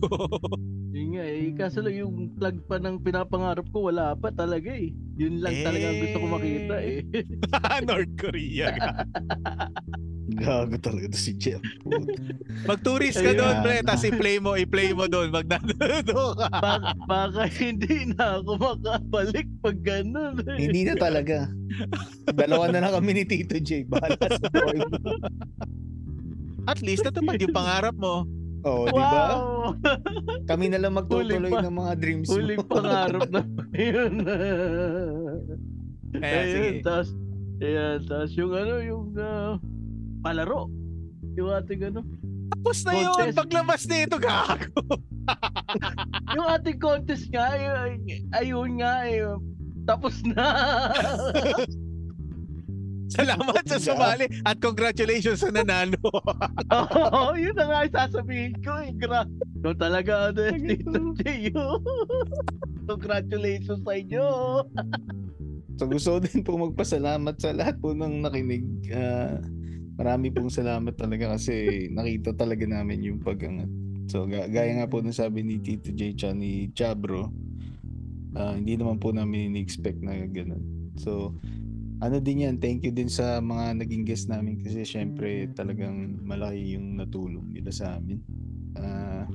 Yun 0.97 1.21
nga 1.21 1.25
eh. 1.29 1.53
Kaso 1.53 1.85
lang 1.85 1.93
yung 1.93 2.33
plug 2.33 2.65
pa 2.65 2.81
ng 2.81 2.97
pinapangarap 3.05 3.69
ko, 3.69 3.93
wala 3.93 4.17
pa 4.17 4.33
talaga 4.33 4.73
eh. 4.73 4.89
Yun 5.21 5.45
lang 5.45 5.53
talaga 5.61 5.85
ang 5.85 6.01
gusto 6.01 6.17
ko 6.17 6.27
makita 6.33 6.77
eh. 6.81 6.99
North 7.89 8.15
Korea. 8.17 8.73
Gago 10.41 10.77
talaga 10.77 11.13
si 11.13 11.37
Jeff. 11.37 11.61
Mag-tourist 12.65 13.21
ka 13.21 13.31
doon, 13.31 13.61
pre. 13.61 13.85
Tapos 13.85 14.03
i-play 14.03 14.37
mo, 14.37 14.57
i-play 14.57 14.91
mo 14.91 15.05
doon. 15.05 15.29
Mag 15.29 15.45
ka. 15.53 15.61
baka, 16.51 16.97
baka 17.05 17.43
hindi 17.53 18.09
na 18.11 18.41
ako 18.41 18.57
makabalik 18.57 19.47
pag 19.61 19.77
ganun 19.79 20.41
eh. 20.49 20.57
Hindi 20.59 20.89
na 20.89 20.97
talaga. 20.97 21.45
Dalawa 22.27 22.73
na 22.73 22.81
lang 22.81 22.93
kami 22.95 23.11
ni 23.13 23.25
Tito 23.25 23.55
J. 23.55 23.85
Bahala 23.85 24.17
sa 24.17 24.41
mo. 24.41 25.13
At 26.65 26.81
least 26.81 27.05
natupad 27.05 27.37
yung 27.37 27.53
pangarap 27.53 27.97
mo. 27.97 28.25
Oo, 28.61 28.85
di 28.87 28.93
ba? 28.93 29.09
Wow! 29.33 29.73
Kami 30.45 30.69
na 30.69 30.77
lang 30.77 30.93
magtutuloy 30.93 31.49
pa- 31.49 31.65
ng 31.65 31.75
mga 31.75 31.93
dreams 31.97 32.29
mo. 32.29 32.37
Huling 32.37 32.61
pangarap 32.63 33.25
na 33.29 33.41
yun. 33.77 34.13
Sige. 36.13 36.21
Ayun, 36.21 36.75
tapos, 36.83 37.09
ayan, 37.59 37.99
tapos 38.05 38.31
yung 38.37 38.53
ano, 38.53 38.75
yung 38.83 39.05
ah, 39.17 39.57
palaro. 40.21 40.69
Yung 41.37 41.51
ating 41.53 41.91
ano, 41.93 42.01
Tapos 42.51 42.85
na 42.85 42.93
yun. 42.93 43.15
Contest. 43.15 43.39
Paglabas 43.39 43.83
na 43.87 43.97
ito, 44.05 44.17
gago. 44.19 44.83
yung 46.37 46.47
ating 46.49 46.79
contest 46.83 47.27
nga, 47.31 47.55
ayun, 47.55 48.03
ayun 48.35 48.71
nga 48.83 48.95
eh, 49.07 49.25
tapos 49.89 50.15
na. 50.27 50.47
Salamat 53.11 53.67
sa 53.67 53.83
sumali. 53.83 54.31
At 54.47 54.63
congratulations 54.63 55.43
sa 55.43 55.51
nanalo. 55.51 55.99
Oo, 56.79 57.35
yun 57.35 57.59
na 57.59 57.67
nga 57.67 57.83
yung 57.83 57.97
sasabihin 57.99 58.55
ko 58.63 58.71
eh. 58.79 58.95
Gra 58.95 59.27
no, 59.67 59.75
talaga, 59.75 60.31
ano, 60.31 60.55
Tito 60.55 61.01
Gio. 61.19 61.83
Congratulations 62.87 63.83
sa 63.83 63.99
inyo. 63.99 64.27
So 65.75 65.91
gusto 65.91 66.23
din 66.23 66.47
po 66.47 66.55
magpasalamat 66.55 67.35
sa 67.43 67.51
lahat 67.51 67.83
po 67.83 67.91
ng 67.91 68.23
nakinig. 68.23 68.63
Ah, 68.95 69.43
marami 70.01 70.33
pong 70.33 70.49
salamat 70.49 70.97
talaga 70.97 71.37
kasi 71.37 71.87
nakita 71.93 72.33
talaga 72.33 72.65
namin 72.65 73.05
yung 73.05 73.21
pag-angat. 73.21 73.69
So 74.09 74.25
ga- 74.25 74.49
gaya 74.49 74.81
nga 74.81 74.89
po 74.89 75.05
ng 75.05 75.13
sabi 75.13 75.45
ni 75.45 75.61
Tito 75.61 75.93
J 75.93 76.17
tsaka 76.17 76.33
ni 76.33 76.73
Chabro, 76.73 77.29
ah, 78.33 78.57
hindi 78.57 78.81
naman 78.81 78.97
po 78.97 79.13
namin 79.13 79.53
in-expect 79.53 80.01
na 80.01 80.17
ganun. 80.25 80.65
So 80.97 81.37
ano 82.01 82.17
din 82.17 82.49
yan, 82.49 82.57
thank 82.57 82.81
you 82.81 82.97
din 82.97 83.13
sa 83.13 83.45
mga 83.45 83.85
naging 83.85 84.09
guest 84.09 84.33
namin 84.33 84.57
kasi 84.65 84.89
syempre 84.89 85.53
talagang 85.53 86.17
malaki 86.25 86.81
yung 86.81 86.97
natulong 86.97 87.53
nila 87.53 87.69
sa 87.69 88.01
amin. 88.01 88.25
Ah, 88.81 89.29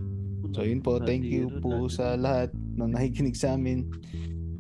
So 0.55 0.63
yun 0.63 0.79
po, 0.79 1.03
thank 1.03 1.27
you 1.27 1.51
po 1.59 1.91
sa 1.91 2.15
lahat 2.15 2.53
na 2.79 2.87
nakikinig 2.87 3.35
sa 3.35 3.59
amin. 3.59 3.91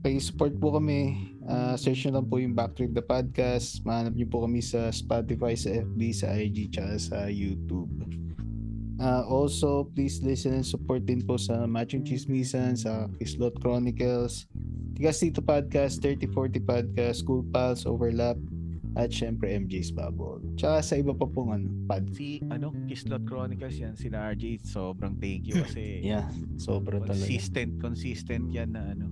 Pag-support 0.03 0.59
po 0.59 0.75
kami. 0.75 1.31
Ah, 1.45 1.77
search 1.77 2.05
nyo 2.05 2.17
lang 2.17 2.25
po 2.25 2.41
yung 2.41 2.57
Backtrip 2.57 2.91
the 2.91 3.05
Podcast. 3.05 3.85
Mahanap 3.85 4.17
nyo 4.17 4.25
po 4.25 4.43
kami 4.43 4.59
sa 4.59 4.89
Spotify, 4.89 5.53
sa 5.53 5.69
FB, 5.77 5.99
sa 6.09 6.33
IG, 6.33 6.73
tsaka 6.73 6.97
sa 6.97 7.17
YouTube. 7.29 7.89
Ah, 8.97 9.21
also, 9.21 9.85
please 9.93 10.23
listen 10.23 10.55
and 10.55 10.65
support 10.65 11.03
din 11.03 11.19
po 11.19 11.35
sa 11.35 11.67
Matching 11.67 12.01
Chismisan, 12.01 12.73
sa 12.73 13.11
Kislot 13.19 13.59
Chronicles, 13.59 14.47
Tigas 14.95 15.19
Tito 15.19 15.43
Podcast, 15.43 15.99
3040 15.99 16.63
Podcast, 16.63 17.21
School 17.21 17.43
Pals, 17.51 17.83
Overlap, 17.83 18.39
at 18.95 19.11
syempre 19.11 19.51
MJ's 19.51 19.91
Bubble. 19.91 20.39
Tsaka 20.55 20.79
sa 20.79 20.95
iba 20.95 21.11
pa 21.11 21.27
pong 21.27 21.51
ano, 21.51 21.67
pod. 21.83 22.07
si, 22.15 22.39
ano, 22.47 22.71
Kislot 22.87 23.27
Chronicles 23.27 23.75
yan, 23.75 23.93
sila 23.99 24.31
RJ. 24.31 24.63
Sobrang 24.63 25.19
thank 25.19 25.45
you 25.45 25.59
kasi 25.67 25.99
Yeah, 25.99 26.31
sobra 26.55 27.03
talaga. 27.03 27.19
consistent, 27.19 27.75
consistent 27.83 28.47
yan 28.49 28.71
na 28.71 28.95
ano. 28.95 29.11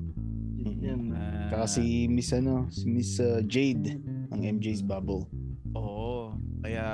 Yan. 0.63 1.11
Tsaka 1.49 1.65
si 1.67 2.07
Miss 2.07 2.31
ano, 2.31 2.67
si 2.69 2.85
Miss 2.87 3.19
uh, 3.19 3.41
Jade 3.43 3.99
ng 4.31 4.41
MJ's 4.59 4.81
Bubble. 4.81 5.27
Oo. 5.75 6.37
Kaya 6.63 6.85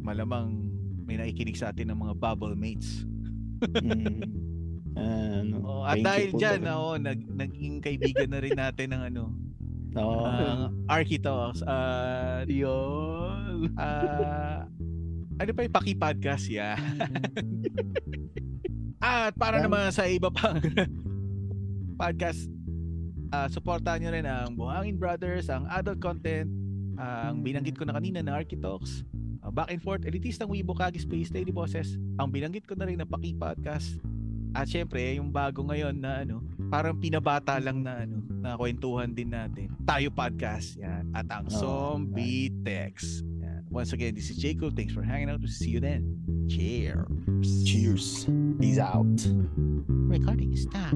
malamang 0.00 0.60
may 1.06 1.16
nakikinig 1.16 1.56
sa 1.56 1.70
atin 1.70 1.90
ng 1.90 1.98
mga 1.98 2.14
bubble 2.18 2.54
mates. 2.54 3.06
Mm. 3.62 4.44
Ah, 4.96 5.44
ano, 5.44 5.56
Oo, 5.60 5.82
at 5.84 6.00
dahil 6.00 6.32
talaga. 6.32 6.72
oo, 6.80 6.96
nag, 6.96 7.20
naging 7.28 7.84
kaibigan 7.84 8.32
na 8.32 8.40
rin 8.40 8.56
natin 8.56 8.96
ng 8.96 9.02
ano, 9.12 9.22
Oo. 9.92 10.24
ang 10.24 10.72
Architalks. 10.88 11.60
At 11.62 12.48
Yun. 12.48 13.76
Ah, 13.76 14.64
ano 15.36 15.50
pa 15.52 15.60
yung 15.62 15.76
Paki 15.76 15.94
Podcast? 15.96 16.48
Yeah. 16.48 16.80
At 19.04 19.36
para 19.36 19.60
Yan. 19.60 19.68
naman 19.68 19.92
sa 19.92 20.08
iba 20.08 20.32
pang 20.32 20.56
podcast, 22.00 22.48
ah 23.34 23.48
supportahan 23.50 24.02
nyo 24.02 24.10
rin 24.12 24.26
ang 24.26 24.54
Buhangin 24.54 24.96
Brothers, 24.98 25.50
ang 25.50 25.66
adult 25.70 25.98
content, 25.98 26.48
ang 26.96 27.42
binanggit 27.42 27.76
ko 27.76 27.84
na 27.84 27.96
kanina 27.96 28.22
na 28.22 28.38
Architalks, 28.38 29.02
ah, 29.42 29.50
Back 29.52 29.72
and 29.72 29.82
Forth, 29.82 30.06
Elitistang 30.06 30.50
Weibo, 30.50 30.74
Kagi 30.74 31.00
Space, 31.02 31.30
Daily 31.30 31.52
Bosses, 31.52 31.98
ang 32.16 32.30
binanggit 32.30 32.64
ko 32.64 32.78
na 32.78 32.86
rin 32.86 32.98
na 32.98 33.08
Paki 33.08 33.36
Podcast, 33.36 33.98
at 34.56 34.72
syempre, 34.72 35.20
yung 35.20 35.28
bago 35.28 35.60
ngayon 35.68 36.00
na 36.00 36.24
ano, 36.24 36.40
parang 36.72 36.96
pinabata 36.96 37.60
lang 37.60 37.84
na 37.84 38.08
ano, 38.08 38.24
na 38.40 38.56
kwentuhan 38.56 39.12
din 39.12 39.28
natin. 39.28 39.68
Tayo 39.84 40.08
Podcast, 40.08 40.80
yan. 40.80 41.12
At 41.12 41.28
ang 41.28 41.44
Oo. 41.44 41.60
Zombie 41.60 42.48
Text. 42.64 43.20
Yan. 43.68 43.74
Once 43.74 43.92
again, 43.92 44.14
this 44.14 44.30
is 44.30 44.36
Jacob. 44.36 44.76
Thanks 44.76 44.92
for 44.92 45.02
hanging 45.02 45.30
out. 45.30 45.40
We'll 45.40 45.48
see 45.48 45.70
you 45.70 45.80
then. 45.80 46.46
Cheers. 46.48 47.64
Cheers. 47.64 48.26
He's 48.60 48.78
out. 48.78 49.06
Recording 49.88 50.56
stop. 50.56 50.92